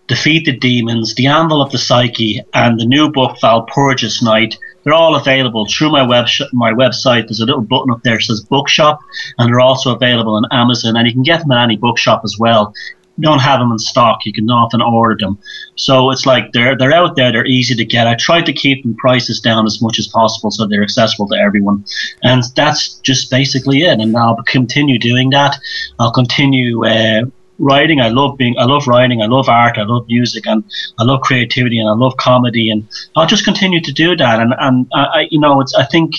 Defeat 0.06 0.44
the 0.44 0.56
Demons, 0.56 1.14
The 1.14 1.26
Anvil 1.26 1.62
of 1.62 1.72
the 1.72 1.78
Psyche, 1.78 2.42
and 2.52 2.78
the 2.78 2.84
new 2.84 3.10
book 3.10 3.36
Walpurgis 3.42 4.22
Night 4.22 4.58
they're 4.84 4.92
all 4.92 5.16
available 5.16 5.66
through 5.66 5.90
my 5.90 6.02
web 6.02 6.28
sh- 6.28 6.42
my 6.52 6.70
website. 6.70 7.26
There's 7.26 7.40
a 7.40 7.46
little 7.46 7.62
button 7.62 7.90
up 7.90 8.02
there 8.02 8.18
that 8.18 8.22
says 8.22 8.42
bookshop, 8.42 9.00
and 9.38 9.48
they're 9.48 9.60
also 9.60 9.94
available 9.94 10.34
on 10.34 10.44
Amazon, 10.50 10.94
and 10.96 11.06
you 11.06 11.12
can 11.14 11.22
get 11.22 11.40
them 11.40 11.52
at 11.52 11.64
any 11.64 11.76
bookshop 11.76 12.20
as 12.22 12.36
well 12.38 12.74
don't 13.20 13.40
have 13.40 13.60
them 13.60 13.70
in 13.70 13.78
stock. 13.78 14.20
You 14.24 14.32
can 14.32 14.50
often 14.50 14.82
order 14.82 15.16
them. 15.18 15.38
So 15.76 16.10
it's 16.10 16.26
like 16.26 16.52
they're 16.52 16.76
they're 16.76 16.92
out 16.92 17.16
there. 17.16 17.30
They're 17.30 17.46
easy 17.46 17.74
to 17.74 17.84
get. 17.84 18.06
I 18.06 18.14
tried 18.14 18.46
to 18.46 18.52
keep 18.52 18.82
the 18.82 18.94
prices 18.98 19.40
down 19.40 19.66
as 19.66 19.80
much 19.80 19.98
as 19.98 20.08
possible 20.08 20.50
so 20.50 20.66
they're 20.66 20.82
accessible 20.82 21.28
to 21.28 21.36
everyone. 21.36 21.84
And 22.22 22.42
that's 22.56 22.94
just 23.00 23.30
basically 23.30 23.82
it. 23.82 24.00
And 24.00 24.16
I'll 24.16 24.42
continue 24.42 24.98
doing 24.98 25.30
that. 25.30 25.56
I'll 25.98 26.12
continue. 26.12 26.84
Uh, 26.84 27.26
writing 27.58 28.00
i 28.00 28.08
love 28.08 28.36
being 28.36 28.56
i 28.58 28.64
love 28.64 28.86
writing 28.88 29.22
i 29.22 29.26
love 29.26 29.48
art 29.48 29.78
i 29.78 29.82
love 29.82 30.06
music 30.08 30.46
and 30.46 30.64
i 30.98 31.04
love 31.04 31.20
creativity 31.20 31.78
and 31.78 31.88
i 31.88 31.92
love 31.92 32.16
comedy 32.16 32.70
and 32.70 32.86
i'll 33.16 33.26
just 33.26 33.44
continue 33.44 33.80
to 33.80 33.92
do 33.92 34.16
that 34.16 34.40
and 34.40 34.54
and 34.58 34.86
i 34.94 35.26
you 35.30 35.38
know 35.38 35.60
it's 35.60 35.74
i 35.74 35.84
think 35.84 36.14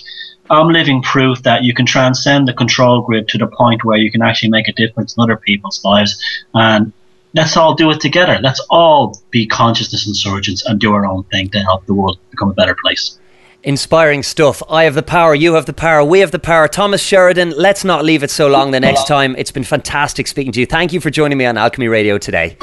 I'm 0.49 0.68
living 0.68 1.02
proof 1.02 1.41
that 1.44 1.64
you 1.64 1.74
can 1.74 1.86
transcend 1.86 2.48
the 2.48 2.53
control 2.53 3.02
grid 3.02 3.28
to 3.30 3.38
the 3.38 3.48
point 3.48 3.84
where 3.84 3.98
you 3.98 4.12
can 4.12 4.22
actually 4.22 4.49
make 4.49 4.68
a 4.68 4.74
difference 4.74 5.18
in 5.18 5.24
other 5.24 5.38
people's 5.38 5.84
lives. 5.84 6.22
And 6.53 6.94
let's 7.34 7.57
all 7.57 7.74
do 7.74 7.90
it 7.90 7.99
together. 7.99 8.40
Let's 8.41 8.60
all 8.70 9.20
be 9.32 9.48
consciousness 9.48 10.07
insurgents 10.07 10.64
and 10.66 10.80
do 10.80 10.94
our 10.94 11.06
own 11.06 11.24
thing 11.26 11.49
to 11.49 11.60
help 11.60 11.86
the 11.86 11.95
world 11.95 12.20
become 12.30 12.52
a 12.52 12.53
better 12.53 12.76
place. 12.76 13.18
Inspiring 13.65 14.21
stuff. 14.21 14.61
I 14.69 14.83
have 14.83 14.93
the 14.93 15.01
power, 15.01 15.33
you 15.33 15.55
have 15.55 15.65
the 15.65 15.73
power, 15.73 16.03
we 16.03 16.19
have 16.19 16.29
the 16.29 16.37
power. 16.37 16.67
Thomas 16.67 17.01
Sheridan, 17.01 17.49
let's 17.57 17.83
not 17.83 18.05
leave 18.05 18.21
it 18.21 18.29
so 18.29 18.47
long 18.47 18.69
the 18.69 18.79
next 18.79 19.07
time. 19.07 19.35
It's 19.39 19.51
been 19.51 19.63
fantastic 19.63 20.27
speaking 20.27 20.51
to 20.51 20.59
you. 20.59 20.67
Thank 20.67 20.93
you 20.93 21.01
for 21.01 21.09
joining 21.09 21.39
me 21.39 21.45
on 21.45 21.57
Alchemy 21.57 21.87
Radio 21.87 22.19
today. 22.19 22.57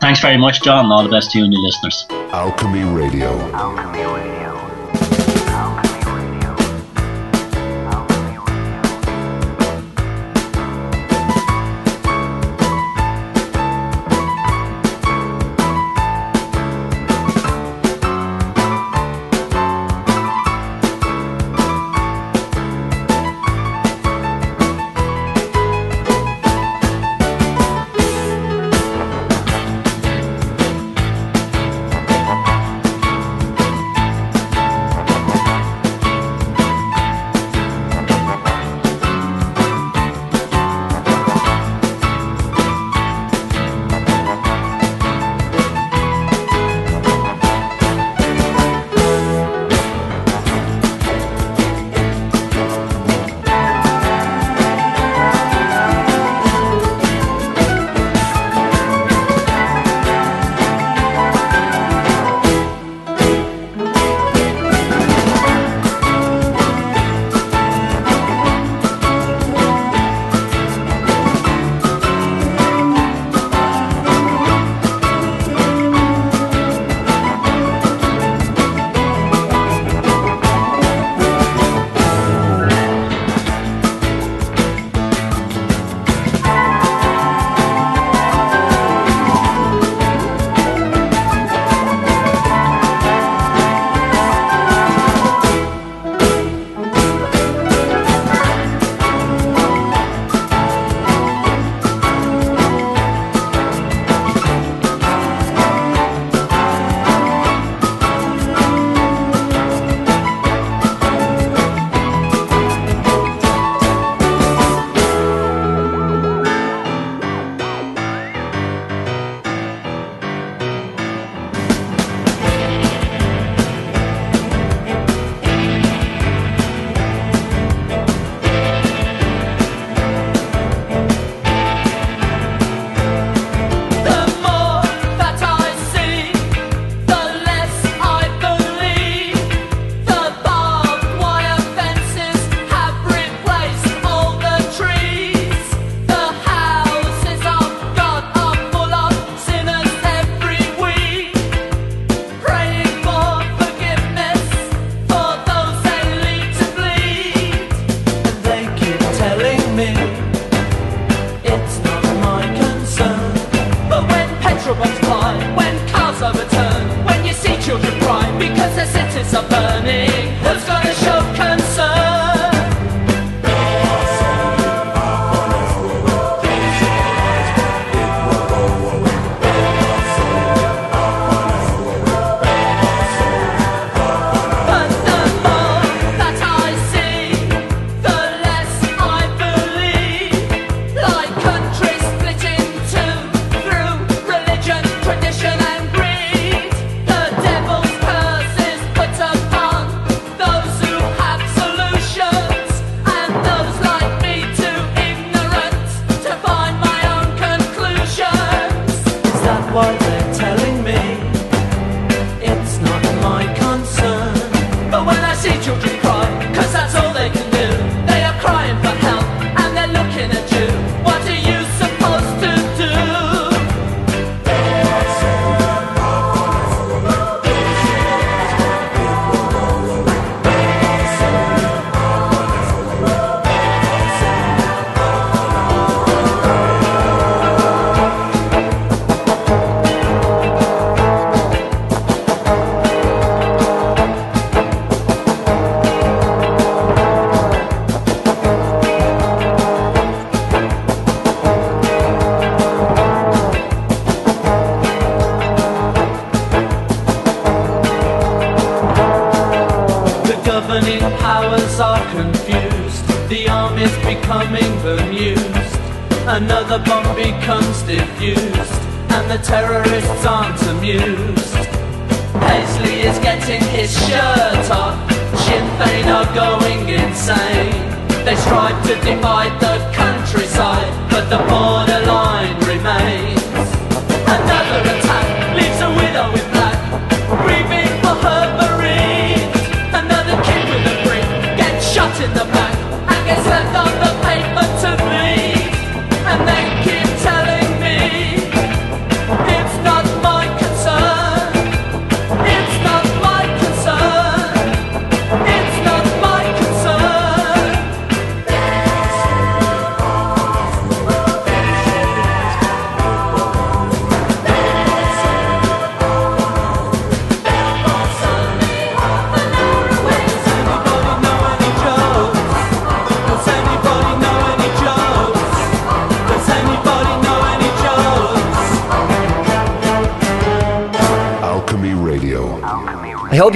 Thanks 0.00 0.20
very 0.20 0.38
much, 0.38 0.62
John. 0.62 0.92
All 0.92 1.02
the 1.02 1.08
best 1.08 1.32
to 1.32 1.38
you 1.38 1.44
and 1.44 1.52
your 1.52 1.62
listeners. 1.62 2.06
Alchemy 2.10 2.84
Radio. 2.84 3.36
Alchemy 3.52 3.98
Radio. 4.04 4.33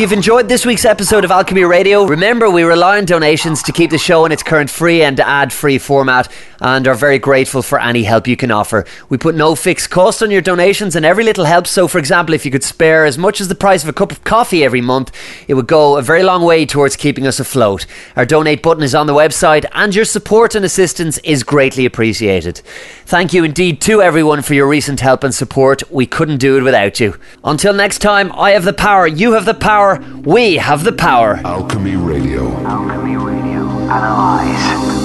You've 0.09 0.17
enjoyed 0.17 0.49
this 0.49 0.65
week's 0.65 0.87
episode 0.87 1.23
of 1.23 1.31
Alchemy 1.31 1.65
Radio. 1.65 2.07
Remember, 2.07 2.49
we 2.49 2.63
rely 2.63 2.97
on 2.97 3.05
donations 3.05 3.63
to 3.65 3.73
keep 3.73 3.91
the 3.91 3.99
show 3.99 4.25
in 4.25 4.33
its 4.33 4.43
current 4.43 4.71
free 4.71 5.03
and 5.03 5.21
ad 5.21 5.53
free 5.53 5.77
format 5.77 6.33
and 6.63 6.89
are 6.89 6.95
very 6.95 7.19
grateful 7.19 7.61
for 7.61 7.79
any 7.79 8.05
help 8.05 8.27
you 8.27 8.35
can 8.35 8.51
offer. 8.51 8.87
We 9.11 9.19
put 9.19 9.35
no 9.35 9.55
fixed 9.55 9.91
cost 9.91 10.23
on 10.23 10.31
your 10.31 10.41
donations 10.41 10.97
and 10.97 11.05
every 11.05 11.25
little 11.25 11.45
helps. 11.45 11.69
So, 11.69 11.87
for 11.89 11.99
example, 11.99 12.35
if 12.35 12.47
you 12.47 12.51
could 12.51 12.65
spare 12.65 13.05
as 13.05 13.19
much 13.19 13.39
as 13.39 13.49
the 13.49 13.55
price 13.55 13.83
of 13.83 13.91
a 13.91 13.93
cup 13.93 14.11
of 14.11 14.25
coffee 14.25 14.65
every 14.65 14.81
month, 14.81 15.13
it 15.47 15.53
would 15.53 15.67
go 15.67 15.99
a 15.99 16.03
very 16.03 16.23
long 16.23 16.43
way 16.43 16.65
towards 16.65 16.97
keeping 16.97 17.27
us 17.27 17.39
afloat. 17.39 17.85
Our 18.17 18.25
donate 18.25 18.63
button 18.63 18.83
is 18.83 18.95
on 18.95 19.09
the 19.09 19.13
website 19.13 19.67
and 19.73 19.95
your 19.95 20.07
support 20.07 20.55
and 20.55 20.65
assistance 20.65 21.19
is 21.19 21.43
greatly 21.43 21.85
appreciated. 21.85 22.63
Thank 23.09 23.33
you 23.33 23.43
indeed 23.43 23.81
to 23.81 24.03
everyone 24.03 24.43
for 24.43 24.53
your 24.53 24.69
recent 24.69 25.01
help 25.01 25.25
and 25.25 25.35
support. 25.35 25.83
We 25.91 26.05
couldn't 26.05 26.37
do 26.37 26.59
it 26.59 26.63
without 26.63 27.01
you. 27.01 27.15
Until 27.43 27.73
next 27.73 28.01
time, 28.01 28.31
I 28.33 28.51
have 28.51 28.67
the 28.67 28.75
power, 28.75 29.07
you 29.07 29.33
have 29.33 29.47
the 29.47 29.55
power, 29.55 29.99
we 30.25 30.57
have 30.57 30.85
the 30.85 30.93
power. 30.93 31.37
Alchemy 31.43 31.97
Radio. 31.97 32.53
Alchemy 32.67 33.17
Radio. 33.17 33.67
Analyze. 33.89 34.98